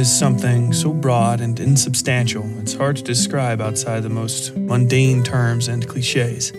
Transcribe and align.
is 0.00 0.18
something 0.18 0.72
so 0.72 0.94
broad 0.94 1.42
and 1.42 1.60
insubstantial, 1.60 2.42
it's 2.58 2.72
hard 2.72 2.96
to 2.96 3.02
describe 3.02 3.60
outside 3.60 4.02
the 4.02 4.08
most 4.08 4.56
mundane 4.56 5.22
terms 5.22 5.68
and 5.68 5.86
cliches. 5.86 6.52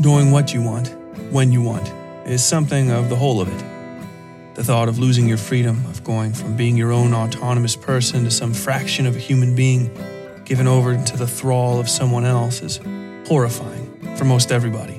Doing 0.00 0.30
what 0.30 0.54
you 0.54 0.62
want, 0.62 0.88
when 1.30 1.52
you 1.52 1.60
want, 1.60 1.86
is 2.26 2.42
something 2.42 2.90
of 2.90 3.10
the 3.10 3.16
whole 3.16 3.42
of 3.42 3.48
it. 3.48 4.54
The 4.54 4.64
thought 4.64 4.88
of 4.88 4.98
losing 4.98 5.28
your 5.28 5.36
freedom, 5.36 5.84
of 5.90 6.02
going 6.02 6.32
from 6.32 6.56
being 6.56 6.74
your 6.74 6.90
own 6.90 7.12
autonomous 7.12 7.76
person 7.76 8.24
to 8.24 8.30
some 8.30 8.54
fraction 8.54 9.04
of 9.04 9.14
a 9.14 9.18
human 9.18 9.54
being 9.54 9.90
given 10.46 10.66
over 10.66 10.96
to 10.96 11.16
the 11.18 11.26
thrall 11.26 11.78
of 11.78 11.86
someone 11.86 12.24
else, 12.24 12.62
is 12.62 12.80
horrifying 13.28 14.16
for 14.16 14.24
most 14.24 14.52
everybody. 14.52 14.98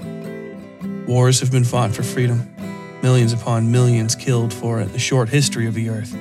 Wars 1.07 1.39
have 1.39 1.51
been 1.51 1.65
fought 1.65 1.95
for 1.95 2.03
freedom, 2.03 2.53
millions 3.01 3.33
upon 3.33 3.71
millions 3.71 4.13
killed 4.13 4.53
for 4.53 4.79
it 4.81 4.93
the 4.93 4.99
short 4.99 5.29
history 5.29 5.65
of 5.65 5.73
the 5.73 5.89
earth. 5.89 6.15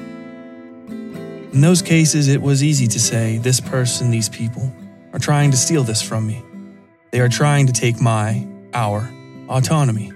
In 1.52 1.62
those 1.62 1.82
cases, 1.82 2.28
it 2.28 2.40
was 2.40 2.62
easy 2.62 2.86
to 2.86 3.00
say, 3.00 3.38
this 3.38 3.58
person, 3.60 4.12
these 4.12 4.28
people, 4.28 4.72
are 5.12 5.18
trying 5.18 5.50
to 5.50 5.56
steal 5.56 5.82
this 5.82 6.00
from 6.00 6.24
me. 6.24 6.44
They 7.10 7.18
are 7.18 7.28
trying 7.28 7.66
to 7.66 7.72
take 7.72 8.00
my, 8.00 8.46
our, 8.72 9.12
autonomy, 9.48 10.12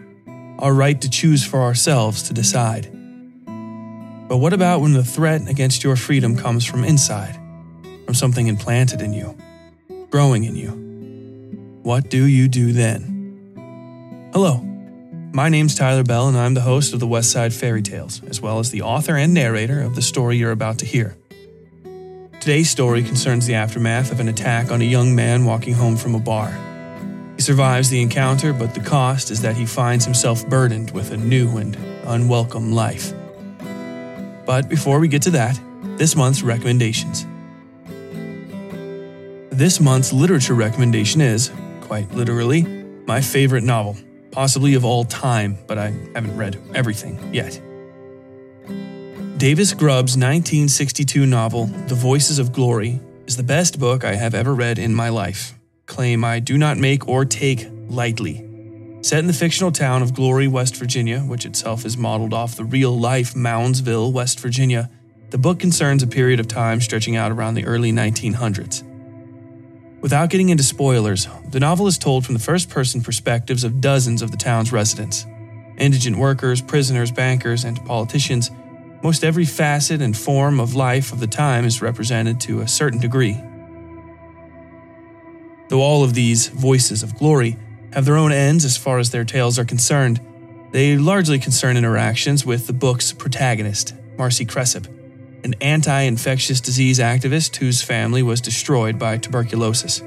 our 0.61 0.72
right 0.72 1.00
to 1.00 1.11
choose 1.11 1.45
for 1.45 1.62
ourselves 1.62 2.22
to 2.25 2.34
decide. 2.34 2.84
But 4.28 4.37
what 4.37 4.53
about 4.53 4.81
when 4.81 4.93
the 4.93 5.03
threat 5.03 5.49
against 5.49 5.83
your 5.83 5.97
freedom 5.97 6.37
comes 6.37 6.65
from 6.65 6.84
inside, 6.84 7.34
from 8.05 8.15
something 8.15 8.47
implanted 8.47 9.03
in 9.03 9.12
you, 9.12 9.37
growing 10.11 10.45
in 10.45 10.55
you? 10.55 10.71
What 11.83 12.11
do 12.11 12.25
you 12.25 12.47
do 12.47 12.72
then? 12.72 14.31
Hello, 14.33 14.59
my 15.33 15.49
name's 15.49 15.75
Tyler 15.75 16.05
Bell, 16.05 16.28
and 16.28 16.39
I'm 16.39 16.55
the 16.55 16.61
host 16.61 16.95
of 16.95 17.01
the 17.01 17.09
Westside 17.09 17.53
Fairytales, 17.53 18.27
as 18.31 18.41
well 18.41 18.61
as 18.61 18.71
the 18.71 18.83
author 18.83 19.16
and 19.16 19.34
narrator 19.34 19.81
of 19.83 19.97
the 19.97 20.03
story 20.03 20.37
you're 20.37 20.53
about 20.53 20.78
to 20.78 20.87
hear. 20.87 21.16
Today's 22.44 22.69
story 22.69 23.03
concerns 23.03 23.47
the 23.47 23.55
aftermath 23.55 24.12
of 24.12 24.21
an 24.21 24.28
attack 24.28 24.71
on 24.71 24.82
a 24.82 24.84
young 24.84 25.15
man 25.15 25.47
walking 25.47 25.72
home 25.72 25.97
from 25.97 26.15
a 26.15 26.19
bar. 26.19 26.53
He 27.37 27.41
survives 27.41 27.88
the 27.88 28.03
encounter, 28.03 28.53
but 28.53 28.75
the 28.75 28.81
cost 28.81 29.31
is 29.31 29.41
that 29.41 29.56
he 29.56 29.65
finds 29.65 30.05
himself 30.05 30.47
burdened 30.47 30.91
with 30.91 31.10
a 31.10 31.16
new 31.16 31.56
and 31.56 31.75
unwelcome 32.04 32.71
life. 32.71 33.15
But 34.44 34.69
before 34.69 35.00
we 35.00 35.09
get 35.09 35.22
to 35.22 35.31
that, 35.31 35.59
this 35.97 36.15
month's 36.16 36.43
recommendations. 36.43 37.25
This 39.49 39.81
month's 39.81 40.12
literature 40.12 40.53
recommendation 40.53 41.22
is, 41.22 41.50
quite 41.81 42.12
literally, 42.12 42.65
my 43.06 43.22
favorite 43.22 43.65
novel, 43.65 43.97
possibly 44.33 44.75
of 44.75 44.84
all 44.84 45.04
time, 45.04 45.56
but 45.66 45.78
I 45.78 45.94
haven't 46.15 46.37
read 46.37 46.60
everything 46.75 47.33
yet. 47.33 47.59
Davis 49.37 49.75
Grubb's 49.75 50.17
1962 50.17 51.27
novel, 51.27 51.67
The 51.67 51.97
Voices 51.97 52.39
of 52.39 52.53
Glory, 52.53 53.00
is 53.27 53.37
the 53.37 53.43
best 53.43 53.81
book 53.81 54.05
I 54.05 54.15
have 54.15 54.33
ever 54.33 54.55
read 54.55 54.78
in 54.78 54.95
my 54.95 55.09
life. 55.09 55.59
Claim 55.87 56.25
I 56.25 56.39
do 56.39 56.56
not 56.56 56.78
make 56.78 57.09
or 57.09 57.25
take 57.25 57.67
lightly. 57.89 58.47
Set 59.03 59.19
in 59.19 59.27
the 59.27 59.33
fictional 59.33 59.72
town 59.72 60.03
of 60.03 60.15
Glory, 60.15 60.47
West 60.47 60.77
Virginia, 60.77 61.19
which 61.19 61.45
itself 61.45 61.84
is 61.84 61.97
modeled 61.97 62.33
off 62.33 62.55
the 62.55 62.65
real 62.65 62.97
life 62.97 63.34
Moundsville, 63.34 64.12
West 64.12 64.39
Virginia, 64.39 64.89
the 65.31 65.39
book 65.39 65.59
concerns 65.59 66.05
a 66.05 66.06
period 66.06 66.39
of 66.39 66.47
time 66.47 66.81
stretching 66.81 67.16
out 67.16 67.33
around 67.33 67.55
the 67.55 67.66
early 67.66 67.91
1900s. 67.91 68.84
Without 70.01 70.31
getting 70.31 70.51
into 70.51 70.62
spoilers, 70.62 71.27
the 71.51 71.59
novel 71.59 71.89
is 71.89 71.99
told 71.99 72.25
from 72.25 72.34
the 72.34 72.41
first 72.41 72.71
person 72.71 73.03
perspectives 73.03 73.65
of 73.65 73.81
dozens 73.81 74.22
of 74.22 74.31
the 74.31 74.37
town's 74.37 74.71
residents 74.71 75.27
indigent 75.77 76.16
workers, 76.16 76.62
prisoners, 76.62 77.11
bankers, 77.11 77.65
and 77.65 77.84
politicians. 77.84 78.49
Most 79.04 79.22
every 79.22 79.44
facet 79.44 80.00
and 80.00 80.16
form 80.16 80.59
of 80.59 80.75
life 80.75 81.12
of 81.12 81.20
the 81.20 81.26
time 81.26 81.66
is 81.66 81.82
represented 81.82 82.41
to 82.41 82.62
a 82.62 82.66
certain 82.66 82.98
degree. 82.98 83.38
Though 85.69 85.82
all 85.82 86.03
of 86.03 86.15
these 86.15 86.48
voices 86.48 87.03
of 87.03 87.19
glory 87.19 87.59
have 87.92 88.06
their 88.06 88.16
own 88.16 88.32
ends 88.32 88.65
as 88.65 88.78
far 88.78 88.98
as 88.98 89.10
their 89.10 89.26
tales 89.26 89.59
are 89.59 89.65
concerned, 89.66 90.20
they 90.72 90.97
largely 90.97 91.38
concern 91.38 91.76
interactions 91.76 92.47
with 92.47 92.66
the 92.66 92.72
book's 92.72 93.12
protagonist, 93.12 93.94
Marcy 94.16 94.47
Cressup, 94.47 94.87
an 95.44 95.54
anti 95.60 96.00
infectious 96.00 96.62
disease 96.62 96.98
activist 96.98 97.56
whose 97.56 97.82
family 97.82 98.22
was 98.22 98.41
destroyed 98.41 98.98
by 98.98 99.19
tuberculosis. 99.19 100.00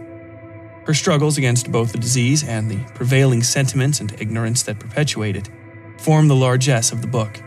Her 0.87 0.95
struggles 0.95 1.37
against 1.37 1.71
both 1.71 1.91
the 1.91 1.99
disease 1.99 2.43
and 2.43 2.71
the 2.71 2.83
prevailing 2.95 3.43
sentiments 3.43 3.99
and 3.99 4.19
ignorance 4.19 4.63
that 4.63 4.79
perpetuate 4.79 5.35
it 5.35 5.51
form 5.99 6.27
the 6.27 6.35
largesse 6.35 6.91
of 6.91 7.03
the 7.03 7.07
book. 7.07 7.39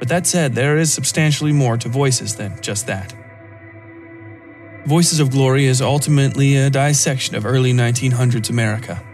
But 0.00 0.08
that 0.08 0.26
said, 0.26 0.54
there 0.54 0.78
is 0.78 0.92
substantially 0.92 1.52
more 1.52 1.76
to 1.76 1.88
Voices 1.88 2.34
than 2.34 2.60
just 2.62 2.88
that. 2.88 3.14
Voices 4.86 5.20
of 5.20 5.30
Glory 5.30 5.66
is 5.66 5.82
ultimately 5.82 6.56
a 6.56 6.70
dissection 6.70 7.36
of 7.36 7.44
early 7.44 7.74
1900s 7.74 8.48
America, 8.48 9.04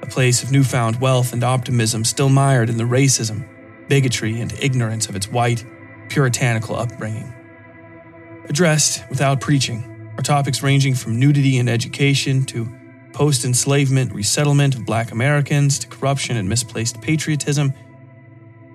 a 0.00 0.06
place 0.06 0.42
of 0.42 0.50
newfound 0.50 0.98
wealth 0.98 1.34
and 1.34 1.44
optimism 1.44 2.04
still 2.04 2.30
mired 2.30 2.70
in 2.70 2.78
the 2.78 2.84
racism, 2.84 3.46
bigotry, 3.86 4.40
and 4.40 4.52
ignorance 4.54 5.10
of 5.10 5.14
its 5.14 5.30
white, 5.30 5.64
puritanical 6.08 6.74
upbringing. 6.74 7.32
Addressed 8.48 9.08
without 9.10 9.42
preaching 9.42 10.10
are 10.16 10.22
topics 10.22 10.62
ranging 10.62 10.94
from 10.94 11.20
nudity 11.20 11.58
and 11.58 11.68
education 11.68 12.44
to 12.46 12.66
post 13.12 13.44
enslavement 13.44 14.12
resettlement 14.12 14.74
of 14.74 14.86
black 14.86 15.12
Americans 15.12 15.78
to 15.80 15.86
corruption 15.86 16.38
and 16.38 16.48
misplaced 16.48 17.00
patriotism, 17.02 17.74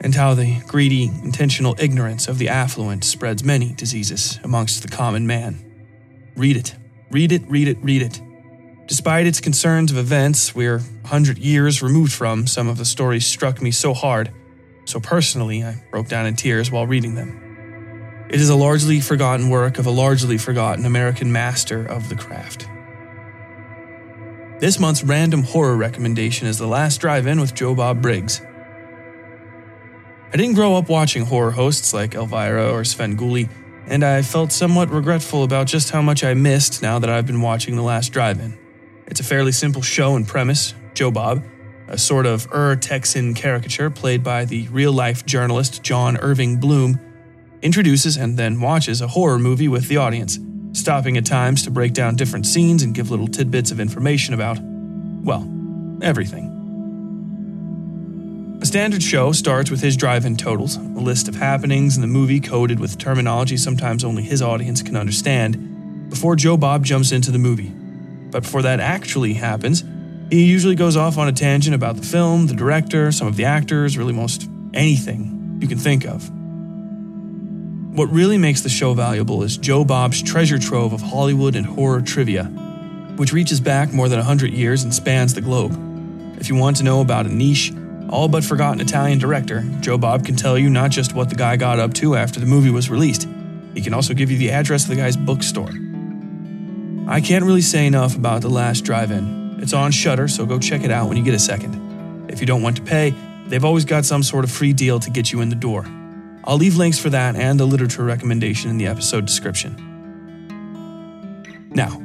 and 0.01 0.15
how 0.15 0.33
the 0.33 0.61
greedy, 0.67 1.05
intentional 1.23 1.75
ignorance 1.79 2.27
of 2.27 2.37
the 2.37 2.49
affluent 2.49 3.03
spreads 3.03 3.43
many 3.43 3.73
diseases 3.73 4.39
amongst 4.43 4.81
the 4.81 4.87
common 4.87 5.25
man. 5.25 5.59
Read 6.35 6.57
it, 6.57 6.75
read 7.11 7.31
it, 7.31 7.43
read 7.47 7.67
it, 7.67 7.77
read 7.81 8.01
it. 8.01 8.21
Despite 8.87 9.25
its 9.25 9.41
concerns 9.41 9.91
of 9.91 9.97
events 9.97 10.53
we're 10.53 10.79
100 10.79 11.37
years 11.37 11.81
removed 11.81 12.13
from, 12.13 12.45
some 12.45 12.67
of 12.67 12.77
the 12.77 12.85
stories 12.85 13.25
struck 13.25 13.61
me 13.61 13.71
so 13.71 13.93
hard, 13.93 14.31
so 14.85 14.99
personally, 14.99 15.63
I 15.63 15.83
broke 15.89 16.07
down 16.07 16.27
in 16.27 16.35
tears 16.35 16.69
while 16.69 16.85
reading 16.85 17.15
them. 17.15 18.27
It 18.29 18.39
is 18.39 18.49
a 18.49 18.55
largely 18.55 18.99
forgotten 19.01 19.49
work 19.49 19.77
of 19.79 19.85
a 19.85 19.91
largely 19.91 20.37
forgotten 20.37 20.85
American 20.85 21.31
master 21.31 21.85
of 21.85 22.09
the 22.09 22.15
craft. 22.15 22.67
This 24.59 24.79
month's 24.79 25.03
random 25.03 25.43
horror 25.43 25.75
recommendation 25.75 26.47
is 26.47 26.57
The 26.57 26.67
Last 26.67 27.01
Drive 27.01 27.27
In 27.27 27.41
with 27.41 27.53
Joe 27.53 27.75
Bob 27.75 28.01
Briggs. 28.01 28.41
I 30.35 30.37
didn't 30.37 30.55
grow 30.55 30.75
up 30.75 30.89
watching 30.89 31.23
horror 31.23 31.51
hosts 31.51 31.93
like 31.93 32.13
Elvira 32.13 32.69
or 32.69 32.81
Svengoolie, 32.81 33.49
and 33.87 34.03
I 34.03 34.21
felt 34.21 34.51
somewhat 34.51 34.89
regretful 34.89 35.43
about 35.45 35.65
just 35.65 35.91
how 35.91 36.01
much 36.01 36.25
I 36.25 36.33
missed 36.33 36.81
now 36.81 36.99
that 36.99 37.09
I've 37.09 37.25
been 37.25 37.39
watching 37.39 37.77
The 37.77 37.81
Last 37.81 38.09
Drive 38.09 38.41
In. 38.41 38.59
It's 39.07 39.21
a 39.21 39.23
fairly 39.23 39.53
simple 39.53 39.81
show 39.81 40.17
and 40.17 40.27
premise. 40.27 40.73
Joe 40.93 41.09
Bob, 41.09 41.41
a 41.87 41.97
sort 41.97 42.25
of 42.25 42.53
Ur 42.53 42.75
Texan 42.75 43.33
caricature 43.33 43.89
played 43.89 44.25
by 44.25 44.43
the 44.43 44.67
real 44.67 44.91
life 44.91 45.25
journalist 45.25 45.83
John 45.83 46.17
Irving 46.17 46.59
Bloom, 46.59 46.99
introduces 47.61 48.17
and 48.17 48.37
then 48.37 48.59
watches 48.59 48.99
a 48.99 49.07
horror 49.07 49.39
movie 49.39 49.69
with 49.69 49.87
the 49.87 49.95
audience, 49.95 50.37
stopping 50.73 51.15
at 51.15 51.25
times 51.25 51.63
to 51.63 51.71
break 51.71 51.93
down 51.93 52.17
different 52.17 52.45
scenes 52.45 52.83
and 52.83 52.93
give 52.93 53.09
little 53.09 53.29
tidbits 53.29 53.71
of 53.71 53.79
information 53.79 54.33
about, 54.33 54.59
well, 55.23 55.49
everything. 56.01 56.54
A 58.61 58.65
standard 58.65 59.03
show 59.03 59.31
starts 59.31 59.69
with 59.69 59.81
his 59.81 59.97
drive 59.97 60.25
in 60.25 60.37
totals, 60.37 60.77
a 60.77 60.79
list 60.79 61.27
of 61.27 61.35
happenings 61.35 61.95
in 61.95 62.01
the 62.01 62.07
movie 62.07 62.39
coded 62.39 62.79
with 62.79 62.97
terminology 62.97 63.57
sometimes 63.57 64.03
only 64.03 64.23
his 64.23 64.41
audience 64.41 64.81
can 64.81 64.95
understand, 64.95 66.09
before 66.09 66.35
Joe 66.35 66.57
Bob 66.57 66.83
jumps 66.83 67.11
into 67.11 67.31
the 67.31 67.37
movie. 67.37 67.71
But 68.31 68.43
before 68.43 68.61
that 68.63 68.79
actually 68.79 69.33
happens, 69.33 69.83
he 70.29 70.45
usually 70.45 70.75
goes 70.75 70.97
off 70.97 71.17
on 71.17 71.27
a 71.27 71.31
tangent 71.31 71.75
about 71.75 71.97
the 71.97 72.03
film, 72.03 72.47
the 72.47 72.55
director, 72.55 73.11
some 73.11 73.27
of 73.27 73.35
the 73.35 73.45
actors, 73.45 73.97
really 73.97 74.13
most 74.13 74.49
anything 74.73 75.59
you 75.61 75.67
can 75.67 75.77
think 75.77 76.05
of. 76.05 76.29
What 77.95 78.09
really 78.11 78.37
makes 78.37 78.61
the 78.61 78.69
show 78.69 78.93
valuable 78.93 79.43
is 79.43 79.57
Joe 79.57 79.85
Bob's 79.85 80.21
treasure 80.21 80.59
trove 80.59 80.91
of 80.91 81.01
Hollywood 81.01 81.55
and 81.55 81.65
horror 81.65 82.01
trivia, 82.01 82.45
which 83.15 83.31
reaches 83.31 83.59
back 83.59 83.93
more 83.93 84.09
than 84.09 84.17
100 84.17 84.51
years 84.51 84.83
and 84.83 84.93
spans 84.93 85.33
the 85.33 85.41
globe. 85.41 85.79
If 86.39 86.49
you 86.49 86.55
want 86.55 86.77
to 86.77 86.83
know 86.83 87.01
about 87.01 87.25
a 87.25 87.29
niche, 87.29 87.71
all 88.09 88.27
but 88.27 88.43
forgotten 88.43 88.81
Italian 88.81 89.19
director, 89.19 89.63
Joe 89.81 89.97
Bob 89.97 90.25
can 90.25 90.35
tell 90.35 90.57
you 90.57 90.69
not 90.69 90.91
just 90.91 91.13
what 91.13 91.29
the 91.29 91.35
guy 91.35 91.57
got 91.57 91.79
up 91.79 91.93
to 91.95 92.15
after 92.15 92.39
the 92.39 92.45
movie 92.45 92.69
was 92.69 92.89
released, 92.89 93.27
he 93.73 93.81
can 93.81 93.93
also 93.93 94.13
give 94.13 94.31
you 94.31 94.37
the 94.37 94.51
address 94.51 94.83
of 94.83 94.89
the 94.89 94.95
guy's 94.95 95.17
bookstore. 95.17 95.71
I 97.07 97.21
can't 97.21 97.45
really 97.45 97.61
say 97.61 97.85
enough 97.85 98.15
about 98.15 98.41
The 98.41 98.49
Last 98.49 98.81
Drive 98.81 99.11
In. 99.11 99.59
It's 99.61 99.73
on 99.73 99.91
Shudder, 99.91 100.27
so 100.27 100.45
go 100.45 100.59
check 100.59 100.83
it 100.83 100.91
out 100.91 101.07
when 101.07 101.17
you 101.17 101.23
get 101.23 101.33
a 101.33 101.39
second. 101.39 102.29
If 102.29 102.39
you 102.39 102.47
don't 102.47 102.61
want 102.61 102.77
to 102.77 102.81
pay, 102.81 103.13
they've 103.47 103.65
always 103.65 103.85
got 103.85 104.05
some 104.05 104.23
sort 104.23 104.43
of 104.43 104.51
free 104.51 104.73
deal 104.73 104.99
to 104.99 105.09
get 105.09 105.31
you 105.31 105.41
in 105.41 105.49
the 105.49 105.55
door. 105.55 105.85
I'll 106.43 106.57
leave 106.57 106.77
links 106.77 106.99
for 106.99 107.09
that 107.09 107.35
and 107.35 107.59
the 107.59 107.65
literature 107.65 108.03
recommendation 108.03 108.69
in 108.69 108.77
the 108.77 108.87
episode 108.87 109.25
description. 109.25 109.93
Now, 111.71 112.01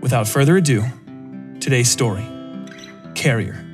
without 0.00 0.28
further 0.28 0.56
ado, 0.56 0.84
today's 1.60 1.90
story 1.90 2.24
Carrier. 3.14 3.65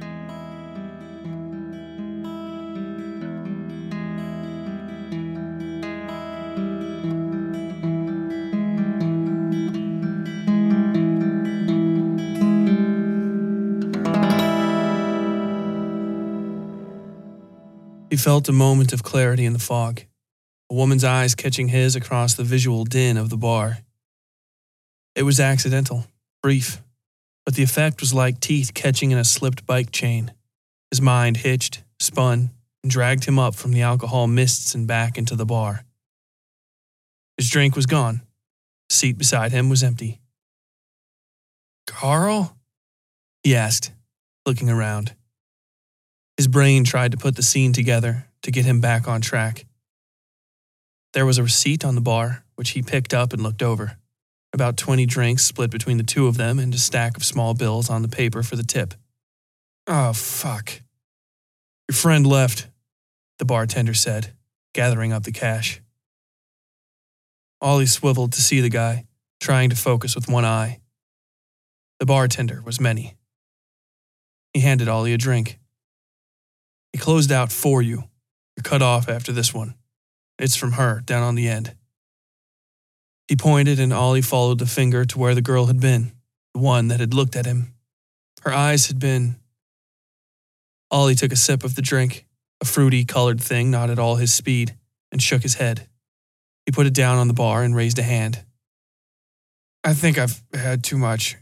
Felt 18.22 18.48
a 18.48 18.52
moment 18.52 18.92
of 18.92 19.02
clarity 19.02 19.44
in 19.44 19.52
the 19.52 19.58
fog, 19.58 20.00
a 20.70 20.74
woman's 20.74 21.02
eyes 21.02 21.34
catching 21.34 21.66
his 21.66 21.96
across 21.96 22.34
the 22.34 22.44
visual 22.44 22.84
din 22.84 23.16
of 23.16 23.30
the 23.30 23.36
bar. 23.36 23.78
It 25.16 25.24
was 25.24 25.40
accidental, 25.40 26.06
brief, 26.40 26.80
but 27.44 27.56
the 27.56 27.64
effect 27.64 28.00
was 28.00 28.14
like 28.14 28.38
teeth 28.38 28.74
catching 28.74 29.10
in 29.10 29.18
a 29.18 29.24
slipped 29.24 29.66
bike 29.66 29.90
chain. 29.90 30.32
His 30.92 31.00
mind 31.00 31.38
hitched, 31.38 31.82
spun, 31.98 32.50
and 32.84 32.92
dragged 32.92 33.24
him 33.24 33.40
up 33.40 33.56
from 33.56 33.72
the 33.72 33.82
alcohol 33.82 34.28
mists 34.28 34.72
and 34.72 34.86
back 34.86 35.18
into 35.18 35.34
the 35.34 35.44
bar. 35.44 35.84
His 37.36 37.50
drink 37.50 37.74
was 37.74 37.86
gone. 37.86 38.22
The 38.88 38.94
seat 38.94 39.18
beside 39.18 39.50
him 39.50 39.68
was 39.68 39.82
empty. 39.82 40.20
Carl? 41.88 42.56
He 43.42 43.56
asked, 43.56 43.90
looking 44.46 44.70
around. 44.70 45.16
His 46.36 46.48
brain 46.48 46.84
tried 46.84 47.12
to 47.12 47.18
put 47.18 47.36
the 47.36 47.42
scene 47.42 47.72
together 47.72 48.26
to 48.42 48.50
get 48.50 48.64
him 48.64 48.80
back 48.80 49.06
on 49.06 49.20
track. 49.20 49.66
There 51.12 51.26
was 51.26 51.38
a 51.38 51.42
receipt 51.42 51.84
on 51.84 51.94
the 51.94 52.00
bar, 52.00 52.44
which 52.56 52.70
he 52.70 52.82
picked 52.82 53.12
up 53.12 53.32
and 53.32 53.42
looked 53.42 53.62
over. 53.62 53.98
About 54.54 54.76
20 54.76 55.06
drinks 55.06 55.44
split 55.44 55.70
between 55.70 55.96
the 55.96 56.02
two 56.02 56.26
of 56.26 56.36
them 56.36 56.58
and 56.58 56.74
a 56.74 56.78
stack 56.78 57.16
of 57.16 57.24
small 57.24 57.54
bills 57.54 57.88
on 57.88 58.02
the 58.02 58.08
paper 58.08 58.42
for 58.42 58.56
the 58.56 58.62
tip. 58.62 58.94
Oh, 59.86 60.12
fuck. 60.12 60.80
Your 61.88 61.94
friend 61.94 62.26
left, 62.26 62.68
the 63.38 63.44
bartender 63.44 63.94
said, 63.94 64.32
gathering 64.74 65.12
up 65.12 65.24
the 65.24 65.32
cash. 65.32 65.80
Ollie 67.60 67.86
swiveled 67.86 68.32
to 68.32 68.42
see 68.42 68.60
the 68.60 68.68
guy, 68.68 69.04
trying 69.40 69.70
to 69.70 69.76
focus 69.76 70.14
with 70.14 70.28
one 70.28 70.44
eye. 70.44 70.80
The 71.98 72.06
bartender 72.06 72.62
was 72.64 72.80
many. 72.80 73.16
He 74.52 74.60
handed 74.60 74.88
Ollie 74.88 75.14
a 75.14 75.18
drink. 75.18 75.58
He 76.92 76.98
closed 76.98 77.32
out 77.32 77.50
for 77.50 77.80
you. 77.82 78.04
You're 78.56 78.62
cut 78.64 78.82
off 78.82 79.08
after 79.08 79.32
this 79.32 79.54
one. 79.54 79.74
It's 80.38 80.56
from 80.56 80.72
her, 80.72 81.00
down 81.00 81.22
on 81.22 81.34
the 81.34 81.48
end. 81.48 81.74
He 83.28 83.36
pointed, 83.36 83.80
and 83.80 83.92
Ollie 83.92 84.22
followed 84.22 84.58
the 84.58 84.66
finger 84.66 85.04
to 85.04 85.18
where 85.18 85.34
the 85.34 85.42
girl 85.42 85.66
had 85.66 85.80
been, 85.80 86.12
the 86.54 86.60
one 86.60 86.88
that 86.88 87.00
had 87.00 87.14
looked 87.14 87.36
at 87.36 87.46
him. 87.46 87.74
Her 88.42 88.52
eyes 88.52 88.88
had 88.88 88.98
been. 88.98 89.36
Ollie 90.90 91.14
took 91.14 91.32
a 91.32 91.36
sip 91.36 91.64
of 91.64 91.74
the 91.74 91.82
drink, 91.82 92.26
a 92.60 92.64
fruity 92.64 93.04
colored 93.04 93.40
thing 93.40 93.70
not 93.70 93.88
at 93.88 93.98
all 93.98 94.16
his 94.16 94.34
speed, 94.34 94.76
and 95.10 95.22
shook 95.22 95.42
his 95.42 95.54
head. 95.54 95.88
He 96.66 96.72
put 96.72 96.86
it 96.86 96.94
down 96.94 97.18
on 97.18 97.28
the 97.28 97.34
bar 97.34 97.62
and 97.62 97.74
raised 97.74 97.98
a 97.98 98.02
hand. 98.02 98.44
I 99.84 99.94
think 99.94 100.18
I've 100.18 100.42
had 100.52 100.84
too 100.84 100.98
much, 100.98 101.36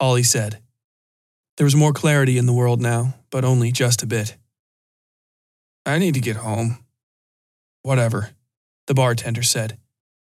Ollie 0.00 0.22
said. 0.22 0.60
There 1.56 1.64
was 1.64 1.76
more 1.76 1.92
clarity 1.92 2.38
in 2.38 2.46
the 2.46 2.52
world 2.52 2.80
now, 2.80 3.14
but 3.30 3.44
only 3.44 3.70
just 3.70 4.02
a 4.02 4.06
bit. 4.06 4.36
I 5.86 5.98
need 5.98 6.14
to 6.14 6.20
get 6.20 6.36
home. 6.36 6.84
Whatever, 7.82 8.30
the 8.86 8.94
bartender 8.94 9.42
said, 9.42 9.78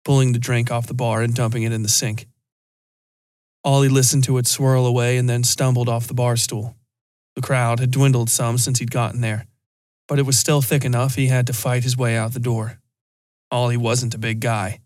pulling 0.05 0.31
the 0.31 0.39
drink 0.39 0.71
off 0.71 0.87
the 0.87 0.93
bar 0.93 1.21
and 1.21 1.35
dumping 1.35 1.63
it 1.63 1.73
in 1.73 1.83
the 1.83 1.89
sink. 1.89 2.27
Ollie 3.63 3.89
listened 3.89 4.23
to 4.23 4.37
it 4.37 4.47
swirl 4.47 4.85
away 4.85 5.17
and 5.17 5.29
then 5.29 5.43
stumbled 5.43 5.89
off 5.89 6.07
the 6.07 6.13
bar 6.13 6.37
stool. 6.37 6.75
The 7.35 7.41
crowd 7.41 7.79
had 7.79 7.91
dwindled 7.91 8.29
some 8.29 8.57
since 8.57 8.79
he'd 8.79 8.91
gotten 8.91 9.21
there, 9.21 9.45
but 10.07 10.19
it 10.19 10.25
was 10.25 10.39
still 10.39 10.61
thick 10.61 10.83
enough 10.83 11.15
he 11.15 11.27
had 11.27 11.47
to 11.47 11.53
fight 11.53 11.83
his 11.83 11.97
way 11.97 12.17
out 12.17 12.33
the 12.33 12.39
door. 12.39 12.79
Ollie 13.51 13.77
wasn't 13.77 14.15
a 14.15 14.19
big 14.19 14.39
guy. 14.39 14.79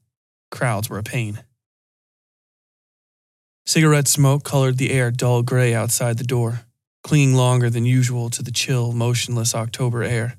Crowds 0.51 0.89
were 0.89 0.97
a 0.97 1.03
pain. 1.03 1.43
Cigarette 3.65 4.07
smoke 4.07 4.43
colored 4.43 4.77
the 4.77 4.91
air 4.91 5.09
dull 5.09 5.41
gray 5.41 5.73
outside 5.73 6.17
the 6.17 6.23
door, 6.23 6.61
clinging 7.03 7.33
longer 7.33 7.69
than 7.69 7.85
usual 7.85 8.29
to 8.29 8.43
the 8.43 8.51
chill, 8.51 8.91
motionless 8.91 9.55
October 9.55 10.03
air. 10.03 10.37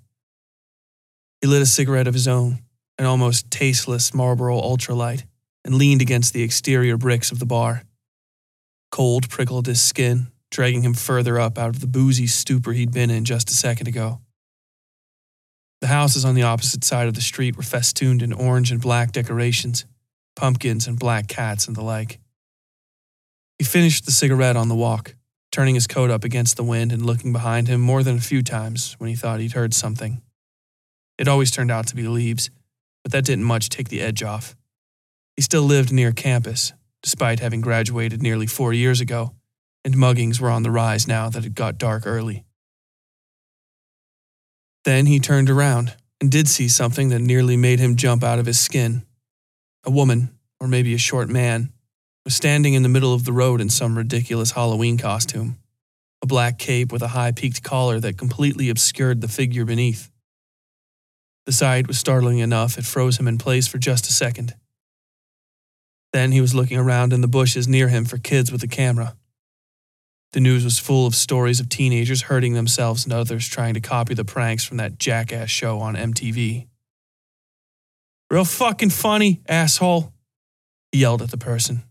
He 1.41 1.47
lit 1.47 1.63
a 1.63 1.67
cigarette 1.67 2.07
of 2.07 2.15
his 2.15 2.29
own, 2.29 2.61
an 2.99 3.07
almost 3.07 3.51
tasteless 3.51 4.15
Marlboro 4.15 4.59
Ultralight, 4.61 5.25
and 5.65 5.75
leaned 5.75 6.01
against 6.03 6.33
the 6.33 6.43
exterior 6.43 6.97
bricks 6.97 7.31
of 7.31 7.39
the 7.39 7.47
bar. 7.47 7.83
Cold 8.91 9.29
prickled 9.29 9.67
his 9.67 9.81
skin, 9.81 10.29
dragging 10.51 10.83
him 10.83 10.95
further 10.95 11.39
up 11.39 11.59
out 11.59 11.71
of 11.71 11.81
the 11.81 11.87
boozy 11.87 12.27
stupor 12.27 12.73
he'd 12.73 12.93
been 12.93 13.11
in 13.11 13.25
just 13.25 13.51
a 13.51 13.55
second 13.55 13.89
ago. 13.89 14.21
The 15.81 15.89
houses 15.89 16.25
on 16.25 16.35
the 16.35 16.45
opposite 16.45 16.85
side 16.85 17.09
of 17.09 17.15
the 17.15 17.21
street 17.21 17.57
were 17.57 17.63
festooned 17.63 18.23
in 18.23 18.33
orange 18.33 18.71
and 18.71 18.81
black 18.81 19.13
decorations, 19.13 19.85
pumpkins 20.35 20.87
and 20.87 20.99
black 20.99 21.29
cats 21.29 21.67
and 21.67 21.77
the 21.77 21.83
like. 21.83 22.19
He 23.59 23.65
finished 23.65 24.07
the 24.07 24.13
cigarette 24.13 24.57
on 24.57 24.69
the 24.69 24.75
walk, 24.75 25.15
turning 25.53 25.75
his 25.75 25.87
coat 25.87 26.11
up 26.11 26.25
against 26.25 26.57
the 26.57 26.65
wind 26.65 26.93
and 26.93 27.05
looking 27.05 27.33
behind 27.33 27.69
him 27.69 27.81
more 27.81 28.03
than 28.03 28.17
a 28.17 28.21
few 28.21 28.43
times 28.43 28.95
when 28.99 29.11
he 29.11 29.17
thought 29.17 29.41
he'd 29.41 29.53
heard 29.53 29.75
something. 29.75 30.23
It 31.19 31.29
always 31.29 31.51
turned 31.51 31.71
out 31.71 31.87
to 31.89 31.97
be 31.97 32.09
leaves, 32.09 32.51
but 33.03 33.13
that 33.13 33.25
didn't 33.25 33.45
much 33.45 33.69
take 33.69 33.89
the 33.89 34.01
edge 34.01 34.23
off. 34.23 34.57
He 35.37 35.43
still 35.43 35.63
lived 35.63 35.93
near 35.93 36.13
campus, 36.13 36.73
despite 37.03 37.41
having 37.41 37.61
graduated 37.61 38.23
nearly 38.23 38.47
four 38.47 38.73
years 38.73 39.01
ago, 39.01 39.35
and 39.85 39.95
muggings 39.95 40.41
were 40.41 40.51
on 40.51 40.63
the 40.63 40.71
rise 40.71 41.07
now 41.07 41.29
that 41.29 41.45
it 41.45 41.55
got 41.55 41.79
dark 41.79 42.07
early. 42.07 42.45
Then 44.85 45.07
he 45.07 45.21
turned 45.21 45.51
around 45.51 45.95
and 46.21 46.31
did 46.31 46.49
see 46.49 46.69
something 46.69 47.09
that 47.11 47.21
nearly 47.21 47.57
made 47.57 47.79
him 47.79 47.97
jump 47.97 48.23
out 48.25 48.39
of 48.39 48.47
his 48.47 48.59
skin. 48.59 49.05
A 49.85 49.91
woman, 49.91 50.31
or 50.61 50.69
maybe 50.69 50.95
a 50.95 50.99
short 50.99 51.29
man, 51.29 51.73
was 52.25 52.35
standing 52.35 52.75
in 52.75 52.83
the 52.83 52.89
middle 52.89 53.15
of 53.15 53.25
the 53.25 53.33
road 53.33 53.61
in 53.61 53.69
some 53.69 53.97
ridiculous 53.97 54.53
Halloween 54.53 54.99
costume, 54.99 55.59
a 56.23 56.27
black 56.27 56.59
cape 56.59 56.91
with 56.91 57.03
a 57.03 57.09
high 57.09 57.33
peaked 57.33 57.63
collar 57.63 58.01
that 58.01 58.19
completely 58.19 58.69
obscured 58.69 59.21
the 59.21 59.29
figure 59.29 59.65
beneath. 59.65 60.11
The 61.47 61.53
sight 61.53 61.87
was 61.87 61.97
startling 61.97 62.41
enough, 62.41 62.77
it 62.77 62.85
froze 62.85 63.19
him 63.19 63.29
in 63.29 63.39
place 63.39 63.69
for 63.69 63.79
just 63.79 64.09
a 64.09 64.13
second. 64.13 64.55
Then 66.13 66.33
he 66.33 66.41
was 66.41 66.55
looking 66.55 66.77
around 66.77 67.13
in 67.13 67.21
the 67.21 67.29
bushes 67.29 67.69
near 67.69 67.89
him 67.89 68.05
for 68.05 68.19
kids 68.19 68.51
with 68.51 68.63
a 68.65 68.69
camera. 68.69 69.17
The 70.33 70.41
news 70.41 70.65
was 70.65 70.79
full 70.79 71.07
of 71.07 71.15
stories 71.15 71.61
of 71.61 71.69
teenagers 71.69 72.23
hurting 72.23 72.55
themselves 72.55 73.05
and 73.05 73.13
others 73.13 73.47
trying 73.47 73.75
to 73.75 73.81
copy 73.81 74.13
the 74.13 74.25
pranks 74.25 74.65
from 74.65 74.77
that 74.79 74.99
jackass 74.99 75.49
show 75.49 75.79
on 75.79 75.95
MTV. 75.95 76.67
Real 78.29 78.45
fucking 78.45 78.91
funny, 78.91 79.41
asshole, 79.49 80.13
he 80.91 80.99
yelled 80.99 81.23
at 81.23 81.31
the 81.31 81.39
person. 81.39 81.85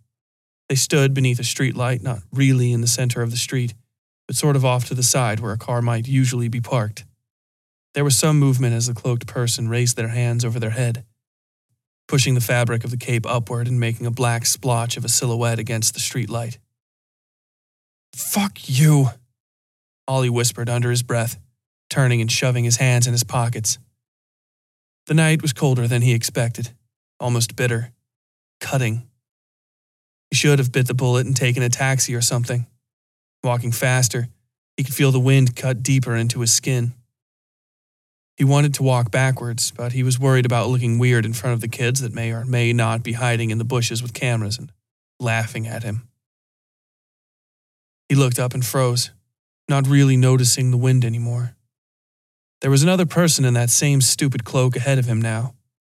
They 0.68 0.76
stood 0.76 1.14
beneath 1.14 1.40
a 1.40 1.44
streetlight, 1.44 2.02
not 2.02 2.20
really 2.34 2.74
in 2.74 2.82
the 2.82 2.88
center 2.88 3.22
of 3.22 3.32
the 3.32 3.38
street, 3.38 3.74
but 4.28 4.36
sort 4.36 4.56
of 4.58 4.66
off 4.66 4.86
to 4.86 4.94
the 4.94 5.04
side 5.04 5.40
where 5.40 5.54
a 5.54 5.58
car 5.58 5.82
might 5.82 6.08
usually 6.08 6.50
be 6.50 6.60
parked. 6.60 7.06
There 7.96 8.04
was 8.04 8.18
some 8.18 8.38
movement 8.38 8.76
as 8.76 8.88
the 8.88 8.94
cloaked 8.94 9.26
person 9.26 9.70
raised 9.70 9.96
their 9.96 10.10
hands 10.10 10.44
over 10.44 10.60
their 10.60 10.72
head, 10.72 11.06
pushing 12.10 12.34
the 12.34 12.42
fabric 12.42 12.84
of 12.84 12.92
the 12.92 12.98
cape 12.98 13.26
upward 13.26 13.70
and 13.70 13.80
making 13.80 14.06
a 14.06 14.12
black 14.12 14.46
splotch 14.46 14.98
of 14.98 15.06
a 15.06 15.10
silhouette 15.10 15.60
against 15.60 15.94
the 15.94 16.02
streetlight. 16.02 16.58
Fuck 18.14 18.68
you, 18.68 19.12
Ollie 20.10 20.30
whispered 20.30 20.70
under 20.70 20.90
his 20.90 21.04
breath, 21.04 21.40
turning 21.90 22.20
and 22.20 22.30
shoving 22.30 22.66
his 22.66 22.76
hands 22.76 23.08
in 23.08 23.14
his 23.14 23.24
pockets. 23.24 23.80
The 25.08 25.14
night 25.14 25.42
was 25.42 25.54
colder 25.54 25.88
than 25.88 26.02
he 26.02 26.14
expected, 26.14 26.72
almost 27.18 27.56
bitter, 27.56 27.94
cutting. 28.60 29.08
He 30.32 30.36
should 30.36 30.60
have 30.60 30.74
bit 30.74 30.88
the 30.88 30.94
bullet 30.94 31.28
and 31.28 31.36
taken 31.36 31.64
a 31.64 31.70
taxi 31.70 32.14
or 32.14 32.22
something. 32.22 32.68
Walking 33.42 33.72
faster, 33.72 34.28
he 34.76 34.84
could 34.84 34.94
feel 34.94 35.14
the 35.14 35.20
wind 35.20 35.56
cut 35.56 35.82
deeper 35.82 36.14
into 36.14 36.42
his 36.42 36.54
skin. 36.54 36.94
He 38.38 38.44
wanted 38.44 38.74
to 38.76 38.84
walk 38.84 39.12
backwards, 39.12 39.72
but 39.72 39.94
he 39.94 40.04
was 40.04 40.20
worried 40.20 40.46
about 40.46 40.68
looking 40.68 41.00
weird 41.00 41.26
in 41.26 41.34
front 41.34 41.54
of 41.54 41.62
the 41.62 41.70
kids 41.70 42.02
that 42.02 42.14
may 42.14 42.32
or 42.32 42.44
may 42.44 42.74
not 42.74 43.02
be 43.02 43.14
hiding 43.14 43.50
in 43.50 43.58
the 43.58 43.64
bushes 43.64 44.02
with 44.02 44.14
cameras 44.14 44.58
and 44.58 44.72
laughing 45.20 45.68
at 45.68 45.84
him. 45.84 46.10
He 48.10 48.16
looked 48.16 48.38
up 48.38 48.54
and 48.54 48.66
froze, 48.66 49.12
not 49.70 49.88
really 49.88 50.18
noticing 50.18 50.72
the 50.72 50.78
wind 50.78 51.06
anymore. 51.06 51.56
There 52.62 52.72
was 52.72 52.84
another 52.84 53.06
person 53.06 53.46
in 53.46 53.54
that 53.54 53.70
same 53.70 54.02
stupid 54.02 54.44
cloak 54.44 54.76
ahead 54.76 55.00
of 55.00 55.06
him 55.06 55.22
now, 55.22 55.56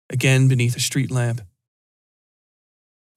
again 0.08 0.48
beneath 0.48 0.76
a 0.76 0.80
street 0.80 1.10
lamp. 1.10 1.40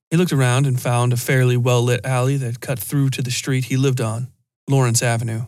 He 0.10 0.18
looked 0.18 0.34
around 0.34 0.66
and 0.66 0.82
found 0.82 1.14
a 1.14 1.18
fairly 1.18 1.58
well 1.58 1.82
lit 1.84 2.06
alley 2.06 2.38
that 2.38 2.60
cut 2.60 2.80
through 2.80 3.12
to 3.12 3.22
the 3.22 3.32
street 3.32 3.66
he 3.66 3.78
lived 3.78 4.02
on, 4.02 4.32
Lawrence 4.68 5.02
Avenue. 5.02 5.46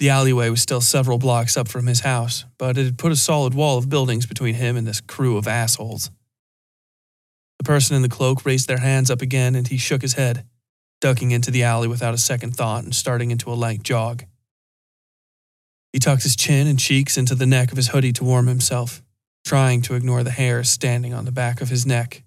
The 0.00 0.08
alleyway 0.08 0.48
was 0.48 0.62
still 0.62 0.80
several 0.80 1.18
blocks 1.18 1.58
up 1.58 1.68
from 1.68 1.86
his 1.86 2.00
house, 2.00 2.46
but 2.56 2.78
it 2.78 2.86
had 2.86 2.96
put 2.96 3.12
a 3.12 3.16
solid 3.16 3.52
wall 3.52 3.76
of 3.76 3.90
buildings 3.90 4.24
between 4.24 4.54
him 4.54 4.78
and 4.78 4.86
this 4.86 5.02
crew 5.02 5.36
of 5.36 5.46
assholes. 5.46 6.10
The 7.58 7.64
person 7.64 7.94
in 7.94 8.00
the 8.00 8.08
cloak 8.08 8.46
raised 8.46 8.66
their 8.66 8.78
hands 8.78 9.10
up 9.10 9.20
again 9.20 9.54
and 9.54 9.68
he 9.68 9.76
shook 9.76 10.00
his 10.00 10.14
head, 10.14 10.46
ducking 11.02 11.32
into 11.32 11.50
the 11.50 11.64
alley 11.64 11.86
without 11.86 12.14
a 12.14 12.18
second 12.18 12.56
thought 12.56 12.82
and 12.82 12.94
starting 12.94 13.30
into 13.30 13.52
a 13.52 13.52
light 13.52 13.82
jog. 13.82 14.24
He 15.92 15.98
tucked 15.98 16.22
his 16.22 16.34
chin 16.34 16.66
and 16.66 16.78
cheeks 16.78 17.18
into 17.18 17.34
the 17.34 17.44
neck 17.44 17.70
of 17.70 17.76
his 17.76 17.88
hoodie 17.88 18.14
to 18.14 18.24
warm 18.24 18.46
himself, 18.46 19.02
trying 19.44 19.82
to 19.82 19.96
ignore 19.96 20.24
the 20.24 20.30
hair 20.30 20.64
standing 20.64 21.12
on 21.12 21.26
the 21.26 21.30
back 21.30 21.60
of 21.60 21.68
his 21.68 21.84
neck. 21.84 22.22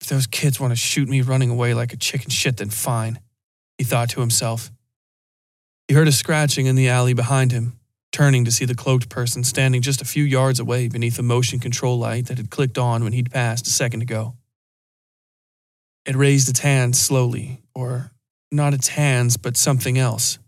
If 0.00 0.08
those 0.08 0.26
kids 0.26 0.58
want 0.58 0.72
to 0.72 0.76
shoot 0.76 1.08
me 1.08 1.20
running 1.20 1.50
away 1.50 1.72
like 1.72 1.92
a 1.92 1.96
chicken 1.96 2.30
shit, 2.30 2.56
then 2.56 2.70
fine, 2.70 3.20
he 3.78 3.84
thought 3.84 4.10
to 4.10 4.20
himself. 4.20 4.72
He 5.92 5.96
heard 5.96 6.08
a 6.08 6.12
scratching 6.12 6.64
in 6.64 6.74
the 6.74 6.88
alley 6.88 7.12
behind 7.12 7.52
him, 7.52 7.78
turning 8.12 8.46
to 8.46 8.50
see 8.50 8.64
the 8.64 8.74
cloaked 8.74 9.10
person 9.10 9.44
standing 9.44 9.82
just 9.82 10.00
a 10.00 10.06
few 10.06 10.24
yards 10.24 10.58
away 10.58 10.88
beneath 10.88 11.16
the 11.16 11.22
motion 11.22 11.58
control 11.58 11.98
light 11.98 12.28
that 12.28 12.38
had 12.38 12.48
clicked 12.48 12.78
on 12.78 13.04
when 13.04 13.12
he'd 13.12 13.30
passed 13.30 13.66
a 13.66 13.70
second 13.70 14.00
ago. 14.00 14.34
It 16.06 16.16
raised 16.16 16.48
its 16.48 16.60
hands 16.60 16.98
slowly, 16.98 17.60
or 17.74 18.10
not 18.50 18.72
its 18.72 18.88
hands, 18.88 19.36
but 19.36 19.58
something 19.58 19.98
else. 19.98 20.38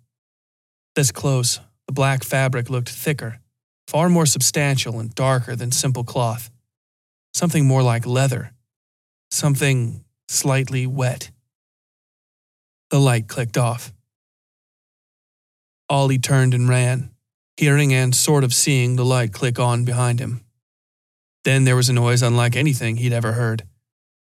This 0.97 1.13
close, 1.13 1.61
the 1.87 1.93
black 1.93 2.25
fabric 2.25 2.71
looked 2.71 2.89
thicker, 2.89 3.41
far 3.87 4.09
more 4.09 4.25
substantial 4.25 4.99
and 4.99 5.15
darker 5.15 5.55
than 5.55 5.73
simple 5.73 6.05
cloth. 6.05 6.51
Something 7.35 7.67
more 7.67 7.83
like 7.83 8.07
leather, 8.07 8.53
something 9.31 10.07
slightly 10.27 10.87
wet. 10.87 11.31
The 12.89 12.99
light 12.99 13.29
clicked 13.29 13.59
off. 13.59 13.93
Ollie 15.95 16.19
turned 16.19 16.55
and 16.55 16.69
ran, 16.69 17.11
hearing 17.57 17.95
and 17.95 18.17
sort 18.17 18.43
of 18.43 18.53
seeing 18.53 18.97
the 18.97 19.05
light 19.05 19.33
click 19.33 19.61
on 19.61 19.85
behind 19.85 20.19
him. 20.19 20.45
Then 21.45 21.63
there 21.63 21.77
was 21.77 21.89
a 21.89 21.93
noise 21.93 22.21
unlike 22.21 22.57
anything 22.57 22.97
he'd 22.97 23.13
ever 23.13 23.35
heard 23.35 23.63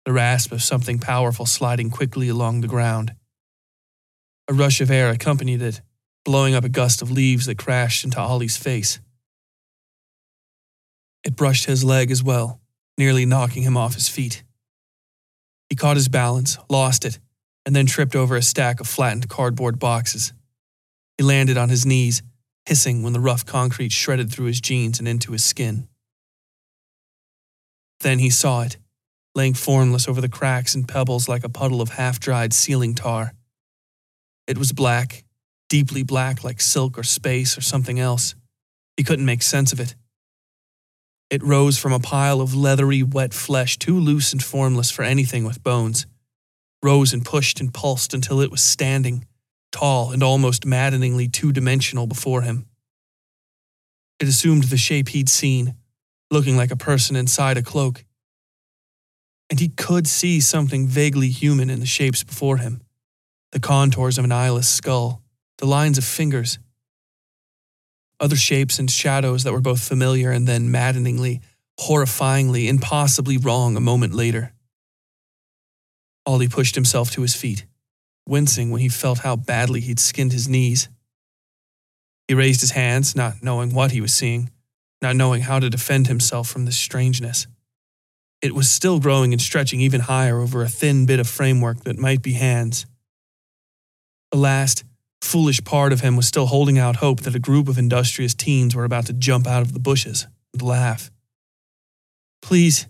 the 0.04 0.12
rasp 0.12 0.52
of 0.52 0.62
something 0.62 0.98
powerful 0.98 1.46
sliding 1.46 1.88
quickly 1.88 2.28
along 2.28 2.60
the 2.60 2.68
ground. 2.68 3.14
A 4.48 4.52
rush 4.52 4.82
of 4.82 4.90
air 4.90 5.08
accompanied 5.08 5.62
it, 5.62 5.80
blowing 6.26 6.54
up 6.54 6.64
a 6.64 6.68
gust 6.68 7.00
of 7.00 7.10
leaves 7.10 7.46
that 7.46 7.56
crashed 7.56 8.04
into 8.04 8.20
Ollie's 8.20 8.58
face. 8.58 9.00
It 11.24 11.36
brushed 11.36 11.64
his 11.64 11.84
leg 11.84 12.10
as 12.10 12.22
well, 12.22 12.60
nearly 12.98 13.24
knocking 13.24 13.62
him 13.62 13.78
off 13.78 13.94
his 13.94 14.10
feet. 14.10 14.42
He 15.70 15.76
caught 15.76 15.96
his 15.96 16.08
balance, 16.08 16.58
lost 16.68 17.06
it, 17.06 17.18
and 17.64 17.74
then 17.74 17.86
tripped 17.86 18.14
over 18.14 18.36
a 18.36 18.42
stack 18.42 18.78
of 18.78 18.86
flattened 18.86 19.30
cardboard 19.30 19.78
boxes. 19.78 20.34
He 21.22 21.28
landed 21.28 21.56
on 21.56 21.68
his 21.68 21.86
knees, 21.86 22.20
hissing 22.66 23.04
when 23.04 23.12
the 23.12 23.20
rough 23.20 23.46
concrete 23.46 23.92
shredded 23.92 24.32
through 24.32 24.46
his 24.46 24.60
jeans 24.60 24.98
and 24.98 25.06
into 25.06 25.30
his 25.30 25.44
skin. 25.44 25.86
Then 28.00 28.18
he 28.18 28.28
saw 28.28 28.62
it, 28.62 28.76
laying 29.32 29.54
formless 29.54 30.08
over 30.08 30.20
the 30.20 30.28
cracks 30.28 30.74
and 30.74 30.88
pebbles 30.88 31.28
like 31.28 31.44
a 31.44 31.48
puddle 31.48 31.80
of 31.80 31.90
half 31.90 32.18
dried 32.18 32.52
ceiling 32.52 32.96
tar. 32.96 33.34
It 34.48 34.58
was 34.58 34.72
black, 34.72 35.22
deeply 35.68 36.02
black 36.02 36.42
like 36.42 36.60
silk 36.60 36.98
or 36.98 37.04
space 37.04 37.56
or 37.56 37.60
something 37.60 38.00
else. 38.00 38.34
He 38.96 39.04
couldn't 39.04 39.24
make 39.24 39.42
sense 39.42 39.72
of 39.72 39.78
it. 39.78 39.94
It 41.30 41.44
rose 41.44 41.78
from 41.78 41.92
a 41.92 42.00
pile 42.00 42.40
of 42.40 42.52
leathery, 42.52 43.04
wet 43.04 43.32
flesh 43.32 43.78
too 43.78 43.96
loose 43.96 44.32
and 44.32 44.42
formless 44.42 44.90
for 44.90 45.04
anything 45.04 45.44
with 45.44 45.62
bones. 45.62 46.04
Rose 46.82 47.12
and 47.12 47.24
pushed 47.24 47.60
and 47.60 47.72
pulsed 47.72 48.12
until 48.12 48.40
it 48.40 48.50
was 48.50 48.60
standing, 48.60 49.24
tall 49.72 50.12
and 50.12 50.22
almost 50.22 50.64
maddeningly 50.64 51.28
two 51.28 51.50
dimensional 51.52 52.06
before 52.06 52.42
him. 52.42 52.66
It 54.20 54.28
assumed 54.28 54.64
the 54.64 54.76
shape 54.76 55.08
he'd 55.08 55.28
seen, 55.28 55.74
looking 56.30 56.56
like 56.56 56.70
a 56.70 56.76
person 56.76 57.16
inside 57.16 57.56
a 57.56 57.62
cloak. 57.62 58.04
And 59.50 59.58
he 59.58 59.68
could 59.68 60.06
see 60.06 60.40
something 60.40 60.86
vaguely 60.86 61.28
human 61.28 61.68
in 61.68 61.80
the 61.80 61.86
shapes 61.86 62.22
before 62.22 62.58
him 62.58 62.82
the 63.50 63.60
contours 63.60 64.16
of 64.16 64.24
an 64.24 64.32
eyeless 64.32 64.66
skull, 64.66 65.20
the 65.58 65.66
lines 65.66 65.98
of 65.98 66.04
fingers, 66.04 66.58
other 68.22 68.36
shapes 68.36 68.78
and 68.78 68.88
shadows 68.90 69.42
that 69.42 69.52
were 69.52 69.60
both 69.60 69.82
familiar 69.82 70.30
and 70.30 70.46
then 70.46 70.70
maddeningly, 70.70 71.40
horrifyingly, 71.80 72.68
impossibly 72.68 73.36
wrong 73.36 73.76
a 73.76 73.80
moment 73.80 74.14
later. 74.14 74.54
Ollie 76.24 76.48
pushed 76.48 76.76
himself 76.76 77.10
to 77.10 77.22
his 77.22 77.34
feet, 77.34 77.66
wincing 78.26 78.70
when 78.70 78.80
he 78.80 78.88
felt 78.88 79.20
how 79.20 79.36
badly 79.36 79.80
he'd 79.80 79.98
skinned 80.00 80.32
his 80.32 80.48
knees. 80.48 80.88
He 82.28 82.34
raised 82.34 82.60
his 82.60 82.70
hands, 82.72 83.16
not 83.16 83.42
knowing 83.42 83.74
what 83.74 83.90
he 83.90 84.00
was 84.00 84.12
seeing, 84.12 84.50
not 85.00 85.16
knowing 85.16 85.42
how 85.42 85.58
to 85.58 85.70
defend 85.70 86.06
himself 86.06 86.48
from 86.48 86.64
this 86.64 86.76
strangeness. 86.76 87.46
It 88.40 88.54
was 88.54 88.68
still 88.68 89.00
growing 89.00 89.32
and 89.32 89.40
stretching 89.40 89.80
even 89.80 90.00
higher 90.00 90.40
over 90.40 90.62
a 90.62 90.68
thin 90.68 91.06
bit 91.06 91.20
of 91.20 91.28
framework 91.28 91.84
that 91.84 91.98
might 91.98 92.22
be 92.22 92.32
hands. 92.32 92.86
The 94.32 94.38
last, 94.38 94.84
foolish 95.20 95.62
part 95.64 95.92
of 95.92 96.00
him 96.00 96.16
was 96.16 96.26
still 96.26 96.46
holding 96.46 96.78
out 96.78 96.96
hope 96.96 97.20
that 97.20 97.34
a 97.34 97.40
group 97.40 97.68
of 97.68 97.78
industrious 97.78 98.34
teens 98.34 98.74
were 98.74 98.84
about 98.84 99.06
to 99.06 99.12
jump 99.12 99.46
out 99.46 99.62
of 99.62 99.72
the 99.72 99.78
bushes 99.78 100.26
and 100.52 100.62
laugh. 100.62 101.10
Please, 102.40 102.86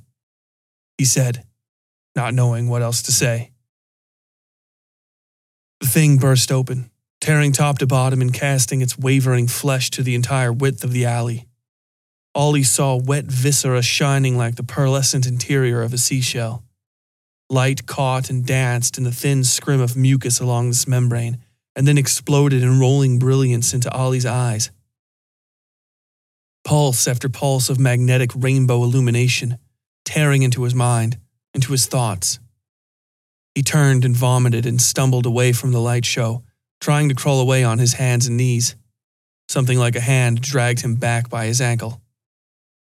he 0.96 1.04
said, 1.04 1.44
not 2.16 2.34
knowing 2.34 2.68
what 2.68 2.82
else 2.82 3.02
to 3.02 3.12
say. 3.12 3.51
The 5.82 5.88
thing 5.88 6.16
burst 6.16 6.52
open, 6.52 6.92
tearing 7.20 7.50
top 7.50 7.78
to 7.78 7.88
bottom 7.88 8.20
and 8.20 8.32
casting 8.32 8.82
its 8.82 8.96
wavering 8.96 9.48
flesh 9.48 9.90
to 9.90 10.04
the 10.04 10.14
entire 10.14 10.52
width 10.52 10.84
of 10.84 10.92
the 10.92 11.04
alley. 11.04 11.48
Ollie 12.36 12.62
saw 12.62 12.94
wet 12.94 13.24
viscera 13.24 13.82
shining 13.82 14.38
like 14.38 14.54
the 14.54 14.62
pearlescent 14.62 15.26
interior 15.26 15.82
of 15.82 15.92
a 15.92 15.98
seashell. 15.98 16.62
Light 17.50 17.84
caught 17.84 18.30
and 18.30 18.46
danced 18.46 18.96
in 18.96 19.02
the 19.02 19.10
thin 19.10 19.42
scrim 19.42 19.80
of 19.80 19.96
mucus 19.96 20.38
along 20.38 20.68
this 20.68 20.86
membrane 20.86 21.38
and 21.74 21.84
then 21.84 21.98
exploded 21.98 22.62
in 22.62 22.78
rolling 22.78 23.18
brilliance 23.18 23.74
into 23.74 23.92
Ollie's 23.92 24.24
eyes. 24.24 24.70
Pulse 26.62 27.08
after 27.08 27.28
pulse 27.28 27.68
of 27.68 27.80
magnetic 27.80 28.30
rainbow 28.36 28.84
illumination, 28.84 29.58
tearing 30.04 30.42
into 30.42 30.62
his 30.62 30.76
mind, 30.76 31.18
into 31.54 31.72
his 31.72 31.86
thoughts. 31.86 32.38
He 33.54 33.62
turned 33.62 34.04
and 34.04 34.16
vomited 34.16 34.64
and 34.64 34.80
stumbled 34.80 35.26
away 35.26 35.52
from 35.52 35.72
the 35.72 35.80
light 35.80 36.06
show, 36.06 36.42
trying 36.80 37.08
to 37.08 37.14
crawl 37.14 37.40
away 37.40 37.64
on 37.64 37.78
his 37.78 37.94
hands 37.94 38.26
and 38.26 38.36
knees. 38.36 38.76
Something 39.48 39.78
like 39.78 39.96
a 39.96 40.00
hand 40.00 40.40
dragged 40.40 40.80
him 40.80 40.94
back 40.94 41.28
by 41.28 41.46
his 41.46 41.60
ankle. 41.60 42.00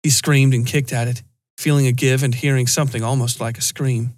He 0.02 0.10
screamed 0.10 0.54
and 0.54 0.66
kicked 0.66 0.92
at 0.92 1.08
it, 1.08 1.22
feeling 1.58 1.86
a 1.86 1.92
give 1.92 2.22
and 2.22 2.34
hearing 2.34 2.66
something 2.66 3.02
almost 3.02 3.40
like 3.40 3.58
a 3.58 3.62
scream. 3.62 4.14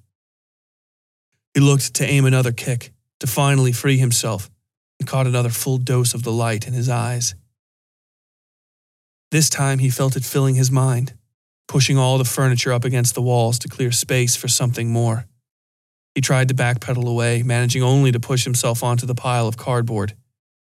He 1.54 1.60
looked 1.60 1.94
to 1.94 2.06
aim 2.06 2.24
another 2.24 2.52
kick, 2.52 2.92
to 3.20 3.26
finally 3.26 3.72
free 3.72 3.98
himself, 3.98 4.50
and 5.00 5.08
caught 5.08 5.26
another 5.26 5.48
full 5.48 5.78
dose 5.78 6.14
of 6.14 6.22
the 6.22 6.32
light 6.32 6.66
in 6.66 6.72
his 6.72 6.88
eyes. 6.88 7.34
This 9.30 9.48
time 9.48 9.78
he 9.78 9.90
felt 9.90 10.16
it 10.16 10.24
filling 10.24 10.56
his 10.56 10.70
mind, 10.70 11.14
pushing 11.66 11.96
all 11.96 12.18
the 12.18 12.24
furniture 12.24 12.72
up 12.72 12.84
against 12.84 13.14
the 13.14 13.22
walls 13.22 13.58
to 13.60 13.68
clear 13.68 13.90
space 13.90 14.36
for 14.36 14.48
something 14.48 14.90
more. 14.90 15.26
He 16.14 16.20
tried 16.20 16.48
to 16.48 16.54
backpedal 16.54 17.08
away, 17.08 17.42
managing 17.42 17.82
only 17.82 18.12
to 18.12 18.20
push 18.20 18.44
himself 18.44 18.82
onto 18.82 19.06
the 19.06 19.14
pile 19.14 19.48
of 19.48 19.56
cardboard. 19.56 20.14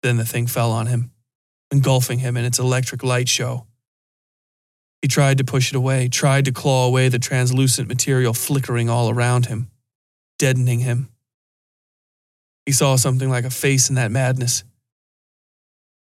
Then 0.02 0.16
the 0.16 0.24
thing 0.24 0.46
fell 0.46 0.72
on 0.72 0.86
him, 0.86 1.10
engulfing 1.70 2.18
him 2.18 2.36
in 2.36 2.44
its 2.44 2.58
electric 2.58 3.02
light 3.02 3.28
show. 3.28 3.66
He 5.00 5.08
tried 5.08 5.38
to 5.38 5.44
push 5.44 5.70
it 5.70 5.76
away, 5.76 6.08
tried 6.08 6.44
to 6.46 6.52
claw 6.52 6.86
away 6.86 7.08
the 7.08 7.20
translucent 7.20 7.88
material 7.88 8.34
flickering 8.34 8.90
all 8.90 9.10
around 9.10 9.46
him, 9.46 9.70
deadening 10.38 10.80
him. 10.80 11.08
He 12.66 12.72
saw 12.72 12.96
something 12.96 13.30
like 13.30 13.44
a 13.44 13.50
face 13.50 13.88
in 13.88 13.94
that 13.94 14.10
madness. 14.10 14.64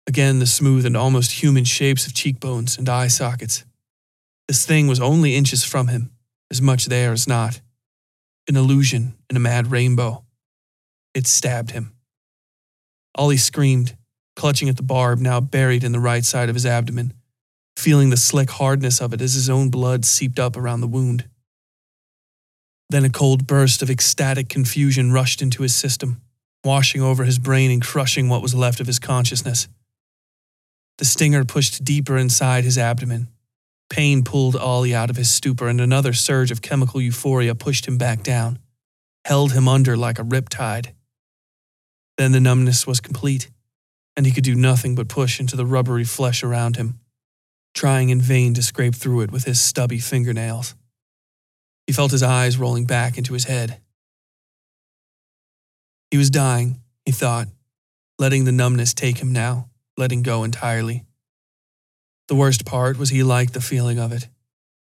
Again, 0.07 0.39
the 0.39 0.47
smooth 0.47 0.85
and 0.85 0.95
almost 0.95 1.43
human 1.43 1.65
shapes 1.65 2.07
of 2.07 2.13
cheekbones 2.13 2.77
and 2.77 2.87
eye 2.87 3.09
sockets. 3.09 3.65
This 4.47 4.65
thing 4.65 4.87
was 4.87 5.01
only 5.01 5.35
inches 5.35 5.65
from 5.65 5.89
him, 5.89 6.11
as 6.49 6.61
much 6.61 6.85
there 6.85 7.11
as 7.11 7.27
not. 7.27 7.59
An 8.47 8.55
illusion 8.55 9.15
in 9.29 9.35
a 9.35 9.41
mad 9.41 9.71
rainbow. 9.71 10.23
It 11.13 11.27
stabbed 11.27 11.71
him. 11.71 11.93
Ollie 13.15 13.37
screamed, 13.37 13.97
clutching 14.35 14.69
at 14.69 14.77
the 14.77 14.83
barb 14.83 15.19
now 15.19 15.39
buried 15.39 15.83
in 15.83 15.91
the 15.91 15.99
right 15.99 16.23
side 16.23 16.47
of 16.47 16.55
his 16.55 16.65
abdomen, 16.65 17.13
feeling 17.75 18.09
the 18.09 18.17
slick 18.17 18.51
hardness 18.51 19.01
of 19.01 19.13
it 19.13 19.21
as 19.21 19.33
his 19.33 19.49
own 19.49 19.69
blood 19.69 20.05
seeped 20.05 20.39
up 20.39 20.55
around 20.55 20.81
the 20.81 20.87
wound. 20.87 21.25
Then 22.89 23.03
a 23.03 23.09
cold 23.09 23.47
burst 23.47 23.81
of 23.81 23.89
ecstatic 23.89 24.47
confusion 24.47 25.11
rushed 25.11 25.41
into 25.41 25.63
his 25.63 25.75
system, 25.75 26.21
washing 26.63 27.01
over 27.01 27.25
his 27.25 27.39
brain 27.39 27.69
and 27.69 27.81
crushing 27.81 28.29
what 28.29 28.41
was 28.41 28.55
left 28.55 28.79
of 28.79 28.87
his 28.87 28.99
consciousness. 28.99 29.67
The 30.99 31.05
stinger 31.05 31.43
pushed 31.43 31.83
deeper 31.83 32.17
inside 32.17 32.63
his 32.63 32.77
abdomen. 32.77 33.27
Pain 33.89 34.23
pulled 34.23 34.55
Ollie 34.55 34.93
out 34.93 35.09
of 35.09 35.15
his 35.15 35.29
stupor, 35.29 35.67
and 35.67 35.79
another 35.79 36.13
surge 36.13 36.51
of 36.51 36.61
chemical 36.61 37.01
euphoria 37.01 37.55
pushed 37.55 37.87
him 37.87 37.97
back 37.97 38.23
down, 38.23 38.59
held 39.25 39.53
him 39.53 39.67
under 39.67 39.95
like 39.95 40.19
a 40.19 40.23
riptide. 40.23 40.93
Then 42.17 42.31
the 42.31 42.39
numbness 42.39 42.85
was 42.85 42.99
complete, 42.99 43.49
and 44.15 44.25
he 44.25 44.31
could 44.31 44.43
do 44.43 44.55
nothing 44.55 44.95
but 44.95 45.07
push 45.07 45.39
into 45.39 45.55
the 45.55 45.65
rubbery 45.65 46.03
flesh 46.03 46.43
around 46.43 46.75
him, 46.75 46.99
trying 47.73 48.09
in 48.09 48.19
vain 48.19 48.53
to 48.55 48.63
scrape 48.63 48.95
through 48.95 49.21
it 49.21 49.31
with 49.31 49.45
his 49.45 49.61
stubby 49.61 49.99
fingernails. 49.99 50.75
He 51.85 51.93
felt 51.93 52.11
his 52.11 52.23
eyes 52.23 52.57
rolling 52.57 52.85
back 52.85 53.17
into 53.17 53.33
his 53.33 53.45
head. 53.45 53.79
He 56.11 56.17
was 56.17 56.29
dying, 56.29 56.81
he 57.05 57.11
thought, 57.11 57.47
letting 58.19 58.45
the 58.45 58.51
numbness 58.51 58.93
take 58.93 59.19
him 59.19 59.31
now 59.31 59.69
letting 59.97 60.21
go 60.21 60.43
entirely. 60.43 61.03
The 62.27 62.35
worst 62.35 62.65
part 62.65 62.97
was 62.97 63.09
he 63.09 63.23
liked 63.23 63.53
the 63.53 63.61
feeling 63.61 63.99
of 63.99 64.11
it. 64.11 64.27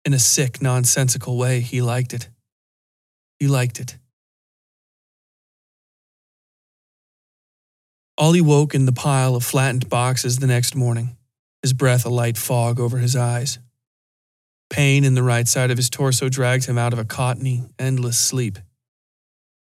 In 0.06 0.14
a 0.14 0.20
sick, 0.20 0.62
nonsensical 0.62 1.38
way, 1.38 1.60
he 1.60 1.82
liked 1.82 2.14
it. 2.14 2.30
He 3.40 3.48
liked 3.48 3.80
it. 3.80 3.98
Ollie 8.18 8.42
woke 8.42 8.76
in 8.76 8.86
the 8.86 8.94
pile 8.94 9.36
of 9.36 9.44
flattened 9.44 9.90
boxes 9.90 10.38
the 10.38 10.48
next 10.48 10.76
morning, 10.76 11.18
his 11.62 11.74
breath 11.74 12.06
a 12.06 12.10
light 12.10 12.38
fog 12.38 12.80
over 12.80 13.00
his 13.00 13.16
eyes. 13.16 13.60
Pain 14.70 15.04
in 15.04 15.16
the 15.16 15.24
right 15.24 15.48
side 15.48 15.72
of 15.72 15.78
his 15.78 15.90
torso 15.90 16.30
dragged 16.30 16.66
him 16.66 16.78
out 16.78 16.94
of 16.94 17.00
a 17.00 17.06
cottony, 17.06 17.64
endless 17.78 18.18
sleep. 18.18 18.60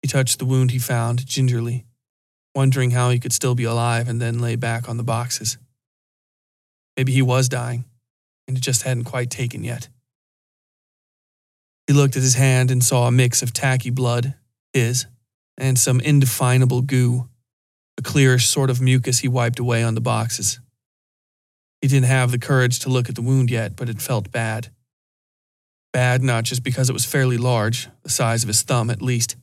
He 0.02 0.08
touched 0.08 0.38
the 0.38 0.44
wound 0.44 0.70
he 0.70 0.78
found 0.78 1.26
gingerly, 1.26 1.86
wondering 2.54 2.92
how 2.92 3.10
he 3.10 3.18
could 3.18 3.32
still 3.32 3.54
be 3.54 3.64
alive 3.64 4.08
and 4.08 4.20
then 4.20 4.38
lay 4.38 4.56
back 4.56 4.88
on 4.88 4.96
the 4.96 5.04
boxes. 5.04 5.58
Maybe 6.98 7.12
he 7.12 7.22
was 7.22 7.48
dying, 7.48 7.84
and 8.48 8.56
it 8.56 8.60
just 8.60 8.82
hadn't 8.82 9.04
quite 9.04 9.30
taken 9.30 9.62
yet. 9.62 9.88
He 11.86 11.92
looked 11.92 12.16
at 12.16 12.22
his 12.24 12.34
hand 12.34 12.72
and 12.72 12.82
saw 12.82 13.06
a 13.06 13.12
mix 13.12 13.40
of 13.40 13.52
tacky 13.52 13.90
blood, 13.90 14.34
his, 14.72 15.06
and 15.56 15.78
some 15.78 16.00
indefinable 16.00 16.82
goo, 16.82 17.28
a 17.98 18.02
clearish 18.02 18.46
sort 18.46 18.68
of 18.68 18.80
mucus 18.80 19.20
he 19.20 19.28
wiped 19.28 19.60
away 19.60 19.84
on 19.84 19.94
the 19.94 20.00
boxes. 20.00 20.58
He 21.80 21.86
didn't 21.86 22.06
have 22.06 22.32
the 22.32 22.38
courage 22.38 22.80
to 22.80 22.88
look 22.88 23.08
at 23.08 23.14
the 23.14 23.22
wound 23.22 23.48
yet, 23.48 23.76
but 23.76 23.88
it 23.88 24.02
felt 24.02 24.32
bad. 24.32 24.70
Bad 25.92 26.20
not 26.20 26.42
just 26.42 26.64
because 26.64 26.90
it 26.90 26.94
was 26.94 27.04
fairly 27.04 27.38
large, 27.38 27.88
the 28.02 28.10
size 28.10 28.42
of 28.42 28.48
his 28.48 28.62
thumb 28.62 28.90
at 28.90 29.00
least, 29.00 29.36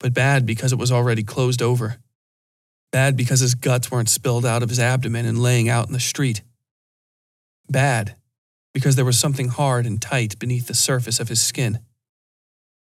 but 0.00 0.14
bad 0.14 0.46
because 0.46 0.72
it 0.72 0.78
was 0.78 0.90
already 0.90 1.22
closed 1.22 1.60
over. 1.60 1.98
Bad 2.92 3.14
because 3.14 3.40
his 3.40 3.54
guts 3.54 3.90
weren't 3.90 4.08
spilled 4.08 4.46
out 4.46 4.62
of 4.62 4.70
his 4.70 4.80
abdomen 4.80 5.26
and 5.26 5.42
laying 5.42 5.68
out 5.68 5.86
in 5.86 5.92
the 5.92 6.00
street. 6.00 6.40
Bad 7.70 8.16
because 8.74 8.96
there 8.96 9.04
was 9.04 9.18
something 9.18 9.48
hard 9.48 9.86
and 9.86 10.00
tight 10.00 10.38
beneath 10.38 10.68
the 10.68 10.74
surface 10.74 11.18
of 11.18 11.28
his 11.28 11.42
skin. 11.42 11.80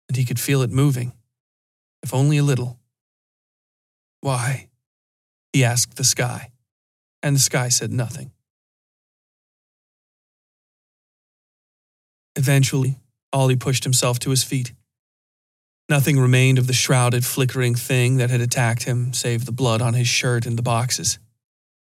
And 0.07 0.17
he 0.17 0.25
could 0.25 0.39
feel 0.39 0.61
it 0.61 0.71
moving, 0.71 1.13
if 2.03 2.13
only 2.13 2.37
a 2.37 2.43
little. 2.43 2.79
Why? 4.21 4.67
He 5.53 5.63
asked 5.63 5.95
the 5.95 6.03
sky, 6.03 6.51
and 7.23 7.35
the 7.35 7.39
sky 7.39 7.69
said 7.69 7.93
nothing. 7.93 8.31
Eventually, 12.35 12.97
Ollie 13.31 13.55
pushed 13.55 13.83
himself 13.83 14.19
to 14.19 14.31
his 14.31 14.43
feet. 14.43 14.73
Nothing 15.87 16.19
remained 16.19 16.59
of 16.59 16.67
the 16.67 16.73
shrouded, 16.73 17.25
flickering 17.25 17.75
thing 17.75 18.17
that 18.17 18.29
had 18.29 18.41
attacked 18.41 18.83
him 18.83 19.13
save 19.13 19.45
the 19.45 19.51
blood 19.51 19.81
on 19.81 19.93
his 19.93 20.07
shirt 20.07 20.45
and 20.45 20.57
the 20.57 20.63
boxes. 20.63 21.19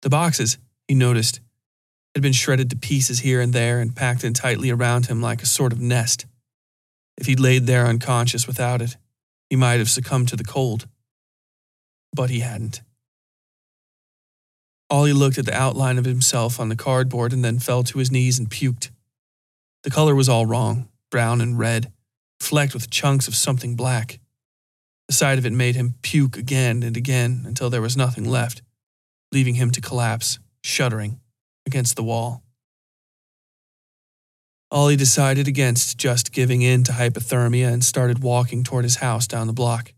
The 0.02 0.10
boxes, 0.10 0.58
he 0.88 0.96
noticed, 0.96 1.40
had 2.16 2.22
been 2.22 2.34
shredded 2.34 2.70
to 2.70 2.78
pieces 2.78 3.20
here 3.20 3.42
and 3.42 3.52
there 3.52 3.80
and 3.80 3.96
packed 3.96 4.24
in 4.24 4.34
tightly 4.34 4.72
around 4.72 5.08
him 5.08 5.22
like 5.22 5.44
a 5.44 5.46
sort 5.46 5.74
of 5.74 5.82
nest. 5.82 6.26
If 7.18 7.28
he'd 7.28 7.40
laid 7.40 7.68
there 7.68 7.86
unconscious 7.86 8.48
without 8.48 8.82
it, 8.82 8.98
he 9.50 9.56
might 9.56 9.80
have 9.80 9.90
succumbed 9.90 10.30
to 10.30 10.36
the 10.36 10.44
cold. 10.44 10.88
But 12.14 12.30
he 12.30 12.40
hadn't. 12.40 12.82
Ollie 14.90 15.14
looked 15.14 15.38
at 15.38 15.46
the 15.46 15.56
outline 15.56 15.98
of 15.98 16.06
himself 16.06 16.60
on 16.60 16.70
the 16.70 16.76
cardboard 16.76 17.34
and 17.34 17.44
then 17.44 17.60
fell 17.60 17.84
to 17.84 18.00
his 18.00 18.12
knees 18.12 18.40
and 18.40 18.50
puked. 18.50 18.92
The 19.84 19.90
color 19.90 20.16
was 20.16 20.30
all 20.30 20.46
wrong 20.46 20.88
brown 21.12 21.40
and 21.40 21.58
red 21.58 21.92
flecked 22.40 22.74
with 22.74 22.90
chunks 22.90 23.28
of 23.28 23.36
something 23.36 23.76
black. 23.76 24.20
The 25.08 25.14
sight 25.14 25.38
of 25.38 25.46
it 25.46 25.54
made 25.54 25.76
him 25.76 25.96
puke 26.02 26.38
again 26.38 26.84
and 26.84 26.98
again 26.98 27.44
until 27.46 27.70
there 27.70 27.82
was 27.82 27.96
nothing 27.96 28.26
left, 28.26 28.62
leaving 29.32 29.56
him 29.56 29.72
to 29.72 29.82
collapse, 29.82 30.40
shuddering, 30.64 31.20
against 31.66 31.96
the 31.96 32.04
wall. 32.04 32.44
Ollie 34.72 34.96
decided 34.96 35.48
against 35.48 35.98
just 35.98 36.32
giving 36.32 36.62
in 36.62 36.84
to 36.84 36.92
hypothermia 36.92 37.72
and 37.72 37.84
started 37.84 38.24
walking 38.24 38.64
toward 38.64 38.84
his 38.84 38.98
house 38.98 39.28
down 39.28 39.48
the 39.48 39.54
block. 39.54 39.94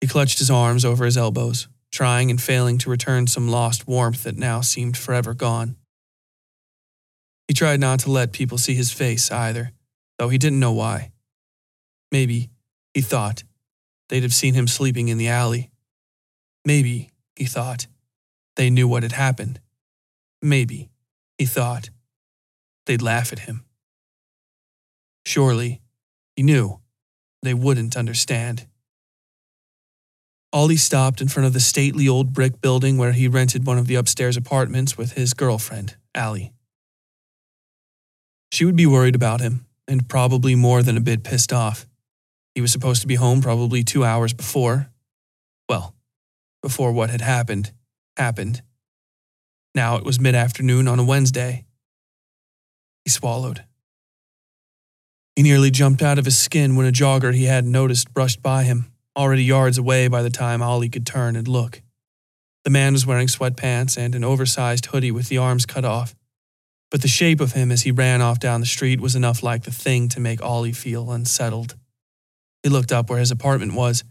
He 0.00 0.06
clutched 0.06 0.38
his 0.38 0.50
arms 0.50 0.84
over 0.84 1.04
his 1.04 1.16
elbows, 1.16 1.68
trying 1.92 2.30
and 2.30 2.40
failing 2.40 2.78
to 2.78 2.90
return 2.90 3.26
some 3.26 3.48
lost 3.48 3.86
warmth 3.86 4.24
that 4.24 4.36
now 4.36 4.60
seemed 4.60 4.96
forever 4.96 5.34
gone. 5.34 5.76
He 7.48 7.54
tried 7.54 7.80
not 7.80 8.00
to 8.00 8.10
let 8.10 8.32
people 8.32 8.58
see 8.58 8.74
his 8.74 8.92
face 8.92 9.30
either, 9.30 9.72
though 10.18 10.28
he 10.28 10.38
didn't 10.38 10.60
know 10.60 10.72
why. 10.72 11.10
Maybe, 12.12 12.50
he 12.94 13.00
thought, 13.00 13.44
they'd 14.08 14.22
have 14.22 14.34
seen 14.34 14.54
him 14.54 14.66
sleeping 14.66 15.08
in 15.08 15.18
the 15.18 15.28
alley. 15.28 15.70
Maybe, 16.64 17.10
he 17.36 17.46
thought, 17.46 17.86
they 18.56 18.70
knew 18.70 18.86
what 18.86 19.02
had 19.02 19.12
happened. 19.12 19.60
Maybe, 20.42 20.88
he 21.38 21.46
thought, 21.46 21.90
they'd 22.86 23.02
laugh 23.02 23.32
at 23.32 23.40
him. 23.40 23.64
Surely, 25.26 25.82
he 26.36 26.42
knew, 26.42 26.80
they 27.42 27.54
wouldn't 27.54 27.96
understand. 27.96 28.66
Ollie 30.52 30.76
stopped 30.76 31.20
in 31.20 31.28
front 31.28 31.46
of 31.46 31.52
the 31.52 31.60
stately 31.60 32.08
old 32.08 32.32
brick 32.32 32.60
building 32.60 32.98
where 32.98 33.12
he 33.12 33.28
rented 33.28 33.66
one 33.66 33.78
of 33.78 33.86
the 33.86 33.94
upstairs 33.94 34.36
apartments 34.36 34.98
with 34.98 35.12
his 35.12 35.34
girlfriend, 35.34 35.96
Allie. 36.14 36.52
She 38.52 38.64
would 38.64 38.76
be 38.76 38.86
worried 38.86 39.14
about 39.14 39.40
him, 39.40 39.66
and 39.86 40.08
probably 40.08 40.54
more 40.54 40.82
than 40.82 40.96
a 40.96 41.00
bit 41.00 41.22
pissed 41.22 41.52
off. 41.52 41.86
He 42.54 42.60
was 42.60 42.72
supposed 42.72 43.00
to 43.02 43.06
be 43.06 43.14
home 43.14 43.40
probably 43.40 43.84
two 43.84 44.04
hours 44.04 44.32
before. 44.32 44.90
Well, 45.68 45.94
before 46.62 46.92
what 46.92 47.10
had 47.10 47.20
happened, 47.20 47.72
happened. 48.16 48.62
Now 49.74 49.96
it 49.96 50.04
was 50.04 50.20
mid 50.20 50.34
afternoon 50.34 50.88
on 50.88 50.98
a 50.98 51.04
Wednesday. 51.04 51.64
He 53.04 53.10
swallowed. 53.10 53.64
He 55.36 55.42
nearly 55.42 55.70
jumped 55.70 56.02
out 56.02 56.18
of 56.18 56.24
his 56.24 56.36
skin 56.36 56.76
when 56.76 56.86
a 56.86 56.92
jogger 56.92 57.32
he 57.32 57.44
hadn't 57.44 57.70
noticed 57.70 58.12
brushed 58.12 58.42
by 58.42 58.64
him, 58.64 58.92
already 59.16 59.44
yards 59.44 59.78
away 59.78 60.08
by 60.08 60.22
the 60.22 60.30
time 60.30 60.60
Ollie 60.60 60.88
could 60.88 61.06
turn 61.06 61.36
and 61.36 61.46
look. 61.46 61.82
The 62.64 62.70
man 62.70 62.92
was 62.92 63.06
wearing 63.06 63.28
sweatpants 63.28 63.96
and 63.96 64.14
an 64.14 64.24
oversized 64.24 64.86
hoodie 64.86 65.12
with 65.12 65.28
the 65.28 65.38
arms 65.38 65.64
cut 65.64 65.84
off. 65.84 66.14
But 66.90 67.02
the 67.02 67.08
shape 67.08 67.40
of 67.40 67.52
him 67.52 67.70
as 67.70 67.82
he 67.82 67.92
ran 67.92 68.20
off 68.20 68.40
down 68.40 68.60
the 68.60 68.66
street 68.66 69.00
was 69.00 69.14
enough 69.14 69.42
like 69.42 69.62
the 69.62 69.70
thing 69.70 70.08
to 70.10 70.20
make 70.20 70.42
Ollie 70.42 70.72
feel 70.72 71.10
unsettled. 71.10 71.76
He 72.64 72.68
looked 72.68 72.92
up 72.92 73.08
where 73.08 73.20
his 73.20 73.30
apartment 73.30 73.74
was, 73.74 74.02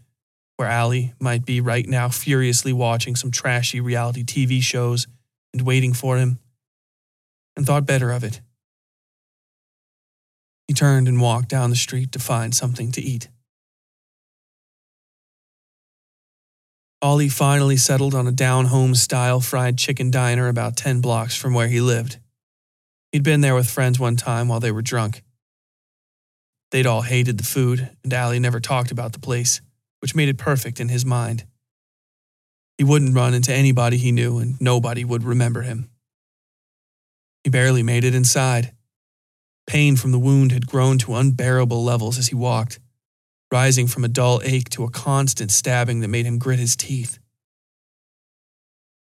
where 0.56 0.68
Allie 0.68 1.12
might 1.20 1.44
be 1.44 1.60
right 1.60 1.86
now 1.86 2.08
furiously 2.08 2.72
watching 2.72 3.14
some 3.14 3.30
trashy 3.30 3.80
reality 3.80 4.24
TV 4.24 4.62
shows 4.62 5.06
and 5.52 5.62
waiting 5.62 5.92
for 5.92 6.16
him, 6.16 6.38
and 7.56 7.66
thought 7.66 7.86
better 7.86 8.10
of 8.10 8.24
it. 8.24 8.40
He 10.68 10.74
turned 10.74 11.08
and 11.08 11.20
walked 11.20 11.48
down 11.48 11.70
the 11.70 11.76
street 11.76 12.12
to 12.12 12.18
find 12.18 12.54
something 12.54 12.92
to 12.92 13.02
eat. 13.02 13.28
Ollie 17.02 17.28
finally 17.28 17.78
settled 17.78 18.14
on 18.14 18.26
a 18.26 18.32
down 18.32 18.66
home 18.66 18.94
style 18.94 19.40
fried 19.40 19.78
chicken 19.78 20.10
diner 20.10 20.48
about 20.48 20.76
10 20.76 21.00
blocks 21.00 21.34
from 21.34 21.54
where 21.54 21.68
he 21.68 21.80
lived. 21.80 22.18
He'd 23.10 23.22
been 23.22 23.40
there 23.40 23.54
with 23.54 23.70
friends 23.70 23.98
one 23.98 24.16
time 24.16 24.48
while 24.48 24.60
they 24.60 24.70
were 24.70 24.82
drunk. 24.82 25.22
They'd 26.70 26.86
all 26.86 27.02
hated 27.02 27.38
the 27.38 27.44
food, 27.44 27.90
and 28.04 28.12
Allie 28.12 28.38
never 28.38 28.60
talked 28.60 28.92
about 28.92 29.12
the 29.12 29.18
place, 29.18 29.60
which 30.00 30.14
made 30.14 30.28
it 30.28 30.38
perfect 30.38 30.78
in 30.78 30.88
his 30.88 31.04
mind. 31.04 31.44
He 32.80 32.84
wouldn't 32.84 33.14
run 33.14 33.34
into 33.34 33.52
anybody 33.52 33.98
he 33.98 34.10
knew, 34.10 34.38
and 34.38 34.58
nobody 34.58 35.04
would 35.04 35.22
remember 35.22 35.60
him. 35.60 35.90
He 37.44 37.50
barely 37.50 37.82
made 37.82 38.04
it 38.04 38.14
inside. 38.14 38.72
Pain 39.66 39.96
from 39.96 40.12
the 40.12 40.18
wound 40.18 40.50
had 40.50 40.66
grown 40.66 40.96
to 41.00 41.14
unbearable 41.14 41.84
levels 41.84 42.16
as 42.16 42.28
he 42.28 42.34
walked, 42.34 42.80
rising 43.52 43.86
from 43.86 44.02
a 44.02 44.08
dull 44.08 44.40
ache 44.44 44.70
to 44.70 44.84
a 44.84 44.90
constant 44.90 45.50
stabbing 45.50 46.00
that 46.00 46.08
made 46.08 46.24
him 46.24 46.38
grit 46.38 46.58
his 46.58 46.74
teeth. 46.74 47.18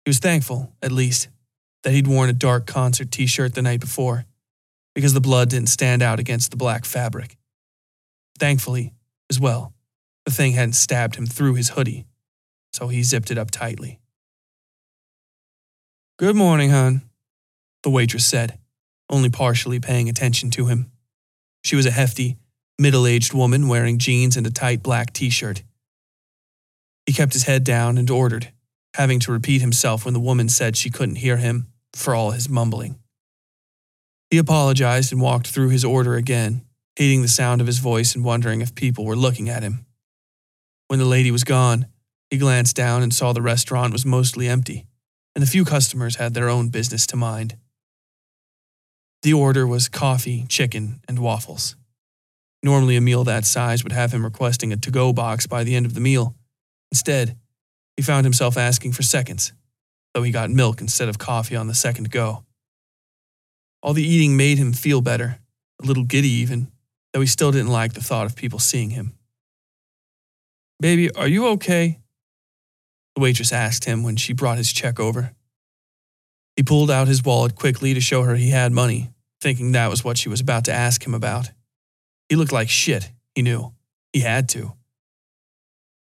He 0.06 0.12
was 0.12 0.20
thankful, 0.20 0.72
at 0.82 0.94
least, 0.94 1.28
that 1.84 1.92
he'd 1.92 2.08
worn 2.08 2.30
a 2.30 2.34
dark 2.34 2.68
concert 2.68 3.12
t 3.12 3.28
shirt 3.28 3.54
the 3.54 3.62
night 3.62 3.82
before, 3.82 4.24
because 4.96 5.12
the 5.12 5.20
blood 5.20 5.50
didn't 5.50 5.68
stand 5.68 6.02
out 6.02 6.22
against 6.22 6.52
the 6.52 6.58
black 6.58 6.86
fabric. 6.86 7.36
Thankfully, 8.40 8.94
as 9.30 9.42
well, 9.42 9.74
the 10.24 10.32
thing 10.32 10.54
hadn't 10.54 10.76
stabbed 10.76 11.18
him 11.18 11.26
through 11.26 11.56
his 11.56 11.72
hoodie, 11.72 12.06
so 12.78 12.90
he 12.90 13.02
zipped 13.02 13.32
it 13.32 13.40
up 13.40 13.50
tightly. 13.50 14.00
Good 16.20 16.36
morning, 16.36 16.70
hon, 16.70 17.02
the 17.82 17.90
waitress 17.90 18.24
said, 18.24 18.60
only 19.10 19.32
partially 19.32 19.80
paying 19.80 20.10
attention 20.10 20.52
to 20.52 20.68
him. 20.68 20.92
She 21.64 21.76
was 21.76 21.88
a 21.88 21.92
hefty, 21.92 22.38
middle 22.78 23.08
aged 23.08 23.34
woman 23.34 23.68
wearing 23.68 23.98
jeans 23.98 24.38
and 24.38 24.46
a 24.46 24.52
tight 24.52 24.84
black 24.84 25.12
t 25.12 25.32
shirt. 25.32 25.64
He 27.08 27.14
kept 27.14 27.34
his 27.34 27.44
head 27.44 27.64
down 27.64 27.98
and 27.98 28.12
ordered, 28.12 28.54
having 28.94 29.20
to 29.22 29.32
repeat 29.32 29.62
himself 29.62 30.06
when 30.06 30.14
the 30.14 30.20
woman 30.20 30.48
said 30.48 30.78
she 30.78 30.92
couldn't 30.92 31.16
hear 31.16 31.38
him 31.38 31.68
for 31.94 32.14
all 32.14 32.30
his 32.32 32.48
mumbling. 32.48 33.00
He 34.30 34.38
apologized 34.38 35.12
and 35.12 35.20
walked 35.20 35.48
through 35.48 35.70
his 35.70 35.84
order 35.84 36.14
again, 36.14 36.62
hating 36.96 37.24
the 37.24 37.28
sound 37.28 37.60
of 37.60 37.66
his 37.66 37.80
voice 37.80 38.14
and 38.14 38.24
wondering 38.24 38.62
if 38.62 38.76
people 38.76 39.04
were 39.04 39.16
looking 39.16 39.50
at 39.50 39.64
him. 39.64 39.88
When 40.90 41.00
the 41.00 41.06
lady 41.06 41.32
was 41.32 41.44
gone, 41.44 41.88
he 42.30 42.38
glanced 42.38 42.76
down 42.76 43.04
and 43.04 43.14
saw 43.14 43.34
the 43.34 43.42
restaurant 43.42 43.94
was 43.94 44.06
mostly 44.06 44.48
empty, 44.48 44.86
and 45.36 45.42
the 45.42 45.50
few 45.50 45.64
customers 45.64 46.18
had 46.18 46.34
their 46.34 46.50
own 46.50 46.70
business 46.70 47.08
to 47.08 47.16
mind. 47.16 47.58
The 49.24 49.34
order 49.34 49.66
was 49.66 49.90
coffee, 49.90 50.46
chicken, 50.48 51.02
and 51.08 51.20
waffles. 51.20 51.76
Normally, 52.64 52.96
a 52.96 53.02
meal 53.02 53.24
that 53.24 53.46
size 53.46 53.84
would 53.84 53.92
have 53.94 54.12
him 54.12 54.24
requesting 54.24 54.74
a 54.74 54.78
to 54.78 54.92
go 54.92 55.14
box 55.14 55.48
by 55.48 55.64
the 55.64 55.76
end 55.76 55.86
of 55.86 55.94
the 55.94 56.02
meal. 56.02 56.36
Instead, 56.92 57.38
he 57.96 58.04
found 58.04 58.26
himself 58.26 58.58
asking 58.58 58.92
for 58.92 59.04
seconds, 59.04 59.54
though 60.14 60.24
he 60.24 60.32
got 60.32 60.50
milk 60.50 60.82
instead 60.82 61.10
of 61.10 61.18
coffee 61.18 61.56
on 61.56 61.68
the 61.68 61.76
second 61.76 62.12
go. 62.12 62.44
All 63.82 63.94
the 63.94 64.04
eating 64.04 64.36
made 64.36 64.58
him 64.58 64.74
feel 64.74 65.02
better, 65.02 65.40
a 65.82 65.86
little 65.86 66.04
giddy 66.04 66.30
even, 66.30 66.72
though 67.14 67.22
he 67.22 67.28
still 67.28 67.52
didn't 67.52 67.72
like 67.72 67.94
the 67.94 68.04
thought 68.04 68.26
of 68.26 68.36
people 68.36 68.60
seeing 68.60 68.90
him. 68.90 69.14
Baby, 70.80 71.12
are 71.12 71.28
you 71.28 71.48
okay? 71.48 72.00
The 73.18 73.22
waitress 73.22 73.52
asked 73.52 73.86
him 73.86 74.04
when 74.04 74.16
she 74.16 74.32
brought 74.32 74.60
his 74.60 74.72
check 74.72 75.00
over. 75.00 75.34
He 76.56 76.62
pulled 76.62 76.92
out 76.92 77.08
his 77.08 77.24
wallet 77.24 77.56
quickly 77.56 77.96
to 77.96 78.00
show 78.00 78.22
her 78.22 78.36
he 78.36 78.52
had 78.52 78.72
money, 78.72 79.10
thinking 79.42 79.72
that 79.72 79.90
was 79.90 80.04
what 80.04 80.20
she 80.20 80.30
was 80.30 80.40
about 80.40 80.66
to 80.66 80.72
ask 80.72 81.04
him 81.04 81.16
about. 81.16 81.50
He 82.30 82.36
looked 82.36 82.52
like 82.52 82.70
shit, 82.70 83.12
he 83.34 83.42
knew. 83.42 83.74
He 84.14 84.20
had 84.20 84.48
to. 84.50 84.74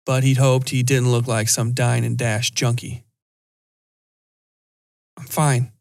But 0.05 0.23
he'd 0.23 0.37
hoped 0.37 0.69
he 0.69 0.83
didn't 0.83 1.11
look 1.11 1.25
like 1.25 1.49
some 1.49 1.73
dine 1.73 2.03
and 2.03 2.19
dash 2.19 2.51
junkie. 2.51 3.03
I'm 5.17 5.25
fine, 5.25 5.71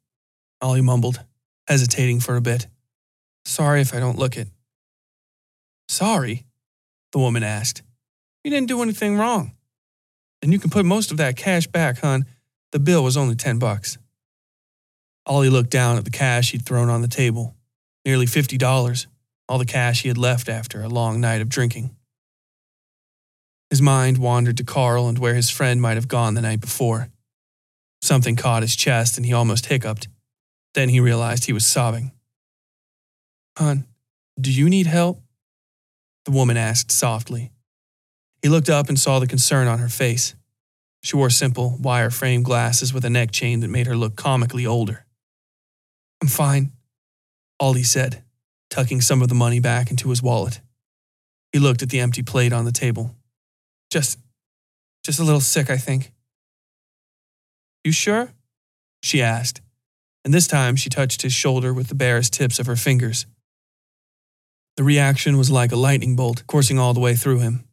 Ollie 0.62 0.80
mumbled, 0.80 1.22
hesitating 1.68 2.20
for 2.20 2.37
a 2.37 2.40
bit. 2.40 2.66
Sorry 3.44 3.83
if 3.83 3.92
I 3.92 4.00
don't 4.00 4.18
look 4.18 4.38
it. 4.38 4.48
Sorry? 5.87 6.46
The 7.12 7.18
woman 7.18 7.42
asked. 7.42 7.83
You 8.42 8.50
didn't 8.50 8.68
do 8.68 8.80
anything 8.80 9.18
wrong. 9.18 9.52
And 10.42 10.53
you 10.53 10.59
can 10.59 10.70
put 10.70 10.85
most 10.85 11.11
of 11.11 11.16
that 11.18 11.37
cash 11.37 11.66
back, 11.66 11.98
hon. 11.98 12.24
The 12.72 12.79
bill 12.79 13.05
was 13.05 13.16
only 13.16 13.35
10 13.35 13.59
bucks. 13.59 13.98
Ollie 15.26 15.50
looked 15.50 15.70
down 15.70 15.98
at 15.98 16.05
the 16.05 16.11
cash 16.11 16.53
he'd 16.53 16.64
thrown 16.64 16.88
on 16.88 17.03
the 17.03 17.09
table. 17.09 17.55
Nearly 18.05 18.26
$50, 18.26 19.07
all 19.48 19.59
the 19.59 19.66
cash 19.66 20.03
he 20.03 20.09
had 20.09 20.16
left 20.18 20.48
after 20.48 20.83
a 20.83 20.88
long 20.88 21.20
night 21.20 21.42
of 21.42 21.48
drinking. 21.48 21.94
His 23.68 23.83
mind 23.83 24.18
wandered 24.18 24.57
to 24.57 24.64
Carl 24.64 25.09
and 25.09 25.18
where 25.18 25.35
his 25.35 25.50
friend 25.50 25.81
might 25.81 25.96
have 25.96 26.09
gone 26.09 26.35
the 26.35 26.40
night 26.40 26.61
before. 26.61 27.09
Something 28.03 28.35
caught 28.35 28.62
his 28.62 28.74
chest 28.74 29.16
and 29.16 29.26
he 29.26 29.33
almost 29.33 29.66
hiccuped. 29.66 30.09
Then 30.74 30.88
he 30.88 31.00
realized 31.00 31.44
he 31.44 31.53
was 31.53 31.66
sobbing. 31.66 32.12
Hon, 33.59 33.85
do 34.40 34.50
you 34.50 34.68
need 34.68 34.87
help? 34.87 35.20
The 36.24 36.31
woman 36.31 36.57
asked 36.57 36.90
softly. 36.90 37.53
He 38.42 38.48
looked 38.48 38.70
up 38.70 38.88
and 38.88 38.98
saw 38.98 39.18
the 39.18 39.26
concern 39.26 39.68
on 39.68 39.79
her 39.79 39.88
face. 39.88 40.35
She 41.03 41.16
wore 41.16 41.31
simple, 41.31 41.76
wire 41.81 42.11
frame 42.11 42.42
glasses 42.42 42.92
with 42.92 43.05
a 43.05 43.11
neck 43.11 43.31
chain 43.31 43.61
that 43.61 43.68
made 43.68 43.87
her 43.87 43.96
look 43.96 44.16
comically 44.16 44.66
older. 44.66 45.07
I'm 46.22 46.29
fine, 46.29 46.72
Ollie 47.59 47.83
said, 47.83 48.22
tucking 48.68 49.00
some 49.00 49.22
of 49.22 49.29
the 49.29 49.35
money 49.35 49.61
back 49.61 49.90
into 49.90 50.11
his 50.11 50.22
wallet. 50.22 50.61
He 51.53 51.59
looked 51.59 51.83
at 51.83 51.90
the 51.90 52.00
empty 52.00 52.22
plate 52.22 52.53
on 52.53 52.64
the 52.64 52.72
table. 52.72 53.14
Just, 53.90 54.18
just 55.03 55.18
a 55.18 55.24
little 55.24 55.40
sick, 55.40 55.70
I 55.70 55.76
think. 55.76 56.12
You 57.83 57.92
sure? 57.92 58.33
She 59.03 59.22
asked, 59.22 59.62
and 60.24 60.35
this 60.35 60.46
time 60.46 60.76
she 60.76 60.90
touched 60.90 61.22
his 61.22 61.33
shoulder 61.33 61.72
with 61.72 61.88
the 61.88 61.94
barest 61.94 62.35
tips 62.35 62.59
of 62.59 62.66
her 62.66 62.76
fingers. 62.76 63.24
The 64.76 64.85
reaction 64.85 65.38
was 65.38 65.50
like 65.50 65.72
a 65.72 65.76
lightning 65.76 66.14
bolt 66.16 66.46
coursing 66.46 66.79
all 66.79 66.94
the 66.94 67.00
way 67.00 67.14
through 67.14 67.40
him. 67.40 67.64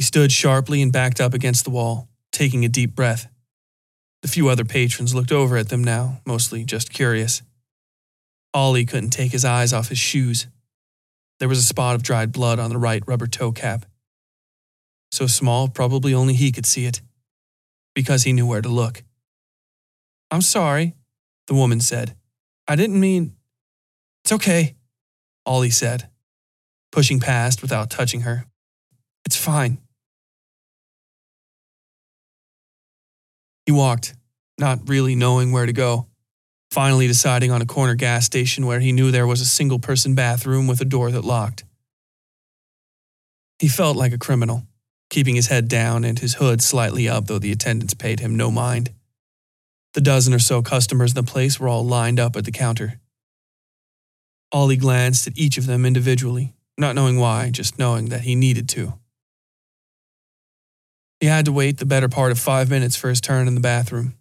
He 0.00 0.04
stood 0.04 0.32
sharply 0.32 0.80
and 0.80 0.90
backed 0.90 1.20
up 1.20 1.34
against 1.34 1.64
the 1.64 1.70
wall, 1.70 2.08
taking 2.32 2.64
a 2.64 2.70
deep 2.70 2.94
breath. 2.94 3.30
The 4.22 4.28
few 4.28 4.48
other 4.48 4.64
patrons 4.64 5.14
looked 5.14 5.30
over 5.30 5.58
at 5.58 5.68
them 5.68 5.84
now, 5.84 6.22
mostly 6.24 6.64
just 6.64 6.90
curious. 6.90 7.42
Ollie 8.54 8.86
couldn't 8.86 9.10
take 9.10 9.30
his 9.30 9.44
eyes 9.44 9.74
off 9.74 9.90
his 9.90 9.98
shoes. 9.98 10.46
There 11.38 11.50
was 11.50 11.58
a 11.58 11.62
spot 11.62 11.96
of 11.96 12.02
dried 12.02 12.32
blood 12.32 12.58
on 12.58 12.70
the 12.70 12.78
right 12.78 13.02
rubber 13.06 13.26
toe 13.26 13.52
cap. 13.52 13.84
So 15.12 15.26
small, 15.26 15.68
probably 15.68 16.14
only 16.14 16.32
he 16.32 16.50
could 16.50 16.64
see 16.64 16.86
it, 16.86 17.02
because 17.94 18.22
he 18.22 18.32
knew 18.32 18.46
where 18.46 18.62
to 18.62 18.70
look. 18.70 19.02
I'm 20.30 20.40
sorry, 20.40 20.94
the 21.46 21.52
woman 21.52 21.80
said. 21.80 22.16
I 22.66 22.74
didn't 22.74 22.98
mean. 22.98 23.36
It's 24.24 24.32
okay, 24.32 24.76
Ollie 25.44 25.68
said, 25.68 26.08
pushing 26.90 27.20
past 27.20 27.60
without 27.60 27.90
touching 27.90 28.22
her. 28.22 28.46
It's 29.26 29.36
fine. 29.36 29.76
He 33.66 33.72
walked, 33.72 34.14
not 34.58 34.88
really 34.88 35.14
knowing 35.14 35.52
where 35.52 35.66
to 35.66 35.72
go, 35.72 36.06
finally 36.70 37.06
deciding 37.06 37.50
on 37.50 37.62
a 37.62 37.66
corner 37.66 37.94
gas 37.94 38.26
station 38.26 38.66
where 38.66 38.80
he 38.80 38.92
knew 38.92 39.10
there 39.10 39.26
was 39.26 39.40
a 39.40 39.46
single 39.46 39.78
person 39.78 40.14
bathroom 40.14 40.66
with 40.66 40.80
a 40.80 40.84
door 40.84 41.10
that 41.10 41.24
locked. 41.24 41.64
He 43.58 43.68
felt 43.68 43.96
like 43.96 44.12
a 44.12 44.18
criminal, 44.18 44.66
keeping 45.10 45.34
his 45.34 45.48
head 45.48 45.68
down 45.68 46.04
and 46.04 46.18
his 46.18 46.34
hood 46.34 46.62
slightly 46.62 47.08
up, 47.08 47.26
though 47.26 47.38
the 47.38 47.52
attendants 47.52 47.94
paid 47.94 48.20
him 48.20 48.36
no 48.36 48.50
mind. 48.50 48.90
The 49.94 50.00
dozen 50.00 50.32
or 50.32 50.38
so 50.38 50.62
customers 50.62 51.10
in 51.12 51.16
the 51.16 51.30
place 51.30 51.58
were 51.58 51.68
all 51.68 51.84
lined 51.84 52.20
up 52.20 52.36
at 52.36 52.44
the 52.44 52.52
counter. 52.52 53.00
Ollie 54.52 54.76
glanced 54.76 55.26
at 55.26 55.36
each 55.36 55.58
of 55.58 55.66
them 55.66 55.84
individually, 55.84 56.54
not 56.78 56.94
knowing 56.94 57.18
why, 57.18 57.50
just 57.50 57.78
knowing 57.78 58.06
that 58.06 58.22
he 58.22 58.34
needed 58.34 58.68
to. 58.70 58.99
He 61.20 61.26
had 61.26 61.44
to 61.44 61.52
wait 61.52 61.76
the 61.76 61.86
better 61.86 62.08
part 62.08 62.32
of 62.32 62.38
five 62.38 62.70
minutes 62.70 62.96
for 62.96 63.10
his 63.10 63.20
turn 63.20 63.46
in 63.46 63.54
the 63.54 63.60
bathroom. 63.60 64.14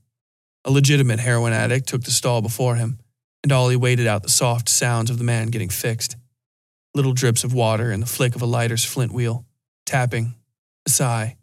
A 0.65 0.71
legitimate 0.71 1.19
heroin 1.19 1.53
addict 1.53 1.87
took 1.87 2.03
the 2.03 2.11
stall 2.11 2.41
before 2.41 2.75
him, 2.75 2.99
and 3.41 3.51
Ollie 3.53 3.77
waited 3.77 4.05
out 4.05 4.21
the 4.21 4.29
soft 4.29 4.67
sounds 4.67 5.09
of 5.09 5.17
the 5.17 5.23
man 5.23 5.47
getting 5.47 5.69
fixed. 5.69 6.17
Little 6.93 7.13
drips 7.13 7.45
of 7.45 7.53
water 7.53 7.91
and 7.91 8.03
the 8.03 8.07
flick 8.07 8.35
of 8.35 8.41
a 8.41 8.45
lighter's 8.45 8.83
flint 8.83 9.13
wheel, 9.13 9.45
tapping, 9.85 10.35
a 10.85 10.89
sigh. 10.89 11.37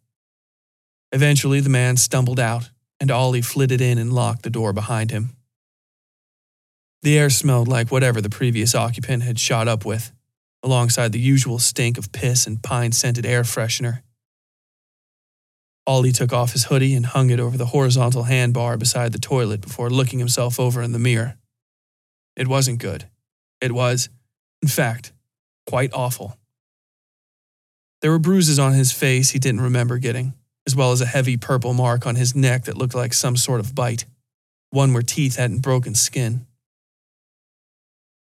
Eventually, 1.12 1.60
the 1.60 1.70
man 1.70 1.96
stumbled 1.96 2.38
out, 2.38 2.70
and 3.00 3.10
Ollie 3.10 3.40
flitted 3.40 3.80
in 3.80 3.96
and 3.96 4.12
locked 4.12 4.42
the 4.42 4.50
door 4.50 4.74
behind 4.74 5.10
him. 5.10 5.30
The 7.02 7.18
air 7.18 7.30
smelled 7.30 7.68
like 7.68 7.90
whatever 7.90 8.20
the 8.20 8.28
previous 8.28 8.74
occupant 8.74 9.22
had 9.22 9.38
shot 9.38 9.68
up 9.68 9.86
with, 9.86 10.12
alongside 10.62 11.12
the 11.12 11.20
usual 11.20 11.58
stink 11.58 11.96
of 11.96 12.12
piss 12.12 12.46
and 12.46 12.62
pine 12.62 12.92
scented 12.92 13.24
air 13.24 13.42
freshener. 13.42 14.02
Ollie 15.86 16.12
took 16.12 16.32
off 16.32 16.52
his 16.52 16.64
hoodie 16.64 16.94
and 16.94 17.06
hung 17.06 17.30
it 17.30 17.38
over 17.38 17.56
the 17.56 17.66
horizontal 17.66 18.24
handbar 18.24 18.76
beside 18.76 19.12
the 19.12 19.18
toilet 19.18 19.60
before 19.60 19.88
looking 19.88 20.18
himself 20.18 20.58
over 20.58 20.82
in 20.82 20.92
the 20.92 20.98
mirror. 20.98 21.36
It 22.36 22.48
wasn't 22.48 22.80
good. 22.80 23.04
It 23.60 23.72
was, 23.72 24.08
in 24.62 24.68
fact, 24.68 25.12
quite 25.66 25.92
awful. 25.92 26.36
There 28.02 28.10
were 28.10 28.18
bruises 28.18 28.58
on 28.58 28.72
his 28.72 28.92
face 28.92 29.30
he 29.30 29.38
didn't 29.38 29.60
remember 29.60 29.98
getting, 29.98 30.34
as 30.66 30.76
well 30.76 30.92
as 30.92 31.00
a 31.00 31.06
heavy 31.06 31.36
purple 31.36 31.72
mark 31.72 32.06
on 32.06 32.16
his 32.16 32.34
neck 32.34 32.64
that 32.64 32.76
looked 32.76 32.94
like 32.94 33.14
some 33.14 33.36
sort 33.36 33.60
of 33.60 33.74
bite, 33.74 34.04
one 34.70 34.92
where 34.92 35.02
teeth 35.02 35.36
hadn't 35.36 35.60
broken 35.60 35.94
skin. 35.94 36.46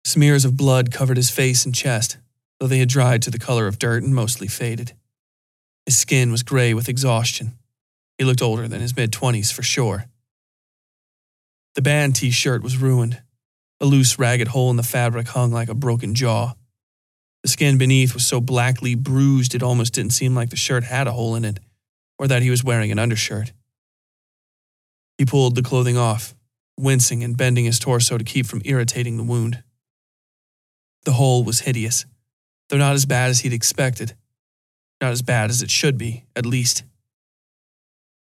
Smears 0.04 0.44
of 0.44 0.56
blood 0.56 0.90
covered 0.90 1.16
his 1.16 1.30
face 1.30 1.64
and 1.64 1.74
chest, 1.74 2.18
though 2.58 2.66
they 2.66 2.78
had 2.78 2.88
dried 2.88 3.22
to 3.22 3.30
the 3.30 3.38
color 3.38 3.66
of 3.66 3.78
dirt 3.78 4.02
and 4.02 4.14
mostly 4.14 4.48
faded. 4.48 4.92
His 5.86 5.98
skin 5.98 6.30
was 6.30 6.42
gray 6.42 6.74
with 6.74 6.88
exhaustion. 6.88 7.58
He 8.18 8.24
looked 8.24 8.42
older 8.42 8.68
than 8.68 8.80
his 8.80 8.96
mid 8.96 9.10
20s 9.10 9.52
for 9.52 9.62
sure. 9.62 10.06
The 11.74 11.82
band 11.82 12.16
t 12.16 12.30
shirt 12.30 12.62
was 12.62 12.76
ruined. 12.76 13.22
A 13.80 13.86
loose, 13.86 14.18
ragged 14.18 14.48
hole 14.48 14.70
in 14.70 14.76
the 14.76 14.82
fabric 14.82 15.28
hung 15.28 15.50
like 15.50 15.68
a 15.68 15.74
broken 15.74 16.14
jaw. 16.14 16.54
The 17.42 17.48
skin 17.48 17.78
beneath 17.78 18.14
was 18.14 18.24
so 18.24 18.40
blackly 18.40 18.94
bruised 18.94 19.54
it 19.54 19.62
almost 19.62 19.94
didn't 19.94 20.12
seem 20.12 20.34
like 20.34 20.50
the 20.50 20.56
shirt 20.56 20.84
had 20.84 21.08
a 21.08 21.12
hole 21.12 21.34
in 21.34 21.44
it, 21.44 21.58
or 22.18 22.28
that 22.28 22.42
he 22.42 22.50
was 22.50 22.62
wearing 22.62 22.92
an 22.92 23.00
undershirt. 23.00 23.52
He 25.18 25.24
pulled 25.24 25.56
the 25.56 25.62
clothing 25.62 25.96
off, 25.96 26.34
wincing 26.78 27.24
and 27.24 27.36
bending 27.36 27.64
his 27.64 27.80
torso 27.80 28.16
to 28.16 28.24
keep 28.24 28.46
from 28.46 28.62
irritating 28.64 29.16
the 29.16 29.24
wound. 29.24 29.64
The 31.04 31.12
hole 31.12 31.42
was 31.42 31.60
hideous, 31.60 32.06
though 32.68 32.78
not 32.78 32.94
as 32.94 33.06
bad 33.06 33.30
as 33.30 33.40
he'd 33.40 33.52
expected. 33.52 34.14
Not 35.02 35.10
as 35.10 35.20
bad 35.20 35.50
as 35.50 35.62
it 35.62 35.70
should 35.70 35.98
be, 35.98 36.26
at 36.36 36.46
least. 36.46 36.84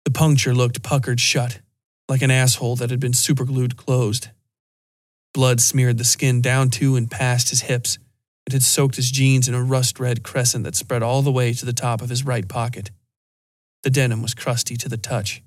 The 0.07 0.11
puncture 0.11 0.55
looked 0.55 0.83
puckered 0.83 1.21
shut, 1.21 1.61
like 2.09 2.23
an 2.23 2.31
asshole 2.31 2.77
that 2.77 2.89
had 2.89 2.99
been 2.99 3.13
superglued 3.13 3.77
closed. 3.77 4.31
Blood 5.35 5.61
smeared 5.61 5.99
the 5.99 6.05
skin 6.05 6.41
down 6.41 6.71
to 6.71 6.97
and 6.97 7.11
past 7.11 7.51
his 7.51 7.61
hips. 7.61 7.99
It 8.47 8.55
had 8.55 8.63
soaked 8.63 8.97
his 8.97 9.11
jeans 9.11 9.49
in 9.49 9.55
a 9.55 9.63
rust 9.63 10.01
red 10.01 10.23
crescent 10.23 10.65
that 10.65 10.75
spread 10.75 11.03
all 11.03 11.21
the 11.21 11.31
way 11.31 11.53
to 11.53 11.67
the 11.67 11.75
top 11.75 12.01
of 12.01 12.09
his 12.09 12.25
right 12.25 12.49
pocket. 12.49 12.91
The 13.83 13.91
denim 13.91 14.23
was 14.23 14.33
crusty 14.33 14.79
to 14.79 14.89
the 14.89 14.97
touch. 14.97 15.43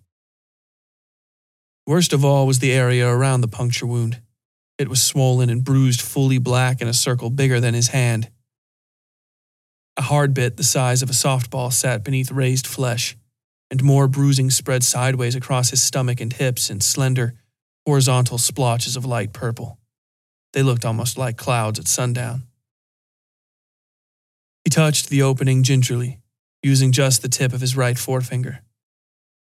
Worst 1.87 2.13
of 2.13 2.23
all 2.23 2.45
was 2.45 2.59
the 2.59 2.71
area 2.71 3.09
around 3.09 3.41
the 3.41 3.47
puncture 3.47 3.87
wound. 3.87 4.21
It 4.77 4.89
was 4.89 5.01
swollen 5.01 5.49
and 5.49 5.63
bruised 5.63 6.01
fully 6.01 6.37
black 6.37 6.81
in 6.81 6.87
a 6.87 6.93
circle 6.93 7.31
bigger 7.31 7.59
than 7.59 7.73
his 7.73 7.87
hand. 7.87 8.29
A 9.97 10.01
hard 10.01 10.33
bit 10.33 10.57
the 10.57 10.63
size 10.63 11.01
of 11.01 11.09
a 11.09 11.13
softball 11.13 11.71
sat 11.71 12.03
beneath 12.03 12.31
raised 12.31 12.67
flesh, 12.67 13.17
and 13.71 13.83
more 13.83 14.07
bruising 14.07 14.49
spread 14.49 14.83
sideways 14.83 15.35
across 15.35 15.69
his 15.69 15.81
stomach 15.81 16.19
and 16.19 16.33
hips 16.33 16.69
in 16.69 16.81
slender, 16.81 17.35
horizontal 17.85 18.37
splotches 18.37 18.95
of 18.95 19.05
light 19.05 19.33
purple. 19.33 19.79
They 20.53 20.63
looked 20.63 20.85
almost 20.85 21.17
like 21.17 21.37
clouds 21.37 21.79
at 21.79 21.87
sundown. 21.87 22.43
He 24.63 24.69
touched 24.69 25.09
the 25.09 25.21
opening 25.21 25.63
gingerly, 25.63 26.19
using 26.63 26.91
just 26.91 27.21
the 27.21 27.29
tip 27.29 27.53
of 27.53 27.61
his 27.61 27.77
right 27.77 27.97
forefinger. 27.97 28.61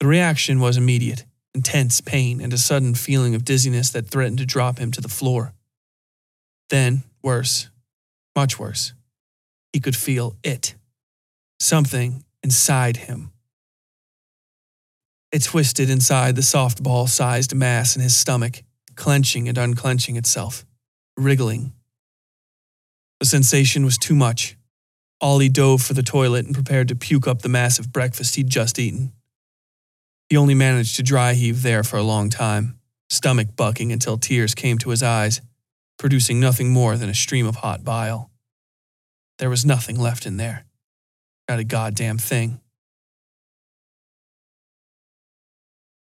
The 0.00 0.06
reaction 0.06 0.60
was 0.60 0.76
immediate 0.76 1.24
intense 1.54 2.00
pain 2.00 2.40
and 2.40 2.52
a 2.52 2.58
sudden 2.58 2.94
feeling 2.94 3.34
of 3.34 3.44
dizziness 3.44 3.90
that 3.90 4.08
threatened 4.08 4.38
to 4.38 4.46
drop 4.46 4.78
him 4.78 4.90
to 4.92 5.00
the 5.00 5.08
floor. 5.08 5.52
Then, 6.68 7.02
worse, 7.22 7.68
much 8.36 8.58
worse, 8.58 8.92
he 9.72 9.80
could 9.80 9.96
feel 9.96 10.36
it. 10.42 10.74
Something 11.58 12.24
inside 12.42 12.96
him. 12.96 13.32
It 15.32 15.44
twisted 15.44 15.88
inside 15.88 16.34
the 16.34 16.42
softball 16.42 17.08
sized 17.08 17.54
mass 17.54 17.94
in 17.94 18.02
his 18.02 18.16
stomach, 18.16 18.62
clenching 18.96 19.48
and 19.48 19.56
unclenching 19.56 20.16
itself, 20.16 20.64
wriggling. 21.16 21.72
The 23.20 23.26
sensation 23.26 23.84
was 23.84 23.98
too 23.98 24.14
much. 24.14 24.56
Ollie 25.20 25.50
dove 25.50 25.82
for 25.82 25.92
the 25.92 26.02
toilet 26.02 26.46
and 26.46 26.54
prepared 26.54 26.88
to 26.88 26.96
puke 26.96 27.28
up 27.28 27.42
the 27.42 27.48
massive 27.48 27.92
breakfast 27.92 28.36
he'd 28.36 28.48
just 28.48 28.78
eaten. 28.78 29.12
He 30.30 30.36
only 30.36 30.54
managed 30.54 30.96
to 30.96 31.02
dry 31.02 31.34
heave 31.34 31.62
there 31.62 31.84
for 31.84 31.96
a 31.96 32.02
long 32.02 32.30
time, 32.30 32.78
stomach 33.10 33.48
bucking 33.54 33.92
until 33.92 34.16
tears 34.16 34.54
came 34.54 34.78
to 34.78 34.90
his 34.90 35.02
eyes, 35.02 35.40
producing 35.98 36.40
nothing 36.40 36.70
more 36.70 36.96
than 36.96 37.10
a 37.10 37.14
stream 37.14 37.46
of 37.46 37.56
hot 37.56 37.84
bile. 37.84 38.29
There 39.40 39.48
was 39.48 39.64
nothing 39.64 39.98
left 39.98 40.26
in 40.26 40.36
there. 40.36 40.66
Not 41.48 41.60
a 41.60 41.64
goddamn 41.64 42.18
thing. 42.18 42.60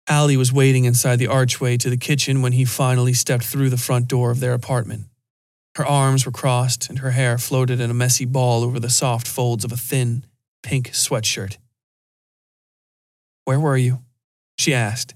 Allie 0.08 0.37
was 0.37 0.52
waiting 0.52 0.87
inside 0.87 1.20
the 1.20 1.28
archway 1.28 1.76
to 1.76 1.88
the 1.88 1.96
kitchen 1.96 2.42
when 2.42 2.50
he 2.50 2.64
finally 2.64 3.12
stepped 3.12 3.44
through 3.44 3.70
the 3.70 3.76
front 3.76 4.08
door 4.08 4.32
of 4.32 4.40
their 4.40 4.54
apartment. 4.54 5.04
Her 5.76 5.87
arms 5.87 6.26
were 6.26 6.32
crossed 6.32 6.90
and 6.90 6.98
her 6.98 7.12
hair 7.12 7.38
floated 7.38 7.78
in 7.78 7.92
a 7.92 7.94
messy 7.94 8.24
ball 8.24 8.64
over 8.64 8.80
the 8.80 8.90
soft 8.90 9.28
folds 9.28 9.64
of 9.64 9.70
a 9.70 9.76
thin, 9.76 10.26
pink 10.64 10.90
sweatshirt. 10.90 11.58
Where 13.44 13.61
were 13.61 13.76
you? 13.76 14.00
She 14.58 14.74
asked, 14.74 15.14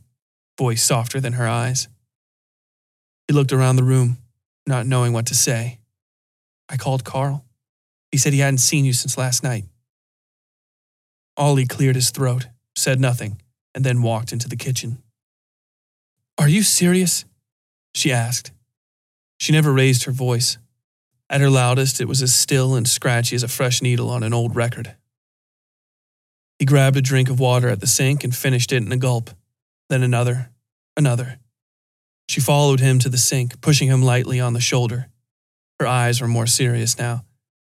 voice 0.57 0.85
softer 0.85 1.21
than 1.21 1.33
her 1.33 1.49
eyes. 1.49 1.89
He 3.27 3.35
looked 3.35 3.53
around 3.53 3.77
the 3.77 3.83
room, 3.83 4.19
not 4.65 4.87
knowing 4.87 5.13
what 5.13 5.27
to 5.27 5.35
say. 5.35 5.81
I 6.69 6.77
called 6.77 7.03
Carl. 7.03 7.46
He 8.11 8.19
said 8.19 8.33
he 8.33 8.39
hadn't 8.41 8.59
seen 8.59 8.85
you 8.85 8.93
since 8.93 9.19
last 9.19 9.43
night. 9.43 9.65
Ollie 11.37 11.67
cleared 11.67 11.97
his 11.97 12.11
throat, 12.11 12.49
said 12.75 13.01
nothing, 13.01 13.41
and 13.75 13.85
then 13.85 14.03
walked 14.03 14.33
into 14.33 14.49
the 14.49 14.57
kitchen. 14.57 15.03
Are 16.39 16.49
you 16.49 16.63
serious? 16.63 17.25
She 17.95 18.13
asked. 18.13 18.53
She 19.39 19.53
never 19.53 19.73
raised 19.73 20.05
her 20.05 20.13
voice. 20.13 20.59
At 21.29 21.41
her 21.41 21.51
loudest, 21.51 22.01
it 22.01 22.09
was 22.09 22.23
as 22.23 22.35
still 22.35 22.75
and 22.75 22.89
scratchy 22.89 23.37
as 23.37 23.43
a 23.43 23.49
fresh 23.49 23.83
needle 23.83 24.11
on 24.11 24.23
an 24.23 24.33
old 24.33 24.55
record. 24.55 24.95
He 26.59 26.65
grabbed 26.65 26.97
a 26.97 27.03
drink 27.03 27.29
of 27.29 27.41
water 27.41 27.69
at 27.69 27.81
the 27.81 27.87
sink 27.87 28.25
and 28.25 28.35
finished 28.35 28.73
it 28.73 28.83
in 28.83 28.93
a 28.93 28.97
gulp, 28.97 29.31
then 29.89 30.03
another, 30.03 30.51
another. 30.97 31.39
She 32.29 32.41
followed 32.41 32.81
him 32.81 32.99
to 33.01 33.09
the 33.09 33.19
sink, 33.19 33.61
pushing 33.61 33.89
him 33.89 34.03
lightly 34.03 34.41
on 34.41 34.53
the 34.53 34.61
shoulder. 34.61 35.09
Her 35.79 35.87
eyes 35.87 36.21
were 36.21 36.29
more 36.29 36.47
serious 36.47 36.99
now, 36.99 37.25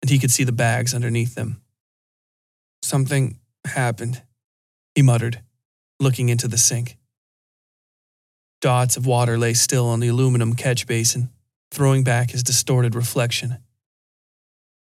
and 0.02 0.10
he 0.10 0.20
could 0.20 0.32
see 0.32 0.44
the 0.44 0.52
bags 0.52 0.94
underneath 0.94 1.36
them. 1.36 1.62
Something 2.82 3.40
happened, 3.66 4.22
he 4.96 5.02
muttered, 5.02 5.42
looking 6.00 6.30
into 6.30 6.48
the 6.48 6.58
sink. 6.58 6.98
Dots 8.62 8.98
of 8.98 9.06
water 9.06 9.38
lay 9.38 9.54
still 9.54 9.88
on 9.88 10.00
the 10.00 10.08
aluminum 10.08 10.54
catch 10.54 10.88
basin, 10.88 11.30
throwing 11.72 12.04
back 12.04 12.32
his 12.32 12.44
distorted 12.44 12.96
reflection. 12.96 13.58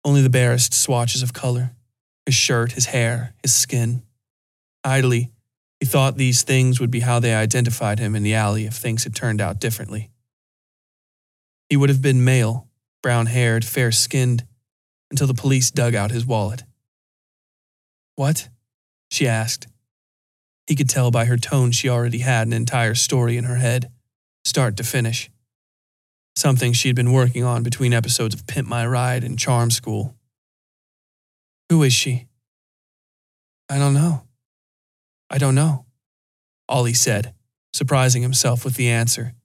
Only 0.05 0.21
the 0.21 0.29
barest 0.29 0.73
swatches 0.73 1.23
of 1.23 1.33
color 1.33 1.71
his 2.25 2.35
shirt, 2.35 2.71
his 2.71 2.85
hair, 2.85 3.33
his 3.41 3.53
skin. 3.53 4.01
Idly, 4.83 5.31
he 5.79 5.85
thought 5.85 6.15
these 6.15 6.43
things 6.43 6.79
would 6.79 6.91
be 6.91 7.01
how 7.01 7.19
they 7.19 7.33
identified 7.33 7.99
him 7.99 8.15
in 8.15 8.23
the 8.23 8.33
alley 8.33 8.65
if 8.65 8.75
things 8.75 9.03
had 9.03 9.13
turned 9.13 9.41
out 9.41 9.59
differently. 9.59 10.09
He 11.69 11.75
would 11.75 11.89
have 11.89 12.01
been 12.01 12.23
male, 12.23 12.69
brown 13.01 13.25
haired, 13.25 13.65
fair 13.65 13.91
skinned, 13.91 14.45
until 15.13 15.27
the 15.27 15.35
police 15.35 15.69
dug 15.69 15.93
out 15.93 16.09
his 16.09 16.25
wallet. 16.25 16.63
What? 18.15 18.49
she 19.11 19.27
asked. 19.27 19.67
He 20.65 20.75
could 20.75 20.89
tell 20.89 21.11
by 21.11 21.25
her 21.25 21.37
tone 21.37 21.71
she 21.71 21.87
already 21.87 22.17
had 22.17 22.47
an 22.47 22.53
entire 22.53 22.95
story 22.95 23.37
in 23.37 23.43
her 23.43 23.57
head, 23.57 23.91
start 24.43 24.75
to 24.77 24.83
finish. 24.83 25.29
Something 26.35 26.73
she'd 26.73 26.95
been 26.95 27.11
working 27.11 27.43
on 27.43 27.61
between 27.61 27.93
episodes 27.93 28.33
of 28.33 28.47
Pimp 28.47 28.67
My 28.67 28.87
Ride 28.87 29.23
and 29.23 29.37
Charm 29.37 29.69
School. 29.69 30.15
Who 31.69 31.83
is 31.83 31.93
she? 31.93 32.25
I 33.69 33.77
don't 33.77 33.93
know. 33.93 34.23
I 35.29 35.37
don't 35.37 35.53
know, 35.53 35.85
Ollie 36.67 36.95
said, 36.95 37.35
surprising 37.71 38.23
himself 38.23 38.65
with 38.65 38.73
the 38.77 38.89
answer. 38.89 39.35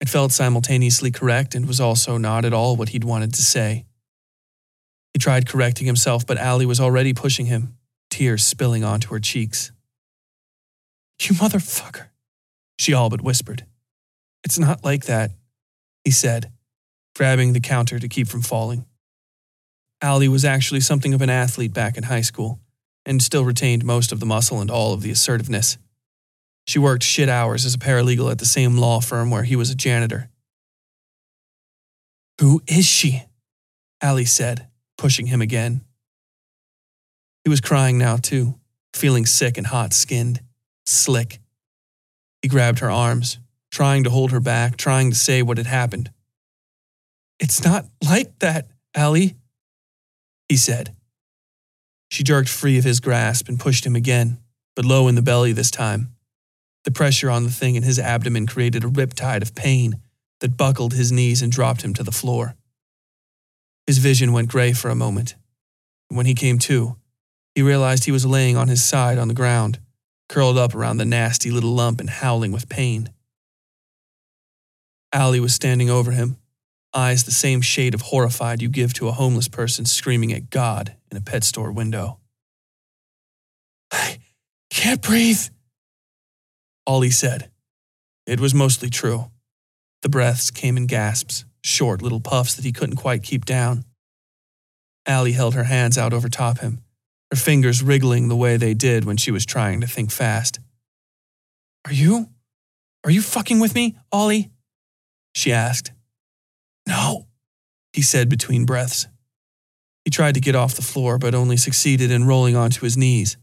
It 0.00 0.08
felt 0.08 0.32
simultaneously 0.32 1.12
correct 1.12 1.54
and 1.54 1.66
was 1.66 1.80
also 1.80 2.18
not 2.18 2.44
at 2.44 2.52
all 2.52 2.74
what 2.74 2.88
he'd 2.88 3.04
wanted 3.04 3.32
to 3.34 3.42
say. 3.42 3.86
He 5.14 5.18
tried 5.18 5.48
correcting 5.48 5.86
himself, 5.86 6.26
but 6.26 6.38
Allie 6.38 6.66
was 6.66 6.80
already 6.80 7.14
pushing 7.14 7.46
him, 7.46 7.78
tears 8.10 8.44
spilling 8.44 8.84
onto 8.84 9.08
her 9.14 9.20
cheeks. 9.20 9.70
You 11.20 11.36
motherfucker, 11.36 12.08
she 12.78 12.92
all 12.92 13.08
but 13.08 13.22
whispered. 13.22 13.64
It's 14.42 14.58
not 14.58 14.84
like 14.84 15.06
that, 15.06 15.30
he 16.04 16.10
said, 16.10 16.50
grabbing 17.14 17.52
the 17.52 17.60
counter 17.60 17.98
to 17.98 18.08
keep 18.08 18.26
from 18.26 18.42
falling. 18.42 18.84
Allie 20.02 20.28
was 20.28 20.44
actually 20.44 20.80
something 20.80 21.14
of 21.14 21.22
an 21.22 21.30
athlete 21.30 21.72
back 21.72 21.96
in 21.96 22.02
high 22.02 22.20
school, 22.20 22.58
and 23.06 23.22
still 23.22 23.44
retained 23.44 23.84
most 23.84 24.12
of 24.12 24.20
the 24.20 24.26
muscle 24.26 24.60
and 24.60 24.70
all 24.70 24.92
of 24.92 25.02
the 25.02 25.10
assertiveness. 25.10 25.78
She 26.66 26.78
worked 26.78 27.04
shit 27.04 27.28
hours 27.28 27.64
as 27.64 27.74
a 27.74 27.78
paralegal 27.78 28.30
at 28.30 28.38
the 28.38 28.46
same 28.46 28.76
law 28.76 29.00
firm 29.00 29.30
where 29.30 29.44
he 29.44 29.54
was 29.54 29.70
a 29.70 29.74
janitor. 29.74 30.28
Who 32.40 32.62
is 32.66 32.84
she? 32.84 33.22
Allie 34.02 34.24
said, 34.24 34.66
pushing 34.96 35.26
him 35.26 35.40
again. 35.40 35.82
He 37.44 37.50
was 37.50 37.60
crying 37.60 37.98
now, 37.98 38.16
too, 38.16 38.58
feeling 38.94 39.26
sick 39.26 39.58
and 39.58 39.66
hot 39.66 39.92
skinned, 39.92 40.40
slick. 40.86 41.40
He 42.42 42.48
grabbed 42.48 42.78
her 42.78 42.90
arms, 42.90 43.38
trying 43.70 44.04
to 44.04 44.10
hold 44.10 44.30
her 44.30 44.40
back, 44.40 44.76
trying 44.76 45.10
to 45.10 45.16
say 45.16 45.42
what 45.42 45.58
had 45.58 45.66
happened. 45.66 46.10
It's 47.40 47.64
not 47.64 47.86
like 48.02 48.38
that, 48.38 48.68
Allie, 48.94 49.34
he 50.48 50.56
said. 50.56 50.94
She 52.10 52.22
jerked 52.22 52.48
free 52.48 52.78
of 52.78 52.84
his 52.84 53.00
grasp 53.00 53.48
and 53.48 53.58
pushed 53.58 53.84
him 53.84 53.96
again, 53.96 54.38
but 54.76 54.84
low 54.84 55.08
in 55.08 55.16
the 55.16 55.22
belly 55.22 55.52
this 55.52 55.70
time. 55.70 56.14
The 56.84 56.90
pressure 56.90 57.30
on 57.30 57.44
the 57.44 57.50
thing 57.50 57.74
in 57.74 57.82
his 57.82 57.98
abdomen 57.98 58.46
created 58.46 58.84
a 58.84 58.88
riptide 58.88 59.42
of 59.42 59.54
pain 59.54 60.00
that 60.40 60.56
buckled 60.56 60.92
his 60.92 61.10
knees 61.10 61.42
and 61.42 61.50
dropped 61.50 61.82
him 61.82 61.94
to 61.94 62.02
the 62.02 62.12
floor. 62.12 62.54
His 63.86 63.98
vision 63.98 64.32
went 64.32 64.48
gray 64.48 64.72
for 64.72 64.88
a 64.88 64.94
moment. 64.94 65.34
When 66.08 66.26
he 66.26 66.34
came 66.34 66.58
to, 66.60 66.96
he 67.54 67.62
realized 67.62 68.04
he 68.04 68.12
was 68.12 68.26
laying 68.26 68.56
on 68.56 68.68
his 68.68 68.82
side 68.82 69.18
on 69.18 69.28
the 69.28 69.34
ground, 69.34 69.78
curled 70.28 70.58
up 70.58 70.74
around 70.74 70.96
the 70.96 71.04
nasty 71.04 71.50
little 71.50 71.72
lump 71.72 72.00
and 72.00 72.10
howling 72.10 72.52
with 72.52 72.68
pain. 72.68 73.10
Allie 75.12 75.40
was 75.40 75.54
standing 75.54 75.90
over 75.90 76.10
him, 76.10 76.38
eyes 76.92 77.24
the 77.24 77.30
same 77.30 77.60
shade 77.60 77.94
of 77.94 78.00
horrified 78.02 78.62
you 78.62 78.68
give 78.68 78.94
to 78.94 79.08
a 79.08 79.12
homeless 79.12 79.48
person 79.48 79.84
screaming 79.84 80.32
at 80.32 80.50
God 80.50 80.96
in 81.10 81.16
a 81.16 81.20
pet 81.20 81.44
store 81.44 81.70
window. 81.70 82.18
I 83.92 84.18
can't 84.70 85.02
breathe, 85.02 85.48
Ollie 86.86 87.10
said. 87.10 87.50
It 88.26 88.40
was 88.40 88.54
mostly 88.54 88.90
true. 88.90 89.30
The 90.02 90.08
breaths 90.08 90.50
came 90.50 90.76
in 90.76 90.86
gasps, 90.86 91.44
short 91.64 92.02
little 92.02 92.20
puffs 92.20 92.54
that 92.54 92.64
he 92.64 92.72
couldn't 92.72 92.96
quite 92.96 93.22
keep 93.22 93.44
down. 93.44 93.84
Allie 95.06 95.32
held 95.32 95.54
her 95.54 95.64
hands 95.64 95.98
out 95.98 96.12
over 96.12 96.28
top 96.28 96.58
him, 96.58 96.82
her 97.30 97.36
fingers 97.36 97.82
wriggling 97.82 98.28
the 98.28 98.36
way 98.36 98.56
they 98.56 98.74
did 98.74 99.04
when 99.04 99.16
she 99.16 99.30
was 99.30 99.44
trying 99.44 99.80
to 99.80 99.86
think 99.86 100.10
fast. 100.10 100.60
Are 101.86 101.92
you? 101.92 102.28
Are 103.04 103.10
you 103.10 103.20
fucking 103.20 103.60
with 103.60 103.74
me, 103.74 103.96
Ollie? 104.12 104.50
She 105.34 105.52
asked. 105.52 105.92
No, 106.86 107.26
he 107.92 108.02
said 108.02 108.28
between 108.28 108.66
breaths. 108.66 109.08
He 110.04 110.10
tried 110.10 110.34
to 110.34 110.40
get 110.40 110.54
off 110.54 110.74
the 110.74 110.82
floor, 110.82 111.18
but 111.18 111.34
only 111.34 111.56
succeeded 111.56 112.10
in 112.10 112.26
rolling 112.26 112.56
onto 112.56 112.84
his 112.84 112.96
knees. 112.96 113.36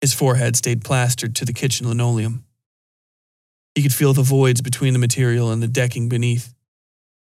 His 0.00 0.14
forehead 0.14 0.56
stayed 0.56 0.84
plastered 0.84 1.34
to 1.36 1.44
the 1.44 1.52
kitchen 1.52 1.88
linoleum. 1.88 2.44
He 3.74 3.82
could 3.82 3.92
feel 3.92 4.14
the 4.14 4.22
voids 4.22 4.62
between 4.62 4.94
the 4.94 4.98
material 4.98 5.50
and 5.50 5.62
the 5.62 5.68
decking 5.68 6.08
beneath, 6.08 6.54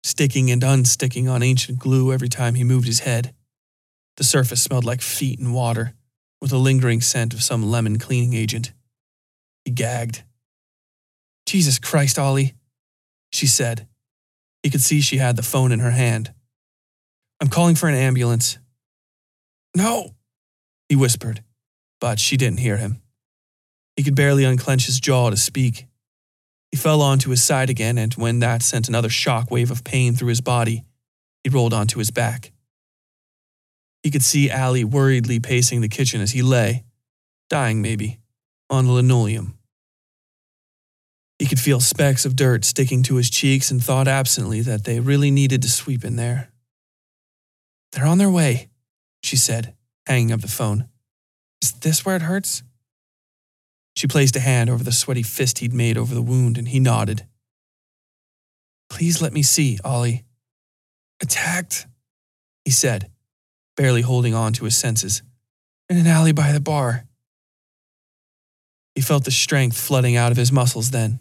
sticking 0.04 0.50
and 0.50 0.62
unsticking 0.62 1.30
on 1.30 1.42
ancient 1.42 1.78
glue 1.78 2.12
every 2.12 2.28
time 2.28 2.54
he 2.54 2.62
moved 2.62 2.86
his 2.86 3.00
head. 3.00 3.34
The 4.18 4.24
surface 4.24 4.62
smelled 4.62 4.84
like 4.84 5.00
feet 5.00 5.40
and 5.40 5.54
water, 5.54 5.94
with 6.40 6.52
a 6.52 6.58
lingering 6.58 7.00
scent 7.00 7.32
of 7.32 7.42
some 7.42 7.68
lemon 7.70 7.98
cleaning 7.98 8.34
agent. 8.34 8.72
He 9.64 9.70
gagged. 9.70 10.22
Jesus 11.46 11.78
Christ, 11.78 12.18
Ollie, 12.18 12.54
she 13.32 13.46
said. 13.46 13.88
He 14.62 14.70
could 14.70 14.82
see 14.82 15.00
she 15.00 15.16
had 15.16 15.36
the 15.36 15.42
phone 15.42 15.72
in 15.72 15.80
her 15.80 15.90
hand. 15.90 16.32
I'm 17.40 17.48
calling 17.48 17.74
for 17.74 17.88
an 17.88 17.94
ambulance. 17.94 18.58
No, 19.74 20.14
he 20.88 20.96
whispered, 20.96 21.42
but 22.00 22.20
she 22.20 22.36
didn't 22.36 22.60
hear 22.60 22.76
him. 22.76 23.00
He 23.96 24.02
could 24.02 24.14
barely 24.14 24.44
unclench 24.44 24.86
his 24.86 25.00
jaw 25.00 25.30
to 25.30 25.36
speak. 25.36 25.86
He 26.74 26.80
fell 26.80 27.02
onto 27.02 27.30
his 27.30 27.40
side 27.40 27.70
again, 27.70 27.98
and 27.98 28.12
when 28.14 28.40
that 28.40 28.60
sent 28.60 28.88
another 28.88 29.08
shock 29.08 29.48
wave 29.48 29.70
of 29.70 29.84
pain 29.84 30.16
through 30.16 30.30
his 30.30 30.40
body, 30.40 30.82
he 31.44 31.48
rolled 31.48 31.72
onto 31.72 32.00
his 32.00 32.10
back. 32.10 32.50
He 34.02 34.10
could 34.10 34.24
see 34.24 34.50
Allie 34.50 34.82
worriedly 34.82 35.38
pacing 35.38 35.82
the 35.82 35.88
kitchen 35.88 36.20
as 36.20 36.32
he 36.32 36.42
lay, 36.42 36.82
dying 37.48 37.80
maybe, 37.80 38.18
on 38.68 38.86
the 38.86 38.90
linoleum. 38.90 39.56
He 41.38 41.46
could 41.46 41.60
feel 41.60 41.78
specks 41.78 42.24
of 42.24 42.34
dirt 42.34 42.64
sticking 42.64 43.04
to 43.04 43.14
his 43.18 43.30
cheeks 43.30 43.70
and 43.70 43.80
thought 43.80 44.08
absently 44.08 44.60
that 44.62 44.82
they 44.82 44.98
really 44.98 45.30
needed 45.30 45.62
to 45.62 45.70
sweep 45.70 46.04
in 46.04 46.16
there. 46.16 46.50
They're 47.92 48.04
on 48.04 48.18
their 48.18 48.32
way, 48.32 48.68
she 49.22 49.36
said, 49.36 49.74
hanging 50.08 50.32
up 50.32 50.40
the 50.40 50.48
phone. 50.48 50.88
Is 51.62 51.70
this 51.70 52.04
where 52.04 52.16
it 52.16 52.22
hurts? 52.22 52.64
She 54.04 54.08
placed 54.08 54.36
a 54.36 54.40
hand 54.40 54.68
over 54.68 54.84
the 54.84 54.92
sweaty 54.92 55.22
fist 55.22 55.60
he'd 55.60 55.72
made 55.72 55.96
over 55.96 56.14
the 56.14 56.20
wound, 56.20 56.58
and 56.58 56.68
he 56.68 56.78
nodded. 56.78 57.24
Please 58.90 59.22
let 59.22 59.32
me 59.32 59.42
see, 59.42 59.78
Ollie. 59.82 60.24
Attacked, 61.22 61.86
he 62.66 62.70
said, 62.70 63.10
barely 63.78 64.02
holding 64.02 64.34
on 64.34 64.52
to 64.52 64.66
his 64.66 64.76
senses. 64.76 65.22
In 65.88 65.96
an 65.96 66.06
alley 66.06 66.32
by 66.32 66.52
the 66.52 66.60
bar. 66.60 67.06
He 68.94 69.00
felt 69.00 69.24
the 69.24 69.30
strength 69.30 69.78
flooding 69.78 70.16
out 70.16 70.32
of 70.32 70.36
his 70.36 70.52
muscles 70.52 70.90
then, 70.90 71.20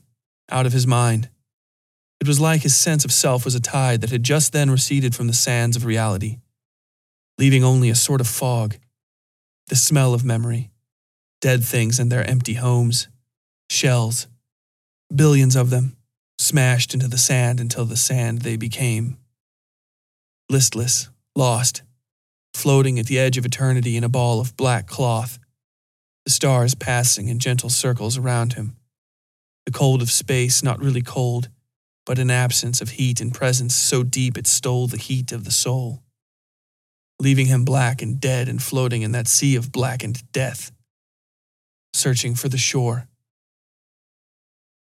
out 0.52 0.65
of 0.65 0.74
his 0.74 0.86
mind. 0.86 1.30
It 2.19 2.28
was 2.28 2.41
like 2.41 2.63
his 2.63 2.76
sense 2.76 3.06
of 3.06 3.13
self 3.13 3.46
was 3.46 3.56
a 3.56 3.62
tide 3.62 4.02
that 4.02 4.12
had 4.12 4.24
just 4.24 4.52
then 4.52 4.69
receded 4.69 5.15
from 5.15 5.28
the 5.28 5.34
sands 5.34 5.78
of 5.78 5.86
reality, 5.86 6.39
leaving 7.38 7.63
only 7.63 7.89
a 7.89 7.96
sort 7.96 8.19
of 8.19 8.28
fog, 8.28 8.76
the 9.69 9.78
smell 9.78 10.13
of 10.13 10.26
memory, 10.26 10.72
dead 11.43 11.62
things 11.62 11.99
in 11.99 12.08
their 12.08 12.25
empty 12.27 12.53
homes, 12.53 13.10
shells, 13.69 14.27
billions 15.13 15.58
of 15.58 15.69
them, 15.69 15.97
smashed 16.39 16.93
into 16.93 17.10
the 17.10 17.17
sand 17.17 17.60
until 17.60 17.84
the 17.84 17.97
sand 17.97 18.43
they 18.43 18.56
became. 18.56 19.17
Listless, 20.49 21.10
lost, 21.36 21.84
floating 22.53 22.97
at 22.97 23.08
the 23.08 23.19
edge 23.19 23.38
of 23.38 23.45
eternity 23.45 23.97
in 23.97 24.06
a 24.06 24.10
ball 24.10 24.39
of 24.39 24.56
black 24.56 24.88
cloth, 24.88 25.38
the 26.23 26.32
stars 26.32 26.75
passing 26.75 27.27
in 27.27 27.39
gentle 27.39 27.69
circles 27.69 28.17
around 28.17 28.53
him. 28.53 28.77
The 29.65 29.73
cold 29.73 30.01
of 30.01 30.10
space, 30.10 30.63
not 30.63 30.79
really 30.79 31.01
cold, 31.01 31.49
but 32.06 32.19
an 32.19 32.32
absence 32.32 32.79
of 32.79 32.91
heat 32.91 33.19
and 33.19 33.34
presence 33.34 33.75
so 33.75 34.01
deep 34.01 34.38
it 34.38 34.47
stole 34.47 34.88
the 34.88 34.95
heat 34.95 35.34
of 35.34 35.43
the 35.43 35.51
soul, 35.51 36.03
leaving 37.19 37.47
him 37.47 37.65
black 37.65 38.01
and 38.01 38.21
dead 38.21 38.47
and 38.47 38.63
floating 38.63 39.01
in 39.01 39.12
that 39.12 39.27
sea 39.27 39.58
of 39.58 39.73
blackened 39.73 40.23
death, 40.32 40.71
searching 41.93 42.36
for 42.36 42.49
the 42.49 42.58
shore. 42.58 43.08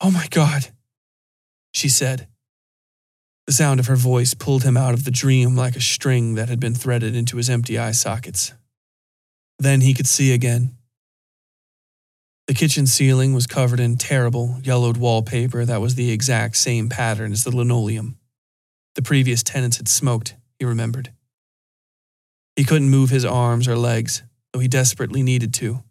Oh 0.00 0.10
my 0.10 0.26
God, 0.30 0.68
she 1.72 1.88
said. 1.88 2.28
The 3.46 3.52
sound 3.52 3.80
of 3.80 3.86
her 3.86 3.96
voice 3.96 4.34
pulled 4.34 4.62
him 4.62 4.76
out 4.76 4.94
of 4.94 5.04
the 5.04 5.10
dream 5.10 5.56
like 5.56 5.74
a 5.74 5.80
string 5.80 6.36
that 6.36 6.48
had 6.48 6.60
been 6.60 6.74
threaded 6.74 7.16
into 7.16 7.36
his 7.36 7.50
empty 7.50 7.78
eye 7.78 7.90
sockets. 7.90 8.54
Then 9.58 9.80
he 9.80 9.92
could 9.92 10.06
see 10.06 10.32
again. 10.32 10.76
The 12.46 12.54
kitchen 12.54 12.86
ceiling 12.86 13.34
was 13.34 13.46
covered 13.46 13.80
in 13.80 13.96
terrible, 13.96 14.56
yellowed 14.62 14.96
wallpaper 14.96 15.64
that 15.64 15.80
was 15.80 15.94
the 15.94 16.10
exact 16.10 16.56
same 16.56 16.88
pattern 16.88 17.32
as 17.32 17.44
the 17.44 17.54
linoleum. 17.54 18.16
The 18.94 19.02
previous 19.02 19.42
tenants 19.42 19.76
had 19.76 19.88
smoked, 19.88 20.34
he 20.58 20.64
remembered. 20.64 21.12
He 22.56 22.64
couldn't 22.64 22.90
move 22.90 23.10
his 23.10 23.24
arms 23.24 23.68
or 23.68 23.76
legs, 23.76 24.22
though 24.52 24.58
he 24.58 24.68
desperately 24.68 25.22
needed 25.22 25.54
to. 25.54 25.82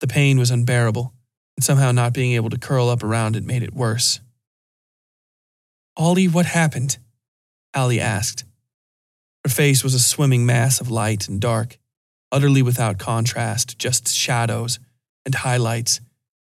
The 0.00 0.06
pain 0.06 0.38
was 0.38 0.50
unbearable, 0.50 1.12
and 1.56 1.64
somehow 1.64 1.92
not 1.92 2.12
being 2.12 2.32
able 2.32 2.50
to 2.50 2.58
curl 2.58 2.88
up 2.88 3.02
around 3.02 3.36
it 3.36 3.44
made 3.44 3.62
it 3.62 3.74
worse. 3.74 4.20
Ollie, 5.96 6.28
what 6.28 6.46
happened? 6.46 6.98
Allie 7.74 8.00
asked. 8.00 8.44
Her 9.44 9.50
face 9.50 9.82
was 9.82 9.94
a 9.94 10.00
swimming 10.00 10.46
mass 10.46 10.80
of 10.80 10.90
light 10.90 11.28
and 11.28 11.40
dark, 11.40 11.78
utterly 12.30 12.62
without 12.62 12.98
contrast, 12.98 13.78
just 13.78 14.08
shadows 14.08 14.78
and 15.24 15.34
highlights 15.34 16.00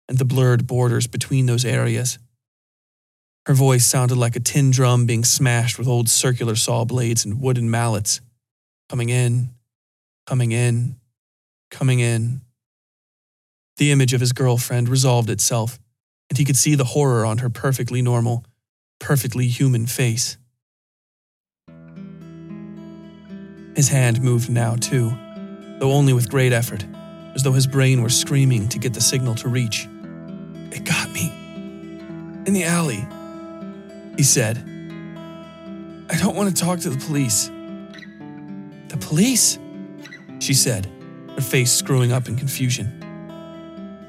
and 0.08 0.18
the 0.18 0.24
blurred 0.24 0.66
borders 0.66 1.06
between 1.06 1.46
those 1.46 1.64
areas. 1.64 2.18
Her 3.46 3.54
voice 3.54 3.86
sounded 3.86 4.16
like 4.16 4.36
a 4.36 4.40
tin 4.40 4.70
drum 4.70 5.06
being 5.06 5.24
smashed 5.24 5.78
with 5.78 5.88
old 5.88 6.08
circular 6.08 6.56
saw 6.56 6.84
blades 6.84 7.24
and 7.24 7.40
wooden 7.40 7.70
mallets. 7.70 8.20
Coming 8.88 9.08
in, 9.08 9.50
coming 10.26 10.52
in, 10.52 10.96
coming 11.70 12.00
in. 12.00 12.40
The 13.80 13.92
image 13.92 14.12
of 14.12 14.20
his 14.20 14.32
girlfriend 14.32 14.90
resolved 14.90 15.30
itself, 15.30 15.78
and 16.28 16.36
he 16.36 16.44
could 16.44 16.58
see 16.58 16.74
the 16.74 16.84
horror 16.84 17.24
on 17.24 17.38
her 17.38 17.48
perfectly 17.48 18.02
normal, 18.02 18.44
perfectly 18.98 19.48
human 19.48 19.86
face. 19.86 20.36
His 23.74 23.88
hand 23.88 24.20
moved 24.20 24.50
now, 24.50 24.76
too, 24.76 25.16
though 25.78 25.92
only 25.92 26.12
with 26.12 26.28
great 26.28 26.52
effort, 26.52 26.84
as 27.34 27.42
though 27.42 27.54
his 27.54 27.66
brain 27.66 28.02
were 28.02 28.10
screaming 28.10 28.68
to 28.68 28.78
get 28.78 28.92
the 28.92 29.00
signal 29.00 29.34
to 29.36 29.48
reach. 29.48 29.88
It 30.70 30.84
got 30.84 31.10
me. 31.12 31.32
In 32.44 32.52
the 32.52 32.64
alley, 32.64 33.02
he 34.18 34.22
said. 34.22 34.58
I 36.10 36.18
don't 36.18 36.36
want 36.36 36.54
to 36.54 36.62
talk 36.62 36.80
to 36.80 36.90
the 36.90 37.02
police. 37.06 37.46
The 38.88 38.98
police? 39.00 39.58
She 40.38 40.52
said, 40.52 40.86
her 41.34 41.40
face 41.40 41.72
screwing 41.72 42.12
up 42.12 42.28
in 42.28 42.36
confusion. 42.36 42.99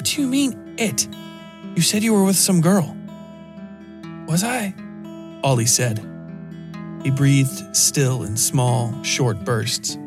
Do 0.04 0.22
you 0.22 0.28
mean, 0.28 0.76
it? 0.78 1.08
You 1.76 1.82
said 1.82 2.04
you 2.04 2.14
were 2.14 2.24
with 2.24 2.36
some 2.36 2.60
girl. 2.60 2.96
Was 4.28 4.44
I? 4.44 4.74
Ollie 5.44 5.66
said. 5.66 6.00
He 7.04 7.12
breathed 7.12 7.76
still 7.76 8.24
in 8.24 8.36
small, 8.36 9.02
short 9.04 9.44
bursts, 9.46 9.98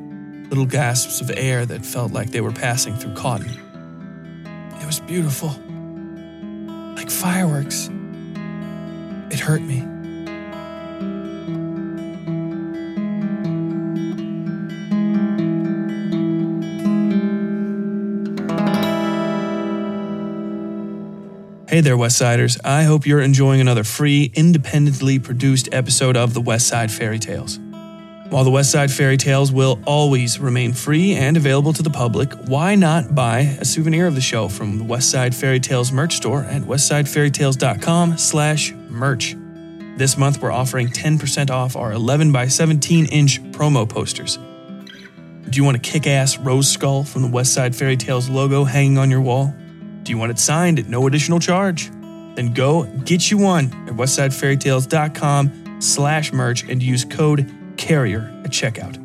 little 0.50 0.66
gasps 0.66 1.20
of 1.20 1.30
air 1.36 1.64
that 1.64 1.86
felt 1.86 2.12
like 2.12 2.30
they 2.30 2.40
were 2.40 2.52
passing 2.52 2.94
through 2.96 3.14
cotton. 3.14 3.50
It 4.80 4.86
was 4.86 5.00
beautiful. 5.00 5.50
Like 6.96 7.10
fireworks. 7.10 7.88
It 9.30 9.38
hurt 9.38 9.62
me. 9.62 9.93
Hey 21.74 21.80
there, 21.80 21.96
Westsiders. 21.96 22.56
I 22.64 22.84
hope 22.84 23.04
you're 23.04 23.20
enjoying 23.20 23.60
another 23.60 23.82
free, 23.82 24.30
independently 24.34 25.18
produced 25.18 25.68
episode 25.72 26.16
of 26.16 26.32
the 26.32 26.40
Westside 26.40 26.88
Fairytales. 26.88 27.58
While 28.30 28.44
the 28.44 28.52
Westside 28.52 28.90
Fairytales 28.96 29.52
will 29.52 29.80
always 29.84 30.38
remain 30.38 30.72
free 30.72 31.14
and 31.14 31.36
available 31.36 31.72
to 31.72 31.82
the 31.82 31.90
public, 31.90 32.32
why 32.46 32.76
not 32.76 33.16
buy 33.16 33.56
a 33.58 33.64
souvenir 33.64 34.06
of 34.06 34.14
the 34.14 34.20
show 34.20 34.48
from 34.48 34.78
the 34.78 34.84
Westside 34.84 35.30
Fairytales 35.30 35.90
merch 35.90 36.14
store 36.14 36.44
at 36.44 36.62
westsidefairytales.com 36.62 38.18
slash 38.18 38.72
merch. 38.88 39.34
This 39.96 40.16
month, 40.16 40.40
we're 40.40 40.52
offering 40.52 40.86
10% 40.86 41.50
off 41.50 41.74
our 41.74 41.92
11 41.92 42.30
by 42.30 42.46
17 42.46 43.06
inch 43.06 43.42
promo 43.50 43.88
posters. 43.88 44.36
Do 45.50 45.56
you 45.56 45.64
want 45.64 45.76
a 45.76 45.80
kick 45.80 46.06
ass 46.06 46.38
rose 46.38 46.70
skull 46.70 47.02
from 47.02 47.22
the 47.22 47.28
Westside 47.28 47.74
Fairytales 47.74 48.30
logo 48.30 48.62
hanging 48.62 48.96
on 48.96 49.10
your 49.10 49.22
wall? 49.22 49.52
Do 50.04 50.12
you 50.12 50.18
want 50.18 50.30
it 50.30 50.38
signed 50.38 50.78
at 50.78 50.88
no 50.88 51.06
additional 51.06 51.40
charge? 51.40 51.90
Then 52.36 52.52
go 52.52 52.84
get 53.04 53.30
you 53.30 53.38
one 53.38 53.66
at 53.88 53.94
westsidefairytales.com 53.94 55.80
slash 55.80 56.32
merch 56.32 56.68
and 56.68 56.82
use 56.82 57.04
code 57.04 57.50
CARRIER 57.76 58.42
at 58.44 58.50
checkout. 58.50 59.00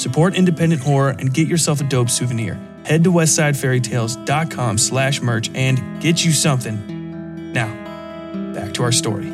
Support 0.00 0.34
independent 0.34 0.82
horror 0.82 1.10
and 1.10 1.32
get 1.32 1.48
yourself 1.48 1.80
a 1.80 1.84
dope 1.84 2.10
souvenir. 2.10 2.54
Head 2.84 3.04
to 3.04 3.12
westsidefairytales.com 3.12 4.78
slash 4.78 5.20
merch 5.20 5.50
and 5.54 6.02
get 6.02 6.24
you 6.24 6.32
something. 6.32 7.52
Now, 7.52 7.72
back 8.54 8.74
to 8.74 8.82
our 8.82 8.92
story. 8.92 9.31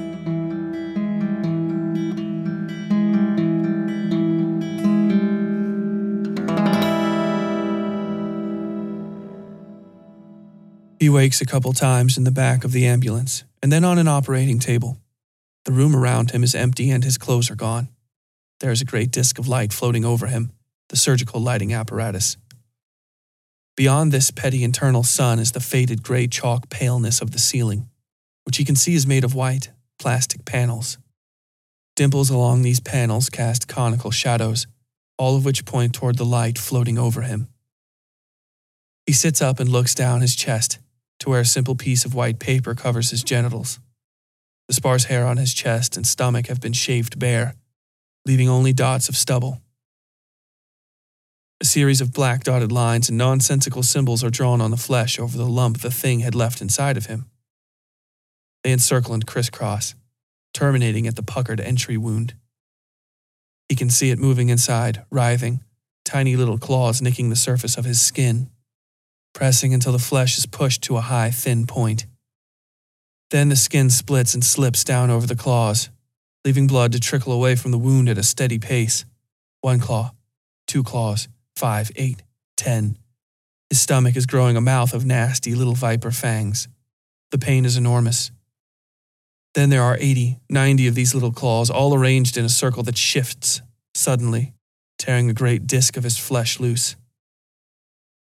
He 11.01 11.09
wakes 11.09 11.41
a 11.41 11.47
couple 11.47 11.73
times 11.73 12.19
in 12.19 12.25
the 12.25 12.33
back 12.33 12.65
of 12.65 12.73
the 12.73 12.85
ambulance 12.85 13.45
and 13.63 13.71
then 13.71 13.85
on 13.85 13.99
an 13.99 14.09
operating 14.09 14.59
table. 14.59 14.99
The 15.65 15.71
room 15.71 15.95
around 15.95 16.33
him 16.33 16.43
is 16.43 16.57
empty 16.57 16.91
and 16.91 17.05
his 17.05 17.17
clothes 17.17 17.51
are 17.53 17.57
gone. 17.57 17.89
There 18.59 18.73
is 18.73 18.81
a 18.81 18.87
great 18.87 19.13
disk 19.13 19.39
of 19.39 19.47
light 19.47 19.73
floating 19.73 20.05
over 20.05 20.27
him, 20.27 20.51
the 20.89 20.97
surgical 20.97 21.41
lighting 21.41 21.73
apparatus. 21.73 22.37
Beyond 23.77 24.11
this 24.11 24.33
petty 24.33 24.65
internal 24.65 25.05
sun 25.05 25.39
is 25.39 25.53
the 25.53 25.61
faded 25.61 26.03
gray 26.03 26.27
chalk 26.27 26.69
paleness 26.69 27.21
of 27.21 27.31
the 27.31 27.39
ceiling, 27.39 27.89
which 28.43 28.57
he 28.57 28.65
can 28.65 28.75
see 28.75 28.95
is 28.95 29.07
made 29.07 29.23
of 29.23 29.37
white, 29.37 29.71
plastic 30.01 30.45
panels. 30.45 30.99
Dimples 31.95 32.29
along 32.29 32.63
these 32.63 32.81
panels 32.81 33.31
cast 33.31 33.69
conical 33.69 34.11
shadows, 34.11 34.67
all 35.17 35.37
of 35.37 35.45
which 35.45 35.65
point 35.65 35.95
toward 35.95 36.17
the 36.17 36.25
light 36.25 36.59
floating 36.59 36.99
over 36.99 37.23
him. 37.23 37.47
He 39.07 39.13
sits 39.13 39.41
up 39.41 39.61
and 39.61 39.69
looks 39.69 39.95
down 39.95 40.23
his 40.23 40.35
chest 40.35 40.81
to 41.21 41.31
where 41.31 41.41
a 41.41 41.47
simple 41.47 41.75
piece 41.75 42.05
of 42.05 42.15
white 42.15 42.39
paper 42.39 42.75
covers 42.75 43.11
his 43.11 43.23
genitals. 43.23 43.79
The 44.69 44.75
sparse 44.75 45.05
hair 45.05 45.27
on 45.27 45.37
his 45.37 45.55
chest 45.55 45.97
and 45.97 46.07
stomach 46.07 46.47
have 46.47 46.61
been 46.61 46.73
shaved 46.73 47.19
bare, 47.19 47.55
leaving 48.27 48.49
only 48.49 48.73
dots 48.73 49.09
of 49.09 49.17
stubble. 49.17 49.61
A 51.61 51.65
series 51.65 52.01
of 52.01 52.13
black 52.13 52.45
dotted 52.45 52.71
lines 52.71 53.09
and 53.09 53.19
nonsensical 53.19 53.83
symbols 53.83 54.23
are 54.23 54.31
drawn 54.31 54.61
on 54.61 54.71
the 54.71 54.77
flesh 54.77 55.19
over 55.19 55.37
the 55.37 55.47
lump 55.47 55.81
the 55.81 55.91
thing 55.91 56.21
had 56.21 56.35
left 56.35 56.61
inside 56.61 56.97
of 56.97 57.07
him. 57.07 57.27
They 58.63 58.73
encircle 58.73 59.15
and 59.15 59.27
crisscross, 59.27 59.95
terminating 60.55 61.07
at 61.07 61.17
the 61.17 61.23
puckered 61.23 61.61
entry 61.61 61.97
wound. 61.97 62.35
He 63.69 63.75
can 63.75 63.91
see 63.91 64.11
it 64.11 64.19
moving 64.19 64.51
inside, 64.51 65.05
writhing, 65.11 65.65
tiny 66.05 66.37
little 66.37 66.59
claws 66.59 67.03
nicking 67.03 67.29
the 67.29 67.37
surface 67.37 67.77
of 67.77 67.85
his 67.85 68.01
skin 68.01 68.51
pressing 69.35 69.73
until 69.73 69.93
the 69.93 69.99
flesh 69.99 70.39
is 70.39 70.47
pushed 70.47 70.83
to 70.83 70.97
a 70.97 71.03
high, 71.03 71.31
thin 71.31 71.67
point. 71.67 72.07
Then 73.31 73.49
the 73.49 73.57
skin 73.57 73.91
splits 73.91 74.35
and 74.35 74.45
slips 74.45 74.85
down 74.85 75.11
over 75.11 75.27
the 75.27 75.37
claws, 75.37 75.91
leaving 76.45 76.67
blood 76.67 76.93
to 76.93 77.01
trickle 77.01 77.33
away 77.33 77.57
from 77.57 77.71
the 77.71 77.79
wound 77.79 78.09
at 78.09 78.19
a 78.19 78.23
steady 78.23 78.59
pace. 78.59 79.05
One 79.61 79.81
claw, 79.81 80.13
two 80.67 80.83
claws, 80.83 81.29
five, 81.57 81.91
eight, 81.97 82.23
ten. 82.57 82.97
His 83.69 83.81
stomach 83.81 84.17
is 84.17 84.27
growing 84.27 84.57
a 84.57 84.63
mouth 84.63 84.95
of 84.95 85.05
nasty 85.05 85.55
little 85.55 85.75
viper 85.75 86.11
fangs. 86.11 86.69
The 87.31 87.39
pain 87.39 87.65
is 87.65 87.77
enormous. 87.77 88.31
Then 89.55 89.71
there 89.71 89.83
are 89.83 89.99
80, 90.01 90.39
90 90.49 90.87
of 90.87 90.95
these 90.95 91.15
little 91.15 91.33
claws, 91.33 91.69
all 91.69 91.95
arranged 91.95 92.37
in 92.37 92.45
a 92.45 92.51
circle 92.51 92.83
that 92.85 92.97
shifts, 92.97 93.61
suddenly, 93.95 94.55
tearing 94.99 95.29
a 95.29 95.35
great 95.35 95.67
disk 95.67 95.97
of 95.97 96.05
his 96.05 96.17
flesh 96.17 96.61
loose 96.61 96.97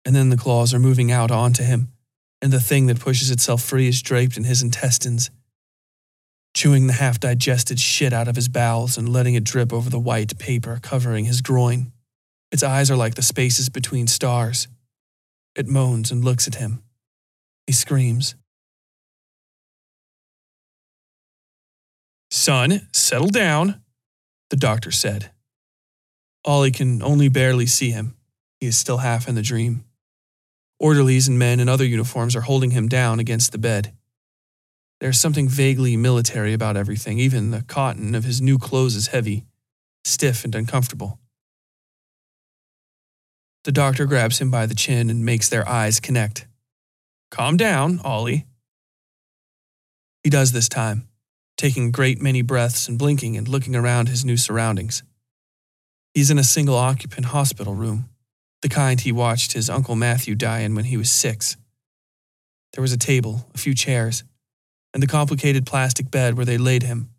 and 0.06 0.14
then 0.14 0.28
the 0.28 0.36
claws 0.36 0.72
are 0.72 0.78
moving 0.78 1.10
out 1.10 1.32
onto 1.32 1.64
him, 1.64 1.88
and 2.40 2.52
the 2.52 2.60
thing 2.60 2.86
that 2.86 3.00
pushes 3.00 3.28
itself 3.28 3.60
free 3.60 3.88
is 3.88 4.00
draped 4.00 4.36
in 4.36 4.44
his 4.44 4.62
intestines, 4.62 5.32
chewing 6.54 6.86
the 6.86 6.92
half 6.92 7.18
digested 7.18 7.80
shit 7.80 8.12
out 8.12 8.28
of 8.28 8.36
his 8.36 8.48
bowels 8.48 8.96
and 8.96 9.08
letting 9.08 9.34
it 9.34 9.42
drip 9.42 9.72
over 9.72 9.90
the 9.90 9.98
white 9.98 10.38
paper 10.38 10.78
covering 10.80 11.24
his 11.24 11.40
groin. 11.40 11.90
Its 12.52 12.62
eyes 12.62 12.88
are 12.88 12.96
like 12.96 13.16
the 13.16 13.22
spaces 13.22 13.68
between 13.68 14.06
stars. 14.06 14.68
It 15.56 15.66
moans 15.66 16.12
and 16.12 16.24
looks 16.24 16.46
at 16.46 16.54
him. 16.54 16.84
He 17.66 17.72
screams. 17.72 18.36
Son, 22.30 22.86
settle 22.92 23.28
down, 23.28 23.82
the 24.50 24.56
doctor 24.56 24.92
said. 24.92 25.32
Ollie 26.44 26.70
can 26.70 27.02
only 27.02 27.28
barely 27.28 27.66
see 27.66 27.90
him. 27.90 28.14
He 28.60 28.68
is 28.68 28.78
still 28.78 28.98
half 28.98 29.26
in 29.26 29.34
the 29.34 29.42
dream. 29.42 29.82
Orderlies 30.78 31.28
and 31.28 31.38
men 31.38 31.60
in 31.60 31.68
other 31.68 31.84
uniforms 31.84 32.36
are 32.36 32.42
holding 32.42 32.70
him 32.70 32.88
down 32.88 33.18
against 33.18 33.52
the 33.52 33.58
bed. 33.58 33.92
There's 35.00 35.20
something 35.20 35.48
vaguely 35.48 35.96
military 35.96 36.52
about 36.52 36.76
everything, 36.76 37.18
even 37.18 37.50
the 37.50 37.62
cotton 37.62 38.14
of 38.14 38.24
his 38.24 38.40
new 38.40 38.58
clothes 38.58 38.94
is 38.94 39.08
heavy, 39.08 39.44
stiff, 40.04 40.44
and 40.44 40.54
uncomfortable. 40.54 41.18
The 43.64 43.72
doctor 43.72 44.06
grabs 44.06 44.38
him 44.38 44.50
by 44.50 44.66
the 44.66 44.74
chin 44.74 45.10
and 45.10 45.24
makes 45.24 45.48
their 45.48 45.68
eyes 45.68 45.98
connect. 45.98 46.46
Calm 47.30 47.56
down, 47.56 48.00
Ollie. 48.04 48.46
He 50.22 50.30
does 50.30 50.52
this 50.52 50.68
time, 50.68 51.08
taking 51.56 51.90
great 51.90 52.20
many 52.22 52.42
breaths 52.42 52.88
and 52.88 52.98
blinking 52.98 53.36
and 53.36 53.48
looking 53.48 53.74
around 53.74 54.08
his 54.08 54.24
new 54.24 54.36
surroundings. 54.36 55.02
He's 56.14 56.30
in 56.30 56.38
a 56.38 56.44
single 56.44 56.76
occupant 56.76 57.26
hospital 57.26 57.74
room, 57.74 58.08
the 58.62 58.68
kind 58.68 59.00
he 59.00 59.12
watched 59.12 59.52
his 59.52 59.70
Uncle 59.70 59.96
Matthew 59.96 60.34
die 60.34 60.60
in 60.60 60.74
when 60.74 60.86
he 60.86 60.96
was 60.96 61.10
six. 61.10 61.56
There 62.72 62.82
was 62.82 62.92
a 62.92 62.98
table, 62.98 63.46
a 63.54 63.58
few 63.58 63.74
chairs, 63.74 64.24
and 64.92 65.02
the 65.02 65.06
complicated 65.06 65.66
plastic 65.66 66.10
bed 66.10 66.36
where 66.36 66.46
they 66.46 66.58
laid 66.58 66.82
him. 66.82 67.10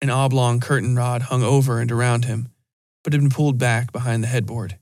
An 0.00 0.10
oblong 0.10 0.58
curtain 0.58 0.96
rod 0.96 1.22
hung 1.22 1.42
over 1.42 1.80
and 1.80 1.92
around 1.92 2.24
him, 2.24 2.48
but 3.04 3.12
had 3.12 3.22
been 3.22 3.30
pulled 3.30 3.58
back 3.58 3.92
behind 3.92 4.22
the 4.22 4.28
headboard. 4.28 4.78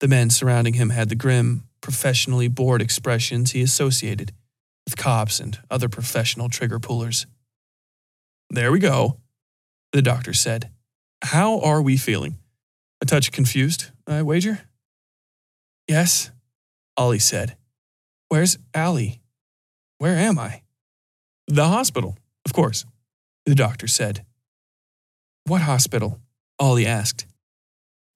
The 0.00 0.08
men 0.08 0.30
surrounding 0.30 0.74
him 0.74 0.90
had 0.90 1.08
the 1.08 1.14
grim, 1.14 1.64
professionally 1.80 2.48
bored 2.48 2.82
expressions 2.82 3.52
he 3.52 3.62
associated 3.62 4.32
with 4.84 4.96
cops 4.96 5.40
and 5.40 5.58
other 5.70 5.88
professional 5.88 6.48
trigger 6.48 6.78
pullers. 6.78 7.26
There 8.50 8.72
we 8.72 8.78
go, 8.78 9.18
the 9.92 10.02
doctor 10.02 10.32
said. 10.32 10.70
How 11.22 11.60
are 11.60 11.80
we 11.80 11.96
feeling? 11.96 12.38
A 13.00 13.06
touch 13.06 13.32
confused, 13.32 13.90
I 14.06 14.22
wager? 14.22 14.60
Yes, 15.88 16.30
Ollie 16.96 17.18
said. 17.18 17.56
Where's 18.28 18.58
Allie? 18.74 19.20
Where 19.98 20.16
am 20.16 20.38
I? 20.38 20.62
The 21.46 21.68
hospital, 21.68 22.16
of 22.44 22.52
course, 22.52 22.84
the 23.46 23.54
doctor 23.54 23.86
said. 23.86 24.24
What 25.46 25.62
hospital? 25.62 26.20
Ollie 26.58 26.86
asked. 26.86 27.26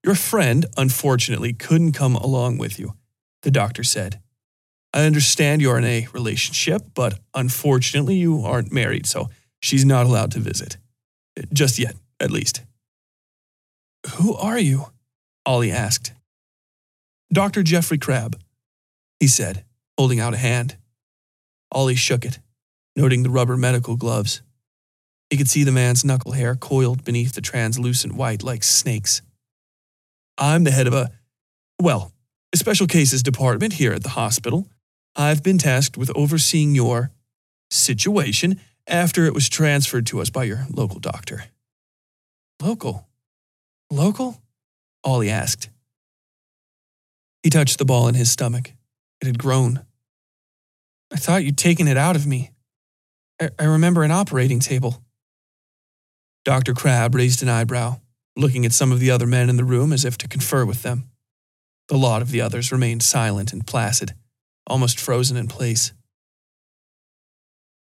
Your 0.04 0.14
friend, 0.14 0.66
unfortunately, 0.76 1.52
couldn't 1.52 1.92
come 1.92 2.16
along 2.16 2.58
with 2.58 2.78
you, 2.78 2.94
the 3.42 3.50
doctor 3.50 3.84
said. 3.84 4.20
I 4.94 5.04
understand 5.04 5.60
you're 5.60 5.78
in 5.78 5.84
a 5.84 6.06
relationship, 6.12 6.82
but 6.94 7.18
unfortunately, 7.34 8.16
you 8.16 8.42
aren't 8.44 8.72
married, 8.72 9.06
so 9.06 9.28
she's 9.60 9.84
not 9.84 10.06
allowed 10.06 10.32
to 10.32 10.40
visit. 10.40 10.78
Just 11.52 11.78
yet, 11.78 11.94
at 12.20 12.30
least. 12.30 12.62
Who 14.16 14.34
are 14.34 14.58
you? 14.58 14.86
Ollie 15.48 15.72
asked. 15.72 16.12
Dr. 17.32 17.62
Jeffrey 17.62 17.96
Crabb, 17.96 18.38
he 19.18 19.26
said, 19.26 19.64
holding 19.96 20.20
out 20.20 20.34
a 20.34 20.36
hand. 20.36 20.76
Ollie 21.72 21.94
shook 21.94 22.26
it, 22.26 22.38
noting 22.94 23.22
the 23.22 23.30
rubber 23.30 23.56
medical 23.56 23.96
gloves. 23.96 24.42
He 25.30 25.38
could 25.38 25.48
see 25.48 25.64
the 25.64 25.72
man's 25.72 26.04
knuckle 26.04 26.32
hair 26.32 26.54
coiled 26.54 27.02
beneath 27.02 27.32
the 27.32 27.40
translucent 27.40 28.12
white 28.14 28.42
like 28.42 28.62
snakes. 28.62 29.22
I'm 30.36 30.64
the 30.64 30.70
head 30.70 30.86
of 30.86 30.92
a, 30.92 31.12
well, 31.80 32.12
a 32.52 32.58
special 32.58 32.86
cases 32.86 33.22
department 33.22 33.72
here 33.72 33.94
at 33.94 34.02
the 34.02 34.10
hospital. 34.10 34.68
I've 35.16 35.42
been 35.42 35.56
tasked 35.56 35.96
with 35.96 36.14
overseeing 36.14 36.74
your 36.74 37.10
situation 37.70 38.60
after 38.86 39.24
it 39.24 39.32
was 39.32 39.48
transferred 39.48 40.04
to 40.08 40.20
us 40.20 40.28
by 40.28 40.44
your 40.44 40.66
local 40.68 40.98
doctor. 41.00 41.44
Local? 42.60 43.08
Local? 43.90 44.42
Ollie 45.04 45.30
asked. 45.30 45.70
He 47.42 47.50
touched 47.50 47.78
the 47.78 47.84
ball 47.84 48.08
in 48.08 48.14
his 48.14 48.30
stomach. 48.30 48.72
It 49.20 49.26
had 49.26 49.38
grown. 49.38 49.84
I 51.12 51.16
thought 51.16 51.44
you'd 51.44 51.58
taken 51.58 51.88
it 51.88 51.96
out 51.96 52.16
of 52.16 52.26
me. 52.26 52.50
I, 53.40 53.50
I 53.58 53.64
remember 53.64 54.02
an 54.02 54.10
operating 54.10 54.60
table. 54.60 55.02
Dr. 56.44 56.74
Crabb 56.74 57.14
raised 57.14 57.42
an 57.42 57.48
eyebrow, 57.48 57.96
looking 58.36 58.64
at 58.64 58.72
some 58.72 58.92
of 58.92 59.00
the 59.00 59.10
other 59.10 59.26
men 59.26 59.48
in 59.48 59.56
the 59.56 59.64
room 59.64 59.92
as 59.92 60.04
if 60.04 60.18
to 60.18 60.28
confer 60.28 60.64
with 60.64 60.82
them. 60.82 61.10
The 61.88 61.98
lot 61.98 62.22
of 62.22 62.30
the 62.30 62.40
others 62.40 62.70
remained 62.70 63.02
silent 63.02 63.52
and 63.52 63.66
placid, 63.66 64.14
almost 64.66 65.00
frozen 65.00 65.36
in 65.36 65.48
place. 65.48 65.92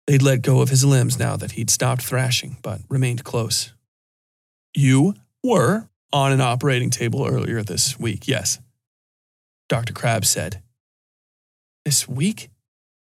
They'd 0.07 0.23
let 0.23 0.43
go 0.43 0.61
of 0.61 0.69
his 0.69 0.85
limbs 0.85 1.19
now 1.19 1.37
that 1.37 1.53
he'd 1.53 1.71
stopped 1.71 2.03
thrashing, 2.03 2.59
but 2.63 2.81
remained 2.89 3.25
close. 3.25 3.73
You 4.75 5.15
were 5.43 5.89
on 6.13 6.33
an 6.33 6.41
operating 6.41 6.91
table 6.91 7.27
earlier 7.27 7.63
this 7.63 7.99
week, 7.99 8.29
yes, 8.29 8.59
Dr. 9.69 9.93
Crabb 9.93 10.25
said. 10.25 10.63
This 11.85 12.09
week? 12.09 12.51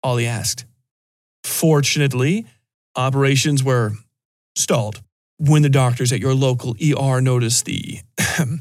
Ollie 0.03 0.27
asked. 0.27 0.65
Fortunately, 1.43 2.45
operations 2.95 3.63
were 3.63 3.93
stalled 4.55 5.01
when 5.37 5.61
the 5.61 5.69
doctors 5.69 6.11
at 6.11 6.19
your 6.19 6.33
local 6.33 6.75
ER 6.81 7.21
noticed 7.21 7.65
the 7.65 7.99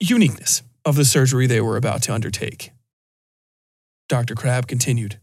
uniqueness 0.00 0.62
of 0.84 0.96
the 0.96 1.04
surgery 1.04 1.46
they 1.46 1.60
were 1.60 1.76
about 1.76 2.02
to 2.02 2.14
undertake. 2.14 2.72
Dr. 4.08 4.34
Crabb 4.34 4.66
continued, 4.66 5.18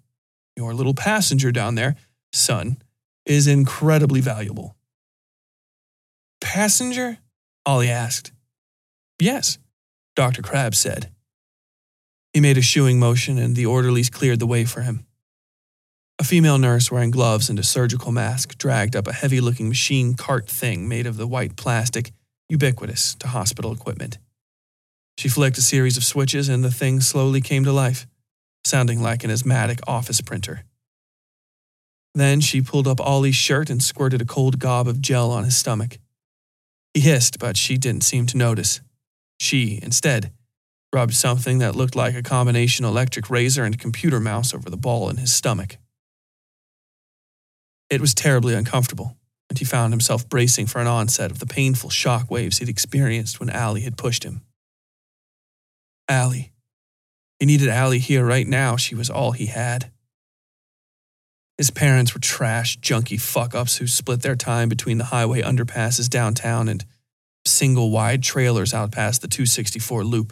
Your 0.56 0.74
little 0.74 0.94
passenger 0.94 1.52
down 1.52 1.76
there, 1.76 1.96
son, 2.34 2.82
is 3.26 3.48
incredibly 3.48 4.22
valuable. 4.22 4.76
Passenger? 6.42 7.20
Ollie 7.70 7.92
asked. 7.92 8.32
Yes, 9.20 9.60
Dr. 10.16 10.42
Crabb 10.42 10.74
said. 10.74 11.12
He 12.34 12.40
made 12.40 12.58
a 12.58 12.64
shooing 12.64 12.98
motion, 12.98 13.38
and 13.38 13.56
the 13.56 13.68
orderlies 13.68 14.10
cleared 14.10 14.40
the 14.40 14.48
way 14.48 14.66
for 14.66 14.82
him. 14.82 15.06
A 16.18 16.24
female 16.24 16.58
nurse 16.58 16.90
wearing 16.90 17.12
gloves 17.12 17.48
and 17.48 17.60
a 17.60 17.64
surgical 17.64 18.12
mask 18.12 18.58
dragged 18.58 18.96
up 18.96 19.06
a 19.06 19.14
heavy 19.14 19.40
looking 19.40 19.70
machine 19.70 20.16
cart 20.16 20.50
thing 20.50 20.88
made 20.88 21.06
of 21.06 21.18
the 21.18 21.28
white 21.28 21.58
plastic, 21.58 22.12
ubiquitous 22.50 23.14
to 23.20 23.28
hospital 23.28 23.72
equipment. 23.72 24.18
She 25.20 25.30
flicked 25.30 25.60
a 25.60 25.62
series 25.62 25.96
of 25.96 26.04
switches, 26.04 26.50
and 26.50 26.64
the 26.64 26.72
thing 26.72 27.02
slowly 27.02 27.40
came 27.40 27.66
to 27.66 27.72
life, 27.72 28.08
sounding 28.64 29.00
like 29.00 29.24
an 29.24 29.30
asthmatic 29.30 29.80
office 29.86 30.22
printer. 30.22 30.64
Then 32.16 32.42
she 32.42 32.64
pulled 32.64 32.88
up 32.88 33.00
Ollie's 33.00 33.36
shirt 33.36 33.70
and 33.70 33.84
squirted 33.84 34.24
a 34.24 34.26
cold 34.26 34.58
gob 34.58 34.88
of 34.88 35.02
gel 35.02 35.30
on 35.30 35.44
his 35.44 35.56
stomach. 35.56 36.00
He 36.94 37.02
hissed, 37.02 37.40
but 37.40 37.58
she 37.58 37.78
didn't 37.78 38.04
seem 38.04 38.26
to 38.28 38.38
notice. 38.38 38.82
She, 39.40 39.80
instead, 39.82 40.32
rubbed 40.94 41.14
something 41.14 41.60
that 41.60 41.76
looked 41.76 41.96
like 41.96 42.16
a 42.16 42.24
combination 42.24 42.86
electric 42.86 43.30
razor 43.30 43.64
and 43.64 43.78
computer 43.80 44.20
mouse 44.20 44.54
over 44.54 44.70
the 44.70 44.78
ball 44.78 45.10
in 45.10 45.18
his 45.18 45.32
stomach. 45.32 45.78
It 47.90 48.02
was 48.02 48.14
terribly 48.14 48.54
uncomfortable, 48.54 49.18
and 49.50 49.58
he 49.58 49.66
found 49.66 49.94
himself 49.94 50.28
bracing 50.28 50.68
for 50.68 50.80
an 50.80 50.88
onset 50.88 51.32
of 51.32 51.40
the 51.40 51.46
painful 51.46 51.90
shock 51.90 52.30
waves 52.30 52.58
he'd 52.58 52.70
experienced 52.70 53.40
when 53.40 53.50
Allie 53.50 53.82
had 53.82 53.98
pushed 53.98 54.24
him. 54.24 54.42
Allie. 56.08 56.52
He 57.40 57.46
needed 57.46 57.70
Allie 57.70 58.00
here 58.00 58.26
right 58.26 58.48
now. 58.48 58.76
She 58.76 58.96
was 58.96 59.10
all 59.10 59.32
he 59.32 59.46
had. 59.46 59.92
His 61.60 61.72
parents 61.72 62.14
were 62.14 62.22
trash, 62.22 62.80
junky 62.80 63.20
fuck 63.20 63.54
ups 63.54 63.76
who 63.76 63.88
split 63.88 64.22
their 64.22 64.38
time 64.38 64.70
between 64.70 64.98
the 64.98 65.04
highway 65.04 65.42
underpasses 65.42 66.10
downtown 66.10 66.70
and 66.70 66.86
single 67.46 67.92
wide 67.92 68.24
trailers 68.24 68.74
out 68.74 68.94
past 68.94 69.22
the 69.22 69.28
264 69.28 70.06
loop. 70.06 70.32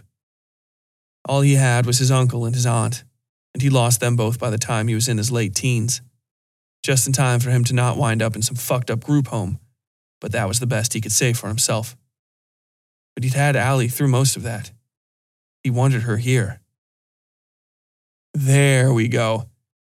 All 1.28 1.41
he 1.41 1.55
had 1.55 1.86
was 1.86 1.97
his 1.97 2.11
uncle 2.11 2.45
and 2.45 2.55
his 2.55 2.65
aunt, 2.65 3.03
and 3.53 3.61
he 3.61 3.69
lost 3.69 3.99
them 3.99 4.15
both 4.15 4.39
by 4.39 4.49
the 4.49 4.57
time 4.57 4.88
he 4.88 4.95
was 4.95 5.09
in 5.09 5.17
his 5.17 5.30
late 5.30 5.53
teens. 5.53 6.01
Just 6.82 7.05
in 7.05 7.11
time 7.11 7.41
for 7.41 7.49
him 7.49 7.65
to 7.65 7.73
not 7.73 7.97
wind 7.97 8.21
up 8.21 8.38
in 8.38 8.41
some 8.41 8.55
fucked 8.55 8.89
up 8.89 9.03
group 9.03 9.28
home, 9.28 9.59
but 10.21 10.32
that 10.32 10.47
was 10.47 10.61
the 10.61 10.65
best 10.65 10.93
he 10.93 11.01
could 11.01 11.11
say 11.11 11.34
for 11.34 11.49
himself. 11.49 11.97
But 13.15 13.25
he'd 13.25 13.34
had 13.34 13.57
Allie 13.57 13.89
through 13.89 14.07
most 14.07 14.38
of 14.38 14.43
that. 14.43 14.71
He 15.61 15.71
wanted 15.71 16.03
her 16.03 16.15
here. 16.15 16.61
There 18.34 18.93
we 18.93 19.09
go, 19.09 19.49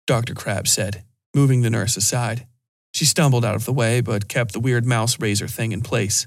Dr. 0.06 0.34
Crabb 0.34 0.66
said, 0.66 1.04
moving 1.39 1.62
the 1.62 1.70
nurse 1.70 1.97
aside. 1.97 2.49
She 2.93 3.05
stumbled 3.05 3.45
out 3.45 3.55
of 3.55 3.64
the 3.64 3.72
way, 3.72 4.01
but 4.01 4.26
kept 4.26 4.53
the 4.53 4.59
weird 4.59 4.84
mouse 4.84 5.20
razor 5.20 5.47
thing 5.47 5.70
in 5.70 5.82
place. 5.82 6.26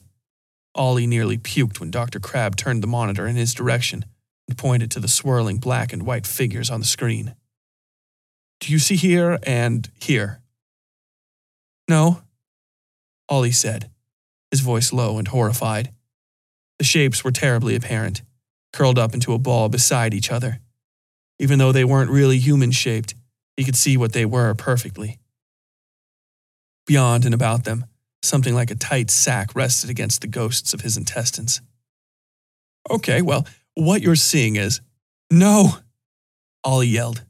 Ollie 0.74 1.06
nearly 1.06 1.38
puked 1.38 1.82
when 1.82 1.92
Dr. 1.92 2.18
Crabb 2.22 2.56
turned 2.56 2.82
the 2.82 2.88
monitor 2.88 3.28
in 3.28 3.36
his 3.36 3.54
direction 3.54 4.06
and 4.48 4.58
pointed 4.58 4.90
to 4.92 5.02
the 5.02 5.10
swirling 5.10 5.58
black 5.58 5.92
and 5.92 6.04
white 6.04 6.26
figures 6.26 6.72
on 6.72 6.80
the 6.80 6.86
screen. 6.86 7.36
Do 8.62 8.72
you 8.72 8.80
see 8.80 8.96
here 8.96 9.38
and 9.44 9.90
here? 10.02 10.40
No, 11.90 12.22
Ollie 13.28 13.52
said, 13.52 13.90
his 14.50 14.62
voice 14.62 14.94
low 14.94 15.18
and 15.18 15.28
horrified. 15.28 15.92
The 16.80 16.86
shapes 16.86 17.22
were 17.22 17.32
terribly 17.32 17.76
apparent, 17.76 18.22
curled 18.72 18.98
up 18.98 19.14
into 19.14 19.34
a 19.34 19.38
ball 19.38 19.68
beside 19.68 20.14
each 20.14 20.32
other. 20.32 20.60
Even 21.38 21.60
though 21.60 21.74
they 21.74 21.84
weren't 21.84 22.12
really 22.12 22.38
human 22.38 22.72
shaped, 22.72 23.14
he 23.58 23.64
could 23.64 23.76
see 23.76 23.98
what 23.98 24.14
they 24.14 24.26
were 24.26 24.54
perfectly. 24.54 25.20
Beyond 26.88 27.26
and 27.26 27.34
about 27.34 27.64
them, 27.64 27.86
something 28.24 28.54
like 28.54 28.72
a 28.72 28.76
tight 28.76 29.10
sack 29.10 29.56
rested 29.56 29.90
against 29.90 30.22
the 30.22 30.28
ghosts 30.28 30.74
of 30.74 30.82
his 30.82 30.98
intestines. 30.98 31.62
Okay, 32.90 33.22
well, 33.22 33.46
what 33.76 34.02
you're 34.02 34.16
seeing 34.16 34.56
is. 34.56 34.82
No! 35.30 35.78
Ollie 36.64 36.88
yelled, 36.88 37.24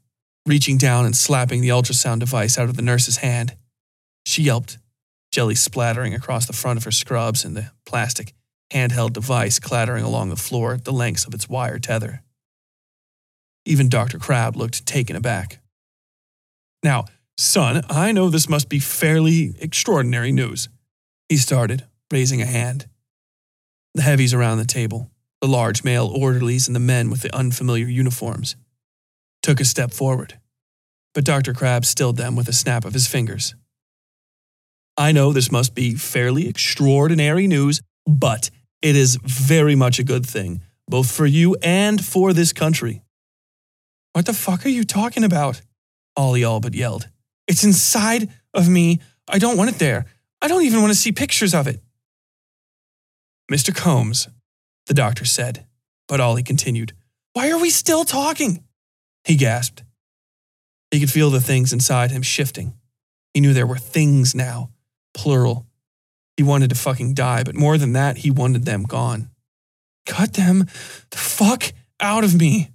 reaching 0.46 0.76
down 0.76 1.06
and 1.06 1.16
slapping 1.16 1.60
the 1.60 1.68
ultrasound 1.68 2.20
device 2.20 2.58
out 2.58 2.68
of 2.68 2.76
the 2.76 2.82
nurse's 2.82 3.18
hand. 3.18 3.56
She 4.26 4.42
yelped, 4.42 4.78
jelly 5.30 5.54
splattering 5.54 6.14
across 6.14 6.46
the 6.46 6.52
front 6.52 6.78
of 6.78 6.84
her 6.84 6.90
scrubs 6.90 7.44
and 7.44 7.56
the 7.56 7.70
plastic 7.86 8.34
handheld 8.72 9.12
device 9.12 9.58
clattering 9.58 10.04
along 10.04 10.30
the 10.30 10.36
floor 10.36 10.74
at 10.74 10.84
the 10.84 10.92
lengths 10.92 11.26
of 11.26 11.34
its 11.34 11.48
wire 11.48 11.78
tether. 11.78 12.22
Even 13.64 13.88
Dr. 13.88 14.18
Crabb 14.18 14.56
looked 14.56 14.84
taken 14.86 15.14
aback. 15.14 15.61
Now, 16.82 17.04
son, 17.36 17.82
I 17.88 18.12
know 18.12 18.28
this 18.28 18.48
must 18.48 18.68
be 18.68 18.78
fairly 18.78 19.54
extraordinary 19.60 20.32
news. 20.32 20.68
He 21.28 21.36
started, 21.36 21.84
raising 22.10 22.42
a 22.42 22.46
hand. 22.46 22.86
The 23.94 24.02
heavies 24.02 24.34
around 24.34 24.58
the 24.58 24.64
table, 24.64 25.10
the 25.40 25.48
large 25.48 25.84
male 25.84 26.06
orderlies 26.06 26.66
and 26.66 26.74
the 26.74 26.80
men 26.80 27.10
with 27.10 27.22
the 27.22 27.34
unfamiliar 27.34 27.86
uniforms, 27.86 28.56
took 29.42 29.60
a 29.60 29.64
step 29.64 29.92
forward, 29.92 30.38
but 31.14 31.24
Dr. 31.24 31.52
Crabb 31.52 31.84
stilled 31.84 32.16
them 32.16 32.36
with 32.36 32.48
a 32.48 32.52
snap 32.52 32.84
of 32.84 32.94
his 32.94 33.06
fingers. 33.06 33.54
I 34.96 35.12
know 35.12 35.32
this 35.32 35.50
must 35.50 35.74
be 35.74 35.94
fairly 35.94 36.48
extraordinary 36.48 37.46
news, 37.46 37.80
but 38.06 38.50
it 38.82 38.96
is 38.96 39.16
very 39.22 39.74
much 39.74 39.98
a 39.98 40.04
good 40.04 40.26
thing, 40.26 40.62
both 40.88 41.10
for 41.10 41.26
you 41.26 41.56
and 41.62 42.04
for 42.04 42.32
this 42.32 42.52
country. 42.52 43.02
What 44.12 44.26
the 44.26 44.34
fuck 44.34 44.66
are 44.66 44.70
you 44.70 44.84
talking 44.84 45.24
about? 45.24 45.62
Ollie 46.16 46.44
all 46.44 46.60
but 46.60 46.74
yelled. 46.74 47.08
It's 47.46 47.64
inside 47.64 48.30
of 48.54 48.68
me. 48.68 49.00
I 49.28 49.38
don't 49.38 49.56
want 49.56 49.70
it 49.70 49.78
there. 49.78 50.06
I 50.40 50.48
don't 50.48 50.64
even 50.64 50.80
want 50.80 50.92
to 50.92 50.98
see 50.98 51.12
pictures 51.12 51.54
of 51.54 51.66
it. 51.66 51.80
Mr. 53.50 53.74
Combs, 53.74 54.28
the 54.86 54.94
doctor 54.94 55.24
said, 55.24 55.66
but 56.08 56.20
Ollie 56.20 56.42
continued. 56.42 56.92
Why 57.32 57.50
are 57.50 57.58
we 57.58 57.70
still 57.70 58.04
talking? 58.04 58.64
He 59.24 59.36
gasped. 59.36 59.84
He 60.90 61.00
could 61.00 61.10
feel 61.10 61.30
the 61.30 61.40
things 61.40 61.72
inside 61.72 62.10
him 62.10 62.22
shifting. 62.22 62.74
He 63.32 63.40
knew 63.40 63.54
there 63.54 63.66
were 63.66 63.78
things 63.78 64.34
now, 64.34 64.70
plural. 65.14 65.66
He 66.36 66.42
wanted 66.42 66.70
to 66.70 66.76
fucking 66.76 67.14
die, 67.14 67.44
but 67.44 67.54
more 67.54 67.78
than 67.78 67.92
that, 67.92 68.18
he 68.18 68.30
wanted 68.30 68.64
them 68.64 68.82
gone. 68.82 69.30
Cut 70.06 70.34
them 70.34 70.66
the 71.10 71.16
fuck 71.16 71.72
out 72.00 72.24
of 72.24 72.34
me. 72.34 72.70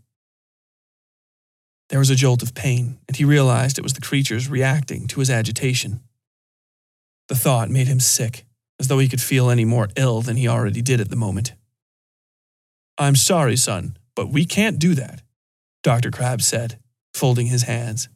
There 1.89 1.99
was 1.99 2.09
a 2.09 2.15
jolt 2.15 2.43
of 2.43 2.53
pain, 2.53 2.99
and 3.07 3.15
he 3.15 3.23
realized 3.23 3.77
it 3.77 3.83
was 3.83 3.93
the 3.93 4.01
creatures 4.01 4.49
reacting 4.49 5.07
to 5.07 5.19
his 5.19 5.29
agitation. 5.29 6.01
The 7.29 7.35
thought 7.35 7.69
made 7.69 7.87
him 7.87 7.99
sick, 7.99 8.45
as 8.79 8.87
though 8.87 8.99
he 8.99 9.07
could 9.07 9.21
feel 9.21 9.49
any 9.49 9.65
more 9.65 9.89
ill 9.95 10.21
than 10.21 10.37
he 10.37 10.47
already 10.47 10.81
did 10.81 10.99
at 10.99 11.09
the 11.09 11.15
moment. 11.15 11.53
I'm 12.97 13.15
sorry, 13.15 13.55
son, 13.55 13.97
but 14.15 14.29
we 14.29 14.45
can't 14.45 14.79
do 14.79 14.95
that, 14.95 15.21
Dr. 15.83 16.11
Krabs 16.11 16.43
said, 16.43 16.79
folding 17.13 17.47
his 17.47 17.63
hands. 17.63 18.09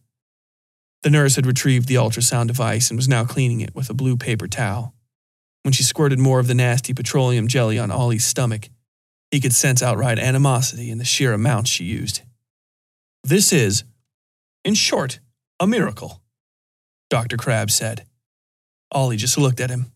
The 1.04 1.10
nurse 1.10 1.36
had 1.36 1.46
retrieved 1.46 1.88
the 1.88 1.96
ultrasound 1.96 2.48
device 2.48 2.90
and 2.90 2.98
was 2.98 3.08
now 3.08 3.26
cleaning 3.26 3.62
it 3.62 3.74
with 3.74 3.90
a 3.90 3.94
blue 3.94 4.18
paper 4.18 4.48
towel. 4.48 4.94
When 5.64 5.72
she 5.72 5.84
squirted 5.84 6.20
more 6.20 6.40
of 6.40 6.48
the 6.48 6.56
nasty 6.56 6.94
petroleum 6.94 7.48
jelly 7.48 7.80
on 7.80 7.92
Ollie's 7.92 8.26
stomach, 8.26 8.70
he 9.30 9.40
could 9.40 9.54
sense 9.54 9.82
outright 9.82 10.20
animosity 10.20 10.92
in 10.92 10.98
the 10.98 11.06
sheer 11.06 11.34
amount 11.34 11.68
she 11.68 11.86
used. 11.86 12.22
This 13.24 13.54
is, 13.54 13.84
in 14.66 14.74
short, 14.74 15.20
a 15.60 15.68
miracle, 15.68 16.22
Dr. 17.10 17.38
Krabs 17.38 17.72
said. 17.72 18.06
Ollie 18.92 19.18
just 19.18 19.38
looked 19.38 19.60
at 19.60 19.70
him. 19.70 19.92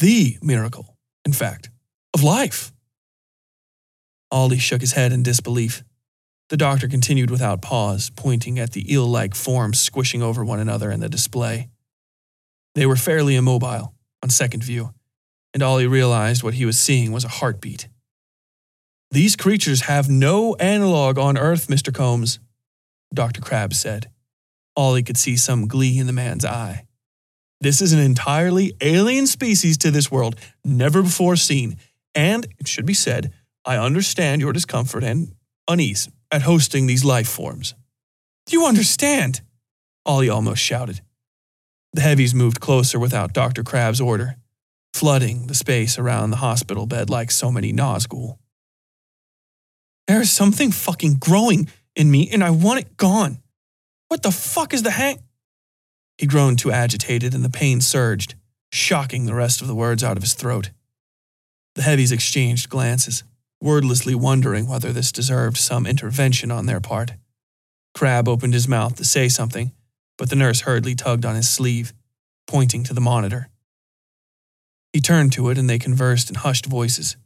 The 0.00 0.38
miracle, 0.42 0.96
in 1.24 1.32
fact, 1.32 1.70
of 2.14 2.22
life. 2.22 2.72
Ollie 4.30 4.58
shook 4.58 4.80
his 4.80 4.92
head 4.92 5.12
in 5.12 5.22
disbelief. 5.22 5.84
The 6.48 6.56
doctor 6.56 6.88
continued 6.88 7.30
without 7.30 7.60
pause, 7.60 8.10
pointing 8.10 8.58
at 8.58 8.72
the 8.72 8.92
eel 8.92 9.06
like 9.06 9.34
forms 9.34 9.80
squishing 9.80 10.22
over 10.22 10.44
one 10.44 10.60
another 10.60 10.90
in 10.90 11.00
the 11.00 11.08
display. 11.08 11.68
They 12.74 12.86
were 12.86 12.96
fairly 12.96 13.36
immobile, 13.36 13.94
on 14.22 14.30
second 14.30 14.64
view, 14.64 14.94
and 15.52 15.62
Ollie 15.62 15.86
realized 15.86 16.42
what 16.42 16.54
he 16.54 16.64
was 16.64 16.78
seeing 16.78 17.12
was 17.12 17.24
a 17.24 17.28
heartbeat. 17.28 17.88
These 19.10 19.36
creatures 19.36 19.82
have 19.82 20.08
no 20.08 20.54
analog 20.56 21.18
on 21.18 21.38
Earth, 21.38 21.68
Mr. 21.68 21.94
Combs, 21.94 22.38
Dr. 23.16 23.40
Krabs 23.40 23.74
said. 23.74 24.08
Ollie 24.76 25.02
could 25.02 25.16
see 25.16 25.36
some 25.36 25.66
glee 25.66 25.98
in 25.98 26.06
the 26.06 26.12
man's 26.12 26.44
eye. 26.44 26.86
This 27.60 27.80
is 27.80 27.92
an 27.92 27.98
entirely 27.98 28.74
alien 28.80 29.26
species 29.26 29.78
to 29.78 29.90
this 29.90 30.10
world, 30.10 30.36
never 30.64 31.02
before 31.02 31.36
seen, 31.36 31.76
and, 32.14 32.46
it 32.58 32.68
should 32.68 32.86
be 32.86 32.94
said, 32.94 33.32
I 33.64 33.78
understand 33.78 34.40
your 34.40 34.52
discomfort 34.52 35.02
and 35.02 35.34
unease 35.66 36.08
at 36.30 36.42
hosting 36.42 36.86
these 36.86 37.04
life 37.04 37.28
forms. 37.28 37.74
Do 38.46 38.56
you 38.56 38.66
understand? 38.66 39.40
Ollie 40.04 40.28
almost 40.28 40.62
shouted. 40.62 41.00
The 41.94 42.02
heavies 42.02 42.34
moved 42.34 42.60
closer 42.60 42.98
without 42.98 43.32
Dr. 43.32 43.64
Crabb's 43.64 44.00
order, 44.00 44.36
flooding 44.92 45.46
the 45.46 45.54
space 45.54 45.98
around 45.98 46.30
the 46.30 46.36
hospital 46.36 46.86
bed 46.86 47.10
like 47.10 47.30
so 47.30 47.50
many 47.50 47.72
Nazgul. 47.72 48.36
There 50.06 50.20
is 50.20 50.30
something 50.30 50.70
fucking 50.70 51.14
growing 51.14 51.68
in 51.96 52.10
me 52.10 52.28
and 52.30 52.44
I 52.44 52.50
want 52.50 52.80
it 52.80 52.96
gone. 52.96 53.40
What 54.08 54.22
the 54.22 54.30
fuck 54.30 54.72
is 54.72 54.82
the 54.82 54.92
hang? 54.92 55.18
He 56.18 56.26
groaned 56.26 56.58
too 56.58 56.70
agitated 56.70 57.34
and 57.34 57.44
the 57.44 57.50
pain 57.50 57.80
surged, 57.80 58.34
shocking 58.72 59.26
the 59.26 59.34
rest 59.34 59.60
of 59.60 59.66
the 59.66 59.74
words 59.74 60.04
out 60.04 60.16
of 60.16 60.22
his 60.22 60.34
throat. 60.34 60.70
The 61.74 61.82
heavies 61.82 62.12
exchanged 62.12 62.70
glances 62.70 63.24
wordlessly 63.60 64.14
wondering 64.14 64.68
whether 64.68 64.92
this 64.92 65.10
deserved 65.10 65.56
some 65.56 65.86
intervention 65.86 66.50
on 66.50 66.66
their 66.66 66.80
part. 66.80 67.12
Crabb 67.94 68.28
opened 68.28 68.54
his 68.54 68.68
mouth 68.68 68.96
to 68.96 69.04
say 69.04 69.28
something, 69.28 69.72
but 70.18 70.30
the 70.30 70.36
nurse 70.36 70.60
hurriedly 70.60 70.94
tugged 70.94 71.24
on 71.24 71.34
his 71.34 71.48
sleeve, 71.48 71.92
pointing 72.46 72.84
to 72.84 72.94
the 72.94 73.00
monitor. 73.00 73.48
He 74.92 75.00
turned 75.00 75.32
to 75.32 75.48
it 75.50 75.58
and 75.58 75.68
they 75.68 75.78
conversed 75.78 76.28
in 76.28 76.36
hushed 76.36 76.66
voices, 76.66 77.16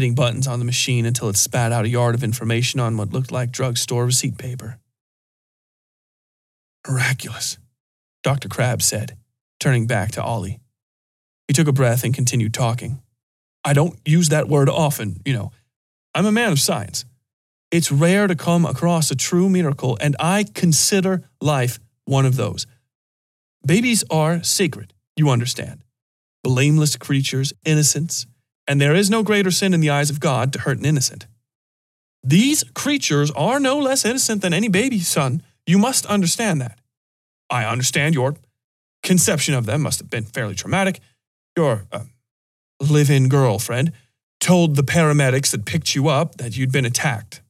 hitting 0.00 0.14
buttons 0.14 0.46
on 0.46 0.58
the 0.58 0.64
machine 0.64 1.04
until 1.04 1.28
it 1.28 1.36
spat 1.36 1.72
out 1.72 1.84
a 1.84 1.88
yard 1.90 2.14
of 2.14 2.24
information 2.24 2.80
on 2.80 2.96
what 2.96 3.12
looked 3.12 3.30
like 3.30 3.50
drugstore 3.50 4.06
receipt 4.06 4.38
paper. 4.38 4.78
Miraculous, 6.88 7.58
Dr. 8.22 8.48
Crabb 8.48 8.80
said, 8.80 9.18
turning 9.58 9.86
back 9.86 10.12
to 10.12 10.22
Ollie. 10.22 10.58
He 11.46 11.52
took 11.52 11.68
a 11.68 11.72
breath 11.72 12.02
and 12.02 12.14
continued 12.14 12.54
talking. 12.54 13.02
I 13.62 13.74
don't 13.74 13.98
use 14.06 14.30
that 14.30 14.48
word 14.48 14.70
often, 14.70 15.20
you 15.26 15.34
know, 15.34 15.52
I'm 16.14 16.24
a 16.24 16.32
man 16.32 16.50
of 16.50 16.58
science. 16.58 17.04
It's 17.70 17.92
rare 17.92 18.26
to 18.26 18.34
come 18.34 18.64
across 18.64 19.10
a 19.10 19.14
true 19.14 19.50
miracle, 19.50 19.98
and 20.00 20.16
I 20.18 20.46
consider 20.54 21.28
life 21.42 21.78
one 22.06 22.24
of 22.24 22.36
those. 22.36 22.66
Babies 23.66 24.02
are 24.10 24.42
sacred, 24.42 24.94
you 25.14 25.28
understand. 25.28 25.84
Blameless 26.42 26.96
creatures, 26.96 27.52
innocents, 27.66 28.26
and 28.70 28.80
there 28.80 28.94
is 28.94 29.10
no 29.10 29.24
greater 29.24 29.50
sin 29.50 29.74
in 29.74 29.80
the 29.80 29.90
eyes 29.90 30.10
of 30.10 30.20
God 30.20 30.52
to 30.52 30.60
hurt 30.60 30.78
an 30.78 30.84
innocent. 30.84 31.26
These 32.22 32.62
creatures 32.72 33.32
are 33.32 33.58
no 33.58 33.76
less 33.76 34.04
innocent 34.04 34.42
than 34.42 34.54
any 34.54 34.68
baby, 34.68 35.00
son. 35.00 35.42
You 35.66 35.76
must 35.76 36.06
understand 36.06 36.60
that. 36.60 36.78
I 37.50 37.64
understand 37.64 38.14
your 38.14 38.36
conception 39.02 39.54
of 39.54 39.66
them 39.66 39.80
must 39.82 39.98
have 39.98 40.08
been 40.08 40.22
fairly 40.22 40.54
traumatic. 40.54 41.00
Your 41.56 41.88
uh, 41.90 42.04
live 42.78 43.10
in 43.10 43.28
girlfriend 43.28 43.90
told 44.38 44.76
the 44.76 44.84
paramedics 44.84 45.50
that 45.50 45.64
picked 45.64 45.96
you 45.96 46.06
up 46.06 46.36
that 46.36 46.56
you'd 46.56 46.70
been 46.70 46.86
attacked. 46.86 47.42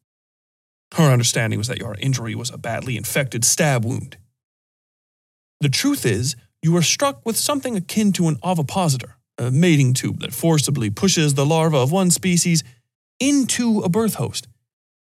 Her 0.94 1.12
understanding 1.12 1.58
was 1.58 1.68
that 1.68 1.80
your 1.80 1.96
injury 1.98 2.34
was 2.34 2.48
a 2.48 2.56
badly 2.56 2.96
infected 2.96 3.44
stab 3.44 3.84
wound. 3.84 4.16
The 5.60 5.68
truth 5.68 6.06
is, 6.06 6.34
you 6.62 6.72
were 6.72 6.80
struck 6.80 7.20
with 7.26 7.36
something 7.36 7.76
akin 7.76 8.12
to 8.12 8.28
an 8.28 8.38
ovipositor, 8.42 9.18
a 9.40 9.50
mating 9.50 9.94
tube 9.94 10.20
that 10.20 10.34
forcibly 10.34 10.90
pushes 10.90 11.34
the 11.34 11.46
larva 11.46 11.78
of 11.78 11.90
one 11.90 12.10
species 12.10 12.62
into 13.18 13.80
a 13.80 13.88
birth 13.88 14.14
host, 14.14 14.46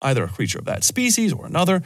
either 0.02 0.24
a 0.24 0.30
creature 0.30 0.60
of 0.60 0.66
that 0.66 0.84
species 0.84 1.34
or 1.34 1.46
another. 1.46 1.84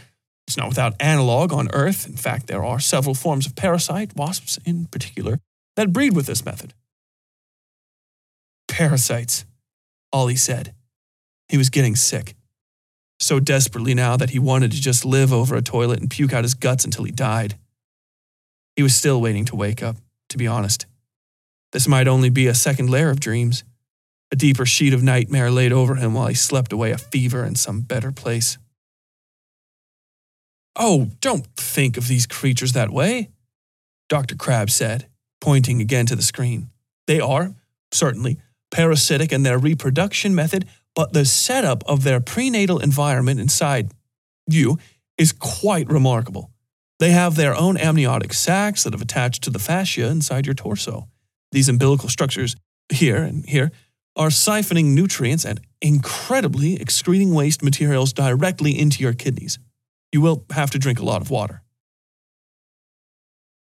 It's 0.47 0.57
not 0.57 0.69
without 0.69 0.93
analog 0.99 1.51
on 1.51 1.69
Earth. 1.73 2.05
In 2.05 2.15
fact, 2.15 2.47
there 2.47 2.63
are 2.63 2.79
several 2.79 3.15
forms 3.15 3.45
of 3.45 3.55
parasite, 3.55 4.15
wasps 4.15 4.59
in 4.65 4.85
particular, 4.85 5.39
that 5.75 5.91
breed 5.91 6.15
with 6.15 6.27
this 6.27 6.45
method. 6.45 6.73
Parasites. 8.67 9.45
Ollie 10.11 10.35
said. 10.35 10.75
He 11.49 11.57
was 11.57 11.69
getting 11.69 11.95
sick. 11.95 12.35
So 13.19 13.39
desperately 13.39 13.95
now 13.95 14.15
that 14.17 14.31
he 14.31 14.39
wanted 14.39 14.71
to 14.73 14.81
just 14.81 15.05
live 15.05 15.33
over 15.33 15.55
a 15.55 15.61
toilet 15.61 16.01
and 16.01 16.09
puke 16.09 16.33
out 16.33 16.43
his 16.43 16.53
guts 16.53 16.85
until 16.85 17.05
he 17.05 17.11
died. 17.11 17.57
He 18.75 18.83
was 18.83 18.95
still 18.95 19.21
waiting 19.21 19.45
to 19.45 19.55
wake 19.55 19.81
up, 19.81 19.97
to 20.29 20.37
be 20.37 20.45
honest. 20.45 20.85
This 21.73 21.87
might 21.87 22.07
only 22.07 22.29
be 22.29 22.45
a 22.45 22.53
second 22.53 22.89
layer 22.89 23.09
of 23.09 23.19
dreams, 23.19 23.63
a 24.31 24.35
deeper 24.35 24.65
sheet 24.65 24.93
of 24.93 25.01
nightmare 25.03 25.49
laid 25.49 25.73
over 25.73 25.95
him 25.95 26.13
while 26.13 26.27
he 26.27 26.35
slept 26.35 26.71
away 26.71 26.91
a 26.91 26.97
fever 26.99 27.43
in 27.43 27.55
some 27.55 27.81
better 27.81 28.11
place. 28.11 28.59
Oh, 30.75 31.09
don't 31.19 31.47
think 31.57 31.97
of 31.97 32.07
these 32.07 32.27
creatures 32.27 32.73
that 32.73 32.91
way, 32.91 33.31
Dr. 34.07 34.35
Krabs 34.35 34.71
said, 34.71 35.07
pointing 35.41 35.81
again 35.81 36.05
to 36.05 36.15
the 36.15 36.21
screen. 36.21 36.69
They 37.07 37.19
are, 37.19 37.55
certainly, 37.91 38.37
parasitic 38.71 39.31
in 39.31 39.43
their 39.43 39.57
reproduction 39.57 40.35
method, 40.35 40.67
but 40.95 41.13
the 41.13 41.25
setup 41.25 41.83
of 41.87 42.03
their 42.03 42.19
prenatal 42.19 42.79
environment 42.79 43.39
inside 43.39 43.91
you 44.47 44.77
is 45.17 45.31
quite 45.31 45.89
remarkable. 45.89 46.51
They 46.99 47.11
have 47.11 47.35
their 47.35 47.55
own 47.55 47.77
amniotic 47.77 48.33
sacs 48.33 48.83
that 48.83 48.93
have 48.93 49.01
attached 49.01 49.43
to 49.43 49.49
the 49.49 49.59
fascia 49.59 50.07
inside 50.07 50.45
your 50.45 50.55
torso. 50.55 51.07
These 51.53 51.69
umbilical 51.69 52.09
structures, 52.09 52.55
here 52.91 53.17
and 53.17 53.47
here, 53.47 53.71
are 54.15 54.29
siphoning 54.29 54.95
nutrients 54.95 55.45
and 55.45 55.61
incredibly 55.81 56.81
excreting 56.81 57.31
waste 57.31 57.63
materials 57.63 58.11
directly 58.11 58.77
into 58.77 59.03
your 59.03 59.13
kidneys. 59.13 59.59
You 60.11 60.21
will 60.21 60.45
have 60.49 60.71
to 60.71 60.79
drink 60.79 60.99
a 60.99 61.05
lot 61.05 61.21
of 61.21 61.29
water. 61.29 61.61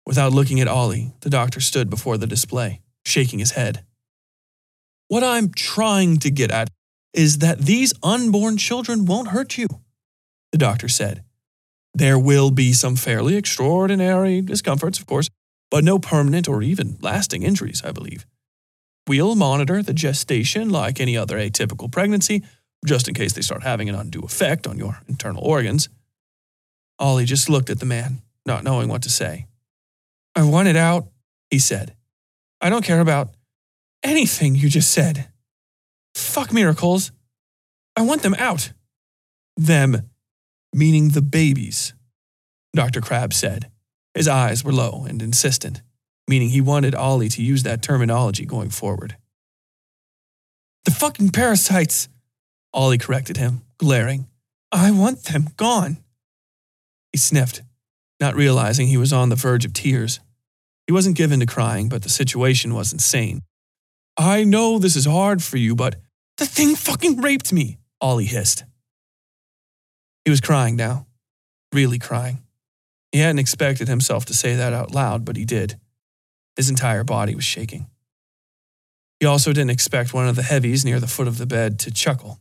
Without 0.06 0.32
looking 0.32 0.60
at 0.60 0.68
Ollie, 0.68 1.12
the 1.20 1.30
doctor 1.30 1.60
stood 1.60 1.90
before 1.90 2.16
the 2.16 2.28
display, 2.28 2.80
shaking 3.04 3.40
his 3.40 3.52
head. 3.52 3.84
What 5.08 5.24
I'm 5.24 5.50
trying 5.52 6.18
to 6.18 6.30
get 6.30 6.52
at 6.52 6.70
is 7.12 7.38
that 7.38 7.58
these 7.58 7.92
unborn 8.04 8.56
children 8.56 9.04
won't 9.04 9.28
hurt 9.28 9.58
you, 9.58 9.66
the 10.52 10.58
doctor 10.58 10.88
said. 10.88 11.24
There 11.92 12.20
will 12.20 12.52
be 12.52 12.72
some 12.72 12.94
fairly 12.94 13.34
extraordinary 13.34 14.42
discomforts, 14.42 15.00
of 15.00 15.06
course, 15.06 15.28
but 15.70 15.84
no 15.84 15.98
permanent 15.98 16.48
or 16.48 16.62
even 16.62 16.98
lasting 17.00 17.42
injuries, 17.42 17.82
I 17.84 17.92
believe. 17.92 18.26
We'll 19.06 19.34
monitor 19.34 19.82
the 19.82 19.94
gestation 19.94 20.70
like 20.70 21.00
any 21.00 21.16
other 21.16 21.38
atypical 21.38 21.90
pregnancy, 21.90 22.42
just 22.84 23.08
in 23.08 23.14
case 23.14 23.32
they 23.32 23.42
start 23.42 23.62
having 23.62 23.88
an 23.88 23.94
undue 23.94 24.20
effect 24.20 24.66
on 24.66 24.78
your 24.78 25.00
internal 25.08 25.44
organs. 25.44 25.88
Ollie 26.98 27.24
just 27.24 27.48
looked 27.48 27.70
at 27.70 27.80
the 27.80 27.86
man, 27.86 28.22
not 28.46 28.64
knowing 28.64 28.88
what 28.88 29.02
to 29.02 29.10
say. 29.10 29.46
I 30.36 30.42
want 30.44 30.68
it 30.68 30.76
out, 30.76 31.08
he 31.50 31.58
said. 31.58 31.94
I 32.60 32.68
don't 32.68 32.84
care 32.84 33.00
about 33.00 33.30
anything 34.02 34.54
you 34.54 34.68
just 34.68 34.90
said. 34.90 35.28
Fuck 36.14 36.52
miracles. 36.52 37.12
I 37.96 38.02
want 38.02 38.22
them 38.22 38.34
out. 38.34 38.72
Them, 39.56 40.10
meaning 40.72 41.10
the 41.10 41.22
babies, 41.22 41.94
Dr. 42.74 43.00
Krabs 43.00 43.34
said. 43.34 43.70
His 44.14 44.28
eyes 44.28 44.64
were 44.64 44.72
low 44.72 45.04
and 45.08 45.22
insistent, 45.22 45.82
meaning 46.28 46.48
he 46.50 46.60
wanted 46.60 46.94
Ollie 46.94 47.28
to 47.30 47.42
use 47.42 47.62
that 47.62 47.82
terminology 47.82 48.44
going 48.44 48.70
forward. 48.70 49.16
The 50.84 50.90
fucking 50.90 51.30
parasites, 51.30 52.08
Ollie 52.72 52.98
corrected 52.98 53.36
him, 53.36 53.62
glaring. 53.78 54.26
I 54.72 54.90
want 54.90 55.24
them 55.24 55.48
gone. 55.56 55.98
He 57.12 57.18
sniffed, 57.18 57.62
not 58.20 58.34
realizing 58.34 58.86
he 58.86 58.96
was 58.96 59.12
on 59.12 59.28
the 59.28 59.36
verge 59.36 59.64
of 59.64 59.72
tears. 59.72 60.20
He 60.86 60.92
wasn't 60.92 61.16
given 61.16 61.40
to 61.40 61.46
crying, 61.46 61.88
but 61.88 62.02
the 62.02 62.08
situation 62.08 62.74
was 62.74 62.92
insane. 62.92 63.42
I 64.16 64.44
know 64.44 64.78
this 64.78 64.96
is 64.96 65.06
hard 65.06 65.42
for 65.42 65.56
you, 65.56 65.74
but 65.74 65.96
the 66.36 66.46
thing 66.46 66.74
fucking 66.74 67.20
raped 67.20 67.52
me, 67.52 67.78
Ollie 68.00 68.24
hissed. 68.24 68.64
He 70.24 70.30
was 70.30 70.40
crying 70.40 70.76
now, 70.76 71.06
really 71.72 71.98
crying. 71.98 72.42
He 73.12 73.18
hadn't 73.18 73.38
expected 73.40 73.88
himself 73.88 74.24
to 74.26 74.34
say 74.34 74.54
that 74.54 74.72
out 74.72 74.94
loud, 74.94 75.24
but 75.24 75.36
he 75.36 75.44
did. 75.44 75.78
His 76.56 76.70
entire 76.70 77.04
body 77.04 77.34
was 77.34 77.44
shaking. 77.44 77.86
He 79.18 79.26
also 79.26 79.52
didn't 79.52 79.70
expect 79.70 80.14
one 80.14 80.28
of 80.28 80.36
the 80.36 80.42
heavies 80.42 80.84
near 80.84 81.00
the 81.00 81.06
foot 81.06 81.28
of 81.28 81.38
the 81.38 81.46
bed 81.46 81.78
to 81.80 81.90
chuckle. 81.90 82.40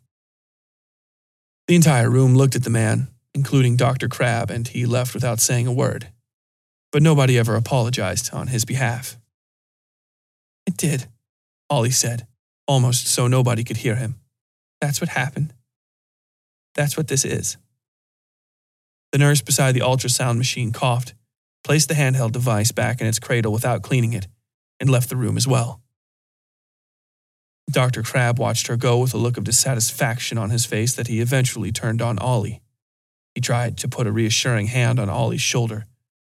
The 1.67 1.75
entire 1.75 2.09
room 2.09 2.35
looked 2.35 2.55
at 2.55 2.63
the 2.63 2.69
man, 2.69 3.09
including 3.33 3.75
Dr. 3.75 4.07
Crabb, 4.07 4.49
and 4.49 4.67
he 4.67 4.85
left 4.85 5.13
without 5.13 5.39
saying 5.39 5.67
a 5.67 5.73
word. 5.73 6.07
But 6.91 7.03
nobody 7.03 7.37
ever 7.37 7.55
apologized 7.55 8.33
on 8.33 8.47
his 8.47 8.65
behalf. 8.65 9.17
It 10.65 10.77
did, 10.77 11.07
Ollie 11.69 11.91
said, 11.91 12.25
almost 12.67 13.07
so 13.07 13.27
nobody 13.27 13.63
could 13.63 13.77
hear 13.77 13.95
him. 13.95 14.15
That's 14.81 15.01
what 15.01 15.09
happened. 15.09 15.53
That's 16.75 16.95
what 16.95 17.07
this 17.07 17.25
is. 17.25 17.57
The 19.11 19.17
nurse 19.17 19.41
beside 19.41 19.73
the 19.73 19.81
ultrasound 19.81 20.37
machine 20.37 20.71
coughed, 20.71 21.13
placed 21.63 21.87
the 21.87 21.95
handheld 21.95 22.31
device 22.31 22.71
back 22.71 23.01
in 23.01 23.07
its 23.07 23.19
cradle 23.19 23.51
without 23.51 23.81
cleaning 23.81 24.13
it, 24.13 24.27
and 24.79 24.89
left 24.89 25.09
the 25.09 25.15
room 25.15 25.37
as 25.37 25.47
well. 25.47 25.81
Dr. 27.69 28.01
Crabb 28.01 28.39
watched 28.39 28.67
her 28.67 28.77
go 28.77 28.97
with 28.99 29.13
a 29.13 29.17
look 29.17 29.37
of 29.37 29.43
dissatisfaction 29.43 30.37
on 30.37 30.49
his 30.49 30.65
face 30.65 30.95
that 30.95 31.07
he 31.07 31.19
eventually 31.19 31.71
turned 31.71 32.01
on 32.01 32.17
Ollie. 32.17 32.61
He 33.35 33.41
tried 33.41 33.77
to 33.77 33.87
put 33.87 34.07
a 34.07 34.11
reassuring 34.11 34.67
hand 34.67 34.99
on 34.99 35.09
Ollie's 35.09 35.41
shoulder, 35.41 35.85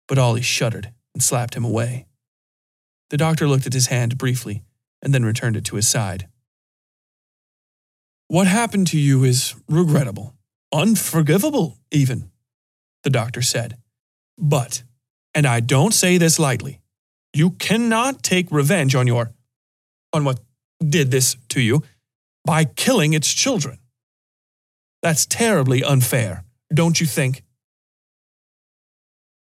but 0.07 0.19
Ollie 0.19 0.43
shuddered 0.43 0.93
and 1.13 1.23
slapped 1.23 1.55
him 1.55 1.65
away. 1.65 2.07
The 3.11 3.17
doctor 3.17 3.49
looked 3.49 3.67
at 3.67 3.73
his 3.73 3.89
hand 3.89 4.17
briefly 4.19 4.63
and 5.03 5.13
then 5.13 5.25
returned 5.25 5.57
it 5.57 5.65
to 5.67 5.77
his 5.77 5.89
side. 5.89 6.29
What 8.29 8.47
happened 8.47 8.87
to 8.89 8.99
you 8.99 9.25
is 9.25 9.55
regrettable, 9.69 10.35
unforgivable, 10.73 11.79
even, 11.91 12.31
the 13.05 13.11
doctor 13.11 13.43
said. 13.43 13.77
But, 14.37 14.83
and 15.35 15.47
I 15.47 15.61
don't 15.61 15.95
say 15.95 16.19
this 16.19 16.39
lightly, 16.39 16.81
you 17.33 17.51
cannot 17.51 18.23
take 18.23 18.51
revenge 18.51 18.95
on 18.95 19.07
your. 19.07 19.33
on 20.13 20.25
what 20.25 20.41
did 20.81 21.11
this 21.11 21.37
to 21.49 21.61
you 21.61 21.83
by 22.45 22.65
killing 22.65 23.13
its 23.15 23.33
children. 23.33 23.79
That's 25.03 25.27
terribly 25.27 25.83
unfair, 25.83 26.45
don't 26.73 27.01
you 27.01 27.07
think? 27.07 27.43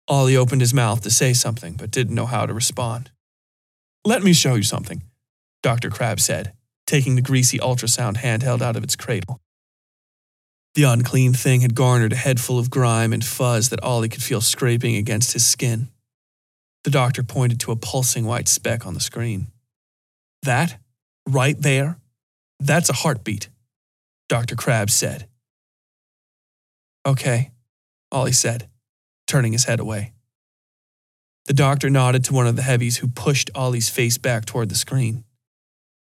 Ollie 0.08 0.38
opened 0.38 0.62
his 0.62 0.74
mouth 0.74 1.02
to 1.02 1.10
say 1.10 1.34
something, 1.34 1.74
but 1.74 1.92
didn't 1.92 2.16
know 2.16 2.26
how 2.26 2.46
to 2.46 2.54
respond. 2.54 3.12
Let 4.06 4.24
me 4.24 4.34
show 4.34 4.56
you 4.56 4.64
something, 4.64 5.04
Dr. 5.64 5.90
Crabb 5.90 6.20
said, 6.20 6.54
taking 6.86 7.16
the 7.16 7.22
greasy 7.22 7.60
ultrasound 7.60 8.18
handheld 8.18 8.62
out 8.62 8.78
of 8.78 8.84
its 8.84 8.96
cradle. 8.96 9.42
The 10.78 10.84
unclean 10.84 11.34
thing 11.34 11.62
had 11.62 11.74
garnered 11.74 12.14
a 12.14 12.16
head 12.16 12.40
full 12.40 12.60
of 12.60 12.70
grime 12.70 13.12
and 13.12 13.26
fuzz 13.26 13.70
that 13.70 13.82
Ollie 13.82 14.10
could 14.10 14.22
feel 14.22 14.42
scraping 14.42 14.96
against 14.96 15.34
his 15.34 15.44
skin. 15.44 15.88
The 16.84 16.92
doctor 16.92 17.24
pointed 17.24 17.60
to 17.62 17.72
a 17.72 17.76
pulsing 17.76 18.28
white 18.28 18.48
speck 18.48 18.86
on 18.86 18.94
the 18.94 19.00
screen. 19.00 19.48
That, 20.44 20.78
right 21.28 21.60
there, 21.60 21.98
that's 22.60 22.92
a 22.92 22.94
heartbeat, 22.94 23.50
Dr. 24.30 24.56
Crabb 24.56 24.92
said. 24.92 25.28
Okay, 27.08 27.50
Ollie 28.12 28.32
said, 28.32 28.70
turning 29.26 29.54
his 29.54 29.64
head 29.64 29.80
away. 29.80 30.14
The 31.48 31.56
doctor 31.56 31.90
nodded 31.90 32.24
to 32.26 32.34
one 32.34 32.46
of 32.46 32.56
the 32.56 32.62
heavies 32.62 32.98
who 32.98 33.08
pushed 33.08 33.50
Ollie's 33.56 33.90
face 33.90 34.20
back 34.20 34.46
toward 34.46 34.70
the 34.70 34.76
screen. 34.76 35.24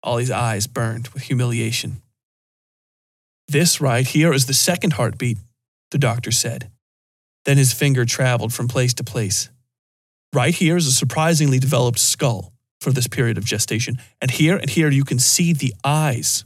Ollie's 0.04 0.30
eyes 0.30 0.68
burned 0.68 1.08
with 1.08 1.24
humiliation. 1.24 2.02
This 3.50 3.80
right 3.80 4.06
here 4.06 4.32
is 4.32 4.46
the 4.46 4.54
second 4.54 4.92
heartbeat, 4.92 5.36
the 5.90 5.98
doctor 5.98 6.30
said. 6.30 6.70
Then 7.44 7.56
his 7.58 7.72
finger 7.72 8.04
traveled 8.04 8.52
from 8.52 8.68
place 8.68 8.94
to 8.94 9.02
place. 9.02 9.50
Right 10.32 10.54
here 10.54 10.76
is 10.76 10.86
a 10.86 10.92
surprisingly 10.92 11.58
developed 11.58 11.98
skull 11.98 12.52
for 12.80 12.92
this 12.92 13.08
period 13.08 13.36
of 13.38 13.44
gestation, 13.44 13.98
and 14.20 14.30
here 14.30 14.56
and 14.56 14.70
here 14.70 14.88
you 14.88 15.02
can 15.02 15.18
see 15.18 15.52
the 15.52 15.74
eyes. 15.82 16.44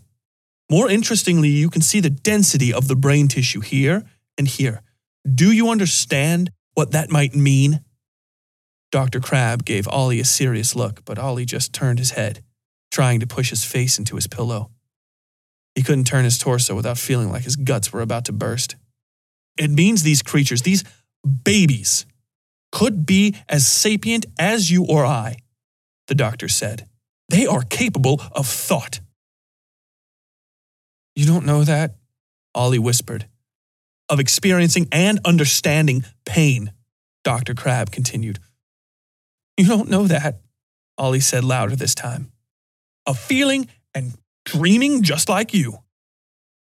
More 0.70 0.88
interestingly, 0.88 1.50
you 1.50 1.68
can 1.68 1.82
see 1.82 2.00
the 2.00 2.08
density 2.08 2.72
of 2.72 2.88
the 2.88 2.96
brain 2.96 3.28
tissue 3.28 3.60
here 3.60 4.04
and 4.38 4.48
here. 4.48 4.80
Do 5.30 5.52
you 5.52 5.68
understand 5.68 6.52
what 6.72 6.92
that 6.92 7.10
might 7.10 7.34
mean? 7.34 7.84
Dr. 8.90 9.20
Crabb 9.20 9.66
gave 9.66 9.86
Ollie 9.88 10.20
a 10.20 10.24
serious 10.24 10.74
look, 10.74 11.04
but 11.04 11.18
Ollie 11.18 11.44
just 11.44 11.74
turned 11.74 11.98
his 11.98 12.12
head, 12.12 12.42
trying 12.90 13.20
to 13.20 13.26
push 13.26 13.50
his 13.50 13.62
face 13.62 13.98
into 13.98 14.16
his 14.16 14.26
pillow. 14.26 14.70
He 15.74 15.82
couldn't 15.82 16.04
turn 16.04 16.24
his 16.24 16.38
torso 16.38 16.74
without 16.74 16.98
feeling 16.98 17.30
like 17.30 17.42
his 17.42 17.56
guts 17.56 17.92
were 17.92 18.00
about 18.00 18.24
to 18.26 18.32
burst. 18.32 18.76
It 19.58 19.70
means 19.70 20.02
these 20.02 20.22
creatures, 20.22 20.62
these 20.62 20.84
babies, 21.44 22.06
could 22.72 23.06
be 23.06 23.36
as 23.48 23.66
sapient 23.66 24.26
as 24.38 24.70
you 24.70 24.84
or 24.84 25.04
I, 25.04 25.36
the 26.08 26.14
doctor 26.14 26.48
said. 26.48 26.86
They 27.28 27.46
are 27.46 27.62
capable 27.62 28.20
of 28.32 28.46
thought. 28.46 29.00
You 31.16 31.26
don't 31.26 31.46
know 31.46 31.64
that? 31.64 31.94
Ollie 32.54 32.78
whispered. 32.78 33.26
Of 34.08 34.20
experiencing 34.20 34.88
and 34.92 35.20
understanding 35.24 36.04
pain, 36.26 36.72
Dr. 37.22 37.54
Crabb 37.54 37.90
continued. 37.90 38.38
You 39.56 39.66
don't 39.66 39.88
know 39.88 40.06
that, 40.06 40.40
Ollie 40.98 41.20
said 41.20 41.44
louder 41.44 41.76
this 41.76 41.94
time. 41.94 42.32
Of 43.06 43.18
feeling 43.18 43.68
and 43.94 44.14
dreaming 44.44 45.02
just 45.02 45.28
like 45.28 45.54
you. 45.54 45.78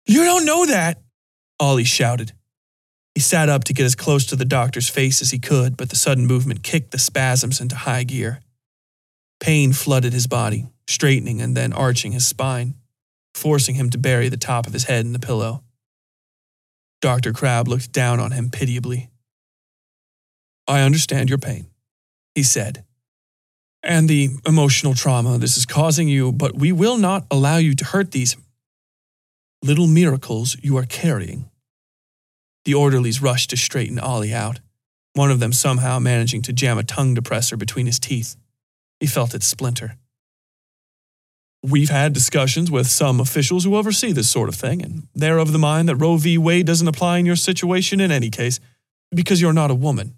You 0.05 0.23
don't 0.23 0.45
know 0.45 0.65
that, 0.65 1.01
Ollie 1.59 1.83
shouted. 1.83 2.33
He 3.15 3.21
sat 3.21 3.49
up 3.49 3.63
to 3.65 3.73
get 3.73 3.85
as 3.85 3.95
close 3.95 4.25
to 4.27 4.35
the 4.35 4.45
doctor's 4.45 4.89
face 4.89 5.21
as 5.21 5.31
he 5.31 5.39
could, 5.39 5.75
but 5.75 5.89
the 5.89 5.95
sudden 5.95 6.25
movement 6.25 6.63
kicked 6.63 6.91
the 6.91 6.99
spasms 6.99 7.59
into 7.59 7.75
high 7.75 8.03
gear. 8.03 8.39
Pain 9.39 9.73
flooded 9.73 10.13
his 10.13 10.27
body, 10.27 10.67
straightening 10.87 11.41
and 11.41 11.55
then 11.55 11.73
arching 11.73 12.11
his 12.11 12.27
spine, 12.27 12.75
forcing 13.33 13.75
him 13.75 13.89
to 13.89 13.97
bury 13.97 14.29
the 14.29 14.37
top 14.37 14.67
of 14.67 14.73
his 14.73 14.85
head 14.85 15.05
in 15.05 15.13
the 15.13 15.19
pillow. 15.19 15.63
Dr. 17.01 17.31
Crabb 17.31 17.67
looked 17.67 17.91
down 17.91 18.19
on 18.19 18.31
him 18.31 18.49
pitiably. 18.49 19.09
I 20.67 20.81
understand 20.81 21.29
your 21.29 21.37
pain, 21.37 21.67
he 22.35 22.43
said, 22.43 22.85
and 23.83 24.09
the 24.09 24.29
emotional 24.45 24.93
trauma 24.93 25.37
this 25.37 25.57
is 25.57 25.65
causing 25.65 26.07
you, 26.07 26.31
but 26.31 26.55
we 26.55 26.71
will 26.71 26.97
not 26.97 27.25
allow 27.31 27.57
you 27.57 27.75
to 27.75 27.85
hurt 27.85 28.11
these 28.11 28.35
little 29.61 29.87
miracles 29.87 30.57
you 30.61 30.77
are 30.77 30.85
carrying. 30.85 31.49
The 32.65 32.73
orderlies 32.73 33.21
rushed 33.21 33.49
to 33.51 33.57
straighten 33.57 33.99
Ollie 33.99 34.33
out, 34.33 34.59
one 35.13 35.31
of 35.31 35.39
them 35.39 35.53
somehow 35.53 35.99
managing 35.99 36.41
to 36.43 36.53
jam 36.53 36.77
a 36.77 36.83
tongue 36.83 37.15
depressor 37.15 37.57
between 37.57 37.85
his 37.85 37.99
teeth. 37.99 38.35
He 38.99 39.07
felt 39.07 39.33
it 39.33 39.43
splinter. 39.43 39.95
We've 41.61 41.89
had 41.89 42.13
discussions 42.13 42.71
with 42.71 42.87
some 42.87 43.19
officials 43.19 43.65
who 43.65 43.75
oversee 43.75 44.13
this 44.13 44.29
sort 44.29 44.47
of 44.47 44.55
thing, 44.55 44.81
and 44.81 45.07
they're 45.13 45.39
of 45.39 45.51
the 45.51 45.59
mind 45.59 45.89
that 45.89 45.97
Roe 45.97 46.15
v. 46.15 46.37
Wade 46.37 46.65
doesn't 46.65 46.87
apply 46.87 47.17
in 47.17 47.25
your 47.25 47.35
situation 47.35 47.99
in 47.99 48.11
any 48.11 48.29
case, 48.29 48.59
because 49.13 49.41
you're 49.41 49.51
not 49.51 49.71
a 49.71 49.75
woman. 49.75 50.15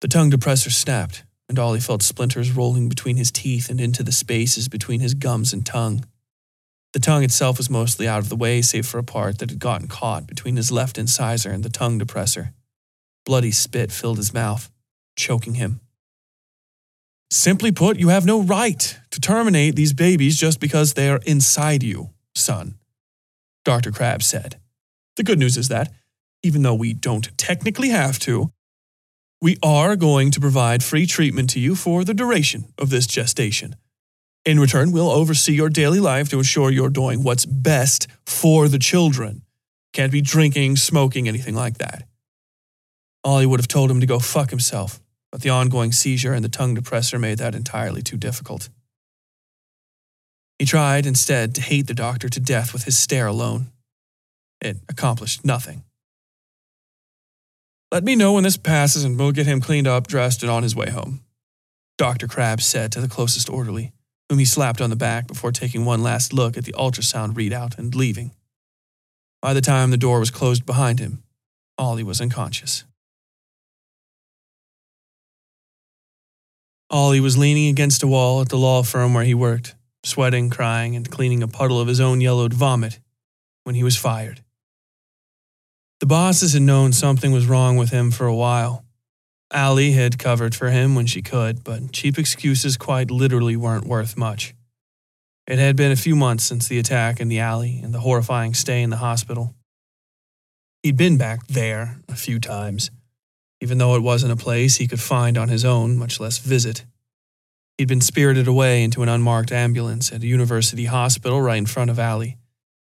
The 0.00 0.08
tongue 0.08 0.30
depressor 0.30 0.70
snapped, 0.70 1.24
and 1.50 1.58
Ollie 1.58 1.80
felt 1.80 2.00
splinters 2.00 2.52
rolling 2.52 2.88
between 2.88 3.16
his 3.16 3.32
teeth 3.32 3.70
and 3.70 3.80
into 3.80 4.04
the 4.04 4.12
spaces 4.12 4.68
between 4.68 5.00
his 5.00 5.14
gums 5.14 5.52
and 5.52 5.66
tongue. 5.66 6.04
The 6.92 7.00
tongue 7.00 7.24
itself 7.24 7.58
was 7.58 7.68
mostly 7.68 8.06
out 8.06 8.20
of 8.20 8.28
the 8.28 8.36
way, 8.36 8.62
save 8.62 8.86
for 8.86 8.98
a 8.98 9.02
part 9.02 9.38
that 9.38 9.50
had 9.50 9.58
gotten 9.58 9.88
caught 9.88 10.28
between 10.28 10.54
his 10.54 10.70
left 10.70 10.96
incisor 10.96 11.50
and 11.50 11.64
the 11.64 11.68
tongue 11.68 11.98
depressor. 11.98 12.52
Bloody 13.26 13.50
spit 13.50 13.90
filled 13.90 14.18
his 14.18 14.32
mouth, 14.32 14.70
choking 15.16 15.54
him. 15.54 15.80
Simply 17.32 17.72
put, 17.72 17.98
you 17.98 18.10
have 18.10 18.24
no 18.24 18.42
right 18.42 18.96
to 19.10 19.20
terminate 19.20 19.74
these 19.74 19.92
babies 19.92 20.36
just 20.36 20.60
because 20.60 20.94
they 20.94 21.08
are 21.08 21.20
inside 21.26 21.82
you, 21.82 22.10
son, 22.32 22.76
Dr. 23.64 23.90
Crabb 23.90 24.22
said. 24.22 24.60
The 25.16 25.24
good 25.24 25.40
news 25.40 25.56
is 25.56 25.66
that, 25.66 25.92
even 26.44 26.62
though 26.62 26.74
we 26.74 26.94
don't 26.94 27.36
technically 27.36 27.88
have 27.88 28.20
to, 28.20 28.52
we 29.40 29.56
are 29.62 29.96
going 29.96 30.30
to 30.32 30.40
provide 30.40 30.84
free 30.84 31.06
treatment 31.06 31.50
to 31.50 31.60
you 31.60 31.74
for 31.74 32.04
the 32.04 32.14
duration 32.14 32.72
of 32.78 32.90
this 32.90 33.06
gestation. 33.06 33.74
In 34.44 34.60
return, 34.60 34.92
we'll 34.92 35.10
oversee 35.10 35.52
your 35.52 35.68
daily 35.70 36.00
life 36.00 36.28
to 36.30 36.38
ensure 36.38 36.70
you're 36.70 36.90
doing 36.90 37.22
what's 37.22 37.46
best 37.46 38.06
for 38.26 38.68
the 38.68 38.78
children. 38.78 39.42
Can't 39.92 40.12
be 40.12 40.20
drinking, 40.20 40.76
smoking, 40.76 41.28
anything 41.28 41.54
like 41.54 41.78
that. 41.78 42.04
Ollie 43.24 43.46
would 43.46 43.60
have 43.60 43.68
told 43.68 43.90
him 43.90 44.00
to 44.00 44.06
go 44.06 44.18
fuck 44.18 44.50
himself, 44.50 45.00
but 45.30 45.42
the 45.42 45.50
ongoing 45.50 45.92
seizure 45.92 46.32
and 46.32 46.44
the 46.44 46.48
tongue 46.48 46.76
depressor 46.76 47.20
made 47.20 47.38
that 47.38 47.54
entirely 47.54 48.02
too 48.02 48.16
difficult. 48.16 48.68
He 50.58 50.66
tried 50.66 51.06
instead 51.06 51.54
to 51.54 51.62
hate 51.62 51.86
the 51.86 51.94
doctor 51.94 52.28
to 52.28 52.40
death 52.40 52.72
with 52.72 52.84
his 52.84 52.98
stare 52.98 53.26
alone. 53.26 53.72
It 54.60 54.76
accomplished 54.88 55.44
nothing. 55.44 55.84
Let 57.92 58.04
me 58.04 58.14
know 58.14 58.34
when 58.34 58.44
this 58.44 58.56
passes 58.56 59.02
and 59.02 59.18
we'll 59.18 59.32
get 59.32 59.46
him 59.46 59.60
cleaned 59.60 59.88
up, 59.88 60.06
dressed, 60.06 60.42
and 60.42 60.50
on 60.50 60.62
his 60.62 60.76
way 60.76 60.90
home. 60.90 61.24
Dr. 61.98 62.28
Crabb 62.28 62.60
said 62.60 62.92
to 62.92 63.00
the 63.00 63.08
closest 63.08 63.50
orderly, 63.50 63.92
whom 64.28 64.38
he 64.38 64.44
slapped 64.44 64.80
on 64.80 64.90
the 64.90 64.96
back 64.96 65.26
before 65.26 65.50
taking 65.50 65.84
one 65.84 66.02
last 66.02 66.32
look 66.32 66.56
at 66.56 66.64
the 66.64 66.72
ultrasound 66.74 67.34
readout 67.34 67.76
and 67.76 67.94
leaving. 67.94 68.30
By 69.42 69.54
the 69.54 69.60
time 69.60 69.90
the 69.90 69.96
door 69.96 70.20
was 70.20 70.30
closed 70.30 70.64
behind 70.64 71.00
him, 71.00 71.24
Ollie 71.78 72.04
was 72.04 72.20
unconscious. 72.20 72.84
Ollie 76.90 77.20
was 77.20 77.38
leaning 77.38 77.68
against 77.68 78.02
a 78.02 78.06
wall 78.06 78.40
at 78.40 78.50
the 78.50 78.56
law 78.56 78.82
firm 78.82 79.14
where 79.14 79.24
he 79.24 79.34
worked, 79.34 79.74
sweating, 80.04 80.48
crying, 80.48 80.94
and 80.94 81.10
cleaning 81.10 81.42
a 81.42 81.48
puddle 81.48 81.80
of 81.80 81.88
his 81.88 82.00
own 82.00 82.20
yellowed 82.20 82.52
vomit 82.54 83.00
when 83.64 83.74
he 83.74 83.82
was 83.82 83.96
fired. 83.96 84.42
The 86.00 86.06
bosses 86.06 86.54
had 86.54 86.62
known 86.62 86.92
something 86.92 87.30
was 87.30 87.46
wrong 87.46 87.76
with 87.76 87.90
him 87.90 88.10
for 88.10 88.26
a 88.26 88.34
while. 88.34 88.86
Allie 89.52 89.92
had 89.92 90.18
covered 90.18 90.54
for 90.54 90.70
him 90.70 90.94
when 90.94 91.06
she 91.06 91.20
could, 91.20 91.62
but 91.62 91.92
cheap 91.92 92.18
excuses 92.18 92.78
quite 92.78 93.10
literally 93.10 93.54
weren't 93.54 93.84
worth 93.84 94.16
much. 94.16 94.54
It 95.46 95.58
had 95.58 95.76
been 95.76 95.92
a 95.92 95.96
few 95.96 96.16
months 96.16 96.44
since 96.44 96.68
the 96.68 96.78
attack 96.78 97.20
in 97.20 97.28
the 97.28 97.40
alley 97.40 97.80
and 97.82 97.92
the 97.92 98.00
horrifying 98.00 98.54
stay 98.54 98.82
in 98.82 98.88
the 98.88 98.96
hospital. 98.96 99.54
He'd 100.82 100.96
been 100.96 101.18
back 101.18 101.46
there 101.48 101.98
a 102.08 102.14
few 102.14 102.40
times, 102.40 102.90
even 103.60 103.76
though 103.76 103.94
it 103.94 104.02
wasn't 104.02 104.32
a 104.32 104.36
place 104.36 104.76
he 104.76 104.86
could 104.86 105.00
find 105.00 105.36
on 105.36 105.48
his 105.48 105.66
own, 105.66 105.98
much 105.98 106.18
less 106.18 106.38
visit. 106.38 106.86
He'd 107.76 107.88
been 107.88 108.00
spirited 108.00 108.48
away 108.48 108.82
into 108.82 109.02
an 109.02 109.10
unmarked 109.10 109.52
ambulance 109.52 110.12
at 110.12 110.22
a 110.22 110.26
university 110.26 110.86
hospital 110.86 111.42
right 111.42 111.58
in 111.58 111.66
front 111.66 111.90
of 111.90 111.98
Allie, 111.98 112.38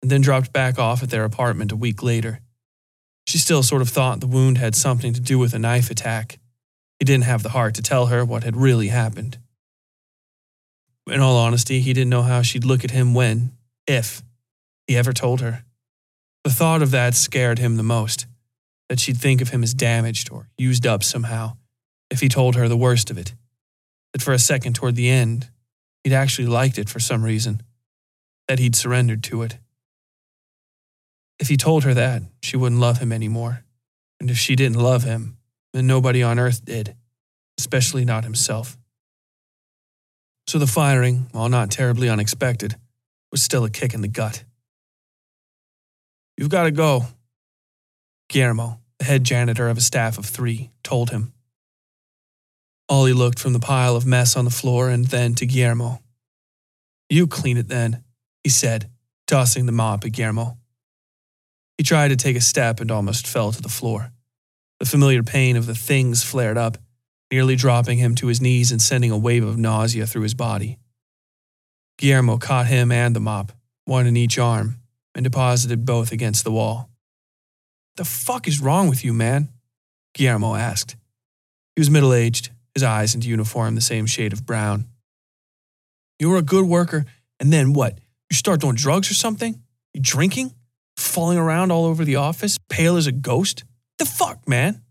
and 0.01 0.09
then 0.09 0.21
dropped 0.21 0.53
back 0.53 0.79
off 0.79 1.03
at 1.03 1.09
their 1.09 1.25
apartment 1.25 1.73
a 1.73 1.75
week 1.75 2.01
later. 2.01 2.39
She 3.27 3.37
still 3.37 3.63
sort 3.63 3.81
of 3.81 3.89
thought 3.89 4.19
the 4.19 4.27
wound 4.27 4.57
had 4.57 4.75
something 4.75 5.13
to 5.13 5.21
do 5.21 5.37
with 5.37 5.53
a 5.53 5.59
knife 5.59 5.89
attack. 5.89 6.39
He 6.99 7.05
didn't 7.05 7.25
have 7.25 7.43
the 7.43 7.49
heart 7.49 7.75
to 7.75 7.81
tell 7.81 8.07
her 8.07 8.25
what 8.25 8.43
had 8.43 8.55
really 8.55 8.87
happened. 8.89 9.37
In 11.07 11.19
all 11.19 11.37
honesty, 11.37 11.81
he 11.81 11.93
didn't 11.93 12.09
know 12.09 12.21
how 12.21 12.41
she'd 12.41 12.63
look 12.63 12.83
at 12.83 12.91
him 12.91 13.13
when, 13.13 13.53
if, 13.87 14.21
he 14.87 14.97
ever 14.97 15.13
told 15.13 15.41
her. 15.41 15.63
The 16.43 16.51
thought 16.51 16.81
of 16.81 16.91
that 16.91 17.15
scared 17.15 17.59
him 17.59 17.77
the 17.77 17.83
most 17.83 18.25
that 18.89 18.99
she'd 18.99 19.17
think 19.17 19.41
of 19.41 19.49
him 19.49 19.63
as 19.63 19.73
damaged 19.73 20.29
or 20.31 20.49
used 20.57 20.85
up 20.85 21.01
somehow 21.01 21.53
if 22.09 22.19
he 22.19 22.27
told 22.27 22.55
her 22.55 22.67
the 22.67 22.75
worst 22.75 23.09
of 23.09 23.17
it. 23.17 23.33
That 24.11 24.21
for 24.21 24.33
a 24.33 24.39
second 24.39 24.75
toward 24.75 24.95
the 24.95 25.09
end, 25.09 25.49
he'd 26.03 26.11
actually 26.11 26.47
liked 26.47 26.77
it 26.77 26.89
for 26.89 26.99
some 26.99 27.23
reason, 27.23 27.61
that 28.49 28.59
he'd 28.59 28.75
surrendered 28.75 29.23
to 29.23 29.43
it. 29.43 29.57
If 31.41 31.49
he 31.49 31.57
told 31.57 31.83
her 31.83 31.95
that, 31.95 32.21
she 32.43 32.55
wouldn't 32.55 32.79
love 32.79 32.99
him 32.99 33.11
anymore. 33.11 33.65
And 34.19 34.29
if 34.29 34.37
she 34.37 34.55
didn't 34.55 34.77
love 34.77 35.03
him, 35.03 35.37
then 35.73 35.87
nobody 35.87 36.21
on 36.21 36.37
earth 36.37 36.63
did, 36.63 36.95
especially 37.57 38.05
not 38.05 38.23
himself. 38.23 38.77
So 40.45 40.59
the 40.59 40.67
firing, 40.67 41.27
while 41.31 41.49
not 41.49 41.71
terribly 41.71 42.09
unexpected, 42.09 42.75
was 43.31 43.41
still 43.41 43.65
a 43.65 43.71
kick 43.71 43.95
in 43.95 44.01
the 44.01 44.07
gut. 44.07 44.43
You've 46.37 46.49
got 46.49 46.63
to 46.63 46.71
go, 46.71 47.05
Guillermo, 48.29 48.79
the 48.99 49.05
head 49.05 49.23
janitor 49.23 49.67
of 49.67 49.77
a 49.77 49.81
staff 49.81 50.19
of 50.19 50.27
three, 50.27 50.69
told 50.83 51.09
him. 51.09 51.33
Ollie 52.87 53.13
looked 53.13 53.39
from 53.39 53.53
the 53.53 53.59
pile 53.59 53.95
of 53.95 54.05
mess 54.05 54.35
on 54.35 54.45
the 54.45 54.51
floor 54.51 54.89
and 54.89 55.05
then 55.05 55.33
to 55.35 55.47
Guillermo. 55.47 56.01
You 57.09 57.25
clean 57.25 57.57
it 57.57 57.67
then, 57.67 58.03
he 58.43 58.49
said, 58.49 58.91
tossing 59.25 59.65
the 59.65 59.71
mop 59.71 60.05
at 60.05 60.11
Guillermo. 60.11 60.57
He 61.81 61.83
tried 61.83 62.09
to 62.09 62.15
take 62.15 62.35
a 62.35 62.41
step 62.41 62.79
and 62.79 62.91
almost 62.91 63.25
fell 63.25 63.51
to 63.51 63.59
the 63.59 63.67
floor. 63.67 64.11
The 64.79 64.85
familiar 64.85 65.23
pain 65.23 65.57
of 65.57 65.65
the 65.65 65.73
things 65.73 66.23
flared 66.23 66.55
up, 66.55 66.77
nearly 67.31 67.55
dropping 67.55 67.97
him 67.97 68.13
to 68.17 68.27
his 68.27 68.39
knees 68.39 68.71
and 68.71 68.79
sending 68.79 69.09
a 69.09 69.17
wave 69.17 69.43
of 69.43 69.57
nausea 69.57 70.05
through 70.05 70.21
his 70.21 70.35
body. 70.35 70.77
Guillermo 71.97 72.37
caught 72.37 72.67
him 72.67 72.91
and 72.91 73.15
the 73.15 73.19
mop, 73.19 73.51
one 73.85 74.05
in 74.05 74.15
each 74.15 74.37
arm, 74.37 74.75
and 75.15 75.23
deposited 75.23 75.83
both 75.83 76.11
against 76.11 76.43
the 76.43 76.51
wall. 76.51 76.87
The 77.95 78.05
fuck 78.05 78.47
is 78.47 78.61
wrong 78.61 78.87
with 78.87 79.03
you, 79.03 79.11
man? 79.11 79.49
Guillermo 80.13 80.53
asked. 80.53 80.95
He 81.75 81.79
was 81.79 81.89
middle 81.89 82.13
aged, 82.13 82.51
his 82.75 82.83
eyes 82.83 83.15
and 83.15 83.25
uniform 83.25 83.73
the 83.73 83.81
same 83.81 84.05
shade 84.05 84.33
of 84.33 84.45
brown. 84.45 84.85
You 86.19 86.29
were 86.29 86.37
a 86.37 86.43
good 86.43 86.65
worker, 86.65 87.05
and 87.39 87.51
then 87.51 87.73
what? 87.73 87.97
You 88.29 88.35
start 88.35 88.61
doing 88.61 88.75
drugs 88.75 89.09
or 89.09 89.15
something? 89.15 89.63
You 89.95 90.01
drinking? 90.03 90.53
Falling 91.01 91.37
around 91.37 91.71
all 91.71 91.85
over 91.85 92.05
the 92.05 92.15
office, 92.15 92.57
pale 92.69 92.95
as 92.95 93.07
a 93.07 93.11
ghost? 93.11 93.65
The 93.97 94.05
fuck, 94.05 94.47
man? 94.47 94.81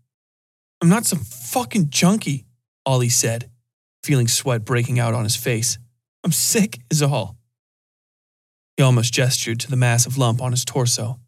I'm 0.79 0.89
not 0.89 1.05
some 1.05 1.19
fucking 1.19 1.89
junkie, 1.89 2.45
Ollie 2.85 3.09
said, 3.09 3.49
feeling 4.03 4.27
sweat 4.27 4.63
breaking 4.63 4.99
out 4.99 5.15
on 5.15 5.23
his 5.23 5.35
face. 5.35 5.79
I'm 6.23 6.31
sick, 6.31 6.79
is 6.91 7.01
all. 7.01 7.37
He 8.77 8.83
almost 8.83 9.13
gestured 9.13 9.59
to 9.61 9.69
the 9.69 9.75
massive 9.75 10.17
lump 10.17 10.41
on 10.43 10.51
his 10.51 10.63
torso. 10.63 11.19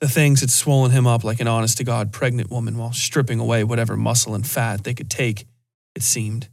The 0.00 0.08
things 0.08 0.40
had 0.40 0.50
swollen 0.50 0.90
him 0.90 1.06
up 1.06 1.24
like 1.24 1.40
an 1.40 1.48
honest 1.48 1.78
to 1.78 1.84
God 1.84 2.12
pregnant 2.12 2.50
woman 2.50 2.76
while 2.76 2.92
stripping 2.92 3.40
away 3.40 3.64
whatever 3.64 3.96
muscle 3.96 4.34
and 4.34 4.46
fat 4.46 4.84
they 4.84 4.94
could 4.94 5.08
take, 5.08 5.46
it 5.94 6.02
seemed, 6.02 6.50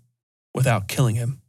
without 0.54 0.88
killing 0.88 1.16
him. 1.16 1.42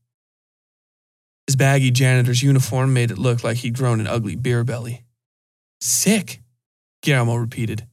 His 1.46 1.54
baggy 1.54 1.92
janitor's 1.92 2.42
uniform 2.42 2.92
made 2.92 3.12
it 3.12 3.18
look 3.18 3.44
like 3.44 3.58
he'd 3.58 3.76
grown 3.76 4.00
an 4.00 4.08
ugly 4.08 4.34
beer 4.34 4.64
belly. 4.64 5.03
Sick, 5.86 6.40
Guillermo 7.02 7.34
repeated. 7.34 7.86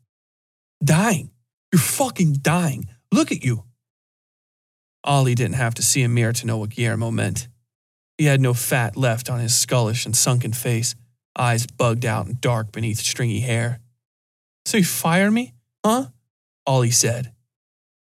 Dying. 0.81 1.29
You're 1.73 1.81
fucking 1.81 2.37
dying. 2.41 2.87
Look 3.11 3.33
at 3.33 3.43
you. 3.43 3.65
Ollie 5.03 5.35
didn't 5.35 5.55
have 5.55 5.73
to 5.73 5.83
see 5.83 6.01
a 6.03 6.07
mirror 6.07 6.31
to 6.31 6.47
know 6.47 6.57
what 6.57 6.69
Guillermo 6.69 7.11
meant. 7.11 7.49
He 8.17 8.27
had 8.27 8.39
no 8.39 8.53
fat 8.53 8.95
left 8.95 9.29
on 9.29 9.41
his 9.41 9.51
skullish 9.51 10.05
and 10.05 10.15
sunken 10.15 10.53
face, 10.53 10.95
eyes 11.37 11.67
bugged 11.67 12.05
out 12.05 12.27
and 12.27 12.39
dark 12.39 12.71
beneath 12.71 12.99
stringy 12.99 13.41
hair. 13.41 13.81
So 14.65 14.77
you 14.77 14.85
fire 14.85 15.29
me? 15.29 15.53
Huh? 15.85 16.05
Ollie 16.65 16.91
said. 16.91 17.33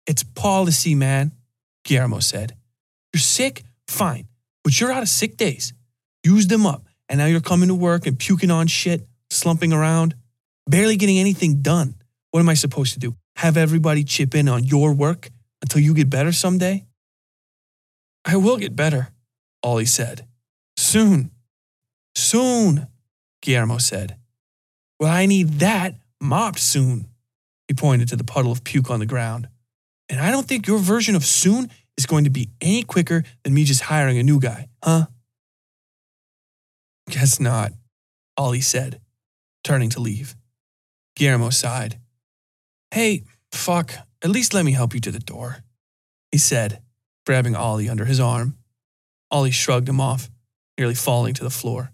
It's 0.08 0.24
policy, 0.24 0.96
man, 0.96 1.34
Guillermo 1.84 2.18
said. 2.18 2.56
You're 3.14 3.22
sick? 3.22 3.64
Fine. 3.88 4.28
But 4.64 4.82
you're 4.82 4.92
out 4.92 5.04
of 5.04 5.10
sick 5.10 5.38
days. 5.38 5.72
Use 6.24 6.48
them 6.48 6.66
up, 6.66 6.88
and 7.08 7.20
now 7.20 7.28
you're 7.28 7.42
coming 7.42 7.68
to 7.68 7.76
work 7.76 8.08
and 8.08 8.18
puking 8.18 8.50
on 8.50 8.66
shit, 8.66 9.07
slumping 9.38 9.74
around, 9.74 10.16
barely 10.68 10.96
getting 10.96 11.20
anything 11.20 11.62
done. 11.62 11.96
What 12.32 12.40
am 12.40 12.50
I 12.50 12.56
supposed 12.56 12.94
to 12.94 13.00
do? 13.00 13.16
Have 13.38 13.58
everybody 13.58 14.04
chip 14.04 14.36
in 14.36 14.50
on 14.50 14.64
your 14.64 14.94
work 14.94 15.30
until 15.62 15.82
you 15.82 15.94
get 15.94 16.10
better 16.10 16.32
someday? 16.32 16.86
I 18.26 18.36
will 18.36 18.58
get 18.58 18.76
better, 18.76 19.10
Ollie 19.64 19.86
said. 19.86 20.28
Soon. 20.76 21.32
Soon, 22.16 22.88
Guillermo 23.42 23.78
said. 23.78 24.18
Well, 25.00 25.12
I 25.12 25.26
need 25.26 25.60
that 25.60 25.96
mopped 26.20 26.60
soon. 26.60 27.08
He 27.68 27.74
pointed 27.74 28.10
to 28.10 28.16
the 28.16 28.24
puddle 28.24 28.52
of 28.52 28.64
puke 28.64 28.90
on 28.90 29.00
the 29.00 29.06
ground. 29.06 29.48
And 30.10 30.20
I 30.20 30.32
don't 30.32 30.48
think 30.48 30.68
your 30.68 30.80
version 30.80 31.16
of 31.16 31.26
soon 31.26 31.70
is 31.98 32.06
going 32.06 32.24
to 32.24 32.30
be 32.30 32.50
any 32.62 32.84
quicker 32.84 33.24
than 33.44 33.54
me 33.54 33.64
just 33.64 33.82
hiring 33.82 34.18
a 34.18 34.24
new 34.24 34.40
guy, 34.40 34.70
huh? 34.84 35.08
Guess 37.10 37.40
not, 37.40 37.72
Ollie 38.36 38.62
said, 38.62 39.00
turning 39.68 39.90
to 39.90 40.00
leave. 40.00 40.34
Guillermo 41.18 41.50
sighed. 41.50 42.00
Hey, 42.92 43.24
fuck, 43.52 43.92
at 44.24 44.30
least 44.30 44.54
let 44.54 44.64
me 44.64 44.72
help 44.72 44.94
you 44.94 45.02
to 45.02 45.12
the 45.12 45.20
door, 45.20 45.58
he 46.32 46.38
said, 46.38 46.82
grabbing 47.26 47.54
Ollie 47.54 47.90
under 47.90 48.06
his 48.06 48.22
arm. 48.22 48.56
Ollie 49.30 49.52
shrugged 49.52 49.90
him 49.90 50.00
off, 50.00 50.30
nearly 50.78 50.96
falling 50.96 51.34
to 51.34 51.44
the 51.44 51.50
floor. 51.50 51.92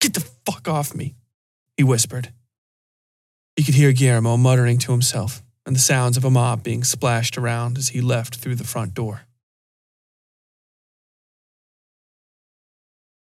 Get 0.00 0.14
the 0.14 0.28
fuck 0.44 0.66
off 0.66 0.92
me, 0.92 1.14
he 1.76 1.84
whispered. 1.84 2.32
He 3.54 3.62
could 3.62 3.76
hear 3.76 3.92
Guillermo 3.92 4.36
muttering 4.36 4.78
to 4.78 4.90
himself 4.90 5.40
and 5.64 5.76
the 5.76 5.80
sounds 5.80 6.16
of 6.16 6.24
a 6.24 6.30
mob 6.30 6.64
being 6.64 6.82
splashed 6.82 7.38
around 7.38 7.78
as 7.78 7.90
he 7.90 8.00
left 8.00 8.34
through 8.34 8.56
the 8.56 8.64
front 8.64 8.92
door. 8.92 9.22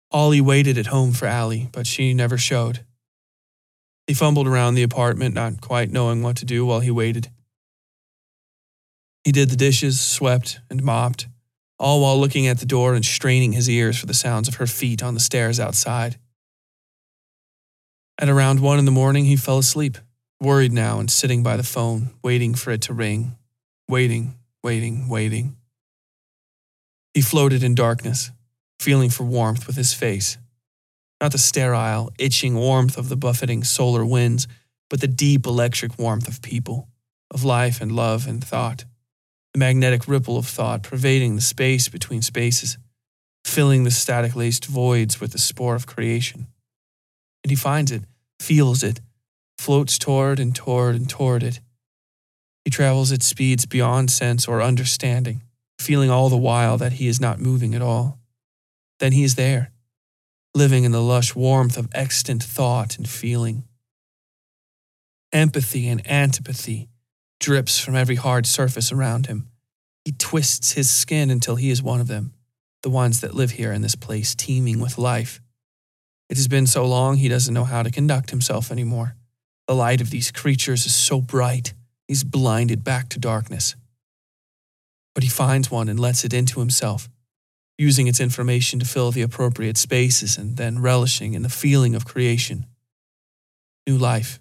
Ollie 0.09 0.41
waited 0.41 0.79
at 0.79 0.87
home 0.87 1.11
for 1.11 1.27
Allie, 1.27 1.69
but 1.71 1.85
she 1.85 2.15
never 2.15 2.37
showed. 2.37 2.83
He 4.07 4.13
fumbled 4.13 4.47
around 4.47 4.75
the 4.75 4.83
apartment, 4.83 5.35
not 5.35 5.61
quite 5.61 5.91
knowing 5.91 6.21
what 6.21 6.37
to 6.37 6.45
do 6.45 6.65
while 6.65 6.79
he 6.79 6.91
waited. 6.91 7.29
He 9.23 9.31
did 9.31 9.49
the 9.49 9.55
dishes, 9.55 9.99
swept, 9.99 10.59
and 10.69 10.83
mopped, 10.83 11.27
all 11.79 12.01
while 12.01 12.19
looking 12.19 12.47
at 12.47 12.59
the 12.59 12.65
door 12.65 12.93
and 12.93 13.03
straining 13.03 13.53
his 13.53 13.69
ears 13.69 13.97
for 13.97 14.05
the 14.05 14.13
sounds 14.13 14.47
of 14.47 14.55
her 14.55 14.67
feet 14.67 15.01
on 15.01 15.15
the 15.15 15.19
stairs 15.19 15.59
outside. 15.59 16.17
At 18.19 18.29
around 18.29 18.59
one 18.59 18.79
in 18.79 18.85
the 18.85 18.91
morning, 18.91 19.25
he 19.25 19.35
fell 19.35 19.57
asleep 19.57 19.97
worried 20.39 20.73
now 20.73 20.99
and 20.99 21.09
sitting 21.09 21.43
by 21.43 21.57
the 21.57 21.63
phone, 21.63 22.11
waiting 22.23 22.53
for 22.53 22.71
it 22.71 22.81
to 22.81 22.93
ring, 22.93 23.35
waiting, 23.87 24.35
waiting, 24.63 25.07
waiting. 25.09 25.55
He 27.13 27.21
floated 27.21 27.63
in 27.63 27.75
darkness, 27.75 28.31
feeling 28.79 29.09
for 29.09 29.23
warmth 29.23 29.67
with 29.67 29.75
his 29.75 29.93
face. 29.93 30.37
Not 31.21 31.31
the 31.31 31.37
sterile, 31.37 32.11
itching 32.19 32.55
warmth 32.55 32.97
of 32.97 33.09
the 33.09 33.15
buffeting 33.15 33.63
solar 33.63 34.05
winds, 34.05 34.47
but 34.89 35.01
the 35.01 35.07
deep 35.07 35.45
electric 35.45 35.97
warmth 35.97 36.27
of 36.27 36.41
people, 36.41 36.89
of 37.31 37.43
life 37.43 37.81
and 37.81 37.91
love 37.91 38.27
and 38.27 38.43
thought. 38.43 38.85
The 39.53 39.59
magnetic 39.59 40.07
ripple 40.07 40.37
of 40.37 40.45
thought 40.45 40.83
pervading 40.83 41.35
the 41.35 41.41
space 41.41 41.87
between 41.87 42.21
spaces, 42.21 42.77
filling 43.45 43.83
the 43.83 43.91
static 43.91 44.35
laced 44.35 44.65
voids 44.65 45.21
with 45.21 45.31
the 45.31 45.37
spore 45.37 45.75
of 45.75 45.87
creation. 45.87 46.47
And 47.43 47.51
he 47.51 47.55
finds 47.55 47.91
it 47.91 48.03
feels 48.39 48.83
it, 48.83 49.01
floats 49.57 49.97
toward 49.97 50.39
and 50.39 50.53
toward 50.55 50.95
and 50.95 51.09
toward 51.09 51.43
it. 51.43 51.59
He 52.63 52.71
travels 52.71 53.11
at 53.11 53.23
speeds 53.23 53.65
beyond 53.65 54.11
sense 54.11 54.47
or 54.47 54.61
understanding, 54.61 55.43
feeling 55.79 56.09
all 56.09 56.29
the 56.29 56.37
while 56.37 56.77
that 56.77 56.93
he 56.93 57.07
is 57.07 57.21
not 57.21 57.39
moving 57.39 57.75
at 57.75 57.81
all. 57.81 58.19
Then 58.99 59.11
he 59.11 59.23
is 59.23 59.35
there, 59.35 59.71
living 60.55 60.85
in 60.85 60.93
the 60.93 61.01
lush 61.01 61.35
warmth 61.35 61.77
of 61.77 61.89
extant 61.93 62.41
thought 62.41 62.97
and 62.97 63.09
feeling. 63.09 63.65
Empathy 65.33 65.89
and 65.89 66.09
antipathy 66.09 66.87
drips 67.41 67.77
from 67.77 67.93
every 67.93 68.15
hard 68.15 68.47
surface 68.47 68.91
around 68.91 69.25
him. 69.25 69.49
He 70.05 70.13
twists 70.13 70.71
his 70.71 70.89
skin 70.89 71.29
until 71.29 71.57
he 71.57 71.69
is 71.69 71.83
one 71.83 71.99
of 71.99 72.07
them, 72.07 72.33
the 72.83 72.89
ones 72.89 73.19
that 73.19 73.35
live 73.35 73.51
here 73.51 73.73
in 73.73 73.81
this 73.81 73.95
place 73.95 74.33
teeming 74.33 74.79
with 74.79 74.97
life. 74.97 75.41
It 76.29 76.37
has 76.37 76.47
been 76.47 76.67
so 76.67 76.85
long 76.85 77.17
he 77.17 77.27
doesn't 77.27 77.53
know 77.53 77.65
how 77.65 77.83
to 77.83 77.91
conduct 77.91 78.29
himself 78.29 78.71
anymore. 78.71 79.15
The 79.67 79.75
light 79.75 79.99
of 79.99 80.09
these 80.09 80.31
creatures 80.31 80.85
is 80.85 80.95
so 80.95 81.19
bright, 81.19 81.73
he's 82.07 82.23
blinded 82.23 82.83
back 82.83 83.09
to 83.09 83.19
darkness. 83.19 83.75
But 85.13 85.23
he 85.23 85.29
finds 85.29 85.69
one 85.69 85.89
and 85.89 85.99
lets 85.99 86.23
it 86.23 86.33
into 86.33 86.61
himself, 86.61 87.09
using 87.77 88.07
its 88.07 88.19
information 88.19 88.79
to 88.79 88.85
fill 88.85 89.11
the 89.11 89.21
appropriate 89.21 89.77
spaces 89.77 90.37
and 90.37 90.57
then 90.57 90.81
relishing 90.81 91.33
in 91.33 91.41
the 91.41 91.49
feeling 91.49 91.95
of 91.95 92.05
creation. 92.05 92.65
New 93.87 93.97
life, 93.97 94.39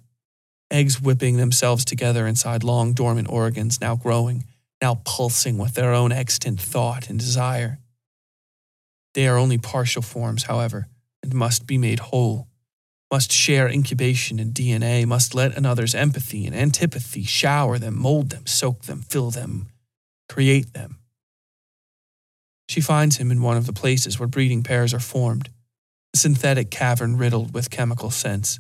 eggs 0.71 1.01
whipping 1.01 1.37
themselves 1.37 1.85
together 1.85 2.27
inside 2.27 2.65
long 2.65 2.93
dormant 2.93 3.29
organs, 3.29 3.81
now 3.81 3.97
growing, 3.97 4.45
now 4.81 5.01
pulsing 5.05 5.59
with 5.59 5.75
their 5.75 5.93
own 5.93 6.13
extant 6.13 6.61
thought 6.61 7.09
and 7.09 7.19
desire. 7.19 7.79
They 9.15 9.29
are 9.29 9.39
only 9.39 9.59
partial 9.59 10.03
forms, 10.03 10.45
however, 10.45 10.89
and 11.23 11.35
must 11.35 11.67
be 11.67 11.79
made 11.79 12.01
whole, 12.01 12.49
must 13.11 13.31
share 13.31 13.69
incubation 13.69 14.41
and 14.41 14.53
DNA, 14.53 15.07
must 15.07 15.35
let 15.35 15.57
another's 15.57 15.95
empathy 15.95 16.47
and 16.47 16.55
antipathy 16.55 17.23
shower 17.23 17.79
them, 17.79 17.97
mold 17.97 18.31
them, 18.31 18.47
soak 18.47 18.83
them, 18.83 19.03
fill 19.03 19.31
them, 19.31 19.69
create 20.29 20.73
them. 20.73 20.99
She 22.69 22.81
finds 22.81 23.19
him 23.19 23.31
in 23.31 23.43
one 23.43 23.57
of 23.57 23.67
the 23.67 23.73
places 23.73 24.19
where 24.19 24.29
breeding 24.29 24.63
pairs 24.63 24.95
are 24.95 25.01
formed, 25.01 25.51
a 26.15 26.17
synthetic 26.17 26.71
cavern 26.71 27.17
riddled 27.17 27.55
with 27.55 27.71
chemical 27.71 28.11
scents 28.11 28.59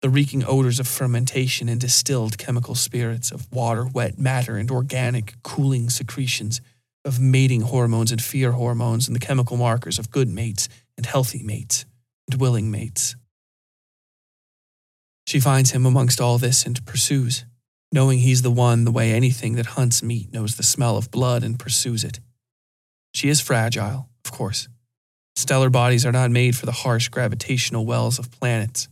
the 0.00 0.10
reeking 0.10 0.44
odors 0.44 0.78
of 0.78 0.86
fermentation 0.86 1.68
and 1.68 1.80
distilled 1.80 2.38
chemical 2.38 2.74
spirits, 2.74 3.32
of 3.32 3.50
water, 3.52 3.84
wet 3.84 4.18
matter, 4.18 4.56
and 4.56 4.70
organic, 4.70 5.34
cooling 5.42 5.90
secretions, 5.90 6.60
of 7.04 7.18
mating 7.18 7.62
hormones 7.62 8.12
and 8.12 8.22
fear 8.22 8.52
hormones, 8.52 9.08
and 9.08 9.16
the 9.16 9.20
chemical 9.20 9.56
markers 9.56 9.98
of 9.98 10.10
good 10.10 10.28
mates 10.28 10.68
and 10.96 11.06
healthy 11.06 11.42
mates 11.42 11.84
and 12.30 12.40
willing 12.40 12.70
mates. 12.70 13.16
She 15.26 15.40
finds 15.40 15.72
him 15.72 15.84
amongst 15.84 16.20
all 16.20 16.38
this 16.38 16.64
and 16.64 16.84
pursues, 16.86 17.44
knowing 17.92 18.20
he's 18.20 18.42
the 18.42 18.50
one 18.50 18.84
the 18.84 18.92
way 18.92 19.12
anything 19.12 19.56
that 19.56 19.66
hunts 19.66 20.02
meat 20.02 20.32
knows 20.32 20.56
the 20.56 20.62
smell 20.62 20.96
of 20.96 21.10
blood 21.10 21.42
and 21.42 21.58
pursues 21.58 22.04
it. 22.04 22.20
She 23.18 23.28
is 23.28 23.40
fragile, 23.40 24.08
of 24.24 24.30
course. 24.30 24.68
Stellar 25.34 25.70
bodies 25.70 26.06
are 26.06 26.12
not 26.12 26.30
made 26.30 26.56
for 26.56 26.66
the 26.66 26.78
harsh 26.86 27.08
gravitational 27.08 27.84
wells 27.84 28.20
of 28.20 28.30
planets 28.30 28.86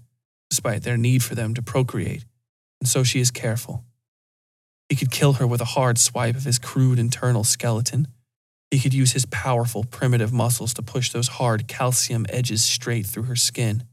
despite 0.51 0.83
their 0.83 0.97
need 0.97 1.23
for 1.23 1.37
them 1.37 1.55
to 1.55 1.63
procreate, 1.63 2.25
and 2.81 2.89
so 2.89 3.05
she 3.05 3.21
is 3.21 3.31
careful. 3.31 3.85
He 4.89 4.97
could 4.97 5.13
kill 5.13 5.35
her 5.35 5.47
with 5.47 5.61
a 5.61 5.77
hard 5.77 5.97
swipe 5.97 6.35
of 6.35 6.43
his 6.43 6.59
crude 6.59 6.99
internal 6.99 7.45
skeleton. 7.45 8.09
He 8.73 8.81
could 8.81 8.95
use 8.95 9.13
his 9.13 9.27
powerful 9.27 9.85
primitive 9.85 10.33
muscles 10.33 10.75
to 10.75 10.83
push 10.83 11.13
those 11.13 11.29
hard 11.29 11.69
calcium 11.69 12.27
edges 12.29 12.65
straight 12.65 13.07
through 13.07 13.25
her 13.31 13.37
skin, 13.37 13.85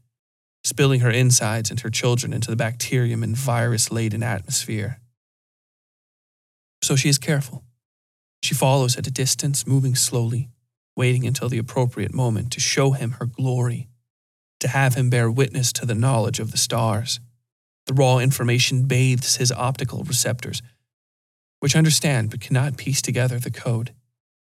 spilling 0.64 0.98
her 0.98 1.10
insides 1.10 1.70
and 1.70 1.78
her 1.78 1.90
children 1.90 2.32
into 2.32 2.50
the 2.50 2.56
bacterium 2.56 3.22
and 3.22 3.36
virus 3.36 3.92
laden 3.92 4.24
atmosphere. 4.24 4.98
So 6.82 6.96
she 6.96 7.08
is 7.08 7.18
careful. 7.18 7.63
She 8.44 8.54
follows 8.54 8.98
at 8.98 9.06
a 9.06 9.10
distance, 9.10 9.66
moving 9.66 9.94
slowly, 9.94 10.50
waiting 10.94 11.26
until 11.26 11.48
the 11.48 11.56
appropriate 11.56 12.12
moment 12.12 12.52
to 12.52 12.60
show 12.60 12.90
him 12.90 13.12
her 13.12 13.24
glory 13.24 13.88
to 14.60 14.68
have 14.68 14.96
him 14.96 15.08
bear 15.08 15.30
witness 15.30 15.72
to 15.72 15.86
the 15.86 15.94
knowledge 15.94 16.40
of 16.40 16.50
the 16.50 16.58
stars. 16.58 17.20
The 17.86 17.94
raw 17.94 18.18
information 18.18 18.84
bathes 18.84 19.36
his 19.36 19.50
optical 19.50 20.04
receptors, 20.04 20.60
which 21.60 21.74
understand 21.74 22.28
but 22.28 22.42
cannot 22.42 22.76
piece 22.76 23.00
together 23.00 23.38
the 23.38 23.50
code. 23.50 23.94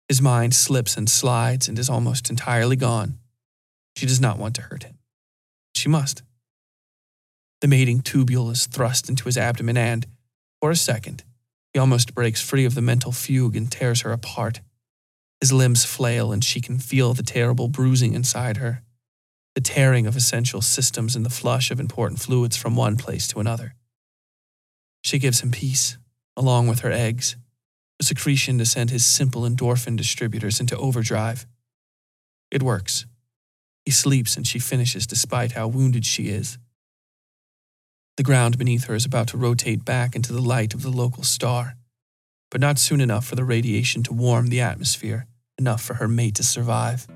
His 0.07 0.21
mind 0.21 0.53
slips 0.53 0.95
and 0.95 1.09
slides 1.09 1.67
and 1.67 1.79
is 1.79 1.89
almost 1.89 2.29
entirely 2.29 2.75
gone. 2.75 3.17
She 3.95 4.05
does 4.05 4.21
not 4.21 4.37
want 4.37 4.53
to 4.57 4.61
hurt 4.61 4.83
him. 4.83 4.99
She 5.73 5.89
must. 5.89 6.21
The 7.61 7.67
mating 7.67 8.01
tubule 8.01 8.51
is 8.51 8.67
thrust 8.67 9.09
into 9.09 9.23
his 9.23 9.37
abdomen, 9.37 9.77
and, 9.77 10.05
for 10.61 10.69
a 10.69 10.75
second, 10.75 11.23
he 11.73 11.79
almost 11.79 12.15
breaks 12.15 12.41
free 12.41 12.65
of 12.65 12.75
the 12.75 12.81
mental 12.81 13.11
fugue 13.11 13.55
and 13.55 13.71
tears 13.71 14.01
her 14.01 14.11
apart. 14.11 14.61
His 15.39 15.53
limbs 15.53 15.85
flail, 15.85 16.31
and 16.31 16.43
she 16.43 16.61
can 16.61 16.79
feel 16.79 17.13
the 17.13 17.23
terrible 17.23 17.67
bruising 17.67 18.13
inside 18.13 18.57
her 18.57 18.83
the 19.55 19.61
tearing 19.61 20.07
of 20.07 20.15
essential 20.15 20.61
systems 20.61 21.17
and 21.17 21.25
the 21.25 21.29
flush 21.29 21.69
of 21.69 21.81
important 21.81 22.21
fluids 22.21 22.55
from 22.55 22.77
one 22.77 22.95
place 22.95 23.27
to 23.27 23.39
another. 23.39 23.75
She 25.03 25.19
gives 25.19 25.41
him 25.41 25.51
peace, 25.51 25.97
along 26.37 26.67
with 26.67 26.79
her 26.79 26.91
eggs, 26.91 27.35
a 27.99 28.03
secretion 28.03 28.57
to 28.59 28.65
send 28.65 28.89
his 28.89 29.03
simple 29.03 29.41
endorphin 29.41 29.97
distributors 29.97 30.61
into 30.61 30.77
overdrive. 30.77 31.45
It 32.51 32.63
works. 32.63 33.05
He 33.83 33.91
sleeps 33.91 34.37
and 34.37 34.47
she 34.47 34.59
finishes 34.59 35.05
despite 35.05 35.51
how 35.53 35.67
wounded 35.67 36.05
she 36.05 36.29
is. 36.29 36.57
The 38.19 38.23
ground 38.23 38.57
beneath 38.57 38.83
her 38.87 38.95
is 38.95 39.05
about 39.05 39.29
to 39.29 39.37
rotate 39.37 39.85
back 39.85 40.13
into 40.13 40.33
the 40.33 40.41
light 40.41 40.73
of 40.73 40.81
the 40.81 40.89
local 40.89 41.23
star, 41.23 41.77
but 42.51 42.59
not 42.59 42.77
soon 42.77 42.99
enough 42.99 43.25
for 43.25 43.35
the 43.35 43.45
radiation 43.45 44.03
to 44.03 44.13
warm 44.13 44.47
the 44.47 44.59
atmosphere, 44.59 45.25
enough 45.57 45.81
for 45.81 45.93
her 45.93 46.07
mate 46.09 46.35
to 46.35 46.43
survive. 46.43 47.07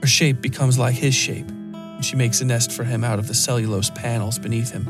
Her 0.00 0.06
shape 0.06 0.40
becomes 0.40 0.78
like 0.78 0.94
his 0.94 1.14
shape, 1.14 1.50
and 1.50 2.02
she 2.02 2.16
makes 2.16 2.40
a 2.40 2.46
nest 2.46 2.72
for 2.72 2.84
him 2.84 3.04
out 3.04 3.18
of 3.18 3.28
the 3.28 3.34
cellulose 3.34 3.90
panels 3.90 4.38
beneath 4.38 4.70
him. 4.70 4.86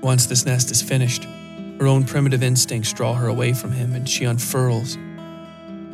Once 0.00 0.24
this 0.24 0.46
nest 0.46 0.70
is 0.70 0.80
finished, 0.80 1.24
her 1.80 1.86
own 1.86 2.04
primitive 2.04 2.42
instincts 2.42 2.94
draw 2.94 3.12
her 3.12 3.28
away 3.28 3.52
from 3.52 3.72
him, 3.72 3.92
and 3.92 4.08
she 4.08 4.24
unfurls, 4.24 4.96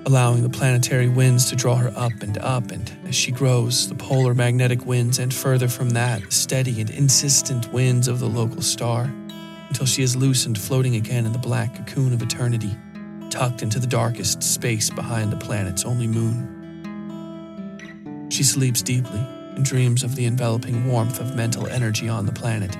allowing 0.06 0.42
the 0.42 0.48
planetary 0.48 1.08
winds 1.08 1.50
to 1.50 1.56
draw 1.56 1.74
her 1.74 1.92
up 1.96 2.12
and 2.22 2.38
up, 2.38 2.70
and 2.70 2.96
as 3.06 3.14
she 3.14 3.32
grows, 3.32 3.88
the 3.88 3.94
polar 3.94 4.34
magnetic 4.34 4.86
winds, 4.86 5.18
and 5.18 5.34
further 5.34 5.66
from 5.66 5.90
that, 5.90 6.32
steady 6.32 6.80
and 6.80 6.90
insistent 6.90 7.72
winds 7.72 8.06
of 8.06 8.20
the 8.20 8.28
local 8.28 8.62
star, 8.62 9.12
until 9.68 9.84
she 9.84 10.04
is 10.04 10.14
loosened 10.14 10.56
floating 10.56 10.94
again 10.94 11.26
in 11.26 11.32
the 11.32 11.38
black 11.38 11.74
cocoon 11.74 12.12
of 12.12 12.22
eternity, 12.22 12.70
tucked 13.30 13.62
into 13.62 13.80
the 13.80 13.86
darkest 13.86 14.44
space 14.44 14.90
behind 14.90 15.32
the 15.32 15.36
planet's 15.36 15.84
only 15.84 16.06
moon. 16.06 16.52
She 18.30 18.44
sleeps 18.44 18.82
deeply 18.82 19.18
and 19.56 19.64
dreams 19.64 20.04
of 20.04 20.14
the 20.14 20.26
enveloping 20.26 20.86
warmth 20.86 21.18
of 21.18 21.34
mental 21.34 21.66
energy 21.66 22.08
on 22.08 22.26
the 22.26 22.32
planet, 22.32 22.76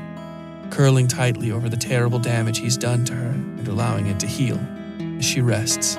curling 0.71 1.09
tightly 1.09 1.51
over 1.51 1.69
the 1.69 1.77
terrible 1.77 2.21
damage 2.21 2.59
he's 2.59 2.77
done 2.77 3.05
to 3.07 3.15
her 3.15 3.31
and 3.31 3.67
allowing 3.67 4.07
it 4.07 4.21
to 4.21 4.29
heal 4.29 4.61
as 5.19 5.25
she 5.25 5.41
rests. 5.41 5.99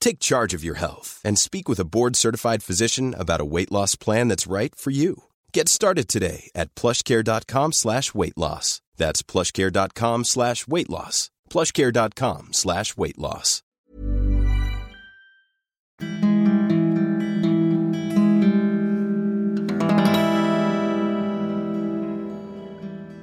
Take 0.00 0.18
charge 0.18 0.54
of 0.54 0.64
your 0.64 0.74
health 0.76 1.20
and 1.24 1.38
speak 1.38 1.68
with 1.68 1.78
a 1.78 1.84
board-certified 1.84 2.62
physician 2.62 3.14
about 3.16 3.40
a 3.40 3.44
weight 3.44 3.70
loss 3.70 3.94
plan 3.96 4.28
that's 4.28 4.46
right 4.46 4.74
for 4.74 4.90
you. 4.90 5.24
Get 5.52 5.68
started 5.68 6.08
today 6.08 6.50
at 6.54 6.74
plushcare.com 6.74 7.72
slash 7.72 8.14
weight 8.14 8.36
loss. 8.36 8.80
That's 8.96 9.22
plushcare.com 9.22 10.24
slash 10.24 10.66
weight 10.66 10.90
loss. 10.90 11.30
plushcare.com 11.50 12.52
slash 12.52 12.96
weight 12.96 13.18
loss. 13.18 13.62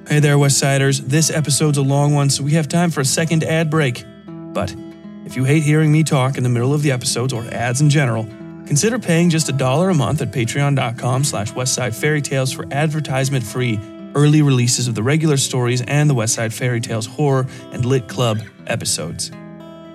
Hey 0.08 0.20
there, 0.20 0.36
Westsiders. 0.36 1.00
This 1.00 1.30
episode's 1.30 1.76
a 1.76 1.82
long 1.82 2.14
one, 2.14 2.30
so 2.30 2.42
we 2.42 2.52
have 2.52 2.66
time 2.66 2.90
for 2.90 3.02
a 3.02 3.04
second 3.04 3.44
ad 3.44 3.68
break. 3.70 4.04
But 4.26 4.74
if 5.24 5.36
you 5.36 5.44
hate 5.44 5.62
hearing 5.62 5.92
me 5.92 6.02
talk 6.02 6.36
in 6.36 6.42
the 6.42 6.48
middle 6.48 6.72
of 6.72 6.82
the 6.82 6.90
episodes 6.90 7.32
or 7.32 7.44
ads 7.52 7.80
in 7.80 7.90
general, 7.90 8.24
consider 8.66 8.98
paying 8.98 9.30
just 9.30 9.48
a 9.48 9.52
dollar 9.52 9.90
a 9.90 9.94
month 9.94 10.22
at 10.22 10.32
patreon.com 10.32 11.24
slash 11.24 11.52
westside 11.52 11.94
fairy 11.94 12.22
tales 12.22 12.52
for 12.52 12.66
advertisement-free 12.70 13.78
early 14.14 14.42
releases 14.42 14.88
of 14.88 14.94
the 14.94 15.02
regular 15.02 15.36
stories 15.36 15.82
and 15.82 16.08
the 16.08 16.14
Westside 16.14 16.52
Fairy 16.52 16.80
Tales 16.80 17.06
horror 17.06 17.46
and 17.72 17.84
lit 17.84 18.08
club 18.08 18.40
episodes. 18.66 19.30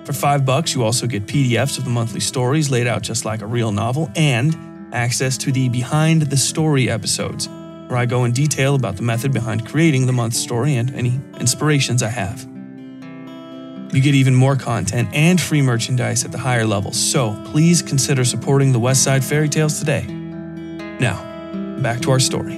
For 0.04 0.12
five 0.12 0.44
bucks, 0.44 0.74
you 0.74 0.84
also 0.84 1.06
get 1.06 1.26
PDFs 1.26 1.78
of 1.78 1.84
the 1.84 1.90
monthly 1.90 2.20
stories 2.20 2.70
laid 2.70 2.86
out 2.86 3.02
just 3.02 3.24
like 3.24 3.40
a 3.40 3.46
real 3.46 3.72
novel 3.72 4.10
and 4.14 4.56
access 4.94 5.36
to 5.38 5.52
the 5.52 5.68
behind 5.68 6.22
the 6.22 6.36
story 6.36 6.88
episodes, 6.88 7.48
where 7.88 7.96
I 7.96 8.06
go 8.06 8.24
in 8.24 8.32
detail 8.32 8.74
about 8.74 8.96
the 8.96 9.02
method 9.02 9.32
behind 9.32 9.66
creating 9.66 10.06
the 10.06 10.12
month's 10.12 10.38
story 10.38 10.76
and 10.76 10.94
any 10.94 11.20
inspirations 11.40 12.02
I 12.02 12.08
have. 12.08 12.53
You 13.94 14.00
get 14.00 14.16
even 14.16 14.34
more 14.34 14.56
content 14.56 15.08
and 15.12 15.40
free 15.40 15.62
merchandise 15.62 16.24
at 16.24 16.32
the 16.32 16.38
higher 16.38 16.66
levels, 16.66 16.98
so 16.98 17.40
please 17.44 17.80
consider 17.80 18.24
supporting 18.24 18.72
the 18.72 18.80
Westside 18.80 19.22
Fairy 19.22 19.48
Tales 19.48 19.78
today. 19.78 20.04
Now, 20.98 21.22
back 21.80 22.00
to 22.00 22.10
our 22.10 22.18
story. 22.18 22.56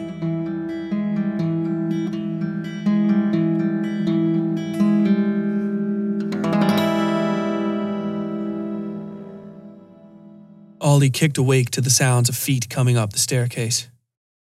Ollie 10.81 11.11
kicked 11.11 11.37
awake 11.37 11.71
to 11.73 11.83
the 11.83 11.91
sounds 11.91 12.31
of 12.31 12.37
feet 12.37 12.71
coming 12.71 12.97
up 12.97 13.13
the 13.13 13.19
staircase, 13.19 13.91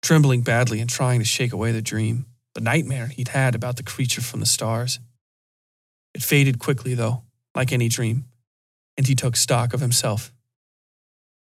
trembling 0.01 0.41
badly 0.41 0.81
and 0.81 0.89
trying 0.89 1.19
to 1.19 1.27
shake 1.27 1.53
away 1.53 1.73
the 1.73 1.83
dream, 1.83 2.25
the 2.55 2.63
nightmare 2.63 3.09
he'd 3.09 3.29
had 3.29 3.55
about 3.55 3.77
the 3.77 3.83
creature 3.83 4.23
from 4.23 4.41
the 4.41 4.47
stars. 4.47 4.99
It 6.17 6.23
faded 6.23 6.59
quickly, 6.59 6.95
though, 6.95 7.25
like 7.55 7.75
any 7.75 7.91
dream, 7.91 8.25
and 8.97 9.07
he 9.07 9.15
took 9.15 9.37
stock 9.37 9.75
of 9.75 9.81
himself. 9.81 10.33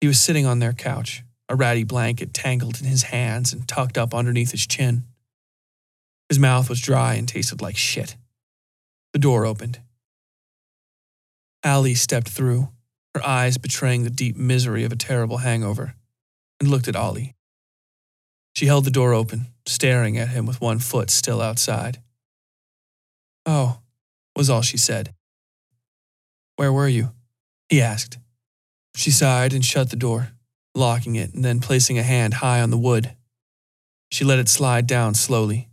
He 0.00 0.08
was 0.08 0.18
sitting 0.18 0.44
on 0.44 0.58
their 0.58 0.72
couch, 0.72 1.22
a 1.48 1.54
ratty 1.54 1.84
blanket 1.84 2.34
tangled 2.34 2.80
in 2.80 2.86
his 2.88 3.04
hands 3.04 3.52
and 3.52 3.68
tucked 3.68 3.96
up 3.96 4.12
underneath 4.12 4.50
his 4.50 4.66
chin. 4.66 5.04
His 6.28 6.40
mouth 6.40 6.68
was 6.68 6.80
dry 6.80 7.14
and 7.14 7.28
tasted 7.28 7.62
like 7.62 7.76
shit. 7.76 8.16
The 9.12 9.20
door 9.20 9.46
opened. 9.46 9.78
Allie 11.62 11.94
stepped 11.94 12.28
through, 12.28 12.70
her 13.14 13.24
eyes 13.24 13.58
betraying 13.58 14.02
the 14.02 14.10
deep 14.10 14.36
misery 14.36 14.82
of 14.82 14.90
a 14.90 14.96
terrible 14.96 15.38
hangover, 15.38 15.94
and 16.58 16.68
looked 16.68 16.88
at 16.88 16.96
Ollie. 16.96 17.36
She 18.56 18.66
held 18.66 18.84
the 18.84 18.90
door 18.90 19.14
open, 19.14 19.46
staring 19.64 20.18
at 20.18 20.30
him 20.30 20.44
with 20.44 20.60
one 20.60 20.80
foot 20.80 21.08
still 21.08 21.40
outside. 21.40 22.02
Oh, 23.46 23.78
was 24.36 24.50
all 24.50 24.62
she 24.62 24.76
said. 24.76 25.14
Where 26.56 26.72
were 26.72 26.88
you? 26.88 27.10
He 27.68 27.80
asked. 27.80 28.18
She 28.94 29.10
sighed 29.10 29.52
and 29.52 29.64
shut 29.64 29.90
the 29.90 29.96
door, 29.96 30.28
locking 30.74 31.16
it 31.16 31.34
and 31.34 31.44
then 31.44 31.60
placing 31.60 31.98
a 31.98 32.02
hand 32.02 32.34
high 32.34 32.60
on 32.60 32.70
the 32.70 32.78
wood. 32.78 33.14
She 34.10 34.24
let 34.24 34.38
it 34.38 34.48
slide 34.48 34.86
down 34.86 35.14
slowly, 35.14 35.68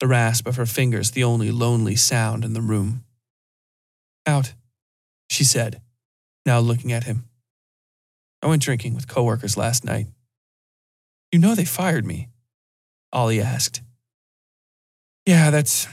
the 0.00 0.08
rasp 0.08 0.46
of 0.46 0.56
her 0.56 0.66
fingers 0.66 1.12
the 1.12 1.24
only 1.24 1.50
lonely 1.50 1.96
sound 1.96 2.44
in 2.44 2.52
the 2.52 2.60
room. 2.60 3.04
Out, 4.26 4.54
she 5.30 5.44
said, 5.44 5.80
now 6.44 6.58
looking 6.58 6.92
at 6.92 7.04
him. 7.04 7.24
I 8.42 8.46
went 8.46 8.62
drinking 8.62 8.94
with 8.94 9.08
coworkers 9.08 9.56
last 9.56 9.84
night. 9.84 10.06
You 11.32 11.38
know 11.38 11.54
they 11.54 11.64
fired 11.64 12.06
me, 12.06 12.28
Ollie 13.12 13.40
asked. 13.40 13.82
Yeah, 15.26 15.50
that's. 15.50 15.86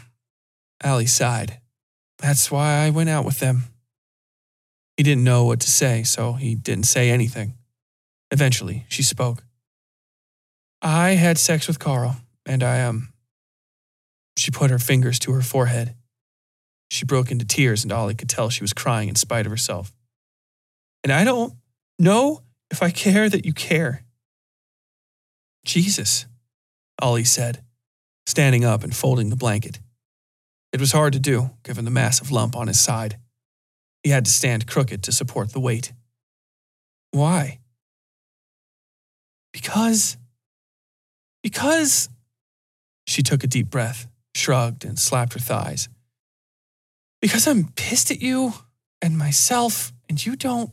Allie 0.83 1.07
sighed. 1.07 1.59
That's 2.19 2.49
why 2.49 2.85
I 2.85 2.89
went 2.89 3.09
out 3.09 3.25
with 3.25 3.39
them. 3.39 3.63
He 4.97 5.03
didn't 5.03 5.23
know 5.23 5.45
what 5.45 5.59
to 5.61 5.69
say, 5.69 6.03
so 6.03 6.33
he 6.33 6.55
didn't 6.55 6.85
say 6.85 7.09
anything. 7.09 7.53
Eventually, 8.31 8.85
she 8.87 9.03
spoke. 9.03 9.43
I 10.81 11.11
had 11.11 11.37
sex 11.37 11.67
with 11.67 11.79
Carl, 11.79 12.17
and 12.45 12.63
I, 12.63 12.81
um. 12.83 13.09
She 14.37 14.51
put 14.51 14.69
her 14.69 14.79
fingers 14.79 15.17
to 15.19 15.31
her 15.31 15.41
forehead. 15.41 15.95
She 16.91 17.05
broke 17.05 17.31
into 17.31 17.45
tears, 17.45 17.83
and 17.83 17.91
Ollie 17.91 18.15
could 18.15 18.29
tell 18.29 18.49
she 18.49 18.63
was 18.63 18.73
crying 18.73 19.09
in 19.09 19.15
spite 19.15 19.45
of 19.45 19.51
herself. 19.51 19.93
And 21.03 21.11
I 21.11 21.23
don't 21.23 21.53
know 21.99 22.41
if 22.69 22.83
I 22.83 22.91
care 22.91 23.29
that 23.29 23.45
you 23.45 23.53
care. 23.53 24.03
Jesus, 25.65 26.25
Ollie 27.01 27.23
said, 27.23 27.63
standing 28.25 28.65
up 28.65 28.83
and 28.83 28.95
folding 28.95 29.29
the 29.29 29.35
blanket. 29.35 29.79
It 30.75 30.81
was 30.81 30.91
hard 30.91 31.13
to 31.13 31.19
do, 31.19 31.51
given 31.63 31.85
the 31.85 31.89
massive 31.89 32.31
lump 32.31 32.53
on 32.53 32.67
his 32.67 32.81
side. 32.81 33.17
He 34.03 34.09
had 34.09 34.25
to 34.25 34.31
stand 34.31 34.67
crooked 34.67 35.03
to 35.03 35.13
support 35.13 35.53
the 35.53 35.61
weight. 35.61 35.93
Why? 37.11 37.59
Because. 39.53 40.17
Because. 41.41 42.09
She 43.07 43.23
took 43.23 43.41
a 43.45 43.47
deep 43.47 43.69
breath, 43.69 44.09
shrugged, 44.35 44.83
and 44.83 44.99
slapped 44.99 45.31
her 45.31 45.39
thighs. 45.39 45.87
Because 47.21 47.47
I'm 47.47 47.69
pissed 47.77 48.11
at 48.11 48.21
you 48.21 48.51
and 49.01 49.17
myself, 49.17 49.93
and 50.09 50.25
you 50.25 50.35
don't 50.35 50.71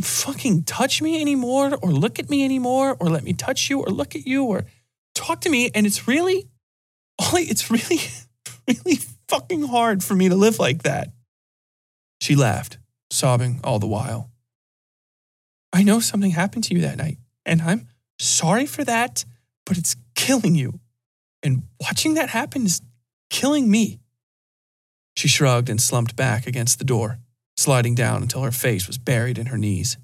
fucking 0.00 0.62
touch 0.62 1.02
me 1.02 1.20
anymore, 1.20 1.76
or 1.82 1.90
look 1.90 2.20
at 2.20 2.30
me 2.30 2.44
anymore, 2.44 2.96
or 3.00 3.08
let 3.08 3.24
me 3.24 3.32
touch 3.32 3.68
you, 3.68 3.80
or 3.80 3.88
look 3.88 4.14
at 4.14 4.28
you, 4.28 4.44
or 4.44 4.66
talk 5.12 5.40
to 5.40 5.50
me. 5.50 5.72
And 5.74 5.86
it's 5.86 6.06
really, 6.06 6.48
Ollie, 7.18 7.42
it's 7.42 7.68
really, 7.68 7.98
really 8.68 9.00
fucking 9.28 9.64
hard 9.64 10.02
for 10.02 10.14
me 10.14 10.28
to 10.28 10.34
live 10.34 10.58
like 10.58 10.82
that. 10.82 11.10
She 12.20 12.36
laughed, 12.36 12.78
sobbing 13.10 13.60
all 13.64 13.78
the 13.78 13.86
while. 13.86 14.30
I 15.72 15.82
know 15.82 16.00
something 16.00 16.30
happened 16.30 16.64
to 16.64 16.74
you 16.74 16.80
that 16.82 16.98
night, 16.98 17.18
and 17.44 17.60
I'm 17.62 17.88
sorry 18.18 18.66
for 18.66 18.84
that, 18.84 19.24
but 19.66 19.76
it's 19.76 19.96
killing 20.14 20.54
you. 20.54 20.80
And 21.42 21.64
watching 21.80 22.14
that 22.14 22.30
happen 22.30 22.64
is 22.64 22.80
killing 23.28 23.70
me. 23.70 24.00
She 25.16 25.28
shrugged 25.28 25.68
and 25.68 25.80
slumped 25.80 26.16
back 26.16 26.46
against 26.46 26.78
the 26.78 26.84
door, 26.84 27.18
sliding 27.56 27.94
down 27.94 28.22
until 28.22 28.42
her 28.42 28.50
face 28.50 28.86
was 28.86 28.98
buried 28.98 29.38
in 29.38 29.46
her 29.46 29.58
knees. 29.58 29.98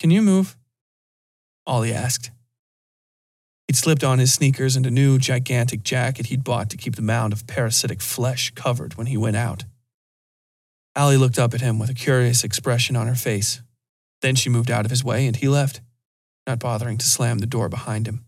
Can 0.00 0.10
you 0.10 0.22
move? 0.22 0.56
Ollie 1.66 1.92
asked. 1.92 2.30
He'd 3.68 3.76
slipped 3.76 4.02
on 4.02 4.18
his 4.18 4.32
sneakers 4.32 4.76
and 4.76 4.86
a 4.86 4.90
new 4.90 5.18
gigantic 5.18 5.82
jacket 5.82 6.26
he'd 6.26 6.42
bought 6.42 6.70
to 6.70 6.78
keep 6.78 6.96
the 6.96 7.02
mound 7.02 7.34
of 7.34 7.46
parasitic 7.46 8.00
flesh 8.00 8.50
covered 8.54 8.94
when 8.94 9.08
he 9.08 9.18
went 9.18 9.36
out. 9.36 9.64
Allie 10.96 11.18
looked 11.18 11.38
up 11.38 11.52
at 11.52 11.60
him 11.60 11.78
with 11.78 11.90
a 11.90 11.94
curious 11.94 12.42
expression 12.42 12.96
on 12.96 13.06
her 13.06 13.14
face. 13.14 13.60
Then 14.22 14.34
she 14.34 14.48
moved 14.48 14.70
out 14.70 14.86
of 14.86 14.90
his 14.90 15.04
way 15.04 15.26
and 15.26 15.36
he 15.36 15.48
left, 15.48 15.82
not 16.46 16.58
bothering 16.58 16.96
to 16.96 17.06
slam 17.06 17.38
the 17.38 17.46
door 17.46 17.68
behind 17.68 18.08
him. 18.08 18.24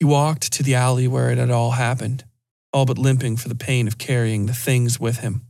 He 0.00 0.04
walked 0.04 0.52
to 0.54 0.64
the 0.64 0.74
alley 0.74 1.06
where 1.06 1.30
it 1.30 1.38
had 1.38 1.50
all 1.50 1.72
happened, 1.72 2.24
all 2.72 2.86
but 2.86 2.98
limping 2.98 3.36
for 3.36 3.48
the 3.48 3.54
pain 3.54 3.86
of 3.86 3.98
carrying 3.98 4.46
the 4.46 4.54
things 4.54 4.98
with 4.98 5.18
him. 5.18 5.42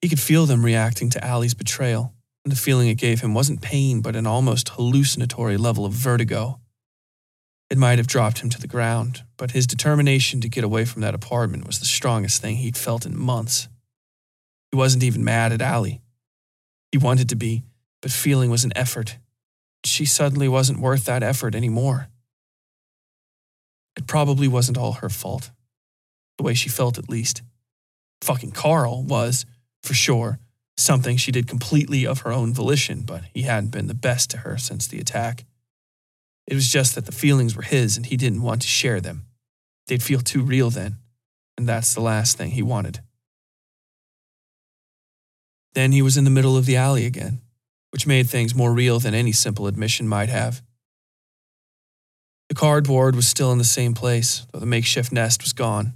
He 0.00 0.08
could 0.08 0.20
feel 0.20 0.46
them 0.46 0.64
reacting 0.64 1.10
to 1.10 1.24
Allie's 1.24 1.54
betrayal, 1.54 2.14
the 2.44 2.56
feeling 2.56 2.88
it 2.88 2.96
gave 2.96 3.20
him 3.20 3.34
wasn't 3.34 3.62
pain 3.62 4.00
but 4.00 4.16
an 4.16 4.26
almost 4.26 4.70
hallucinatory 4.70 5.56
level 5.56 5.84
of 5.84 5.92
vertigo. 5.92 6.58
It 7.70 7.78
might 7.78 7.98
have 7.98 8.06
dropped 8.06 8.40
him 8.40 8.50
to 8.50 8.60
the 8.60 8.66
ground, 8.66 9.22
but 9.36 9.52
his 9.52 9.66
determination 9.66 10.40
to 10.40 10.48
get 10.48 10.64
away 10.64 10.84
from 10.84 11.02
that 11.02 11.14
apartment 11.14 11.66
was 11.66 11.78
the 11.78 11.86
strongest 11.86 12.42
thing 12.42 12.56
he'd 12.56 12.76
felt 12.76 13.06
in 13.06 13.16
months. 13.16 13.68
He 14.70 14.76
wasn't 14.76 15.04
even 15.04 15.24
mad 15.24 15.52
at 15.52 15.62
Allie. 15.62 16.00
He 16.90 16.98
wanted 16.98 17.28
to 17.30 17.36
be, 17.36 17.62
but 18.02 18.10
feeling 18.10 18.50
was 18.50 18.64
an 18.64 18.72
effort. 18.76 19.18
She 19.84 20.04
suddenly 20.04 20.48
wasn't 20.48 20.80
worth 20.80 21.04
that 21.06 21.22
effort 21.22 21.54
anymore. 21.54 22.08
It 23.96 24.06
probably 24.06 24.48
wasn't 24.48 24.78
all 24.78 24.92
her 24.94 25.08
fault, 25.08 25.50
the 26.36 26.44
way 26.44 26.54
she 26.54 26.68
felt 26.68 26.98
at 26.98 27.08
least. 27.08 27.42
Fucking 28.22 28.52
Carl 28.52 29.02
was, 29.02 29.46
for 29.82 29.94
sure, 29.94 30.38
something 30.76 31.16
she 31.16 31.32
did 31.32 31.46
completely 31.46 32.06
of 32.06 32.20
her 32.20 32.32
own 32.32 32.52
volition, 32.52 33.02
but 33.02 33.24
he 33.32 33.42
hadn't 33.42 33.70
been 33.70 33.86
the 33.86 33.94
best 33.94 34.30
to 34.30 34.38
her 34.38 34.56
since 34.56 34.86
the 34.86 34.98
attack. 34.98 35.44
It 36.46 36.54
was 36.54 36.70
just 36.70 36.94
that 36.94 37.06
the 37.06 37.12
feelings 37.12 37.56
were 37.56 37.62
his 37.62 37.96
and 37.96 38.06
he 38.06 38.16
didn't 38.16 38.42
want 38.42 38.62
to 38.62 38.68
share 38.68 39.00
them. 39.00 39.26
They'd 39.86 40.02
feel 40.02 40.20
too 40.20 40.42
real 40.42 40.70
then, 40.70 40.96
and 41.56 41.68
that's 41.68 41.94
the 41.94 42.00
last 42.00 42.36
thing 42.36 42.50
he 42.50 42.62
wanted. 42.62 43.00
Then 45.74 45.92
he 45.92 46.02
was 46.02 46.16
in 46.16 46.24
the 46.24 46.30
middle 46.30 46.56
of 46.56 46.66
the 46.66 46.76
alley 46.76 47.06
again, 47.06 47.40
which 47.90 48.06
made 48.06 48.28
things 48.28 48.54
more 48.54 48.72
real 48.72 48.98
than 48.98 49.14
any 49.14 49.32
simple 49.32 49.66
admission 49.66 50.08
might 50.08 50.28
have. 50.28 50.62
The 52.48 52.54
cardboard 52.54 53.16
was 53.16 53.26
still 53.26 53.52
in 53.52 53.58
the 53.58 53.64
same 53.64 53.94
place, 53.94 54.46
though 54.52 54.58
the 54.58 54.66
makeshift 54.66 55.12
nest 55.12 55.42
was 55.42 55.54
gone. 55.54 55.94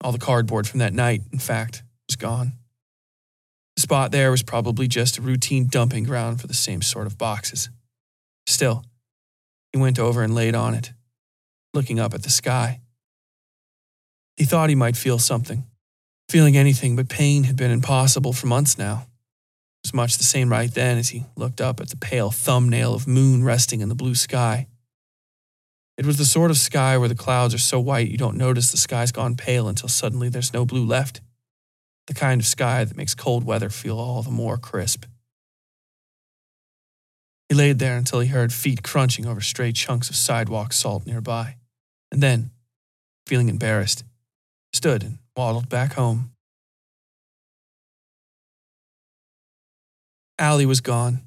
All 0.00 0.12
the 0.12 0.18
cardboard 0.18 0.66
from 0.66 0.80
that 0.80 0.92
night, 0.92 1.22
in 1.32 1.38
fact, 1.38 1.84
was 2.08 2.16
gone. 2.16 2.54
The 3.76 3.82
spot 3.82 4.10
there 4.10 4.30
was 4.30 4.42
probably 4.42 4.88
just 4.88 5.18
a 5.18 5.22
routine 5.22 5.66
dumping 5.66 6.04
ground 6.04 6.40
for 6.40 6.46
the 6.46 6.54
same 6.54 6.82
sort 6.82 7.06
of 7.06 7.18
boxes. 7.18 7.68
Still, 8.46 8.84
he 9.72 9.78
went 9.78 9.98
over 9.98 10.22
and 10.22 10.34
laid 10.34 10.54
on 10.54 10.74
it, 10.74 10.92
looking 11.74 12.00
up 12.00 12.14
at 12.14 12.22
the 12.22 12.30
sky. 12.30 12.80
He 14.36 14.44
thought 14.44 14.70
he 14.70 14.74
might 14.74 14.96
feel 14.96 15.18
something. 15.18 15.64
Feeling 16.28 16.56
anything 16.56 16.96
but 16.96 17.08
pain 17.08 17.44
had 17.44 17.56
been 17.56 17.70
impossible 17.70 18.32
for 18.32 18.46
months 18.46 18.78
now. 18.78 19.06
It 19.82 19.88
was 19.88 19.94
much 19.94 20.18
the 20.18 20.24
same 20.24 20.50
right 20.50 20.72
then 20.72 20.98
as 20.98 21.10
he 21.10 21.24
looked 21.36 21.60
up 21.60 21.80
at 21.80 21.90
the 21.90 21.96
pale 21.96 22.30
thumbnail 22.30 22.94
of 22.94 23.06
moon 23.06 23.44
resting 23.44 23.80
in 23.80 23.88
the 23.88 23.94
blue 23.94 24.14
sky. 24.14 24.66
It 25.96 26.04
was 26.04 26.18
the 26.18 26.24
sort 26.24 26.50
of 26.50 26.58
sky 26.58 26.98
where 26.98 27.08
the 27.08 27.14
clouds 27.14 27.54
are 27.54 27.58
so 27.58 27.78
white 27.78 28.08
you 28.08 28.18
don't 28.18 28.36
notice 28.36 28.70
the 28.70 28.76
sky's 28.76 29.12
gone 29.12 29.36
pale 29.36 29.68
until 29.68 29.88
suddenly 29.88 30.28
there's 30.28 30.52
no 30.52 30.64
blue 30.66 30.84
left. 30.84 31.20
The 32.06 32.14
kind 32.14 32.40
of 32.40 32.46
sky 32.46 32.84
that 32.84 32.96
makes 32.96 33.14
cold 33.14 33.44
weather 33.44 33.70
feel 33.70 33.98
all 33.98 34.22
the 34.22 34.30
more 34.30 34.58
crisp. 34.58 35.04
He 37.48 37.54
laid 37.54 37.78
there 37.78 37.96
until 37.96 38.20
he 38.20 38.28
heard 38.28 38.52
feet 38.52 38.82
crunching 38.82 39.26
over 39.26 39.40
stray 39.40 39.72
chunks 39.72 40.08
of 40.10 40.16
sidewalk 40.16 40.72
salt 40.72 41.06
nearby, 41.06 41.56
and 42.10 42.22
then, 42.22 42.50
feeling 43.26 43.48
embarrassed, 43.48 44.04
stood 44.72 45.02
and 45.02 45.18
waddled 45.36 45.68
back 45.68 45.94
home. 45.94 46.32
Allie 50.38 50.66
was 50.66 50.80
gone. 50.80 51.22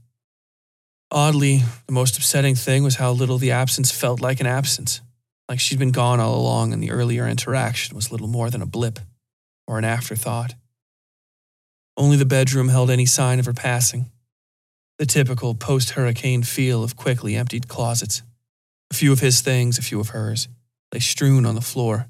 Oddly, 1.12 1.64
the 1.88 1.94
most 1.94 2.18
upsetting 2.18 2.54
thing 2.56 2.84
was 2.84 2.98
how 2.98 3.12
little 3.12 3.40
the 3.40 3.52
absence 3.52 3.92
felt 3.92 4.22
like 4.22 4.40
an 4.40 4.46
absence, 4.46 5.02
like 5.48 5.60
she'd 5.60 5.80
been 5.80 5.92
gone 5.92 6.20
all 6.20 6.40
along 6.40 6.74
and 6.74 6.84
the 6.84 6.92
earlier 6.92 7.28
interaction 7.28 7.96
was 7.96 8.12
little 8.12 8.28
more 8.28 8.52
than 8.52 8.62
a 8.62 8.68
blip 8.68 9.00
or 9.68 9.80
an 9.80 9.86
afterthought. 9.86 10.54
Only 12.00 12.16
the 12.16 12.26
bedroom 12.26 12.70
held 12.70 12.90
any 12.90 13.06
sign 13.06 13.40
of 13.40 13.46
her 13.46 13.54
passing. 13.54 14.10
The 15.00 15.06
typical 15.06 15.54
post 15.54 15.92
hurricane 15.92 16.44
feel 16.44 16.82
of 16.82 16.96
quickly 16.96 17.36
emptied 17.36 17.68
closets. 17.68 18.24
A 18.90 18.94
few 18.94 19.12
of 19.12 19.20
his 19.20 19.42
things, 19.42 19.78
a 19.78 19.82
few 19.82 20.00
of 20.00 20.10
hers, 20.10 20.48
lay 20.94 21.02
strewn 21.02 21.46
on 21.46 21.56
the 21.56 21.62
floor. 21.62 22.08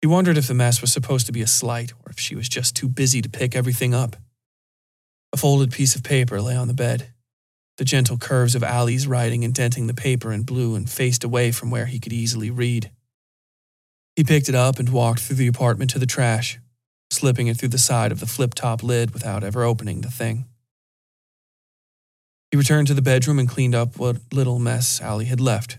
He 0.00 0.06
wondered 0.06 0.38
if 0.38 0.46
the 0.46 0.54
mess 0.54 0.80
was 0.80 0.90
supposed 0.90 1.26
to 1.26 1.32
be 1.32 1.42
a 1.42 1.46
slight 1.46 1.92
or 1.92 2.10
if 2.10 2.18
she 2.18 2.34
was 2.34 2.48
just 2.48 2.74
too 2.74 2.88
busy 2.88 3.20
to 3.20 3.28
pick 3.28 3.54
everything 3.54 3.92
up. 3.94 4.16
A 5.34 5.36
folded 5.36 5.70
piece 5.70 5.94
of 5.94 6.02
paper 6.02 6.40
lay 6.40 6.56
on 6.56 6.68
the 6.68 6.74
bed, 6.74 7.12
the 7.76 7.84
gentle 7.84 8.16
curves 8.16 8.54
of 8.54 8.62
Allie's 8.62 9.06
writing 9.06 9.42
indenting 9.42 9.88
the 9.88 9.94
paper 9.94 10.32
in 10.32 10.42
blue 10.42 10.74
and 10.74 10.88
faced 10.88 11.22
away 11.22 11.52
from 11.52 11.70
where 11.70 11.86
he 11.86 11.98
could 11.98 12.14
easily 12.14 12.50
read. 12.50 12.90
He 14.16 14.24
picked 14.24 14.48
it 14.48 14.54
up 14.54 14.78
and 14.78 14.88
walked 14.88 15.20
through 15.20 15.36
the 15.36 15.48
apartment 15.48 15.90
to 15.90 15.98
the 15.98 16.06
trash, 16.06 16.58
slipping 17.14 17.46
it 17.46 17.56
through 17.56 17.68
the 17.68 17.78
side 17.78 18.12
of 18.12 18.20
the 18.20 18.26
flip 18.26 18.54
top 18.54 18.82
lid 18.82 19.12
without 19.12 19.44
ever 19.44 19.64
opening 19.64 20.00
the 20.00 20.10
thing. 20.10 20.46
He 22.50 22.56
returned 22.56 22.86
to 22.88 22.94
the 22.94 23.02
bedroom 23.02 23.38
and 23.38 23.48
cleaned 23.48 23.74
up 23.74 23.98
what 23.98 24.18
little 24.32 24.58
mess 24.58 25.00
Allie 25.00 25.24
had 25.24 25.40
left. 25.40 25.78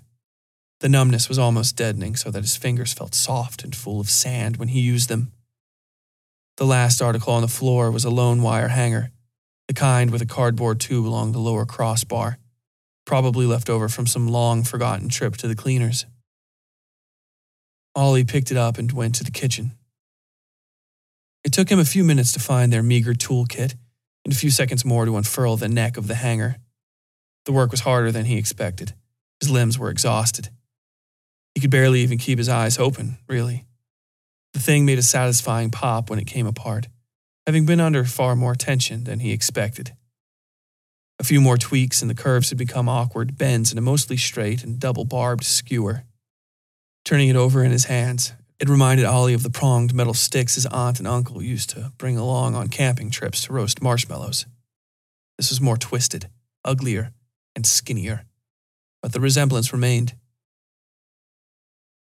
The 0.82 0.90
numbness 0.90 1.30
was 1.30 1.40
almost 1.40 1.78
deadening 1.78 2.16
so 2.16 2.30
that 2.32 2.44
his 2.44 2.58
fingers 2.58 2.94
felt 2.94 3.16
soft 3.16 3.64
and 3.64 3.76
full 3.76 4.02
of 4.02 4.10
sand 4.10 4.58
when 4.58 4.68
he 4.68 4.82
used 4.82 5.08
them. 5.08 5.32
The 6.58 6.66
last 6.66 7.02
article 7.02 7.34
on 7.34 7.42
the 7.42 7.48
floor 7.48 7.92
was 7.92 8.06
a 8.06 8.10
lone 8.10 8.42
wire 8.42 8.70
hanger, 8.70 9.12
the 9.68 9.74
kind 9.74 10.12
with 10.12 10.22
a 10.22 10.26
cardboard 10.26 10.80
tube 10.80 11.08
along 11.08 11.32
the 11.32 11.40
lower 11.40 11.66
crossbar, 11.66 12.38
probably 13.06 13.46
left 13.46 13.70
over 13.70 13.88
from 13.88 14.08
some 14.08 14.28
long 14.28 14.64
forgotten 14.64 15.10
trip 15.10 15.38
to 15.38 15.48
the 15.48 15.56
cleaners. 15.56 16.06
Ollie 17.96 18.26
picked 18.26 18.52
it 18.52 18.58
up 18.58 18.78
and 18.78 18.92
went 18.92 19.16
to 19.16 19.24
the 19.24 19.32
kitchen. 19.32 19.72
It 21.46 21.54
took 21.54 21.70
him 21.70 21.78
a 21.78 21.86
few 21.86 22.04
minutes 22.04 22.32
to 22.34 22.40
find 22.40 22.74
their 22.74 22.82
meager 22.82 23.14
toolkit 23.14 23.76
and 24.26 24.34
a 24.34 24.36
few 24.36 24.50
seconds 24.50 24.84
more 24.84 25.06
to 25.06 25.16
unfurl 25.16 25.58
the 25.58 25.70
neck 25.70 25.96
of 25.96 26.08
the 26.08 26.16
hanger. 26.16 26.58
The 27.46 27.54
work 27.54 27.70
was 27.70 27.82
harder 27.82 28.12
than 28.12 28.26
he 28.26 28.38
expected. 28.38 28.94
His 29.40 29.52
limbs 29.52 29.78
were 29.78 29.92
exhausted. 29.92 30.50
He 31.54 31.62
could 31.62 31.70
barely 31.70 32.02
even 32.02 32.18
keep 32.18 32.40
his 32.40 32.50
eyes 32.50 32.80
open, 32.80 33.20
really. 33.28 33.66
The 34.54 34.60
thing 34.60 34.86
made 34.86 34.98
a 34.98 35.04
satisfying 35.04 35.70
pop 35.70 36.10
when 36.10 36.18
it 36.18 36.26
came 36.26 36.48
apart, 36.48 36.88
having 37.46 37.68
been 37.68 37.80
under 37.80 38.06
far 38.06 38.36
more 38.36 38.56
tension 38.56 39.04
than 39.04 39.20
he 39.20 39.32
expected. 39.32 39.96
A 41.20 41.24
few 41.24 41.40
more 41.40 41.58
tweaks 41.58 42.02
and 42.02 42.10
the 42.10 42.16
curves 42.16 42.50
had 42.50 42.58
become 42.58 42.90
awkward 42.90 43.38
bends 43.38 43.72
in 43.72 43.78
a 43.78 43.82
mostly 43.82 44.18
straight 44.18 44.64
and 44.64 44.80
double 44.80 45.06
barbed 45.06 45.44
skewer. 45.44 46.06
Turning 47.06 47.30
it 47.30 47.36
over 47.36 47.64
in 47.64 47.72
his 47.72 47.86
hands, 47.86 48.34
it 48.60 48.70
reminded 48.70 49.06
Ollie 49.06 49.34
of 49.34 49.44
the 49.44 49.50
pronged 49.50 49.94
metal 49.94 50.14
sticks 50.14 50.56
his 50.56 50.66
aunt 50.68 51.00
and 51.00 51.08
uncle 51.08 51.44
used 51.44 51.70
to 51.72 51.92
bring 51.98 52.18
along 52.18 52.56
on 52.56 52.70
camping 52.70 53.10
trips 53.10 53.44
to 53.44 53.54
roast 53.54 53.82
marshmallows. 53.82 54.46
This 55.38 55.50
was 55.50 55.60
more 55.60 55.78
twisted, 55.78 56.30
uglier, 56.64 57.12
and 57.56 57.66
skinnier, 57.66 58.26
but 59.02 59.12
the 59.12 59.20
resemblance 59.20 59.74
remained. 59.74 60.16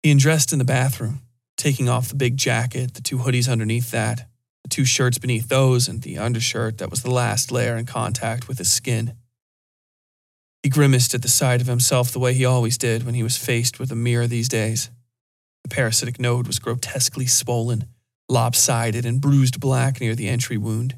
He 0.01 0.11
undressed 0.11 0.53
in 0.53 0.59
the 0.59 0.65
bathroom, 0.65 1.21
taking 1.57 1.89
off 1.89 2.07
the 2.07 2.15
big 2.15 2.37
jacket, 2.37 2.93
the 2.93 3.01
two 3.01 3.17
hoodies 3.17 3.51
underneath 3.51 3.91
that, 3.91 4.27
the 4.63 4.69
two 4.69 4.85
shirts 4.85 5.17
beneath 5.17 5.49
those, 5.49 5.89
and 5.89 6.01
the 6.01 6.17
undershirt 6.17 6.77
that 6.77 6.89
was 6.89 7.03
the 7.03 7.11
last 7.11 7.51
layer 7.51 7.75
in 7.75 7.85
contact 7.85 8.47
with 8.47 8.59
his 8.59 8.71
skin. 8.71 9.13
He 10.63 10.69
grimaced 10.69 11.13
at 11.13 11.21
the 11.21 11.27
sight 11.27 11.59
of 11.59 11.67
himself 11.67 12.11
the 12.11 12.19
way 12.19 12.33
he 12.33 12.45
always 12.45 12.77
did 12.77 13.05
when 13.05 13.15
he 13.15 13.23
was 13.23 13.37
faced 13.37 13.79
with 13.79 13.91
a 13.91 13.95
mirror 13.95 14.27
these 14.27 14.49
days. 14.49 14.89
The 15.63 15.69
parasitic 15.69 16.19
node 16.19 16.47
was 16.47 16.59
grotesquely 16.59 17.27
swollen, 17.27 17.85
lopsided, 18.27 19.05
and 19.05 19.21
bruised 19.21 19.59
black 19.59 19.99
near 19.99 20.15
the 20.15 20.27
entry 20.27 20.57
wound. 20.57 20.95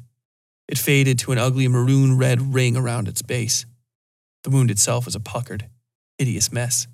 It 0.68 0.78
faded 0.78 1.18
to 1.20 1.32
an 1.32 1.38
ugly 1.38 1.68
maroon 1.68 2.16
red 2.16 2.54
ring 2.54 2.76
around 2.76 3.08
its 3.08 3.22
base. 3.22 3.66
The 4.44 4.50
wound 4.50 4.70
itself 4.70 5.04
was 5.04 5.14
a 5.14 5.20
puckered, 5.20 5.68
hideous 6.18 6.52
mess, 6.52 6.86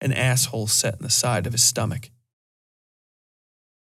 an 0.00 0.12
asshole 0.12 0.66
set 0.66 0.96
in 0.96 1.02
the 1.02 1.10
side 1.10 1.46
of 1.46 1.52
his 1.52 1.62
stomach. 1.62 2.10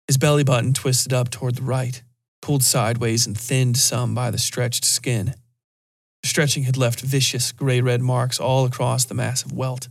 His 0.08 0.18
belly 0.18 0.44
button 0.44 0.74
twisted 0.74 1.14
up 1.14 1.30
toward 1.30 1.56
the 1.56 1.64
right, 1.64 2.02
pulled 2.42 2.64
sideways 2.64 3.28
and 3.28 3.38
thinned 3.38 3.78
some 3.78 4.16
by 4.16 4.32
the 4.32 4.38
stretched 4.38 4.86
skin. 4.86 5.36
The 6.24 6.28
stretching 6.28 6.64
had 6.64 6.78
left 6.78 7.02
vicious 7.02 7.52
gray 7.52 7.82
red 7.82 8.02
marks 8.02 8.40
all 8.40 8.66
across 8.66 9.06
the 9.06 9.14
massive 9.14 9.52
welt. 9.52 9.90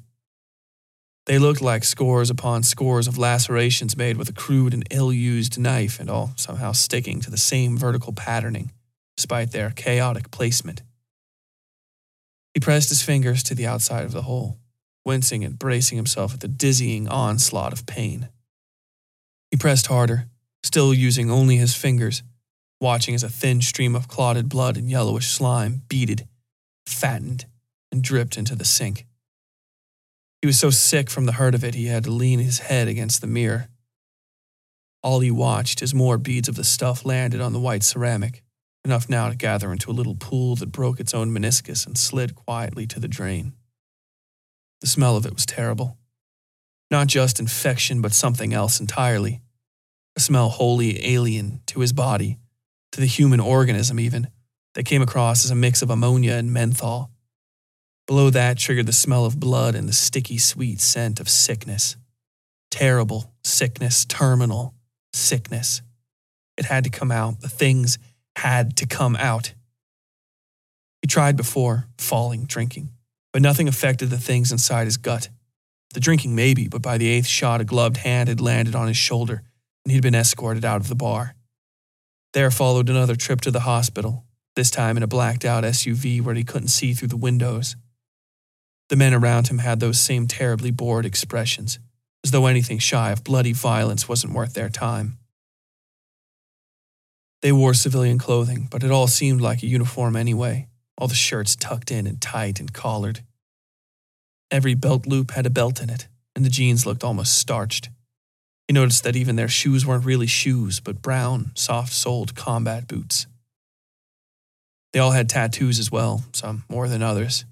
They 1.26 1.40
looked 1.40 1.60
like 1.60 1.82
scores 1.82 2.30
upon 2.30 2.62
scores 2.62 3.08
of 3.08 3.18
lacerations 3.18 3.96
made 3.96 4.16
with 4.16 4.28
a 4.28 4.32
crude 4.32 4.72
and 4.72 4.86
ill 4.90 5.12
used 5.12 5.58
knife, 5.58 5.98
and 5.98 6.08
all 6.08 6.30
somehow 6.36 6.70
sticking 6.70 7.20
to 7.20 7.30
the 7.30 7.36
same 7.36 7.76
vertical 7.76 8.12
patterning, 8.12 8.70
despite 9.16 9.50
their 9.50 9.70
chaotic 9.70 10.30
placement. 10.30 10.82
He 12.54 12.60
pressed 12.60 12.90
his 12.90 13.02
fingers 13.02 13.42
to 13.42 13.54
the 13.56 13.66
outside 13.66 14.04
of 14.04 14.12
the 14.12 14.22
hole, 14.22 14.58
wincing 15.04 15.44
and 15.44 15.58
bracing 15.58 15.96
himself 15.96 16.32
at 16.32 16.40
the 16.40 16.48
dizzying 16.48 17.08
onslaught 17.08 17.72
of 17.72 17.86
pain. 17.86 18.28
He 19.50 19.56
pressed 19.56 19.88
harder, 19.88 20.26
still 20.62 20.94
using 20.94 21.28
only 21.28 21.56
his 21.56 21.74
fingers, 21.74 22.22
watching 22.80 23.16
as 23.16 23.24
a 23.24 23.28
thin 23.28 23.60
stream 23.62 23.96
of 23.96 24.06
clotted 24.06 24.48
blood 24.48 24.76
and 24.76 24.88
yellowish 24.88 25.26
slime 25.26 25.82
beaded, 25.88 26.28
fattened, 26.86 27.46
and 27.90 28.02
dripped 28.02 28.36
into 28.38 28.54
the 28.54 28.64
sink. 28.64 29.06
He 30.40 30.46
was 30.46 30.58
so 30.58 30.70
sick 30.70 31.10
from 31.10 31.26
the 31.26 31.32
hurt 31.32 31.54
of 31.54 31.64
it, 31.64 31.74
he 31.74 31.86
had 31.86 32.04
to 32.04 32.10
lean 32.10 32.38
his 32.38 32.60
head 32.60 32.88
against 32.88 33.20
the 33.20 33.26
mirror. 33.26 33.68
All 35.02 35.20
he 35.20 35.30
watched 35.30 35.82
as 35.82 35.94
more 35.94 36.18
beads 36.18 36.48
of 36.48 36.56
the 36.56 36.64
stuff 36.64 37.04
landed 37.04 37.40
on 37.40 37.52
the 37.52 37.60
white 37.60 37.82
ceramic, 37.82 38.42
enough 38.84 39.08
now 39.08 39.28
to 39.28 39.36
gather 39.36 39.72
into 39.72 39.90
a 39.90 39.92
little 39.92 40.14
pool 40.14 40.56
that 40.56 40.72
broke 40.72 41.00
its 41.00 41.14
own 41.14 41.30
meniscus 41.32 41.86
and 41.86 41.96
slid 41.96 42.34
quietly 42.34 42.86
to 42.86 43.00
the 43.00 43.08
drain. 43.08 43.52
The 44.80 44.86
smell 44.86 45.16
of 45.16 45.26
it 45.26 45.34
was 45.34 45.46
terrible. 45.46 45.96
Not 46.90 47.08
just 47.08 47.40
infection, 47.40 48.00
but 48.00 48.12
something 48.12 48.52
else 48.52 48.78
entirely. 48.78 49.42
A 50.16 50.20
smell 50.20 50.48
wholly 50.48 51.04
alien 51.04 51.60
to 51.66 51.80
his 51.80 51.92
body, 51.92 52.38
to 52.92 53.00
the 53.00 53.06
human 53.06 53.40
organism, 53.40 53.98
even, 53.98 54.28
that 54.74 54.84
came 54.84 55.02
across 55.02 55.44
as 55.44 55.50
a 55.50 55.56
mix 55.56 55.82
of 55.82 55.90
ammonia 55.90 56.34
and 56.34 56.52
menthol. 56.52 57.10
Below 58.06 58.30
that 58.30 58.58
triggered 58.58 58.86
the 58.86 58.92
smell 58.92 59.24
of 59.24 59.40
blood 59.40 59.74
and 59.74 59.88
the 59.88 59.92
sticky, 59.92 60.38
sweet 60.38 60.80
scent 60.80 61.18
of 61.18 61.28
sickness. 61.28 61.96
Terrible 62.70 63.32
sickness, 63.42 64.04
terminal 64.04 64.74
sickness. 65.12 65.82
It 66.56 66.66
had 66.66 66.84
to 66.84 66.90
come 66.90 67.10
out. 67.10 67.40
The 67.40 67.48
things 67.48 67.98
had 68.36 68.76
to 68.76 68.86
come 68.86 69.16
out. 69.16 69.54
He 71.02 71.08
tried 71.08 71.36
before, 71.36 71.88
falling, 71.98 72.44
drinking, 72.44 72.90
but 73.32 73.42
nothing 73.42 73.68
affected 73.68 74.10
the 74.10 74.18
things 74.18 74.52
inside 74.52 74.84
his 74.84 74.96
gut. 74.96 75.28
The 75.94 76.00
drinking, 76.00 76.34
maybe, 76.34 76.68
but 76.68 76.82
by 76.82 76.98
the 76.98 77.08
eighth 77.08 77.26
shot, 77.26 77.60
a 77.60 77.64
gloved 77.64 77.98
hand 77.98 78.28
had 78.28 78.40
landed 78.40 78.74
on 78.74 78.88
his 78.88 78.96
shoulder, 78.96 79.42
and 79.84 79.92
he'd 79.92 80.02
been 80.02 80.14
escorted 80.14 80.64
out 80.64 80.80
of 80.80 80.88
the 80.88 80.94
bar. 80.94 81.34
There 82.34 82.50
followed 82.50 82.88
another 82.88 83.16
trip 83.16 83.40
to 83.42 83.50
the 83.50 83.60
hospital, 83.60 84.24
this 84.56 84.70
time 84.70 84.96
in 84.96 85.02
a 85.02 85.06
blacked 85.06 85.44
out 85.44 85.64
SUV 85.64 86.20
where 86.20 86.34
he 86.34 86.44
couldn't 86.44 86.68
see 86.68 86.92
through 86.92 87.08
the 87.08 87.16
windows. 87.16 87.76
The 88.88 88.96
men 88.96 89.14
around 89.14 89.48
him 89.48 89.58
had 89.58 89.80
those 89.80 90.00
same 90.00 90.26
terribly 90.26 90.70
bored 90.70 91.06
expressions, 91.06 91.78
as 92.22 92.30
though 92.30 92.46
anything 92.46 92.78
shy 92.78 93.10
of 93.10 93.24
bloody 93.24 93.52
violence 93.52 94.08
wasn't 94.08 94.34
worth 94.34 94.54
their 94.54 94.68
time. 94.68 95.18
They 97.42 97.52
wore 97.52 97.74
civilian 97.74 98.18
clothing, 98.18 98.68
but 98.70 98.82
it 98.82 98.90
all 98.90 99.06
seemed 99.06 99.40
like 99.40 99.62
a 99.62 99.66
uniform 99.66 100.16
anyway, 100.16 100.68
all 100.96 101.08
the 101.08 101.14
shirts 101.14 101.56
tucked 101.56 101.90
in 101.90 102.06
and 102.06 102.20
tight 102.20 102.60
and 102.60 102.72
collared. 102.72 103.20
Every 104.50 104.74
belt 104.74 105.06
loop 105.06 105.32
had 105.32 105.46
a 105.46 105.50
belt 105.50 105.80
in 105.80 105.90
it, 105.90 106.06
and 106.34 106.44
the 106.44 106.50
jeans 106.50 106.86
looked 106.86 107.04
almost 107.04 107.36
starched. 107.36 107.90
He 108.68 108.72
noticed 108.72 109.04
that 109.04 109.16
even 109.16 109.36
their 109.36 109.48
shoes 109.48 109.84
weren't 109.86 110.04
really 110.04 110.26
shoes, 110.26 110.80
but 110.80 111.02
brown, 111.02 111.52
soft 111.54 111.92
soled 111.92 112.34
combat 112.34 112.88
boots. 112.88 113.26
They 114.92 114.98
all 114.98 115.12
had 115.12 115.28
tattoos 115.28 115.78
as 115.78 115.92
well, 115.92 116.24
some 116.32 116.64
more 116.68 116.88
than 116.88 117.02
others. 117.02 117.44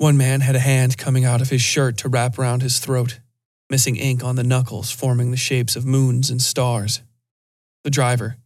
One 0.00 0.16
man 0.16 0.40
had 0.40 0.56
a 0.56 0.60
hand 0.60 0.96
coming 0.96 1.26
out 1.26 1.42
of 1.42 1.50
his 1.50 1.60
shirt 1.60 1.98
to 1.98 2.08
wrap 2.08 2.38
around 2.38 2.62
his 2.62 2.78
throat, 2.78 3.20
missing 3.68 3.96
ink 3.96 4.24
on 4.24 4.34
the 4.34 4.42
knuckles 4.42 4.90
forming 4.90 5.30
the 5.30 5.36
shapes 5.36 5.76
of 5.76 5.84
moons 5.84 6.30
and 6.30 6.40
stars. 6.40 7.02
The 7.84 7.90
driver, 7.90 8.38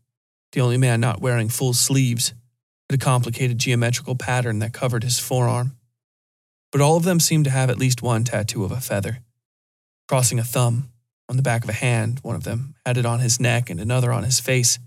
the 0.50 0.62
only 0.62 0.78
man 0.78 0.98
not 0.98 1.20
wearing 1.20 1.48
full 1.48 1.72
sleeves, 1.72 2.34
had 2.90 3.00
a 3.00 3.04
complicated 3.04 3.58
geometrical 3.58 4.16
pattern 4.16 4.58
that 4.58 4.72
covered 4.72 5.04
his 5.04 5.20
forearm. 5.20 5.76
But 6.72 6.80
all 6.80 6.96
of 6.96 7.04
them 7.04 7.20
seemed 7.20 7.44
to 7.44 7.52
have 7.52 7.70
at 7.70 7.78
least 7.78 8.02
one 8.02 8.24
tattoo 8.24 8.64
of 8.64 8.72
a 8.72 8.80
feather. 8.80 9.20
Crossing 10.08 10.40
a 10.40 10.44
thumb, 10.44 10.90
on 11.28 11.36
the 11.36 11.42
back 11.42 11.62
of 11.62 11.70
a 11.70 11.74
hand, 11.74 12.18
one 12.24 12.34
of 12.34 12.42
them 12.42 12.74
had 12.84 12.98
it 12.98 13.06
on 13.06 13.20
his 13.20 13.38
neck 13.38 13.70
and 13.70 13.78
another 13.78 14.12
on 14.12 14.24
his 14.24 14.40
face, 14.40 14.80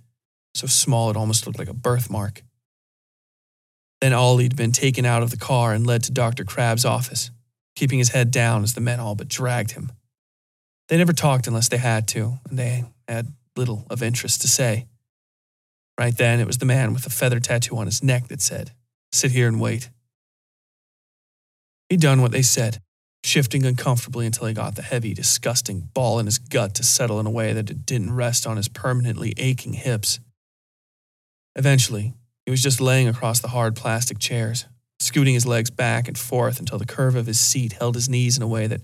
so 0.54 0.68
small 0.68 1.10
it 1.10 1.16
almost 1.16 1.48
looked 1.48 1.60
like 1.60 1.70
a 1.70 1.74
birthmark. 1.74 2.44
Then 4.02 4.14
Ollie'd 4.14 4.56
been 4.56 4.72
taken 4.72 5.06
out 5.06 5.24
of 5.24 5.32
the 5.32 5.38
car 5.38 5.74
and 5.74 5.86
led 5.86 6.04
to 6.04 6.12
Dr. 6.12 6.44
Crabb's 6.44 6.86
office, 6.86 7.32
keeping 7.76 8.00
his 8.00 8.10
head 8.10 8.32
down 8.32 8.64
as 8.64 8.74
the 8.74 8.82
men 8.82 9.00
all 9.00 9.16
but 9.16 9.28
dragged 9.28 9.72
him. 9.72 9.92
They 10.88 10.98
never 10.98 11.14
talked 11.14 11.48
unless 11.48 11.70
they 11.70 11.78
had 11.78 12.08
to, 12.10 12.40
and 12.50 12.58
they 12.58 12.86
had 13.08 13.34
little 13.56 13.86
of 13.90 14.04
interest 14.04 14.42
to 14.42 14.48
say. 14.48 14.86
Right 16.00 16.16
then, 16.16 16.40
it 16.40 16.48
was 16.48 16.60
the 16.60 16.66
man 16.66 16.94
with 16.94 17.04
the 17.04 17.10
feather 17.10 17.40
tattoo 17.40 17.78
on 17.78 17.88
his 17.88 18.04
neck 18.04 18.28
that 18.28 18.42
said, 18.42 18.72
Sit 19.12 19.32
here 19.32 19.48
and 19.48 19.60
wait. 19.60 19.90
He'd 21.90 22.02
done 22.02 22.22
what 22.22 22.32
they 22.32 22.44
said, 22.44 22.82
shifting 23.24 23.66
uncomfortably 23.66 24.26
until 24.26 24.48
he 24.48 24.54
got 24.54 24.76
the 24.76 24.82
heavy, 24.82 25.14
disgusting 25.14 25.90
ball 25.94 26.20
in 26.20 26.26
his 26.26 26.38
gut 26.38 26.76
to 26.76 26.84
settle 26.84 27.20
in 27.20 27.26
a 27.26 27.32
way 27.32 27.54
that 27.54 27.70
it 27.70 27.86
didn't 27.86 28.14
rest 28.14 28.46
on 28.46 28.58
his 28.58 28.68
permanently 28.68 29.34
aching 29.38 29.74
hips. 29.74 30.20
Eventually, 31.56 32.14
he 32.48 32.52
was 32.52 32.64
just 32.64 32.80
laying 32.80 33.10
across 33.10 33.42
the 33.42 33.50
hard 33.50 33.76
plastic 33.76 34.20
chairs, 34.20 34.68
scooting 35.02 35.34
his 35.34 35.46
legs 35.46 35.70
back 35.70 36.08
and 36.08 36.18
forth 36.18 36.62
until 36.62 36.78
the 36.78 36.86
curve 36.86 37.18
of 37.18 37.26
his 37.26 37.42
seat 37.42 37.74
held 37.74 37.96
his 37.96 38.08
knees 38.08 38.38
in 38.38 38.42
a 38.42 38.48
way 38.48 38.68
that 38.68 38.80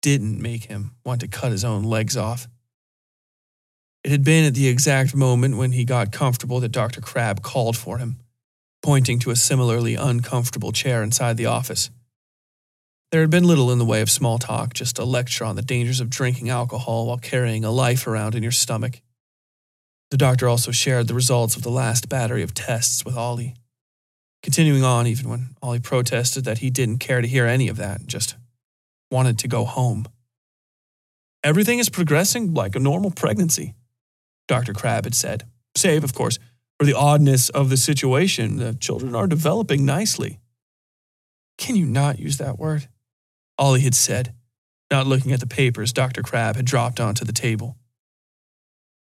didn't 0.00 0.40
make 0.40 0.66
him 0.66 0.92
want 1.04 1.20
to 1.20 1.26
cut 1.26 1.50
his 1.50 1.64
own 1.64 1.82
legs 1.82 2.16
off. 2.16 2.46
It 4.04 4.12
had 4.12 4.22
been 4.22 4.44
at 4.44 4.54
the 4.54 4.68
exact 4.68 5.12
moment 5.12 5.56
when 5.56 5.72
he 5.72 5.84
got 5.84 6.12
comfortable 6.12 6.60
that 6.60 6.70
Dr. 6.70 7.00
Crabb 7.00 7.42
called 7.42 7.76
for 7.76 7.98
him, 7.98 8.20
pointing 8.80 9.18
to 9.18 9.32
a 9.32 9.36
similarly 9.36 9.96
uncomfortable 9.96 10.70
chair 10.70 11.02
inside 11.02 11.36
the 11.36 11.46
office. 11.46 11.90
There 13.10 13.22
had 13.22 13.30
been 13.30 13.42
little 13.42 13.72
in 13.72 13.80
the 13.80 13.84
way 13.84 14.02
of 14.02 14.08
small 14.08 14.38
talk, 14.38 14.72
just 14.72 15.00
a 15.00 15.04
lecture 15.04 15.44
on 15.44 15.56
the 15.56 15.62
dangers 15.62 15.98
of 15.98 16.10
drinking 16.10 16.48
alcohol 16.48 17.08
while 17.08 17.18
carrying 17.18 17.64
a 17.64 17.72
life 17.72 18.06
around 18.06 18.36
in 18.36 18.44
your 18.44 18.52
stomach. 18.52 19.00
The 20.10 20.16
doctor 20.16 20.48
also 20.48 20.70
shared 20.70 21.06
the 21.06 21.14
results 21.14 21.56
of 21.56 21.62
the 21.62 21.70
last 21.70 22.08
battery 22.08 22.42
of 22.42 22.54
tests 22.54 23.04
with 23.04 23.16
Ollie, 23.16 23.54
continuing 24.42 24.82
on 24.82 25.06
even 25.06 25.28
when 25.28 25.54
Ollie 25.62 25.80
protested 25.80 26.44
that 26.44 26.58
he 26.58 26.70
didn't 26.70 26.98
care 26.98 27.20
to 27.20 27.28
hear 27.28 27.46
any 27.46 27.68
of 27.68 27.76
that, 27.76 28.00
and 28.00 28.08
just 28.08 28.36
wanted 29.10 29.38
to 29.38 29.48
go 29.48 29.64
home. 29.64 30.06
Everything 31.42 31.78
is 31.78 31.88
progressing 31.88 32.54
like 32.54 32.74
a 32.74 32.80
normal 32.80 33.10
pregnancy, 33.10 33.74
Dr. 34.50 34.72
Crabb 34.72 35.04
had 35.04 35.14
said, 35.14 35.44
save, 35.76 36.02
of 36.02 36.12
course, 36.12 36.40
for 36.76 36.84
the 36.84 36.96
oddness 36.96 37.50
of 37.50 37.70
the 37.70 37.76
situation. 37.76 38.56
The 38.56 38.74
children 38.74 39.14
are 39.14 39.28
developing 39.28 39.86
nicely. 39.86 40.40
Can 41.56 41.76
you 41.76 41.86
not 41.86 42.18
use 42.18 42.38
that 42.38 42.58
word? 42.58 42.88
Ollie 43.58 43.82
had 43.82 43.94
said, 43.94 44.34
not 44.90 45.06
looking 45.06 45.30
at 45.30 45.38
the 45.38 45.46
papers 45.46 45.92
Dr. 45.92 46.22
Crabb 46.22 46.56
had 46.56 46.64
dropped 46.64 46.98
onto 46.98 47.24
the 47.24 47.32
table. 47.32 47.76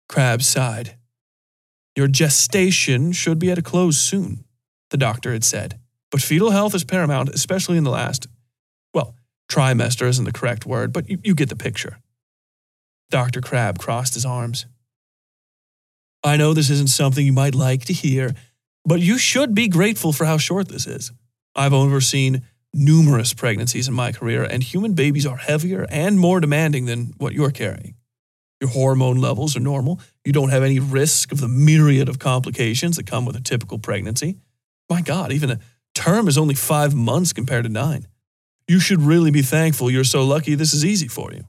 Crabb 0.09 0.41
sighed. 0.41 0.96
Your 1.97 2.07
gestation 2.07 3.11
should 3.11 3.39
be 3.39 3.49
at 3.49 3.57
a 3.57 3.63
close 3.63 3.97
soon, 3.97 4.45
the 4.91 4.97
doctor 4.97 5.33
had 5.33 5.43
said. 5.43 5.79
But 6.11 6.21
fetal 6.21 6.51
health 6.51 6.75
is 6.75 6.83
paramount, 6.83 7.29
especially 7.29 7.75
in 7.75 7.83
the 7.83 7.89
last, 7.89 8.27
well, 8.93 9.15
trimester 9.51 10.07
isn't 10.07 10.23
the 10.23 10.31
correct 10.31 10.67
word, 10.67 10.93
but 10.93 11.09
you, 11.09 11.17
you 11.23 11.33
get 11.33 11.49
the 11.49 11.55
picture. 11.55 11.97
Dr. 13.09 13.41
Crabb 13.41 13.79
crossed 13.79 14.13
his 14.13 14.25
arms. 14.25 14.67
I 16.23 16.37
know 16.37 16.53
this 16.53 16.69
isn't 16.69 16.91
something 16.91 17.25
you 17.25 17.33
might 17.33 17.55
like 17.55 17.85
to 17.85 17.93
hear, 17.93 18.35
but 18.85 18.99
you 19.01 19.17
should 19.17 19.55
be 19.55 19.67
grateful 19.67 20.13
for 20.13 20.25
how 20.25 20.37
short 20.37 20.67
this 20.67 20.85
is. 20.85 21.11
I've 21.55 21.73
overseen 21.73 22.43
numerous 22.75 23.33
pregnancies 23.33 23.87
in 23.87 23.95
my 23.95 24.11
career, 24.11 24.43
and 24.43 24.61
human 24.61 24.93
babies 24.93 25.25
are 25.25 25.37
heavier 25.37 25.87
and 25.89 26.19
more 26.19 26.39
demanding 26.41 26.85
than 26.85 27.15
what 27.17 27.33
you're 27.33 27.49
carrying. 27.49 27.95
Your 28.59 28.69
hormone 28.69 29.17
levels 29.17 29.55
are 29.55 29.61
normal. 29.61 29.99
You 30.25 30.33
don't 30.33 30.49
have 30.49 30.63
any 30.63 30.79
risk 30.79 31.31
of 31.31 31.39
the 31.39 31.47
myriad 31.47 32.09
of 32.09 32.19
complications 32.19 32.97
that 32.97 33.05
come 33.05 33.25
with 33.25 33.35
a 33.35 33.41
typical 33.41 33.77
pregnancy. 33.77 34.37
My 34.89 35.01
God, 35.01 35.31
even 35.31 35.51
a 35.51 35.59
term 35.93 36.27
is 36.27 36.37
only 36.37 36.55
five 36.55 36.95
months 36.95 37.33
compared 37.33 37.65
to 37.65 37.69
nine. 37.69 38.07
You 38.67 38.79
should 38.79 39.01
really 39.01 39.31
be 39.31 39.41
thankful 39.41 39.91
you're 39.91 40.03
so 40.03 40.23
lucky 40.25 40.55
this 40.55 40.73
is 40.73 40.83
easy 40.83 41.07
for 41.07 41.31
you. 41.33 41.43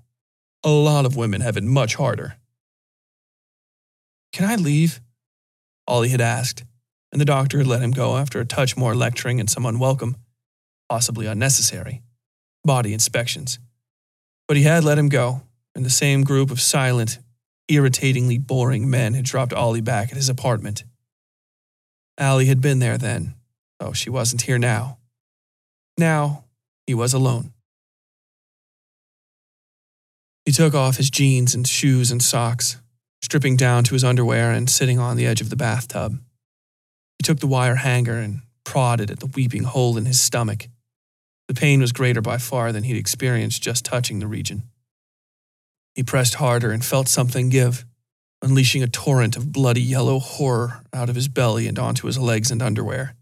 A 0.64 0.70
lot 0.70 1.06
of 1.06 1.16
women 1.16 1.40
have 1.40 1.56
it 1.56 1.64
much 1.64 1.94
harder. 1.94 2.36
Can 4.32 4.48
I 4.48 4.56
leave? 4.56 5.00
Ollie 5.86 6.10
had 6.10 6.20
asked, 6.20 6.64
and 7.10 7.20
the 7.20 7.24
doctor 7.24 7.58
had 7.58 7.66
let 7.66 7.82
him 7.82 7.92
go 7.92 8.16
after 8.16 8.40
a 8.40 8.44
touch 8.44 8.76
more 8.76 8.94
lecturing 8.94 9.40
and 9.40 9.48
some 9.48 9.64
unwelcome, 9.64 10.16
possibly 10.88 11.26
unnecessary, 11.26 12.02
body 12.64 12.92
inspections. 12.92 13.58
But 14.46 14.56
he 14.56 14.64
had 14.64 14.84
let 14.84 14.98
him 14.98 15.08
go, 15.08 15.42
and 15.78 15.86
the 15.86 15.90
same 15.90 16.24
group 16.24 16.50
of 16.50 16.60
silent, 16.60 17.20
irritatingly 17.68 18.36
boring 18.36 18.90
men 18.90 19.14
had 19.14 19.24
dropped 19.24 19.52
Ollie 19.52 19.80
back 19.80 20.10
at 20.10 20.16
his 20.16 20.28
apartment. 20.28 20.82
Allie 22.18 22.46
had 22.46 22.60
been 22.60 22.80
there 22.80 22.98
then, 22.98 23.34
though 23.78 23.92
she 23.92 24.10
wasn't 24.10 24.42
here 24.42 24.58
now. 24.58 24.98
Now, 25.96 26.46
he 26.88 26.94
was 26.94 27.14
alone. 27.14 27.52
He 30.44 30.50
took 30.50 30.74
off 30.74 30.96
his 30.96 31.10
jeans 31.10 31.54
and 31.54 31.64
shoes 31.64 32.10
and 32.10 32.20
socks, 32.20 32.78
stripping 33.22 33.56
down 33.56 33.84
to 33.84 33.94
his 33.94 34.02
underwear 34.02 34.50
and 34.50 34.68
sitting 34.68 34.98
on 34.98 35.16
the 35.16 35.26
edge 35.26 35.40
of 35.40 35.48
the 35.48 35.54
bathtub. 35.54 36.18
He 37.20 37.22
took 37.22 37.38
the 37.38 37.46
wire 37.46 37.76
hanger 37.76 38.18
and 38.18 38.40
prodded 38.64 39.12
at 39.12 39.20
the 39.20 39.26
weeping 39.26 39.62
hole 39.62 39.96
in 39.96 40.06
his 40.06 40.20
stomach. 40.20 40.66
The 41.46 41.54
pain 41.54 41.80
was 41.80 41.92
greater 41.92 42.20
by 42.20 42.38
far 42.38 42.72
than 42.72 42.82
he'd 42.82 42.96
experienced 42.96 43.62
just 43.62 43.84
touching 43.84 44.18
the 44.18 44.26
region. 44.26 44.64
He 45.94 46.02
pressed 46.02 46.34
harder 46.34 46.70
and 46.70 46.84
felt 46.84 47.08
something 47.08 47.48
give, 47.48 47.84
unleashing 48.42 48.82
a 48.82 48.88
torrent 48.88 49.36
of 49.36 49.52
bloody 49.52 49.82
yellow 49.82 50.18
horror 50.18 50.84
out 50.92 51.08
of 51.08 51.16
his 51.16 51.28
belly 51.28 51.66
and 51.66 51.78
onto 51.78 52.06
his 52.06 52.18
legs 52.18 52.50
and 52.50 52.62
underwear. 52.62 53.14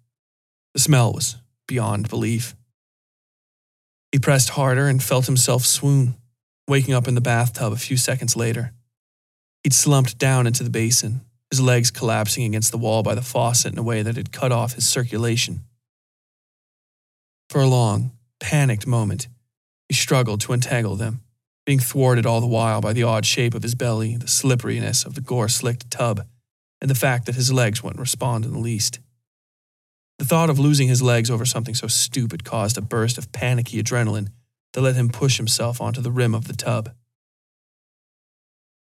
The 0.74 0.80
smell 0.80 1.12
was 1.12 1.36
beyond 1.66 2.08
belief. 2.08 2.54
He 4.12 4.18
pressed 4.18 4.50
harder 4.50 4.88
and 4.88 5.02
felt 5.02 5.26
himself 5.26 5.64
swoon, 5.64 6.16
waking 6.68 6.94
up 6.94 7.08
in 7.08 7.14
the 7.14 7.20
bathtub 7.20 7.72
a 7.72 7.76
few 7.76 7.96
seconds 7.96 8.36
later. 8.36 8.72
He'd 9.62 9.72
slumped 9.72 10.18
down 10.18 10.46
into 10.46 10.62
the 10.62 10.70
basin, 10.70 11.22
his 11.50 11.60
legs 11.60 11.90
collapsing 11.90 12.44
against 12.44 12.70
the 12.70 12.78
wall 12.78 13.02
by 13.02 13.14
the 13.14 13.22
faucet 13.22 13.72
in 13.72 13.78
a 13.78 13.82
way 13.82 14.02
that 14.02 14.16
had 14.16 14.32
cut 14.32 14.52
off 14.52 14.74
his 14.74 14.86
circulation. 14.86 15.60
For 17.50 17.60
a 17.60 17.66
long, 17.66 18.12
panicked 18.40 18.86
moment, 18.86 19.28
he 19.88 19.94
struggled 19.94 20.40
to 20.42 20.52
untangle 20.52 20.96
them, 20.96 21.22
being 21.66 21.80
thwarted 21.80 22.24
all 22.24 22.40
the 22.40 22.46
while 22.46 22.80
by 22.80 22.92
the 22.92 23.02
odd 23.02 23.26
shape 23.26 23.52
of 23.52 23.64
his 23.64 23.74
belly, 23.74 24.16
the 24.16 24.28
slipperiness 24.28 25.04
of 25.04 25.14
the 25.14 25.20
gore 25.20 25.48
slicked 25.48 25.90
tub, 25.90 26.24
and 26.80 26.88
the 26.88 26.94
fact 26.94 27.26
that 27.26 27.34
his 27.34 27.52
legs 27.52 27.82
wouldn't 27.82 28.00
respond 28.00 28.44
in 28.44 28.52
the 28.52 28.58
least. 28.58 29.00
The 30.18 30.24
thought 30.24 30.48
of 30.48 30.58
losing 30.58 30.88
his 30.88 31.02
legs 31.02 31.30
over 31.30 31.44
something 31.44 31.74
so 31.74 31.88
stupid 31.88 32.44
caused 32.44 32.78
a 32.78 32.80
burst 32.80 33.18
of 33.18 33.32
panicky 33.32 33.82
adrenaline 33.82 34.28
that 34.72 34.80
let 34.80 34.94
him 34.94 35.08
push 35.08 35.36
himself 35.36 35.80
onto 35.80 36.00
the 36.00 36.10
rim 36.10 36.34
of 36.34 36.46
the 36.46 36.54
tub. 36.54 36.90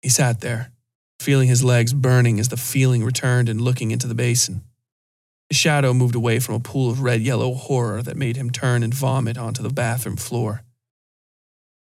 He 0.01 0.09
sat 0.09 0.41
there, 0.41 0.71
feeling 1.21 1.49
his 1.49 1.65
legs 1.65 1.93
burning 1.93 2.39
as 2.39 2.49
the 2.49 2.57
feeling 2.57 3.05
returned 3.05 3.49
and 3.49 3.61
looking 3.61 3.91
into 3.91 4.07
the 4.07 4.15
basin. 4.15 4.63
His 5.51 5.59
shadow 5.59 5.93
moved 5.93 6.15
away 6.15 6.39
from 6.39 6.55
a 6.55 6.61
pool 6.61 6.91
of 6.91 7.03
red 7.03 7.23
yellow 7.23 7.55
horror 7.55 8.03
that 8.03 8.17
made 8.17 8.37
him 8.37 8.51
turn 8.51 8.83
and 8.83 8.95
vomit 8.95 9.37
onto 9.37 9.63
the 9.63 9.71
bathroom 9.71 10.17
floor. 10.17 10.63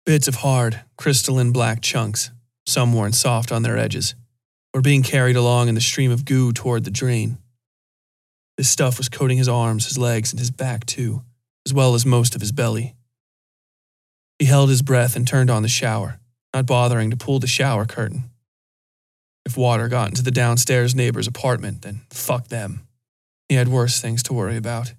Bits 0.09 0.27
of 0.27 0.37
hard, 0.37 0.81
crystalline 0.97 1.51
black 1.51 1.81
chunks, 1.81 2.31
some 2.65 2.93
worn 2.93 3.13
soft 3.13 3.51
on 3.51 3.61
their 3.61 3.77
edges, 3.77 4.15
were 4.73 4.81
being 4.81 5.03
carried 5.03 5.35
along 5.35 5.67
in 5.67 5.75
the 5.75 5.81
stream 5.81 6.09
of 6.09 6.25
goo 6.25 6.51
toward 6.51 6.83
the 6.83 6.89
drain. 6.89 7.37
This 8.57 8.67
stuff 8.67 8.97
was 8.97 9.07
coating 9.07 9.37
his 9.37 9.47
arms, 9.47 9.85
his 9.85 9.99
legs, 9.99 10.31
and 10.31 10.39
his 10.39 10.49
back 10.49 10.87
too, 10.87 11.21
as 11.63 11.75
well 11.75 11.93
as 11.93 12.07
most 12.07 12.33
of 12.33 12.41
his 12.41 12.51
belly. 12.51 12.95
He 14.39 14.45
held 14.45 14.69
his 14.69 14.81
breath 14.81 15.15
and 15.15 15.27
turned 15.27 15.51
on 15.51 15.61
the 15.61 15.67
shower, 15.67 16.19
not 16.55 16.65
bothering 16.65 17.11
to 17.11 17.15
pull 17.15 17.37
the 17.37 17.45
shower 17.45 17.85
curtain. 17.85 18.31
If 19.45 19.57
water 19.57 19.87
got 19.89 20.09
into 20.09 20.23
the 20.23 20.31
downstairs 20.31 20.95
neighbor's 20.95 21.27
apartment, 21.27 21.83
then 21.83 22.01
fuck 22.09 22.47
them. 22.47 22.87
He 23.47 23.53
had 23.53 23.67
worse 23.67 24.01
things 24.01 24.23
to 24.23 24.33
worry 24.33 24.57
about. 24.57 24.93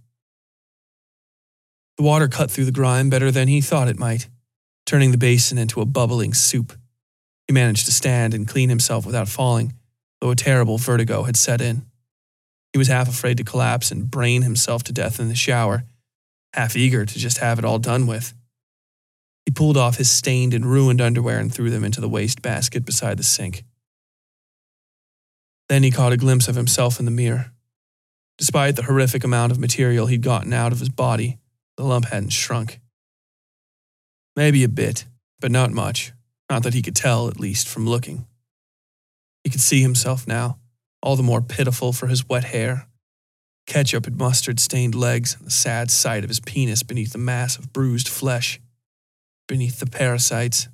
The 1.97 2.05
water 2.05 2.29
cut 2.29 2.49
through 2.49 2.67
the 2.67 2.71
grime 2.71 3.11
better 3.11 3.33
than 3.33 3.49
he 3.49 3.61
thought 3.61 3.89
it 3.89 3.99
might, 3.99 4.29
turning 4.91 5.13
the 5.13 5.17
basin 5.17 5.57
into 5.57 5.81
a 5.81 5.87
bubbling 5.87 6.35
soup. 6.35 6.73
He 7.47 7.55
managed 7.55 7.87
to 7.87 7.93
stand 7.93 8.35
and 8.35 8.49
clean 8.49 8.69
himself 8.69 9.07
without 9.07 9.29
falling, 9.29 9.75
though 10.21 10.33
a 10.33 10.35
terrible 10.35 10.79
vertigo 10.79 11.23
had 11.23 11.37
set 11.37 11.61
in. 11.61 11.87
He 12.73 12.79
was 12.79 12.89
half 12.89 13.09
afraid 13.09 13.37
to 13.37 13.45
collapse 13.45 13.93
and 13.93 14.11
brain 14.11 14.43
himself 14.43 14.83
to 14.85 14.93
death 14.93 15.21
in 15.21 15.29
the 15.29 15.37
shower, 15.37 15.85
half 16.55 16.77
eager 16.77 17.07
to 17.07 17.19
just 17.21 17.39
have 17.39 17.57
it 17.61 17.65
all 17.65 17.79
done 17.79 18.09
with. 18.09 18.35
He 19.47 19.53
pulled 19.53 19.77
off 19.77 19.97
his 19.97 20.11
stained 20.11 20.55
and 20.55 20.67
ruined 20.67 21.01
underwear 21.01 21.39
and 21.39 21.55
threw 21.55 21.71
them 21.71 21.85
into 21.85 22.01
the 22.01 22.09
waste 22.09 22.43
basket 22.43 22.85
beside 22.85 23.17
the 23.17 23.23
sink. 23.23 23.63
Then 25.69 25.85
he 25.85 25.93
caught 25.93 26.13
a 26.13 26.17
glimpse 26.17 26.49
of 26.49 26.57
himself 26.57 26.99
in 26.99 27.05
the 27.05 27.13
mirror. 27.13 27.53
Despite 28.39 28.75
the 28.75 28.83
horrific 28.83 29.23
amount 29.23 29.53
of 29.53 29.61
material 29.61 30.09
he'd 30.09 30.23
gotten 30.23 30.53
out 30.53 30.73
of 30.73 30.81
his 30.81 30.89
body, 30.89 31.39
the 31.77 31.85
lump 31.85 32.07
hadn't 32.07 32.31
shrunk. 32.31 32.80
Maybe 34.41 34.65
a 34.65 34.69
bit, 34.69 35.05
but 35.39 35.51
not 35.51 35.71
much. 35.71 36.15
Not 36.49 36.63
that 36.63 36.73
he 36.73 36.81
could 36.81 36.97
tell, 36.97 37.29
at 37.29 37.39
least, 37.39 37.69
from 37.69 37.87
looking. 37.87 38.25
He 39.45 39.51
could 39.51 39.61
see 39.61 39.83
himself 39.83 40.27
now, 40.27 40.59
all 41.03 41.15
the 41.15 41.23
more 41.23 41.43
pitiful 41.43 41.93
for 41.93 42.07
his 42.07 42.27
wet 42.27 42.45
hair, 42.45 42.87
ketchup 43.67 44.07
and 44.07 44.17
mustard 44.17 44.59
stained 44.59 44.95
legs, 44.95 45.37
and 45.37 45.47
the 45.47 45.51
sad 45.51 45.91
sight 45.91 46.25
of 46.25 46.31
his 46.31 46.41
penis 46.41 46.83
beneath 46.83 47.13
the 47.13 47.19
mass 47.19 47.59
of 47.59 47.75
bruised 47.75 48.09
flesh, 48.09 48.59
beneath 49.47 49.79
the 49.79 49.85
parasites. 49.85 50.69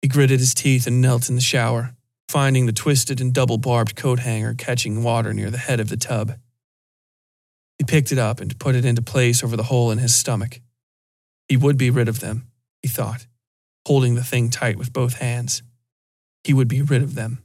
He 0.00 0.06
gritted 0.06 0.38
his 0.38 0.54
teeth 0.54 0.86
and 0.86 1.00
knelt 1.00 1.28
in 1.28 1.34
the 1.34 1.40
shower, 1.40 1.96
finding 2.28 2.66
the 2.66 2.72
twisted 2.72 3.20
and 3.20 3.34
double 3.34 3.58
barbed 3.58 3.96
coat 3.96 4.20
hanger 4.20 4.54
catching 4.54 5.02
water 5.02 5.34
near 5.34 5.50
the 5.50 5.58
head 5.58 5.80
of 5.80 5.88
the 5.88 5.96
tub. 5.96 6.34
He 7.78 7.84
picked 7.84 8.12
it 8.12 8.18
up 8.18 8.40
and 8.40 8.56
put 8.60 8.76
it 8.76 8.84
into 8.84 9.02
place 9.02 9.42
over 9.42 9.56
the 9.56 9.64
hole 9.64 9.90
in 9.90 9.98
his 9.98 10.14
stomach. 10.14 10.60
He 11.48 11.56
would 11.56 11.76
be 11.76 11.90
rid 11.90 12.08
of 12.08 12.20
them, 12.20 12.46
he 12.82 12.88
thought, 12.88 13.26
holding 13.86 14.14
the 14.14 14.24
thing 14.24 14.50
tight 14.50 14.76
with 14.76 14.92
both 14.92 15.14
hands. 15.14 15.62
He 16.42 16.54
would 16.54 16.68
be 16.68 16.82
rid 16.82 17.02
of 17.02 17.14
them. 17.14 17.42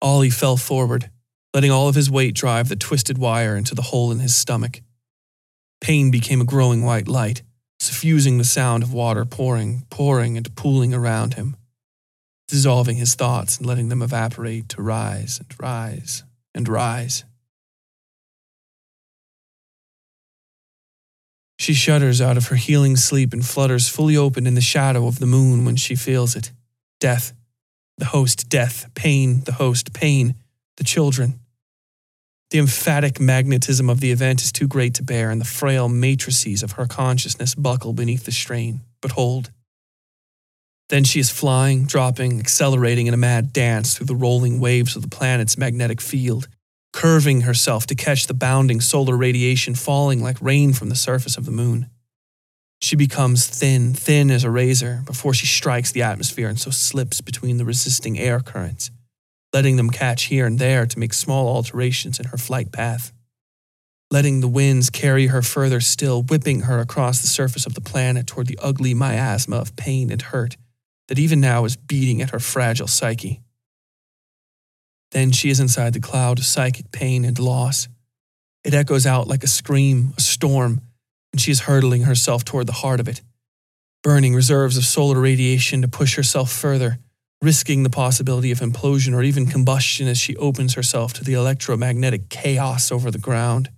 Ollie 0.00 0.30
fell 0.30 0.56
forward, 0.56 1.10
letting 1.54 1.70
all 1.70 1.88
of 1.88 1.94
his 1.94 2.10
weight 2.10 2.34
drive 2.34 2.68
the 2.68 2.76
twisted 2.76 3.18
wire 3.18 3.56
into 3.56 3.74
the 3.74 3.82
hole 3.82 4.10
in 4.10 4.18
his 4.18 4.34
stomach. 4.34 4.80
Pain 5.80 6.10
became 6.10 6.40
a 6.40 6.44
growing 6.44 6.82
white 6.82 7.08
light, 7.08 7.42
suffusing 7.78 8.38
the 8.38 8.44
sound 8.44 8.82
of 8.82 8.92
water 8.92 9.24
pouring, 9.24 9.86
pouring, 9.90 10.36
and 10.36 10.54
pooling 10.56 10.92
around 10.94 11.34
him, 11.34 11.56
dissolving 12.48 12.96
his 12.96 13.14
thoughts 13.14 13.58
and 13.58 13.66
letting 13.66 13.88
them 13.88 14.02
evaporate 14.02 14.68
to 14.70 14.82
rise 14.82 15.38
and 15.38 15.54
rise 15.60 16.24
and 16.54 16.68
rise. 16.68 17.24
She 21.62 21.74
shudders 21.74 22.20
out 22.20 22.36
of 22.36 22.48
her 22.48 22.56
healing 22.56 22.96
sleep 22.96 23.32
and 23.32 23.46
flutters 23.46 23.88
fully 23.88 24.16
open 24.16 24.48
in 24.48 24.54
the 24.54 24.60
shadow 24.60 25.06
of 25.06 25.20
the 25.20 25.26
moon 25.26 25.64
when 25.64 25.76
she 25.76 25.94
feels 25.94 26.34
it. 26.34 26.50
Death. 26.98 27.32
The 27.98 28.06
host, 28.06 28.48
death. 28.48 28.90
Pain, 28.96 29.44
the 29.44 29.52
host, 29.52 29.92
pain. 29.92 30.34
The 30.76 30.82
children. 30.82 31.38
The 32.50 32.58
emphatic 32.58 33.20
magnetism 33.20 33.88
of 33.88 34.00
the 34.00 34.10
event 34.10 34.42
is 34.42 34.50
too 34.50 34.66
great 34.66 34.94
to 34.94 35.04
bear, 35.04 35.30
and 35.30 35.40
the 35.40 35.44
frail 35.44 35.88
matrices 35.88 36.64
of 36.64 36.72
her 36.72 36.86
consciousness 36.86 37.54
buckle 37.54 37.92
beneath 37.92 38.24
the 38.24 38.32
strain. 38.32 38.80
But 39.00 39.12
hold. 39.12 39.52
Then 40.88 41.04
she 41.04 41.20
is 41.20 41.30
flying, 41.30 41.84
dropping, 41.84 42.40
accelerating 42.40 43.06
in 43.06 43.14
a 43.14 43.16
mad 43.16 43.52
dance 43.52 43.94
through 43.94 44.06
the 44.06 44.16
rolling 44.16 44.58
waves 44.58 44.96
of 44.96 45.02
the 45.02 45.16
planet's 45.16 45.56
magnetic 45.56 46.00
field, 46.00 46.48
curving 46.92 47.42
herself 47.42 47.86
to 47.86 47.94
catch 47.94 48.26
the 48.26 48.34
bounding 48.34 48.80
solar 48.80 49.16
radiation 49.16 49.74
falling 49.74 50.22
like 50.22 50.40
rain 50.40 50.72
from 50.72 50.88
the 50.88 50.94
surface 50.94 51.36
of 51.36 51.46
the 51.46 51.50
moon. 51.50 51.88
She 52.80 52.96
becomes 52.96 53.46
thin, 53.46 53.94
thin 53.94 54.30
as 54.30 54.44
a 54.44 54.50
razor 54.50 55.02
before 55.06 55.34
she 55.34 55.46
strikes 55.46 55.92
the 55.92 56.02
atmosphere 56.02 56.48
and 56.48 56.58
so 56.58 56.70
slips 56.70 57.20
between 57.20 57.56
the 57.56 57.64
resisting 57.64 58.18
air 58.18 58.40
currents, 58.40 58.90
letting 59.52 59.76
them 59.76 59.90
catch 59.90 60.24
here 60.24 60.46
and 60.46 60.58
there 60.58 60.86
to 60.86 60.98
make 60.98 61.14
small 61.14 61.48
alterations 61.48 62.18
in 62.18 62.26
her 62.26 62.38
flight 62.38 62.72
path. 62.72 63.12
Letting 64.10 64.40
the 64.40 64.48
winds 64.48 64.90
carry 64.90 65.28
her 65.28 65.42
further 65.42 65.80
still, 65.80 66.22
whipping 66.22 66.62
her 66.62 66.80
across 66.80 67.20
the 67.20 67.28
surface 67.28 67.66
of 67.66 67.74
the 67.74 67.80
planet 67.80 68.26
toward 68.26 68.46
the 68.46 68.58
ugly 68.60 68.94
miasma 68.94 69.56
of 69.56 69.76
pain 69.76 70.10
and 70.10 70.20
hurt 70.20 70.56
that 71.12 71.18
even 71.18 71.42
now 71.42 71.66
is 71.66 71.76
beating 71.76 72.22
at 72.22 72.30
her 72.30 72.38
fragile 72.38 72.86
psyche. 72.86 73.41
Then 75.12 75.30
she 75.30 75.50
is 75.50 75.60
inside 75.60 75.92
the 75.92 76.00
cloud 76.00 76.38
of 76.38 76.44
psychic 76.44 76.90
pain 76.90 77.24
and 77.24 77.38
loss. 77.38 77.88
It 78.64 78.74
echoes 78.74 79.06
out 79.06 79.28
like 79.28 79.44
a 79.44 79.48
scream, 79.48 80.14
a 80.16 80.20
storm, 80.20 80.80
and 81.32 81.40
she 81.40 81.50
is 81.50 81.60
hurtling 81.60 82.02
herself 82.02 82.44
toward 82.44 82.66
the 82.66 82.72
heart 82.72 83.00
of 83.00 83.08
it, 83.08 83.22
burning 84.02 84.34
reserves 84.34 84.76
of 84.76 84.84
solar 84.84 85.20
radiation 85.20 85.82
to 85.82 85.88
push 85.88 86.16
herself 86.16 86.50
further, 86.50 86.98
risking 87.42 87.82
the 87.82 87.90
possibility 87.90 88.50
of 88.50 88.60
implosion 88.60 89.14
or 89.14 89.22
even 89.22 89.46
combustion 89.46 90.08
as 90.08 90.18
she 90.18 90.36
opens 90.36 90.74
herself 90.74 91.12
to 91.12 91.24
the 91.24 91.34
electromagnetic 91.34 92.28
chaos 92.28 92.90
over 92.90 93.10
the 93.10 93.18
ground. 93.18 93.68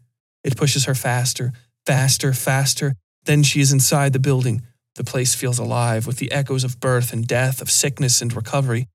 It 0.44 0.56
pushes 0.56 0.84
her 0.84 0.94
faster, 0.94 1.52
faster, 1.86 2.32
faster. 2.32 2.94
Then 3.24 3.42
she 3.42 3.60
is 3.60 3.72
inside 3.72 4.12
the 4.12 4.18
building. 4.18 4.62
The 4.96 5.04
place 5.04 5.34
feels 5.34 5.58
alive 5.58 6.06
with 6.06 6.18
the 6.18 6.30
echoes 6.30 6.62
of 6.62 6.78
birth 6.78 7.12
and 7.12 7.26
death, 7.26 7.60
of 7.60 7.70
sickness 7.70 8.20
and 8.20 8.32
recovery. 8.32 8.86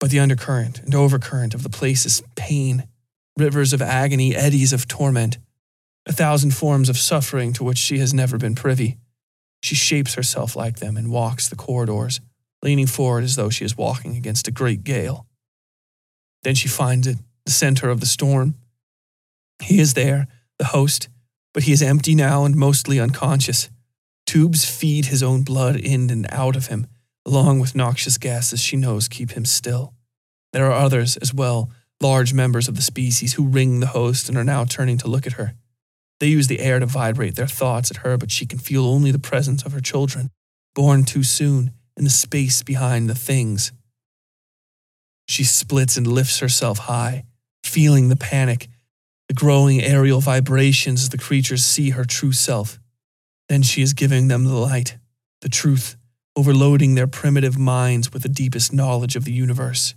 But 0.00 0.10
the 0.10 0.18
undercurrent 0.18 0.80
and 0.80 0.94
overcurrent 0.94 1.54
of 1.54 1.62
the 1.62 1.68
place 1.68 2.04
is 2.06 2.22
pain, 2.34 2.88
rivers 3.36 3.72
of 3.72 3.82
agony, 3.82 4.34
eddies 4.34 4.72
of 4.72 4.88
torment, 4.88 5.38
a 6.06 6.12
thousand 6.12 6.54
forms 6.54 6.88
of 6.88 6.96
suffering 6.98 7.52
to 7.52 7.64
which 7.64 7.78
she 7.78 7.98
has 7.98 8.12
never 8.12 8.38
been 8.38 8.54
privy. 8.54 8.96
She 9.62 9.74
shapes 9.74 10.14
herself 10.14 10.56
like 10.56 10.78
them 10.78 10.96
and 10.96 11.10
walks 11.10 11.48
the 11.48 11.56
corridors, 11.56 12.20
leaning 12.62 12.86
forward 12.86 13.24
as 13.24 13.36
though 13.36 13.50
she 13.50 13.64
is 13.64 13.76
walking 13.76 14.16
against 14.16 14.48
a 14.48 14.50
great 14.50 14.84
gale. 14.84 15.26
Then 16.42 16.54
she 16.54 16.68
finds 16.68 17.06
it, 17.06 17.18
the 17.44 17.52
center 17.52 17.90
of 17.90 18.00
the 18.00 18.06
storm. 18.06 18.54
He 19.62 19.80
is 19.80 19.92
there, 19.92 20.26
the 20.58 20.66
host, 20.66 21.08
but 21.52 21.64
he 21.64 21.72
is 21.72 21.82
empty 21.82 22.14
now 22.14 22.46
and 22.46 22.56
mostly 22.56 22.98
unconscious. 22.98 23.68
Tubes 24.26 24.64
feed 24.64 25.06
his 25.06 25.22
own 25.22 25.42
blood 25.42 25.76
in 25.76 26.08
and 26.08 26.26
out 26.30 26.56
of 26.56 26.68
him, 26.68 26.86
along 27.26 27.60
with 27.60 27.74
noxious 27.74 28.18
gases 28.18 28.60
she 28.60 28.76
knows 28.76 29.08
keep 29.08 29.32
him 29.32 29.44
still. 29.44 29.94
There 30.52 30.66
are 30.66 30.84
others 30.84 31.16
as 31.18 31.32
well, 31.32 31.70
large 32.00 32.32
members 32.32 32.68
of 32.68 32.76
the 32.76 32.82
species, 32.82 33.34
who 33.34 33.46
ring 33.46 33.80
the 33.80 33.86
host 33.88 34.28
and 34.28 34.36
are 34.36 34.44
now 34.44 34.64
turning 34.64 34.98
to 34.98 35.08
look 35.08 35.26
at 35.26 35.34
her. 35.34 35.54
They 36.18 36.26
use 36.26 36.48
the 36.48 36.60
air 36.60 36.78
to 36.78 36.86
vibrate 36.86 37.36
their 37.36 37.46
thoughts 37.46 37.90
at 37.90 37.98
her, 37.98 38.16
but 38.16 38.30
she 38.30 38.46
can 38.46 38.58
feel 38.58 38.84
only 38.86 39.10
the 39.10 39.18
presence 39.18 39.64
of 39.64 39.72
her 39.72 39.80
children, 39.80 40.30
born 40.74 41.04
too 41.04 41.22
soon, 41.22 41.72
in 41.96 42.04
the 42.04 42.10
space 42.10 42.62
behind 42.62 43.08
the 43.08 43.14
things. 43.14 43.72
She 45.28 45.44
splits 45.44 45.96
and 45.96 46.06
lifts 46.06 46.40
herself 46.40 46.78
high, 46.78 47.24
feeling 47.62 48.08
the 48.08 48.16
panic, 48.16 48.68
the 49.28 49.34
growing 49.34 49.80
aerial 49.80 50.20
vibrations 50.20 51.02
as 51.02 51.08
the 51.10 51.18
creatures 51.18 51.64
see 51.64 51.90
her 51.90 52.04
true 52.04 52.32
self. 52.32 52.80
Then 53.48 53.62
she 53.62 53.82
is 53.82 53.92
giving 53.92 54.28
them 54.28 54.44
the 54.44 54.54
light, 54.54 54.98
the 55.40 55.48
truth, 55.48 55.96
overloading 56.40 56.94
their 56.94 57.06
primitive 57.06 57.58
minds 57.58 58.14
with 58.14 58.22
the 58.22 58.28
deepest 58.30 58.72
knowledge 58.72 59.14
of 59.14 59.26
the 59.26 59.32
universe. 59.32 59.94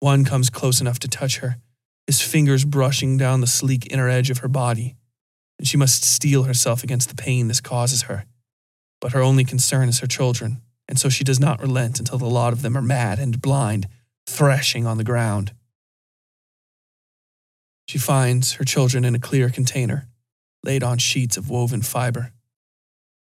One 0.00 0.24
comes 0.24 0.50
close 0.50 0.80
enough 0.80 0.98
to 0.98 1.08
touch 1.08 1.38
her, 1.38 1.58
his 2.04 2.20
fingers 2.20 2.64
brushing 2.64 3.16
down 3.16 3.40
the 3.40 3.46
sleek 3.46 3.86
inner 3.92 4.08
edge 4.08 4.28
of 4.28 4.38
her 4.38 4.48
body, 4.48 4.96
and 5.60 5.68
she 5.68 5.76
must 5.76 6.02
steel 6.02 6.42
herself 6.42 6.82
against 6.82 7.08
the 7.08 7.14
pain 7.14 7.46
this 7.46 7.60
causes 7.60 8.02
her. 8.02 8.24
But 9.00 9.12
her 9.12 9.22
only 9.22 9.44
concern 9.44 9.88
is 9.88 10.00
her 10.00 10.08
children, 10.08 10.62
and 10.88 10.98
so 10.98 11.08
she 11.08 11.22
does 11.22 11.38
not 11.38 11.60
relent 11.62 12.00
until 12.00 12.18
the 12.18 12.26
lot 12.26 12.52
of 12.52 12.62
them 12.62 12.76
are 12.76 12.82
mad 12.82 13.20
and 13.20 13.40
blind, 13.40 13.86
thrashing 14.26 14.84
on 14.84 14.98
the 14.98 15.04
ground. 15.04 15.52
She 17.86 17.98
finds 17.98 18.54
her 18.54 18.64
children 18.64 19.04
in 19.04 19.14
a 19.14 19.20
clear 19.20 19.48
container, 19.48 20.08
laid 20.64 20.82
on 20.82 20.98
sheets 20.98 21.36
of 21.36 21.48
woven 21.48 21.82
fiber. 21.82 22.32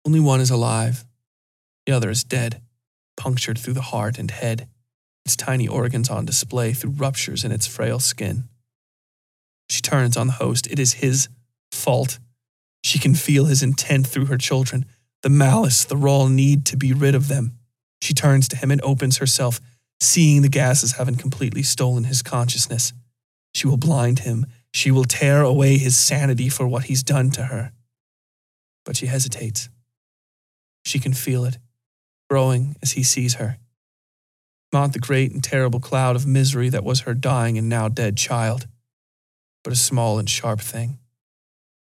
Only 0.05 0.21
one 0.21 0.43
is 0.43 0.51
alive, 0.51 1.06
the 1.87 1.93
other 1.93 2.11
is 2.11 2.25
dead, 2.25 2.61
punctured 3.17 3.59
through 3.59 3.75
the 3.75 3.81
heart 3.81 4.19
and 4.19 4.31
head, 4.31 4.69
its 5.25 5.37
tiny 5.37 5.67
organs 5.67 6.11
on 6.11 6.27
display 6.27 6.73
through 6.73 6.91
ruptures 6.91 7.45
in 7.45 7.53
its 7.53 7.67
frail 7.67 7.99
skin. 7.99 8.49
She 9.71 9.81
turns 9.81 10.17
on 10.17 10.27
the 10.27 10.35
host. 10.35 10.67
It 10.71 10.79
is 10.79 10.95
his 10.95 11.29
fault. 11.73 12.19
She 12.85 12.99
can 12.99 13.15
feel 13.15 13.47
his 13.47 13.63
intent 13.63 14.07
through 14.07 14.27
her 14.27 14.39
children, 14.39 14.85
the 15.23 15.31
malice, 15.31 15.85
the 15.85 15.97
raw 15.97 16.29
need 16.29 16.65
to 16.67 16.77
be 16.77 16.93
rid 16.93 17.15
of 17.15 17.29
them. 17.29 17.59
She 18.01 18.15
turns 18.15 18.47
to 18.49 18.57
him 18.57 18.71
and 18.71 18.81
opens 18.83 19.19
herself, 19.19 19.61
seeing 20.01 20.43
the 20.43 20.49
gases 20.49 20.93
having 20.93 21.17
completely 21.17 21.63
stolen 21.63 22.05
his 22.05 22.23
consciousness. 22.23 22.93
She 23.55 23.67
will 23.67 23.79
blind 23.79 24.21
him. 24.21 24.47
She 24.73 24.91
will 24.91 25.05
tear 25.05 25.43
away 25.43 25.79
his 25.79 25.97
sanity 25.97 26.49
for 26.49 26.69
what 26.69 26.85
he's 26.85 27.03
done 27.03 27.31
to 27.33 27.45
her. 27.45 27.73
But 28.85 28.97
she 28.97 29.07
hesitates. 29.07 29.69
She 30.85 31.01
can 31.01 31.15
feel 31.15 31.45
it, 31.45 31.59
growing 32.29 32.77
as 32.83 32.93
he 32.93 33.03
sees 33.03 33.35
her. 33.35 33.59
Not 34.73 34.93
the 34.93 34.99
great 34.99 35.33
and 35.33 35.43
terrible 35.43 35.81
cloud 35.81 36.17
of 36.17 36.27
misery 36.27 36.69
that 36.69 36.85
was 36.85 37.01
her 37.01 37.15
dying 37.15 37.57
and 37.57 37.69
now 37.69 37.89
dead 37.89 38.17
child, 38.17 38.67
but 39.63 39.73
a 39.73 39.77
small 39.77 40.19
and 40.19 40.29
sharp 40.29 40.61
thing 40.61 40.99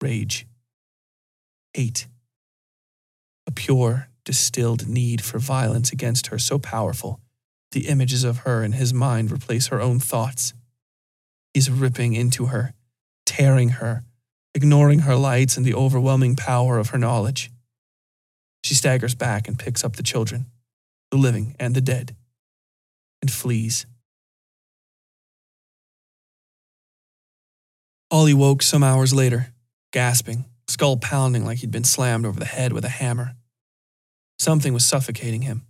rage, 0.01 0.45
hate, 1.73 2.07
a 3.47 3.51
pure, 3.51 4.09
distilled 4.23 4.87
need 4.87 5.23
for 5.23 5.39
violence 5.39 5.91
against 5.91 6.27
her 6.27 6.37
so 6.37 6.59
powerful, 6.59 7.19
the 7.71 7.87
images 7.87 8.23
of 8.23 8.39
her 8.39 8.63
in 8.63 8.73
his 8.73 8.93
mind 8.93 9.31
replace 9.31 9.67
her 9.67 9.81
own 9.81 9.99
thoughts. 9.99 10.53
He's 11.53 11.69
ripping 11.69 12.13
into 12.13 12.47
her, 12.47 12.73
tearing 13.25 13.69
her, 13.69 14.03
ignoring 14.53 14.99
her 14.99 15.15
lights 15.15 15.57
and 15.57 15.65
the 15.65 15.73
overwhelming 15.73 16.35
power 16.35 16.77
of 16.77 16.89
her 16.89 16.97
knowledge. 16.97 17.51
She 18.65 18.73
staggers 18.73 19.13
back 19.13 19.47
and 19.47 19.59
picks 19.59 19.83
up 19.83 19.95
the 19.95 20.01
children, 20.01 20.47
the 21.11 21.17
living 21.17 21.55
and 21.59 21.75
the 21.75 21.81
dead, 21.81 22.15
and 23.21 23.29
flees. 23.29 23.85
Ollie 28.09 28.33
woke 28.33 28.63
some 28.63 28.83
hours 28.83 29.13
later, 29.13 29.53
gasping, 29.93 30.45
skull 30.67 30.97
pounding 30.97 31.45
like 31.45 31.59
he'd 31.59 31.69
been 31.69 31.83
slammed 31.83 32.25
over 32.25 32.39
the 32.39 32.47
head 32.47 32.73
with 32.73 32.83
a 32.83 32.89
hammer. 32.89 33.35
Something 34.39 34.73
was 34.73 34.83
suffocating 34.83 35.43
him. 35.43 35.67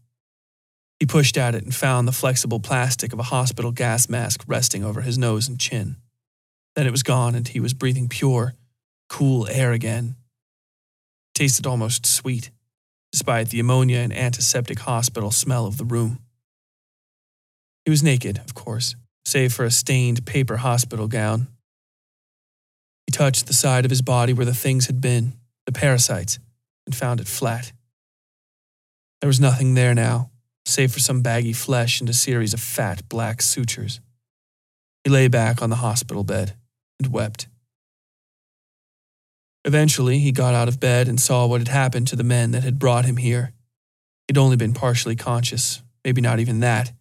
He 0.98 1.06
pushed 1.06 1.36
at 1.36 1.54
it 1.54 1.66
and 1.66 1.76
found 1.76 2.08
the 2.08 2.14
flexible 2.14 2.62
plastic 2.62 3.12
of 3.12 3.20
a 3.20 3.24
hospital 3.24 3.74
gas 3.74 4.08
mask 4.08 4.46
resting 4.48 4.86
over 4.86 5.02
his 5.02 5.18
nose 5.18 5.50
and 5.50 5.60
chin. 5.60 5.98
Then 6.76 6.88
it 6.88 6.92
was 6.92 7.04
gone 7.04 7.36
and 7.36 7.46
he 7.46 7.60
was 7.60 7.74
breathing 7.74 8.08
pure, 8.08 8.54
cool 9.10 9.50
air 9.50 9.74
again. 9.74 10.16
It 11.36 11.40
tasted 11.40 11.68
almost 11.68 12.06
sweet, 12.06 12.52
despite 13.16 13.48
the 13.48 13.62
ammonia 13.62 14.00
and 14.00 14.12
antiseptic 14.12 14.80
hospital 14.80 15.32
smell 15.32 15.66
of 15.66 15.78
the 15.78 15.86
room. 15.86 16.20
He 17.86 17.90
was 17.90 18.04
naked, 18.04 18.40
of 18.40 18.54
course, 18.54 18.98
save 19.24 19.54
for 19.54 19.64
a 19.64 19.72
stained 19.72 20.26
paper 20.26 20.58
hospital 20.58 21.08
gown. 21.08 21.48
He 23.08 23.14
touched 23.14 23.48
the 23.48 23.54
side 23.54 23.86
of 23.86 23.90
his 23.90 24.02
body 24.02 24.34
where 24.34 24.46
the 24.46 24.54
things 24.54 24.88
had 24.88 25.00
been, 25.00 25.38
the 25.66 25.72
parasites, 25.72 26.40
and 26.86 26.94
found 26.94 27.22
it 27.22 27.28
flat. 27.30 27.72
There 29.22 29.30
was 29.30 29.40
nothing 29.40 29.76
there 29.76 29.96
now, 29.96 30.30
save 30.66 30.92
for 30.92 31.00
some 31.00 31.22
baggy 31.22 31.54
flesh 31.54 32.02
and 32.02 32.10
a 32.10 32.14
series 32.14 32.54
of 32.54 32.60
fat 32.60 33.08
black 33.08 33.42
sutures. 33.42 34.02
He 35.06 35.10
lay 35.10 35.30
back 35.30 35.62
on 35.62 35.70
the 35.70 35.78
hospital 35.78 36.26
bed 36.26 36.58
and 37.02 37.14
wept. 37.14 37.48
Eventually, 39.66 40.20
he 40.20 40.32
got 40.32 40.54
out 40.54 40.68
of 40.68 40.80
bed 40.80 41.08
and 41.08 41.20
saw 41.20 41.48
what 41.48 41.60
had 41.60 41.68
happened 41.68 42.08
to 42.08 42.16
the 42.16 42.24
men 42.24 42.52
that 42.52 42.64
had 42.64 42.78
brought 42.78 43.06
him 43.06 43.18
here. 43.18 43.52
He'd 44.28 44.38
only 44.38 44.56
been 44.56 44.74
partially 44.74 45.16
conscious, 45.16 45.82
maybe 46.04 46.22
not 46.22 46.40
even 46.40 46.60
that, 46.60 46.94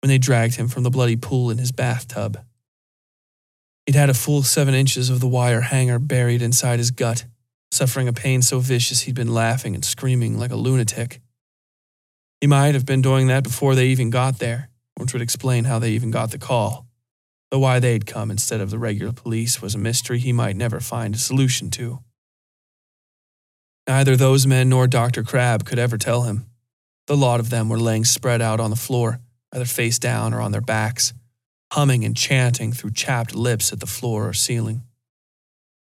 when 0.00 0.08
they 0.08 0.18
dragged 0.18 0.54
him 0.54 0.68
from 0.68 0.84
the 0.84 0.90
bloody 0.90 1.16
pool 1.16 1.50
in 1.50 1.58
his 1.58 1.72
bathtub. 1.72 2.38
He'd 3.86 3.96
had 3.96 4.08
a 4.08 4.14
full 4.14 4.44
seven 4.44 4.72
inches 4.72 5.10
of 5.10 5.18
the 5.18 5.28
wire 5.28 5.62
hanger 5.62 5.98
buried 5.98 6.42
inside 6.42 6.78
his 6.78 6.92
gut, 6.92 7.24
suffering 7.72 8.06
a 8.06 8.12
pain 8.12 8.40
so 8.40 8.60
vicious 8.60 9.02
he'd 9.02 9.16
been 9.16 9.34
laughing 9.34 9.74
and 9.74 9.84
screaming 9.84 10.38
like 10.38 10.52
a 10.52 10.56
lunatic. 10.56 11.20
He 12.40 12.46
might 12.46 12.74
have 12.74 12.86
been 12.86 13.02
doing 13.02 13.26
that 13.26 13.42
before 13.42 13.74
they 13.74 13.88
even 13.88 14.10
got 14.10 14.38
there, 14.38 14.70
which 14.96 15.12
would 15.12 15.22
explain 15.22 15.64
how 15.64 15.80
they 15.80 15.90
even 15.90 16.12
got 16.12 16.30
the 16.30 16.38
call. 16.38 16.85
Though 17.56 17.60
why 17.60 17.78
they'd 17.78 18.04
come 18.04 18.30
instead 18.30 18.60
of 18.60 18.68
the 18.68 18.78
regular 18.78 19.14
police 19.14 19.62
was 19.62 19.74
a 19.74 19.78
mystery 19.78 20.18
he 20.18 20.30
might 20.30 20.56
never 20.56 20.78
find 20.78 21.14
a 21.14 21.18
solution 21.18 21.70
to. 21.70 22.00
Neither 23.88 24.14
those 24.14 24.46
men 24.46 24.68
nor 24.68 24.86
Dr. 24.86 25.22
Crabb 25.22 25.64
could 25.64 25.78
ever 25.78 25.96
tell 25.96 26.24
him. 26.24 26.44
The 27.06 27.16
lot 27.16 27.40
of 27.40 27.48
them 27.48 27.70
were 27.70 27.78
laying 27.78 28.04
spread 28.04 28.42
out 28.42 28.60
on 28.60 28.68
the 28.68 28.76
floor, 28.76 29.20
either 29.54 29.64
face 29.64 29.98
down 29.98 30.34
or 30.34 30.42
on 30.42 30.52
their 30.52 30.60
backs, 30.60 31.14
humming 31.72 32.04
and 32.04 32.14
chanting 32.14 32.74
through 32.74 32.90
chapped 32.90 33.34
lips 33.34 33.72
at 33.72 33.80
the 33.80 33.86
floor 33.86 34.28
or 34.28 34.34
ceiling. 34.34 34.82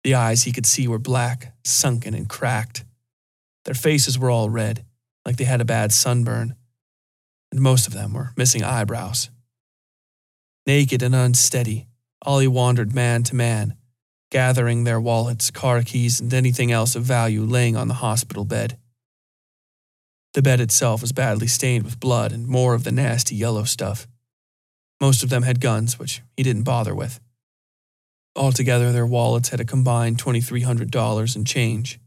The 0.03 0.13
eyes 0.13 0.43
he 0.43 0.51
could 0.51 0.67
see 0.67 0.87
were 0.87 0.99
black, 0.99 1.55
sunken, 1.63 2.13
and 2.13 2.29
cracked. 2.29 2.85
Their 3.63 3.73
faces 3.73 4.19
were 4.19 4.29
all 4.29 4.51
red, 4.51 4.85
like 5.25 5.37
they 5.37 5.45
had 5.45 5.61
a 5.61 5.65
bad 5.65 5.91
sunburn, 5.91 6.53
and 7.51 7.59
most 7.59 7.87
of 7.87 7.93
them 7.93 8.13
were 8.13 8.33
missing 8.37 8.63
eyebrows. 8.63 9.31
Naked 10.67 11.03
and 11.03 11.13
unsteady, 11.13 11.87
Ollie 12.23 12.47
wandered 12.47 12.93
man 12.93 13.23
to 13.23 13.35
man, 13.35 13.75
gathering 14.31 14.83
their 14.83 14.99
wallets, 14.99 15.51
car 15.51 15.83
keys, 15.83 16.19
and 16.19 16.33
anything 16.33 16.71
else 16.71 16.95
of 16.95 17.03
value 17.03 17.43
laying 17.43 17.75
on 17.75 17.87
the 17.87 17.95
hospital 17.95 18.45
bed. 18.45 18.77
The 20.33 20.41
bed 20.41 20.59
itself 20.59 21.01
was 21.01 21.11
badly 21.11 21.47
stained 21.47 21.85
with 21.85 21.99
blood 21.99 22.31
and 22.31 22.47
more 22.47 22.73
of 22.73 22.83
the 22.83 22.91
nasty 22.91 23.35
yellow 23.35 23.63
stuff. 23.63 24.07
Most 24.99 25.23
of 25.23 25.29
them 25.29 25.43
had 25.43 25.61
guns, 25.61 25.99
which 25.99 26.21
he 26.35 26.43
didn't 26.43 26.63
bother 26.63 26.95
with. 26.95 27.19
Altogether, 28.35 28.91
their 28.91 29.05
wallets 29.05 29.49
had 29.49 29.59
a 29.59 29.65
combined 29.65 30.17
$2,300 30.17 31.35
in 31.35 31.45
change. 31.45 31.99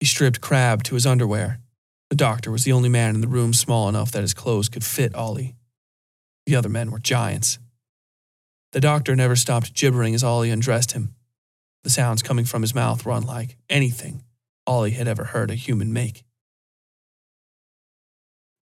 He 0.00 0.06
stripped 0.06 0.40
Crabb 0.40 0.82
to 0.84 0.94
his 0.94 1.06
underwear 1.06 1.60
the 2.08 2.16
doctor 2.16 2.50
was 2.50 2.64
the 2.64 2.72
only 2.72 2.88
man 2.88 3.14
in 3.14 3.20
the 3.20 3.28
room 3.28 3.52
small 3.52 3.88
enough 3.88 4.12
that 4.12 4.22
his 4.22 4.34
clothes 4.34 4.68
could 4.68 4.84
fit 4.84 5.14
Ollie. 5.14 5.54
The 6.46 6.56
other 6.56 6.68
men 6.68 6.90
were 6.90 6.98
giants. 6.98 7.58
The 8.72 8.80
doctor 8.80 9.16
never 9.16 9.36
stopped 9.36 9.74
gibbering 9.74 10.14
as 10.14 10.24
Ollie 10.24 10.50
undressed 10.50 10.92
him. 10.92 11.14
The 11.82 11.90
sounds 11.90 12.22
coming 12.22 12.44
from 12.44 12.62
his 12.62 12.74
mouth 12.74 13.04
were 13.04 13.12
unlike 13.12 13.56
anything 13.68 14.22
Ollie 14.66 14.92
had 14.92 15.08
ever 15.08 15.24
heard 15.24 15.50
a 15.50 15.54
human 15.54 15.92
make. 15.92 16.24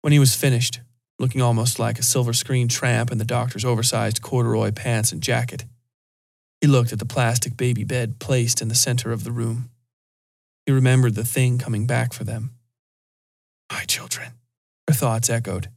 When 0.01 0.13
he 0.13 0.19
was 0.19 0.35
finished, 0.35 0.81
looking 1.19 1.41
almost 1.41 1.79
like 1.79 1.99
a 1.99 2.03
silver 2.03 2.33
screen 2.33 2.67
tramp 2.67 3.11
in 3.11 3.17
the 3.17 3.25
doctor's 3.25 3.63
oversized 3.63 4.21
corduroy 4.21 4.71
pants 4.71 5.11
and 5.11 5.21
jacket, 5.21 5.65
he 6.59 6.67
looked 6.67 6.93
at 6.93 6.99
the 6.99 7.05
plastic 7.05 7.57
baby 7.57 7.83
bed 7.83 8.19
placed 8.19 8.61
in 8.61 8.67
the 8.67 8.75
center 8.75 9.11
of 9.11 9.23
the 9.23 9.31
room. 9.31 9.69
He 10.65 10.71
remembered 10.71 11.15
the 11.15 11.25
thing 11.25 11.57
coming 11.57 11.87
back 11.87 12.13
for 12.13 12.23
them 12.23 12.51
my 13.71 13.85
children, 13.85 14.33
her 14.87 14.93
thoughts 14.93 15.29
echoed. 15.29 15.69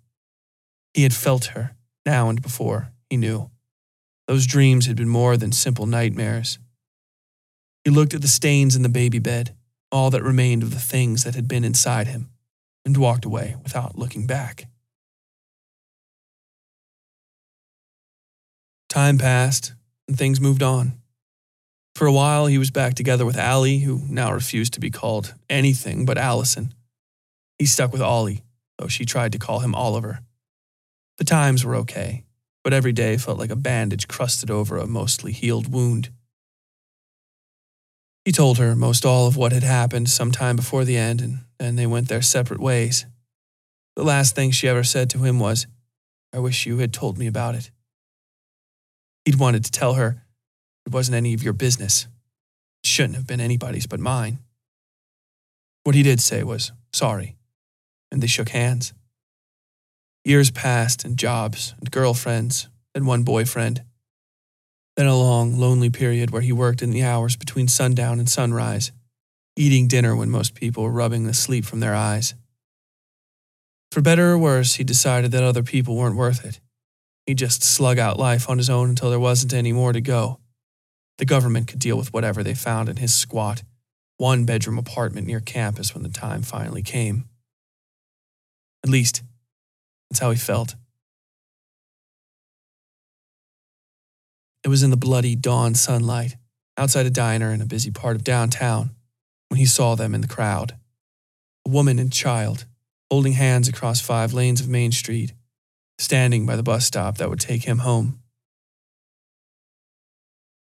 He 0.93 1.03
had 1.03 1.15
felt 1.15 1.47
her, 1.47 1.75
now 2.07 2.31
and 2.31 2.41
before, 2.41 2.93
he 3.11 3.17
knew. 3.17 3.51
Those 4.29 4.47
dreams 4.47 4.87
had 4.87 4.97
been 4.97 5.09
more 5.09 5.37
than 5.37 5.53
simple 5.53 5.87
nightmares. 5.87 6.59
He 7.85 7.91
looked 7.91 8.15
at 8.15 8.23
the 8.23 8.29
stains 8.29 8.75
in 8.75 8.83
the 8.83 8.89
baby 8.89 9.19
bed, 9.19 9.55
all 9.93 10.11
that 10.11 10.23
remained 10.23 10.63
of 10.63 10.71
the 10.71 10.81
things 10.81 11.25
that 11.25 11.35
had 11.35 11.47
been 11.47 11.65
inside 11.65 12.07
him, 12.07 12.31
and 12.85 12.97
walked 12.97 13.25
away 13.25 13.57
without 13.63 13.99
looking 13.99 14.27
back. 14.27 14.67
Time 18.89 19.19
passed, 19.19 19.75
and 20.09 20.17
things 20.17 20.41
moved 20.41 20.63
on. 20.63 20.95
For 21.95 22.07
a 22.07 22.13
while, 22.13 22.47
he 22.47 22.59
was 22.59 22.71
back 22.71 22.95
together 22.95 23.25
with 23.25 23.39
Allie, 23.39 23.79
who 23.79 24.03
now 24.09 24.33
refused 24.33 24.75
to 24.75 24.81
be 24.81 24.91
called 24.91 25.35
anything 25.49 26.05
but 26.05 26.19
Allison. 26.19 26.75
He 27.59 27.67
stuck 27.67 27.93
with 27.93 28.03
Ollie, 28.03 28.43
though 28.79 28.89
she 28.89 29.05
tried 29.05 29.33
to 29.33 29.39
call 29.39 29.61
him 29.61 29.75
Oliver. 29.75 30.21
The 31.19 31.25
times 31.25 31.65
were 31.65 31.77
okay, 31.77 32.25
but 32.63 32.73
every 32.73 32.93
day 32.93 33.17
felt 33.17 33.39
like 33.39 33.51
a 33.51 33.57
bandage 33.57 34.09
crusted 34.09 34.51
over 34.51 34.77
a 34.77 34.87
mostly 34.87 35.33
healed 35.33 35.73
wound. 35.73 36.11
He 38.25 38.33
told 38.33 38.59
her 38.59 38.75
most 38.75 39.07
all 39.07 39.27
of 39.27 39.37
what 39.37 39.53
had 39.53 39.63
happened 39.63 40.11
some 40.11 40.33
time 40.33 40.57
before 40.57 40.85
the 40.85 40.97
end, 40.97 41.21
and 41.21 41.45
then 41.59 41.77
they 41.77 41.87
went 41.87 42.09
their 42.09 42.23
separate 42.23 42.61
ways. 42.61 43.07
The 43.95 44.03
last 44.03 44.35
thing 44.35 44.51
she 44.51 44.69
ever 44.69 44.85
said 44.85 45.09
to 45.11 45.19
him 45.19 45.39
was, 45.39 45.67
I 46.33 46.41
wish 46.41 46.67
you 46.67 46.79
had 46.79 46.93
told 46.93 47.19
me 47.19 47.27
about 47.27 47.55
it. 47.55 47.71
He'd 49.25 49.39
wanted 49.39 49.65
to 49.65 49.71
tell 49.71 49.95
her 49.95 50.23
it 50.85 50.93
wasn't 50.93 51.17
any 51.17 51.35
of 51.35 51.43
your 51.43 51.53
business. 51.53 52.09
It 52.83 52.89
shouldn't 52.89 53.17
have 53.17 53.27
been 53.27 53.41
anybody's 53.41 53.87
but 53.87 54.01
mine. 54.01 54.39
What 55.85 55.95
he 55.95 56.03
did 56.03 56.21
say 56.21 56.43
was, 56.43 56.73
sorry, 56.93 57.37
and 58.11 58.21
they 58.21 58.27
shook 58.27 58.49
hands. 58.49 58.93
Years 60.27 60.51
passed, 60.51 61.05
and 61.05 61.17
jobs, 61.17 61.73
and 61.79 61.89
girlfriends, 61.89 62.67
and 62.97 63.07
one 63.07 63.23
boyfriend. 63.23 63.85
Then 64.97 65.07
a 65.07 65.17
long, 65.17 65.57
lonely 65.57 65.89
period 65.89 66.33
where 66.33 66.43
he 66.43 66.51
worked 66.51 66.83
in 66.83 66.91
the 66.91 67.05
hours 67.05 67.37
between 67.37 67.69
sundown 67.69 68.19
and 68.19 68.29
sunrise, 68.29 68.91
eating 69.55 69.87
dinner 69.87 70.17
when 70.17 70.29
most 70.29 70.57
people 70.57 70.83
were 70.83 70.91
rubbing 70.91 71.27
the 71.27 71.33
sleep 71.33 71.65
from 71.65 71.79
their 71.79 71.95
eyes. 71.95 72.35
For 73.93 74.01
better 74.01 74.33
or 74.33 74.37
worse, 74.37 74.75
he 74.75 74.83
decided 74.83 75.31
that 75.31 75.45
other 75.45 75.63
people 75.63 75.95
weren't 75.95 76.17
worth 76.17 76.45
it. 76.45 76.59
He'd 77.27 77.39
just 77.39 77.63
slug 77.63 78.01
out 78.01 78.19
life 78.19 78.51
on 78.51 78.59
his 78.59 78.69
own 78.69 78.89
until 78.89 79.11
there 79.11 79.21
wasn't 79.21 79.55
any 79.55 79.73
more 79.73 79.93
to 79.93 80.01
go. 80.01 80.41
The 81.19 81.25
government 81.25 81.69
could 81.69 81.79
deal 81.79 81.97
with 81.97 82.13
whatever 82.13 82.43
they 82.43 82.57
found 82.57 82.89
in 82.89 82.97
his 82.97 83.15
squat, 83.15 83.63
one 84.17 84.45
bedroom 84.45 84.77
apartment 84.77 85.29
near 85.29 85.39
campus 85.39 85.95
when 85.95 86.03
the 86.03 86.09
time 86.09 86.43
finally 86.43 86.83
came. 86.83 87.29
At 88.83 88.91
least, 88.91 89.23
that's 90.11 90.21
how 90.21 90.31
he 90.31 90.37
felt. 90.37 90.75
It 94.65 94.69
was 94.69 94.83
in 94.83 94.91
the 94.91 94.97
bloody 94.97 95.37
dawn 95.37 95.75
sunlight, 95.75 96.37
outside 96.77 97.07
a 97.07 97.11
diner 97.11 97.53
in 97.53 97.61
a 97.61 97.67
busy 97.67 97.91
part 97.91 98.17
of 98.17 98.25
downtown, 98.25 98.91
when 99.49 99.59
he 99.59 99.67
saw 99.67 99.95
them 99.95 100.15
in 100.15 100.23
the 100.23 100.29
crowd. 100.29 100.77
A 101.67 101.71
woman 101.71 101.99
and 101.99 102.13
child, 102.13 102.67
holding 103.11 103.35
hands 103.35 103.69
across 103.69 104.01
five 104.01 104.33
lanes 104.33 104.61
of 104.61 104.69
Main 104.69 104.91
Street, 104.93 105.33
standing 105.99 106.47
by 106.47 106.57
the 106.57 106.63
bus 106.63 106.85
stop 106.85 107.19
that 107.19 107.31
would 107.31 107.41
take 107.41 107.65
him 107.65 107.79
home. 107.79 108.21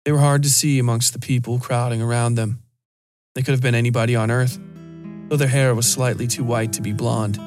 They 0.03 0.11
were 0.11 0.19
hard 0.19 0.43
to 0.43 0.49
see 0.49 0.79
amongst 0.79 1.13
the 1.13 1.19
people 1.19 1.59
crowding 1.59 2.01
around 2.01 2.35
them. 2.35 2.61
They 3.35 3.41
could 3.41 3.53
have 3.53 3.61
been 3.61 3.73
anybody 3.73 4.15
on 4.15 4.31
earth, 4.31 4.59
though 5.29 5.37
their 5.37 5.47
hair 5.47 5.73
was 5.73 5.89
slightly 5.89 6.27
too 6.27 6.43
white 6.43 6.73
to 6.73 6.81
be 6.81 6.91
blonde, 6.91 7.39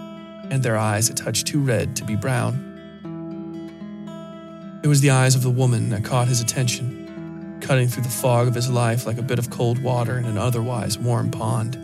and 0.51 0.63
their 0.63 0.77
eyes 0.77 1.09
a 1.11 1.15
touch 1.15 1.45
too 1.45 1.61
red 1.61 1.97
to 1.97 2.05
be 2.05 2.17
brown. 2.17 2.63
It 4.83 4.89
was 4.89 5.01
the 5.01 5.11
eyes 5.11 5.35
of 5.35 5.43
the 5.43 5.51
woman 5.51 5.91
that 5.91 6.05
caught 6.05 6.29
his 6.29 6.41
attention, 6.41 7.59
cutting 7.61 7.89
through 7.89 8.05
the 8.05 8.09
fog 8.09 8.47
of 8.47 8.55
his 8.55 8.71
life 8.71 9.07
like 9.07 9.19
a 9.19 9.23
bit 9.23 9.39
of 9.39 9.51
cold 9.51 9.83
water 9.83 10.19
in 10.19 10.25
an 10.27 10.39
otherwise 10.39 10.99
warm 10.99 11.31
pond. 11.31 11.75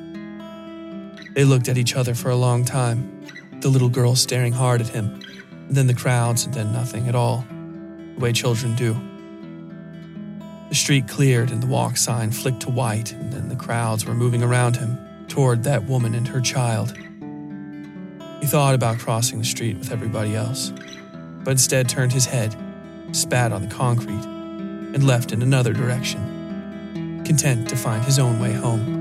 They 1.34 1.44
looked 1.44 1.68
at 1.68 1.78
each 1.78 1.96
other 1.96 2.14
for 2.14 2.30
a 2.30 2.36
long 2.36 2.64
time, 2.64 3.26
the 3.60 3.68
little 3.68 3.88
girl 3.88 4.14
staring 4.14 4.52
hard 4.52 4.80
at 4.80 4.88
him, 4.88 5.20
and 5.68 5.76
then 5.76 5.86
the 5.86 5.94
crowds, 5.94 6.44
and 6.44 6.54
then 6.54 6.72
nothing 6.72 7.08
at 7.08 7.14
all, 7.14 7.44
the 8.14 8.20
way 8.20 8.32
children 8.32 8.76
do. 8.76 8.94
The 10.68 10.74
street 10.74 11.08
cleared 11.08 11.50
and 11.50 11.62
the 11.62 11.66
walk 11.66 11.96
sign 11.96 12.30
flicked 12.30 12.60
to 12.60 12.70
white, 12.70 13.12
and 13.12 13.32
then 13.32 13.48
the 13.48 13.56
crowds 13.56 14.06
were 14.06 14.14
moving 14.14 14.42
around 14.42 14.76
him, 14.76 14.98
toward 15.28 15.64
that 15.64 15.84
woman 15.84 16.14
and 16.14 16.28
her 16.28 16.40
child. 16.40 16.96
He 18.42 18.48
thought 18.48 18.74
about 18.74 18.98
crossing 18.98 19.38
the 19.38 19.44
street 19.46 19.78
with 19.78 19.90
everybody 19.90 20.36
else, 20.36 20.72
but 21.42 21.52
instead 21.52 21.88
turned 21.88 22.12
his 22.12 22.26
head 22.26 22.54
spat 23.12 23.52
on 23.52 23.62
the 23.62 23.68
concrete, 23.68 24.24
and 24.94 25.04
left 25.04 25.32
in 25.32 25.42
another 25.42 25.72
direction, 25.72 27.22
content 27.24 27.68
to 27.68 27.76
find 27.76 28.04
his 28.04 28.18
own 28.18 28.38
way 28.40 28.52
home. 28.52 29.00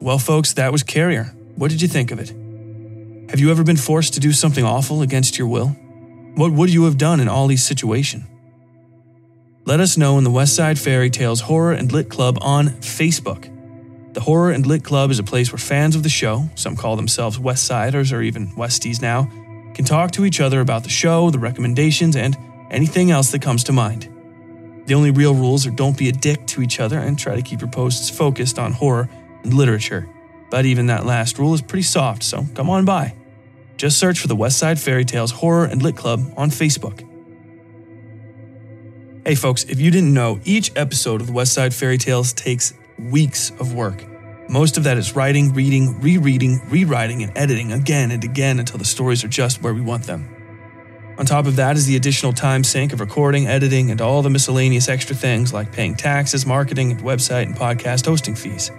Well, 0.00 0.18
folks, 0.18 0.54
that 0.54 0.72
was 0.72 0.82
Carrier. 0.82 1.34
What 1.56 1.70
did 1.70 1.82
you 1.82 1.88
think 1.88 2.10
of 2.10 2.18
it? 2.18 2.30
Have 3.30 3.40
you 3.40 3.50
ever 3.50 3.62
been 3.62 3.76
forced 3.76 4.14
to 4.14 4.20
do 4.20 4.32
something 4.32 4.64
awful 4.64 5.02
against 5.02 5.36
your 5.36 5.48
will? 5.48 5.68
What 6.34 6.52
would 6.52 6.72
you 6.72 6.84
have 6.84 6.96
done 6.96 7.20
in 7.20 7.28
Ollie's 7.28 7.64
situation? 7.64 8.24
Let 9.68 9.80
us 9.80 9.98
know 9.98 10.16
in 10.16 10.24
the 10.24 10.30
Westside 10.30 10.78
Fairytales 10.78 11.42
Horror 11.42 11.72
and 11.72 11.92
Lit 11.92 12.08
Club 12.08 12.38
on 12.40 12.68
Facebook. 12.68 13.52
The 14.14 14.20
Horror 14.20 14.50
and 14.52 14.66
Lit 14.66 14.82
Club 14.82 15.10
is 15.10 15.18
a 15.18 15.22
place 15.22 15.52
where 15.52 15.58
fans 15.58 15.94
of 15.94 16.02
the 16.02 16.08
show, 16.08 16.48
some 16.54 16.74
call 16.74 16.96
themselves 16.96 17.38
Westsiders 17.38 18.10
or 18.10 18.22
even 18.22 18.48
Westies 18.52 19.02
now, 19.02 19.30
can 19.74 19.84
talk 19.84 20.12
to 20.12 20.24
each 20.24 20.40
other 20.40 20.62
about 20.62 20.84
the 20.84 20.88
show, 20.88 21.28
the 21.28 21.38
recommendations, 21.38 22.16
and 22.16 22.34
anything 22.70 23.10
else 23.10 23.30
that 23.32 23.42
comes 23.42 23.62
to 23.64 23.74
mind. 23.74 24.08
The 24.86 24.94
only 24.94 25.10
real 25.10 25.34
rules 25.34 25.66
are 25.66 25.70
don't 25.70 25.98
be 25.98 26.08
a 26.08 26.12
dick 26.12 26.46
to 26.46 26.62
each 26.62 26.80
other 26.80 26.98
and 26.98 27.18
try 27.18 27.36
to 27.36 27.42
keep 27.42 27.60
your 27.60 27.70
posts 27.70 28.08
focused 28.08 28.58
on 28.58 28.72
horror 28.72 29.10
and 29.44 29.52
literature. 29.52 30.08
But 30.48 30.64
even 30.64 30.86
that 30.86 31.04
last 31.04 31.38
rule 31.38 31.52
is 31.52 31.60
pretty 31.60 31.82
soft, 31.82 32.22
so 32.22 32.46
come 32.54 32.70
on 32.70 32.86
by. 32.86 33.12
Just 33.76 33.98
search 33.98 34.18
for 34.18 34.28
the 34.28 34.36
Westside 34.36 34.78
Fairytales 34.82 35.32
Horror 35.32 35.66
and 35.66 35.82
Lit 35.82 35.94
Club 35.94 36.32
on 36.38 36.48
Facebook. 36.48 37.04
Hey, 39.28 39.34
folks, 39.34 39.64
if 39.64 39.78
you 39.78 39.90
didn't 39.90 40.14
know, 40.14 40.40
each 40.46 40.72
episode 40.74 41.20
of 41.20 41.26
the 41.26 41.34
Westside 41.34 41.74
Fairytales 41.74 42.34
takes 42.34 42.72
weeks 42.98 43.50
of 43.60 43.74
work. 43.74 44.02
Most 44.48 44.78
of 44.78 44.84
that 44.84 44.96
is 44.96 45.14
writing, 45.14 45.52
reading, 45.52 46.00
rereading, 46.00 46.62
rewriting, 46.70 47.22
and 47.22 47.36
editing 47.36 47.70
again 47.72 48.10
and 48.10 48.24
again 48.24 48.58
until 48.58 48.78
the 48.78 48.86
stories 48.86 49.22
are 49.24 49.28
just 49.28 49.60
where 49.60 49.74
we 49.74 49.82
want 49.82 50.04
them. 50.04 50.34
On 51.18 51.26
top 51.26 51.46
of 51.46 51.56
that 51.56 51.76
is 51.76 51.84
the 51.84 51.94
additional 51.94 52.32
time 52.32 52.64
sink 52.64 52.94
of 52.94 53.00
recording, 53.00 53.46
editing, 53.46 53.90
and 53.90 54.00
all 54.00 54.22
the 54.22 54.30
miscellaneous 54.30 54.88
extra 54.88 55.14
things 55.14 55.52
like 55.52 55.72
paying 55.72 55.94
taxes, 55.94 56.46
marketing, 56.46 56.92
and 56.92 57.02
website 57.02 57.42
and 57.42 57.54
podcast 57.54 58.06
hosting 58.06 58.34
fees. 58.34 58.70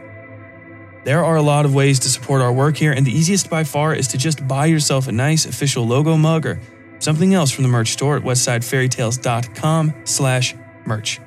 There 1.04 1.24
are 1.24 1.36
a 1.36 1.44
lot 1.44 1.66
of 1.66 1.76
ways 1.76 2.00
to 2.00 2.10
support 2.10 2.42
our 2.42 2.52
work 2.52 2.76
here, 2.76 2.92
and 2.92 3.06
the 3.06 3.16
easiest 3.16 3.52
by 3.52 3.66
far 3.66 3.94
is 3.94 4.08
to 4.08 4.18
just 4.18 4.48
buy 4.48 4.66
yourself 4.66 5.08
a 5.08 5.12
nice 5.12 5.46
official 5.46 5.86
logo 5.86 6.18
mug 6.18 6.48
or 6.48 6.60
something 7.00 7.34
else 7.34 7.52
from 7.52 7.64
the 7.64 7.70
merch 7.70 7.90
store 7.90 8.18
at 8.18 8.24
westsidefairytales.com 8.24 9.94
slash 10.06 10.56
merch. 10.86 11.20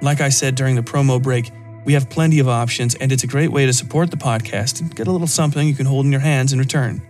Like 0.00 0.20
I 0.20 0.28
said 0.28 0.54
during 0.54 0.76
the 0.76 0.82
promo 0.82 1.20
break, 1.20 1.50
we 1.84 1.94
have 1.94 2.10
plenty 2.10 2.38
of 2.38 2.48
options, 2.48 2.94
and 2.94 3.10
it's 3.10 3.24
a 3.24 3.26
great 3.26 3.50
way 3.50 3.66
to 3.66 3.72
support 3.72 4.10
the 4.10 4.16
podcast 4.16 4.80
and 4.80 4.94
get 4.94 5.08
a 5.08 5.10
little 5.10 5.26
something 5.26 5.66
you 5.66 5.74
can 5.74 5.86
hold 5.86 6.04
in 6.04 6.12
your 6.12 6.20
hands 6.20 6.52
in 6.52 6.58
return. 6.58 7.02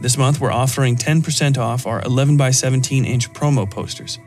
This 0.00 0.16
month, 0.16 0.40
we're 0.40 0.52
offering 0.52 0.96
10% 0.96 1.58
off 1.58 1.86
our 1.86 2.02
11 2.02 2.36
by 2.36 2.50
17 2.50 3.04
inch 3.04 3.32
promo 3.32 3.70
posters. 3.70 4.18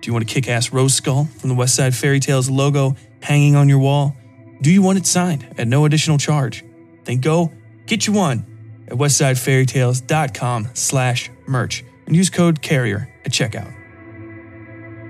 Do 0.00 0.08
you 0.08 0.12
want 0.12 0.24
a 0.24 0.26
kick 0.26 0.48
ass 0.48 0.72
rose 0.72 0.94
skull 0.94 1.26
from 1.38 1.48
the 1.48 1.54
Westside 1.54 1.92
Fairytales 1.92 2.50
logo 2.50 2.96
hanging 3.22 3.54
on 3.54 3.68
your 3.68 3.78
wall? 3.78 4.16
Do 4.60 4.70
you 4.70 4.82
want 4.82 4.98
it 4.98 5.06
signed 5.06 5.54
at 5.58 5.68
no 5.68 5.84
additional 5.84 6.18
charge? 6.18 6.64
Then 7.04 7.20
go 7.20 7.52
get 7.86 8.06
you 8.06 8.12
one 8.12 8.46
at 8.92 8.98
westsidefairytales.com 8.98 10.68
slash 10.74 11.30
merch 11.46 11.84
and 12.06 12.14
use 12.14 12.30
code 12.30 12.62
CARRIER 12.62 13.08
at 13.24 13.32
checkout. 13.32 13.74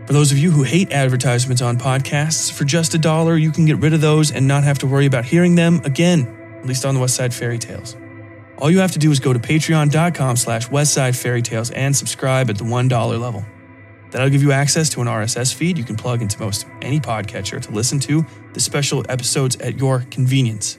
For 0.06 0.12
those 0.12 0.32
of 0.32 0.38
you 0.38 0.50
who 0.50 0.62
hate 0.62 0.92
advertisements 0.92 1.62
on 1.62 1.78
podcasts, 1.78 2.50
for 2.50 2.64
just 2.64 2.94
a 2.94 2.98
dollar, 2.98 3.36
you 3.36 3.50
can 3.50 3.66
get 3.66 3.78
rid 3.78 3.92
of 3.92 4.00
those 4.00 4.32
and 4.32 4.48
not 4.48 4.64
have 4.64 4.78
to 4.80 4.86
worry 4.86 5.06
about 5.06 5.24
hearing 5.24 5.54
them 5.54 5.80
again, 5.84 6.58
at 6.60 6.66
least 6.66 6.84
on 6.84 6.94
the 6.94 7.00
Westside 7.00 7.30
Fairytales. 7.30 7.98
All 8.58 8.70
you 8.70 8.80
have 8.80 8.92
to 8.92 8.98
do 8.98 9.10
is 9.10 9.20
go 9.20 9.32
to 9.32 9.38
patreon.com 9.38 10.36
slash 10.36 10.68
westsidefairytales 10.68 11.72
and 11.74 11.94
subscribe 11.96 12.50
at 12.50 12.58
the 12.58 12.64
$1 12.64 13.20
level. 13.20 13.44
That'll 14.10 14.28
give 14.28 14.42
you 14.42 14.52
access 14.52 14.90
to 14.90 15.00
an 15.00 15.06
RSS 15.06 15.54
feed 15.54 15.78
you 15.78 15.84
can 15.84 15.96
plug 15.96 16.20
into 16.20 16.38
most 16.38 16.66
any 16.82 17.00
podcatcher 17.00 17.60
to 17.62 17.70
listen 17.70 17.98
to 18.00 18.26
the 18.52 18.60
special 18.60 19.04
episodes 19.08 19.56
at 19.56 19.78
your 19.78 20.04
convenience. 20.10 20.78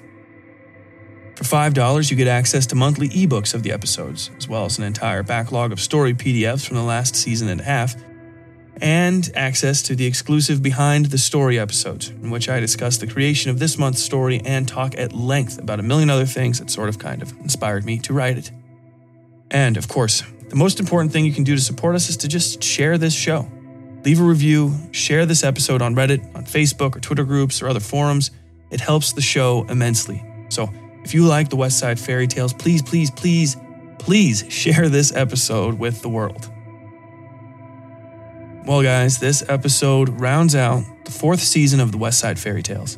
For 1.35 1.43
$5, 1.43 2.11
you 2.11 2.17
get 2.17 2.27
access 2.27 2.67
to 2.67 2.75
monthly 2.75 3.09
ebooks 3.09 3.53
of 3.53 3.63
the 3.63 3.71
episodes, 3.71 4.29
as 4.37 4.47
well 4.47 4.65
as 4.65 4.77
an 4.77 4.83
entire 4.83 5.23
backlog 5.23 5.71
of 5.71 5.79
story 5.79 6.13
PDFs 6.13 6.65
from 6.65 6.77
the 6.77 6.83
last 6.83 7.15
season 7.15 7.49
and 7.49 7.59
a 7.59 7.63
half, 7.63 7.95
and 8.81 9.31
access 9.35 9.81
to 9.83 9.95
the 9.95 10.05
exclusive 10.05 10.61
Behind 10.61 11.07
the 11.07 11.17
Story 11.17 11.57
episodes, 11.57 12.09
in 12.09 12.29
which 12.29 12.49
I 12.49 12.59
discuss 12.59 12.97
the 12.97 13.07
creation 13.07 13.49
of 13.49 13.57
this 13.57 13.77
month's 13.79 14.03
story 14.03 14.41
and 14.45 14.67
talk 14.67 14.95
at 14.97 15.13
length 15.13 15.57
about 15.57 15.79
a 15.79 15.83
million 15.83 16.09
other 16.09 16.25
things 16.25 16.59
that 16.59 16.69
sort 16.69 16.89
of 16.89 16.99
kind 16.99 17.21
of 17.21 17.31
inspired 17.39 17.83
me 17.83 17.97
to 17.99 18.13
write 18.13 18.37
it. 18.37 18.51
And, 19.49 19.75
of 19.77 19.87
course, 19.87 20.23
the 20.49 20.55
most 20.55 20.79
important 20.79 21.11
thing 21.11 21.25
you 21.25 21.33
can 21.33 21.43
do 21.43 21.55
to 21.55 21.61
support 21.61 21.95
us 21.95 22.09
is 22.09 22.17
to 22.17 22.27
just 22.27 22.63
share 22.63 22.97
this 22.97 23.13
show. 23.13 23.47
Leave 24.03 24.19
a 24.19 24.23
review, 24.23 24.73
share 24.91 25.25
this 25.25 25.43
episode 25.43 25.81
on 25.81 25.95
Reddit, 25.95 26.35
on 26.35 26.45
Facebook, 26.45 26.95
or 26.95 26.99
Twitter 26.99 27.23
groups, 27.23 27.61
or 27.61 27.69
other 27.69 27.79
forums. 27.79 28.31
It 28.69 28.81
helps 28.81 29.13
the 29.13 29.21
show 29.21 29.65
immensely. 29.69 30.23
So, 30.49 30.69
if 31.03 31.13
you 31.13 31.25
like 31.25 31.49
the 31.49 31.57
Westside 31.57 31.99
Fairytales, 31.99 32.57
please, 32.57 32.81
please, 32.81 33.11
please, 33.11 33.57
please 33.99 34.45
share 34.49 34.89
this 34.89 35.13
episode 35.13 35.77
with 35.77 36.01
the 36.01 36.09
world. 36.09 36.49
Well, 38.65 38.81
guys, 38.81 39.19
this 39.19 39.43
episode 39.49 40.21
rounds 40.21 40.55
out 40.55 40.83
the 41.03 41.11
fourth 41.11 41.41
season 41.41 41.81
of 41.81 41.91
the 41.91 41.97
Westside 41.97 42.35
Fairytales. 42.35 42.97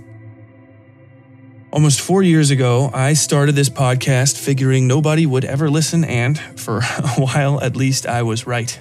Almost 1.73 1.99
four 1.99 2.22
years 2.22 2.52
ago, 2.52 2.91
I 2.94 3.14
started 3.14 3.56
this 3.56 3.69
podcast 3.69 4.38
figuring 4.38 4.88
nobody 4.88 5.26
would 5.26 5.44
ever 5.44 5.69
listen, 5.69 6.06
and 6.06 6.40
for 6.40 6.77
a 6.98 7.07
while 7.19 7.60
at 7.61 7.76
least, 7.76 8.06
I 8.06 8.22
was 8.22 8.45
right. 8.45 8.80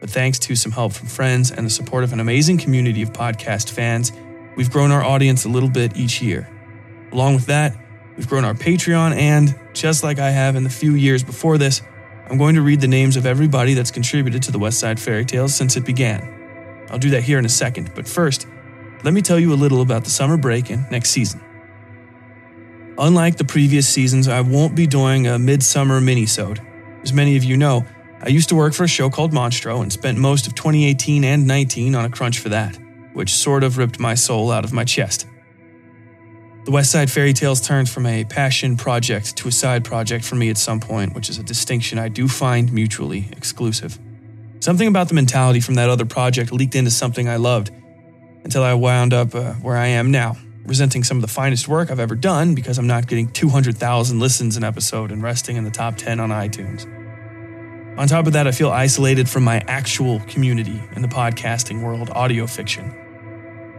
But 0.00 0.10
thanks 0.10 0.38
to 0.40 0.56
some 0.56 0.72
help 0.72 0.92
from 0.92 1.08
friends 1.08 1.50
and 1.50 1.66
the 1.66 1.70
support 1.70 2.04
of 2.04 2.12
an 2.12 2.20
amazing 2.20 2.58
community 2.58 3.02
of 3.02 3.12
podcast 3.12 3.70
fans, 3.70 4.12
we've 4.56 4.70
grown 4.70 4.92
our 4.92 5.02
audience 5.02 5.44
a 5.44 5.48
little 5.48 5.68
bit 5.68 5.96
each 5.96 6.22
year. 6.22 6.48
Along 7.10 7.34
with 7.34 7.46
that, 7.46 7.76
we've 8.22 8.28
grown 8.28 8.44
our 8.44 8.54
Patreon, 8.54 9.16
and 9.16 9.52
just 9.72 10.04
like 10.04 10.20
I 10.20 10.30
have 10.30 10.54
in 10.54 10.62
the 10.62 10.70
few 10.70 10.94
years 10.94 11.24
before 11.24 11.58
this, 11.58 11.82
I'm 12.30 12.38
going 12.38 12.54
to 12.54 12.62
read 12.62 12.80
the 12.80 12.86
names 12.86 13.16
of 13.16 13.26
everybody 13.26 13.74
that's 13.74 13.90
contributed 13.90 14.44
to 14.44 14.52
the 14.52 14.60
Westside 14.60 15.00
Fairytales 15.00 15.50
since 15.50 15.76
it 15.76 15.84
began. 15.84 16.86
I'll 16.88 17.00
do 17.00 17.10
that 17.10 17.24
here 17.24 17.40
in 17.40 17.44
a 17.44 17.48
second, 17.48 17.90
but 17.96 18.06
first, 18.06 18.46
let 19.02 19.12
me 19.12 19.22
tell 19.22 19.40
you 19.40 19.52
a 19.52 19.56
little 19.58 19.82
about 19.82 20.04
the 20.04 20.10
summer 20.10 20.36
break 20.36 20.70
and 20.70 20.88
next 20.88 21.10
season. 21.10 21.40
Unlike 22.96 23.38
the 23.38 23.44
previous 23.44 23.88
seasons, 23.88 24.28
I 24.28 24.40
won't 24.40 24.76
be 24.76 24.86
doing 24.86 25.26
a 25.26 25.36
midsummer 25.36 26.00
minisode. 26.00 26.64
As 27.02 27.12
many 27.12 27.36
of 27.36 27.42
you 27.42 27.56
know, 27.56 27.84
I 28.20 28.28
used 28.28 28.50
to 28.50 28.54
work 28.54 28.72
for 28.72 28.84
a 28.84 28.88
show 28.88 29.10
called 29.10 29.32
Monstro 29.32 29.82
and 29.82 29.92
spent 29.92 30.16
most 30.16 30.46
of 30.46 30.54
2018 30.54 31.24
and 31.24 31.44
19 31.44 31.96
on 31.96 32.04
a 32.04 32.08
crunch 32.08 32.38
for 32.38 32.50
that, 32.50 32.78
which 33.14 33.34
sort 33.34 33.64
of 33.64 33.78
ripped 33.78 33.98
my 33.98 34.14
soul 34.14 34.52
out 34.52 34.64
of 34.64 34.72
my 34.72 34.84
chest. 34.84 35.26
The 36.64 36.70
Westside 36.70 37.08
Fairytales 37.08 37.64
turned 37.64 37.90
from 37.90 38.06
a 38.06 38.22
passion 38.22 38.76
project 38.76 39.36
to 39.38 39.48
a 39.48 39.50
side 39.50 39.84
project 39.84 40.24
for 40.24 40.36
me 40.36 40.48
at 40.48 40.56
some 40.56 40.78
point, 40.78 41.12
which 41.12 41.28
is 41.28 41.38
a 41.38 41.42
distinction 41.42 41.98
I 41.98 42.08
do 42.08 42.28
find 42.28 42.72
mutually 42.72 43.28
exclusive. 43.32 43.98
Something 44.60 44.86
about 44.86 45.08
the 45.08 45.14
mentality 45.14 45.58
from 45.58 45.74
that 45.74 45.90
other 45.90 46.04
project 46.04 46.52
leaked 46.52 46.76
into 46.76 46.92
something 46.92 47.28
I 47.28 47.34
loved 47.34 47.72
until 48.44 48.62
I 48.62 48.74
wound 48.74 49.12
up 49.12 49.34
uh, 49.34 49.54
where 49.54 49.76
I 49.76 49.88
am 49.88 50.12
now, 50.12 50.36
resenting 50.64 51.02
some 51.02 51.16
of 51.16 51.22
the 51.22 51.26
finest 51.26 51.66
work 51.66 51.90
I've 51.90 51.98
ever 51.98 52.14
done 52.14 52.54
because 52.54 52.78
I'm 52.78 52.86
not 52.86 53.08
getting 53.08 53.28
200,000 53.32 54.20
listens 54.20 54.56
an 54.56 54.62
episode 54.62 55.10
and 55.10 55.20
resting 55.20 55.56
in 55.56 55.64
the 55.64 55.70
top 55.72 55.96
10 55.96 56.20
on 56.20 56.28
iTunes. 56.28 56.86
On 57.98 58.06
top 58.06 58.28
of 58.28 58.34
that, 58.34 58.46
I 58.46 58.52
feel 58.52 58.70
isolated 58.70 59.28
from 59.28 59.42
my 59.42 59.64
actual 59.66 60.20
community 60.28 60.80
in 60.94 61.02
the 61.02 61.08
podcasting 61.08 61.82
world, 61.82 62.10
audio 62.10 62.46
fiction. 62.46 63.01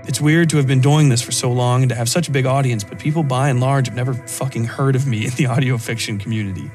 It's 0.06 0.20
weird 0.20 0.50
to 0.50 0.58
have 0.58 0.68
been 0.68 0.82
doing 0.82 1.08
this 1.08 1.22
for 1.22 1.32
so 1.32 1.52
long 1.52 1.84
and 1.84 1.90
to 1.90 1.96
have 1.96 2.10
such 2.10 2.28
a 2.28 2.32
big 2.32 2.46
audience, 2.46 2.84
but 2.84 3.00
people 3.00 3.24
by 3.24 3.50
and 3.50 3.62
large 3.62 3.88
have 3.88 3.96
never 3.96 4.14
fucking 4.14 4.66
heard 4.66 4.96
of 4.96 5.08
me 5.08 5.26
in 5.26 5.32
the 5.36 5.46
audio 5.56 5.78
fiction 5.78 6.18
community. 6.18 6.70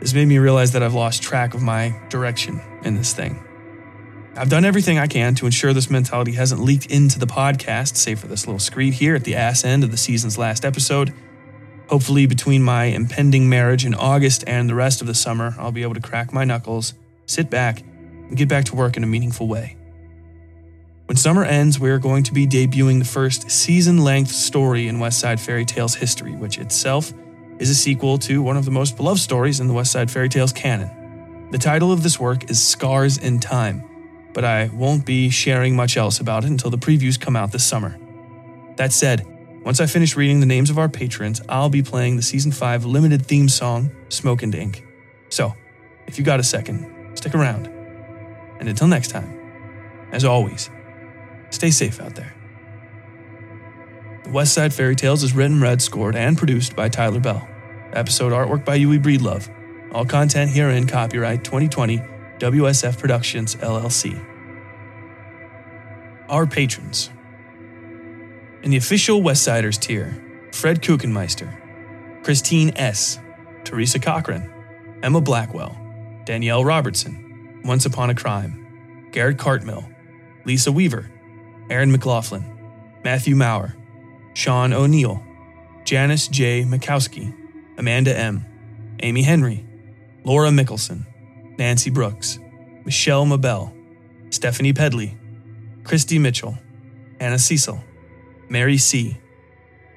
This 0.00 0.14
made 0.14 0.26
me 0.26 0.38
realize 0.38 0.72
that 0.72 0.82
I've 0.82 0.94
lost 0.94 1.22
track 1.22 1.52
of 1.52 1.60
my 1.60 1.94
direction 2.08 2.60
in 2.82 2.96
this 2.96 3.12
thing. 3.12 3.44
I've 4.36 4.48
done 4.48 4.64
everything 4.64 4.98
I 4.98 5.06
can 5.06 5.34
to 5.34 5.44
ensure 5.44 5.74
this 5.74 5.90
mentality 5.90 6.32
hasn't 6.32 6.62
leaked 6.62 6.86
into 6.86 7.18
the 7.18 7.26
podcast, 7.26 7.96
save 7.96 8.20
for 8.20 8.26
this 8.26 8.46
little 8.46 8.60
screed 8.60 8.94
here 8.94 9.14
at 9.14 9.24
the 9.24 9.34
ass 9.34 9.64
end 9.64 9.84
of 9.84 9.90
the 9.90 9.98
season's 9.98 10.38
last 10.38 10.64
episode. 10.64 11.12
Hopefully, 11.88 12.24
between 12.24 12.62
my 12.62 12.84
impending 12.84 13.48
marriage 13.48 13.84
in 13.84 13.94
August 13.94 14.44
and 14.46 14.68
the 14.68 14.74
rest 14.74 15.02
of 15.02 15.06
the 15.06 15.14
summer, 15.14 15.54
I'll 15.58 15.72
be 15.72 15.82
able 15.82 15.94
to 15.94 16.00
crack 16.00 16.32
my 16.32 16.44
knuckles, 16.44 16.94
sit 17.26 17.50
back, 17.50 17.80
and 17.80 18.36
get 18.36 18.48
back 18.48 18.64
to 18.66 18.76
work 18.76 18.96
in 18.96 19.04
a 19.04 19.08
meaningful 19.08 19.48
way. 19.48 19.76
When 21.10 21.16
summer 21.16 21.42
ends, 21.42 21.80
we're 21.80 21.98
going 21.98 22.22
to 22.22 22.32
be 22.32 22.46
debuting 22.46 23.00
the 23.00 23.04
first 23.04 23.50
season 23.50 24.04
length 24.04 24.30
story 24.30 24.86
in 24.86 24.98
Westside 24.98 25.40
Fairytales 25.44 25.96
history, 25.96 26.36
which 26.36 26.56
itself 26.56 27.12
is 27.58 27.68
a 27.68 27.74
sequel 27.74 28.16
to 28.18 28.40
one 28.40 28.56
of 28.56 28.64
the 28.64 28.70
most 28.70 28.96
beloved 28.96 29.18
stories 29.18 29.58
in 29.58 29.66
the 29.66 29.74
Westside 29.74 30.06
Fairytales 30.06 30.54
canon. 30.54 31.48
The 31.50 31.58
title 31.58 31.90
of 31.90 32.04
this 32.04 32.20
work 32.20 32.48
is 32.48 32.62
Scars 32.62 33.18
in 33.18 33.40
Time 33.40 33.82
but 34.32 34.44
I 34.44 34.70
won't 34.72 35.04
be 35.04 35.30
sharing 35.30 35.74
much 35.74 35.96
else 35.96 36.20
about 36.20 36.44
it 36.44 36.50
until 36.50 36.70
the 36.70 36.78
previews 36.78 37.20
come 37.20 37.34
out 37.34 37.50
this 37.50 37.66
summer. 37.66 37.98
That 38.76 38.92
said, 38.92 39.26
once 39.64 39.80
I 39.80 39.86
finish 39.86 40.14
reading 40.14 40.38
the 40.38 40.46
names 40.46 40.70
of 40.70 40.78
our 40.78 40.88
patrons, 40.88 41.42
I'll 41.48 41.70
be 41.70 41.82
playing 41.82 42.18
the 42.18 42.22
season 42.22 42.52
5 42.52 42.84
limited 42.84 43.26
theme 43.26 43.48
song, 43.48 43.90
Smoke 44.10 44.44
and 44.44 44.54
Ink. 44.54 44.84
So, 45.28 45.54
if 46.06 46.18
you 46.18 46.24
got 46.24 46.38
a 46.38 46.44
second, 46.44 47.18
stick 47.18 47.34
around. 47.34 47.66
And 48.60 48.68
until 48.68 48.86
next 48.86 49.08
time, 49.08 49.36
as 50.12 50.24
always, 50.24 50.70
stay 51.50 51.70
safe 51.70 52.00
out 52.00 52.14
there. 52.14 52.34
The 54.24 54.30
Westside 54.30 54.72
Fairytales 54.72 55.24
is 55.24 55.34
written, 55.34 55.60
read, 55.60 55.82
scored, 55.82 56.14
and 56.14 56.38
produced 56.38 56.76
by 56.76 56.88
Tyler 56.88 57.20
Bell. 57.20 57.48
Episode 57.92 58.32
artwork 58.32 58.64
by 58.64 58.76
Yui 58.76 58.98
Breedlove. 58.98 59.48
All 59.92 60.04
content 60.04 60.50
herein 60.50 60.86
copyright 60.86 61.42
2020 61.42 61.98
WSF 62.38 62.98
Productions, 62.98 63.56
LLC. 63.56 64.18
Our 66.28 66.46
patrons. 66.46 67.10
In 68.62 68.70
the 68.70 68.76
official 68.76 69.20
Westsiders 69.20 69.80
tier, 69.80 70.48
Fred 70.52 70.80
Kuchenmeister, 70.80 72.22
Christine 72.22 72.72
S., 72.76 73.18
Teresa 73.64 73.98
Cochran, 73.98 74.48
Emma 75.02 75.20
Blackwell, 75.20 75.76
Danielle 76.24 76.64
Robertson, 76.64 77.60
Once 77.64 77.84
Upon 77.84 78.10
a 78.10 78.14
Crime, 78.14 79.08
Garrett 79.10 79.38
Cartmill, 79.38 79.92
Lisa 80.44 80.70
Weaver, 80.70 81.10
Aaron 81.70 81.92
McLaughlin, 81.92 82.44
Matthew 83.04 83.36
Maurer, 83.36 83.76
Sean 84.34 84.72
O'Neill, 84.72 85.22
Janice 85.84 86.28
J. 86.28 86.64
Mikowski, 86.64 87.32
Amanda 87.78 88.16
M., 88.16 88.44
Amy 89.00 89.22
Henry, 89.22 89.64
Laura 90.24 90.50
Mickelson, 90.50 91.06
Nancy 91.58 91.90
Brooks, 91.90 92.38
Michelle 92.84 93.24
Mabel, 93.24 93.72
Stephanie 94.30 94.72
Pedley, 94.72 95.16
Christy 95.84 96.18
Mitchell, 96.18 96.58
Anna 97.20 97.38
Cecil, 97.38 97.82
Mary 98.48 98.76
C., 98.76 99.16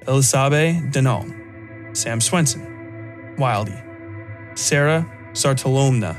Elisabe 0.06 0.92
Denon, 0.92 1.90
Sam 1.92 2.20
Swenson, 2.20 3.34
Wildy, 3.36 4.56
Sarah 4.56 5.06
Sartolomna, 5.32 6.16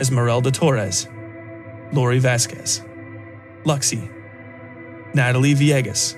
Esmeralda 0.00 0.50
Torres, 0.50 1.06
Lori 1.92 2.18
Vasquez, 2.18 2.82
Luxie, 3.64 4.17
Natalie 5.14 5.54
Viegas, 5.54 6.16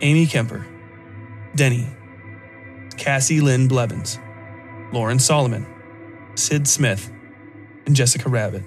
Amy 0.00 0.26
Kemper, 0.26 0.66
Denny, 1.54 1.86
Cassie 2.96 3.40
Lynn 3.40 3.68
Blevins, 3.68 4.18
Lauren 4.92 5.18
Solomon, 5.18 5.66
Sid 6.34 6.66
Smith, 6.66 7.10
and 7.86 7.94
Jessica 7.94 8.28
Rabbit. 8.28 8.62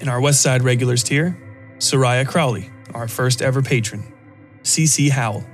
In 0.00 0.08
our 0.08 0.20
West 0.20 0.42
Side 0.42 0.62
regulars 0.62 1.02
tier, 1.02 1.38
Soraya 1.78 2.26
Crowley, 2.26 2.70
our 2.94 3.08
first 3.08 3.42
ever 3.42 3.62
patron, 3.62 4.12
CC 4.62 5.10
Howell, 5.10 5.44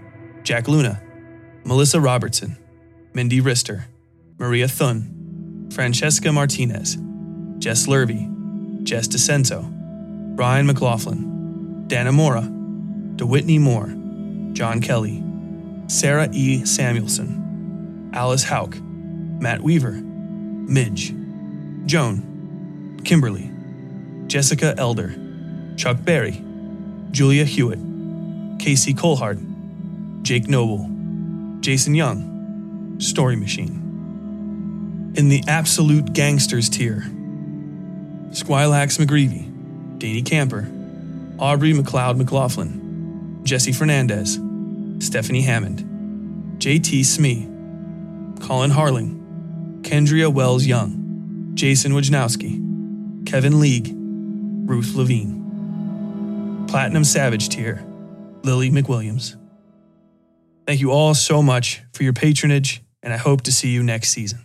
Jack 0.42 0.68
Luna, 0.68 1.02
Melissa 1.64 2.00
Robertson, 2.00 2.56
Mindy 3.12 3.40
Rister, 3.40 3.84
Maria 4.38 4.68
Thun, 4.68 5.68
Francesca 5.72 6.32
Martinez, 6.32 6.96
Jess 7.58 7.86
Lurvy, 7.86 8.82
Jess 8.82 9.06
DeCenso, 9.08 10.34
Brian 10.36 10.66
McLaughlin, 10.66 11.29
Dana 11.90 12.12
Mora, 12.12 12.42
DeWhitney 12.42 13.58
Moore, 13.58 13.88
John 14.52 14.80
Kelly, 14.80 15.24
Sarah 15.88 16.28
E. 16.30 16.64
Samuelson, 16.64 18.12
Alice 18.14 18.44
Hauk, 18.44 18.76
Matt 18.80 19.60
Weaver, 19.60 19.94
Midge, 19.94 21.12
Joan, 21.86 23.00
Kimberly, 23.04 23.50
Jessica 24.28 24.72
Elder, 24.78 25.16
Chuck 25.76 25.96
Berry, 26.04 26.40
Julia 27.10 27.44
Hewitt, 27.44 27.80
Casey 28.60 28.94
Colhart, 28.94 29.40
Jake 30.22 30.46
Noble, 30.46 30.88
Jason 31.58 31.96
Young, 31.96 33.00
Story 33.00 33.34
Machine. 33.34 35.12
In 35.16 35.28
the 35.28 35.42
absolute 35.48 36.12
gangsters 36.12 36.68
tier, 36.68 37.00
Squilax 38.30 39.04
McGreevy, 39.04 39.98
Danny 39.98 40.22
Camper, 40.22 40.70
Aubrey 41.40 41.72
McLeod 41.72 42.18
McLaughlin, 42.18 43.40
Jesse 43.44 43.72
Fernandez, 43.72 44.38
Stephanie 45.02 45.40
Hammond, 45.40 46.60
JT 46.60 47.02
Smee, 47.06 47.48
Colin 48.46 48.70
Harling, 48.70 49.80
Kendria 49.80 50.30
Wells 50.30 50.66
Young, 50.66 51.52
Jason 51.54 51.92
Wojnowski, 51.92 53.26
Kevin 53.26 53.58
League, 53.58 53.90
Ruth 53.90 54.94
Levine. 54.94 56.66
Platinum 56.68 57.04
Savage 57.04 57.48
tier, 57.48 57.82
Lily 58.44 58.70
McWilliams. 58.70 59.36
Thank 60.66 60.82
you 60.82 60.90
all 60.90 61.14
so 61.14 61.42
much 61.42 61.82
for 61.94 62.02
your 62.02 62.12
patronage, 62.12 62.82
and 63.02 63.14
I 63.14 63.16
hope 63.16 63.40
to 63.42 63.52
see 63.52 63.70
you 63.70 63.82
next 63.82 64.10
season. 64.10 64.44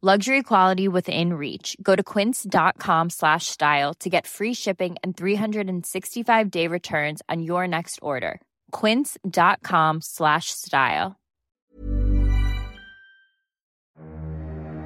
Luxury 0.00 0.44
quality 0.44 0.86
within 0.86 1.32
reach. 1.32 1.76
Go 1.82 1.96
to 1.96 2.04
quince.com 2.04 3.10
slash 3.10 3.46
style 3.46 3.94
to 3.94 4.08
get 4.08 4.28
free 4.28 4.54
shipping 4.54 4.94
and 5.02 5.16
365 5.16 6.50
day 6.52 6.68
returns 6.68 7.20
on 7.28 7.42
your 7.42 7.66
next 7.66 7.98
order. 8.00 8.40
Quince.com 8.70 10.00
slash 10.00 10.50
style. 10.50 11.16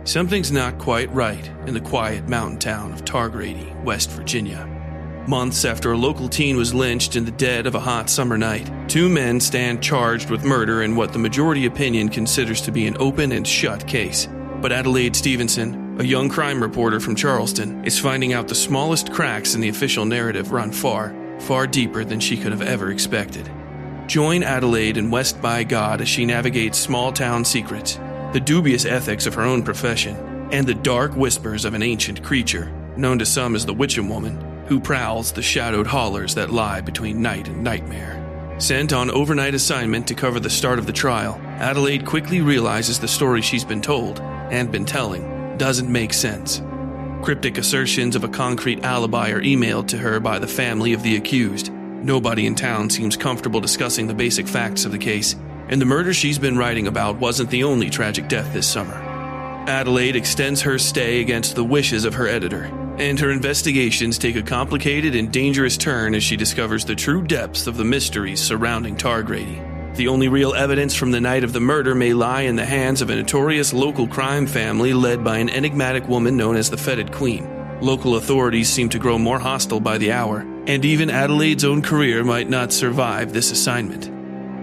Something's 0.04 0.50
not 0.50 0.78
quite 0.78 1.12
right 1.12 1.46
in 1.66 1.74
the 1.74 1.80
quiet 1.80 2.26
mountain 2.26 2.58
town 2.58 2.90
of 2.90 3.04
Targrady, 3.04 3.84
West 3.84 4.10
Virginia. 4.12 4.66
Months 5.28 5.66
after 5.66 5.92
a 5.92 5.98
local 5.98 6.26
teen 6.26 6.56
was 6.56 6.72
lynched 6.72 7.16
in 7.16 7.26
the 7.26 7.32
dead 7.32 7.66
of 7.66 7.74
a 7.74 7.80
hot 7.80 8.08
summer 8.08 8.38
night, 8.38 8.88
two 8.88 9.10
men 9.10 9.40
stand 9.40 9.82
charged 9.82 10.30
with 10.30 10.42
murder 10.42 10.82
in 10.82 10.96
what 10.96 11.12
the 11.12 11.18
majority 11.18 11.66
opinion 11.66 12.08
considers 12.08 12.62
to 12.62 12.72
be 12.72 12.86
an 12.86 12.96
open 12.98 13.32
and 13.32 13.46
shut 13.46 13.86
case. 13.86 14.26
But 14.62 14.70
Adelaide 14.70 15.16
Stevenson, 15.16 15.96
a 15.98 16.04
young 16.04 16.28
crime 16.28 16.62
reporter 16.62 17.00
from 17.00 17.16
Charleston, 17.16 17.84
is 17.84 17.98
finding 17.98 18.32
out 18.32 18.46
the 18.46 18.54
smallest 18.54 19.12
cracks 19.12 19.56
in 19.56 19.60
the 19.60 19.68
official 19.68 20.04
narrative 20.04 20.52
run 20.52 20.70
far, 20.70 21.12
far 21.40 21.66
deeper 21.66 22.04
than 22.04 22.20
she 22.20 22.36
could 22.36 22.52
have 22.52 22.62
ever 22.62 22.92
expected. 22.92 23.50
Join 24.06 24.44
Adelaide 24.44 24.98
in 24.98 25.10
West 25.10 25.42
by 25.42 25.64
God 25.64 26.00
as 26.00 26.08
she 26.08 26.24
navigates 26.24 26.78
small 26.78 27.10
town 27.10 27.44
secrets, 27.44 27.98
the 28.32 28.38
dubious 28.38 28.84
ethics 28.84 29.26
of 29.26 29.34
her 29.34 29.42
own 29.42 29.64
profession, 29.64 30.14
and 30.52 30.64
the 30.64 30.74
dark 30.74 31.16
whispers 31.16 31.64
of 31.64 31.74
an 31.74 31.82
ancient 31.82 32.22
creature, 32.22 32.70
known 32.96 33.18
to 33.18 33.26
some 33.26 33.56
as 33.56 33.66
the 33.66 33.74
Witching 33.74 34.08
Woman, 34.08 34.40
who 34.68 34.78
prowls 34.78 35.32
the 35.32 35.42
shadowed 35.42 35.88
hollers 35.88 36.36
that 36.36 36.50
lie 36.50 36.80
between 36.80 37.20
night 37.20 37.48
and 37.48 37.64
nightmare. 37.64 38.31
Sent 38.58 38.92
on 38.92 39.10
overnight 39.10 39.54
assignment 39.54 40.06
to 40.06 40.14
cover 40.14 40.38
the 40.38 40.50
start 40.50 40.78
of 40.78 40.86
the 40.86 40.92
trial, 40.92 41.40
Adelaide 41.58 42.06
quickly 42.06 42.40
realizes 42.40 43.00
the 43.00 43.08
story 43.08 43.42
she's 43.42 43.64
been 43.64 43.82
told 43.82 44.20
and 44.20 44.70
been 44.70 44.84
telling 44.84 45.56
doesn't 45.58 45.90
make 45.90 46.12
sense. 46.12 46.62
Cryptic 47.22 47.58
assertions 47.58 48.14
of 48.14 48.24
a 48.24 48.28
concrete 48.28 48.84
alibi 48.84 49.30
are 49.30 49.40
emailed 49.40 49.88
to 49.88 49.98
her 49.98 50.20
by 50.20 50.38
the 50.38 50.46
family 50.46 50.92
of 50.92 51.02
the 51.02 51.16
accused. 51.16 51.72
Nobody 51.72 52.46
in 52.46 52.54
town 52.54 52.90
seems 52.90 53.16
comfortable 53.16 53.60
discussing 53.60 54.06
the 54.06 54.14
basic 54.14 54.46
facts 54.46 54.84
of 54.84 54.92
the 54.92 54.98
case, 54.98 55.34
and 55.68 55.80
the 55.80 55.86
murder 55.86 56.12
she's 56.12 56.38
been 56.38 56.58
writing 56.58 56.86
about 56.86 57.16
wasn't 57.16 57.50
the 57.50 57.64
only 57.64 57.90
tragic 57.90 58.28
death 58.28 58.52
this 58.52 58.66
summer. 58.66 58.94
Adelaide 59.68 60.16
extends 60.16 60.62
her 60.62 60.78
stay 60.78 61.20
against 61.20 61.54
the 61.54 61.64
wishes 61.64 62.04
of 62.04 62.14
her 62.14 62.26
editor, 62.26 62.70
and 62.98 63.18
her 63.18 63.30
investigations 63.30 64.18
take 64.18 64.36
a 64.36 64.42
complicated 64.42 65.14
and 65.14 65.32
dangerous 65.32 65.76
turn 65.76 66.14
as 66.14 66.22
she 66.22 66.36
discovers 66.36 66.84
the 66.84 66.94
true 66.94 67.22
depths 67.22 67.66
of 67.66 67.76
the 67.76 67.84
mysteries 67.84 68.40
surrounding 68.40 68.96
Targrady. 68.96 69.96
The 69.96 70.08
only 70.08 70.28
real 70.28 70.54
evidence 70.54 70.94
from 70.94 71.10
the 71.10 71.20
night 71.20 71.44
of 71.44 71.52
the 71.52 71.60
murder 71.60 71.94
may 71.94 72.14
lie 72.14 72.42
in 72.42 72.56
the 72.56 72.64
hands 72.64 73.02
of 73.02 73.10
a 73.10 73.16
notorious 73.16 73.72
local 73.72 74.06
crime 74.06 74.46
family 74.46 74.92
led 74.92 75.22
by 75.24 75.38
an 75.38 75.50
enigmatic 75.50 76.06
woman 76.08 76.36
known 76.36 76.56
as 76.56 76.70
the 76.70 76.76
Fetid 76.76 77.12
Queen. 77.12 77.48
Local 77.80 78.16
authorities 78.16 78.68
seem 78.68 78.88
to 78.90 78.98
grow 78.98 79.18
more 79.18 79.38
hostile 79.38 79.80
by 79.80 79.98
the 79.98 80.12
hour, 80.12 80.46
and 80.66 80.84
even 80.84 81.10
Adelaide's 81.10 81.64
own 81.64 81.82
career 81.82 82.22
might 82.22 82.48
not 82.48 82.72
survive 82.72 83.32
this 83.32 83.50
assignment. 83.50 84.11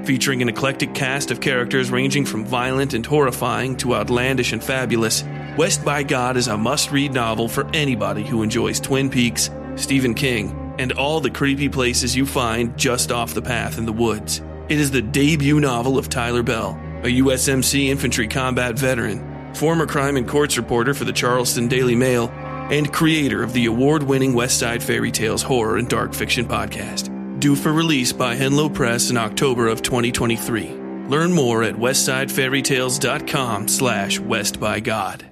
Featuring 0.09 0.41
an 0.41 0.49
eclectic 0.49 0.95
cast 0.95 1.29
of 1.29 1.39
characters 1.39 1.91
ranging 1.91 2.25
from 2.25 2.43
violent 2.43 2.95
and 2.95 3.05
horrifying 3.05 3.77
to 3.77 3.93
outlandish 3.93 4.53
and 4.53 4.63
fabulous, 4.63 5.23
West 5.55 5.85
by 5.85 6.01
God 6.01 6.35
is 6.35 6.47
a 6.47 6.57
must 6.57 6.89
read 6.89 7.13
novel 7.13 7.47
for 7.47 7.69
anybody 7.75 8.23
who 8.23 8.41
enjoys 8.41 8.79
Twin 8.79 9.11
Peaks, 9.11 9.51
Stephen 9.75 10.15
King, 10.15 10.73
and 10.79 10.93
all 10.93 11.19
the 11.19 11.29
creepy 11.29 11.69
places 11.69 12.15
you 12.15 12.25
find 12.25 12.75
just 12.75 13.11
off 13.11 13.35
the 13.35 13.41
path 13.43 13.77
in 13.77 13.85
the 13.85 13.93
woods. 13.93 14.41
It 14.67 14.79
is 14.79 14.89
the 14.89 15.03
debut 15.03 15.59
novel 15.59 15.99
of 15.99 16.09
Tyler 16.09 16.41
Bell, 16.41 16.71
a 17.03 17.19
USMC 17.19 17.89
infantry 17.89 18.27
combat 18.27 18.79
veteran, 18.79 19.53
former 19.53 19.85
crime 19.85 20.17
and 20.17 20.27
courts 20.27 20.57
reporter 20.57 20.95
for 20.95 21.05
the 21.05 21.13
Charleston 21.13 21.67
Daily 21.67 21.95
Mail, 21.95 22.29
and 22.71 22.91
creator 22.91 23.43
of 23.43 23.53
the 23.53 23.67
award 23.67 24.01
winning 24.01 24.33
Westside 24.33 24.81
Fairytales 24.81 25.43
horror 25.43 25.77
and 25.77 25.87
dark 25.87 26.15
fiction 26.15 26.47
podcast. 26.47 27.18
Due 27.39 27.55
for 27.55 27.71
release 27.71 28.11
by 28.11 28.35
Henlow 28.35 28.73
Press 28.73 29.09
in 29.09 29.17
October 29.17 29.69
of 29.69 29.81
2023. 29.81 30.71
Learn 31.07 31.31
more 31.31 31.63
at 31.63 31.75
westsidefairytales.com 31.75 33.69
slash 33.69 34.19
westbygod. 34.19 35.28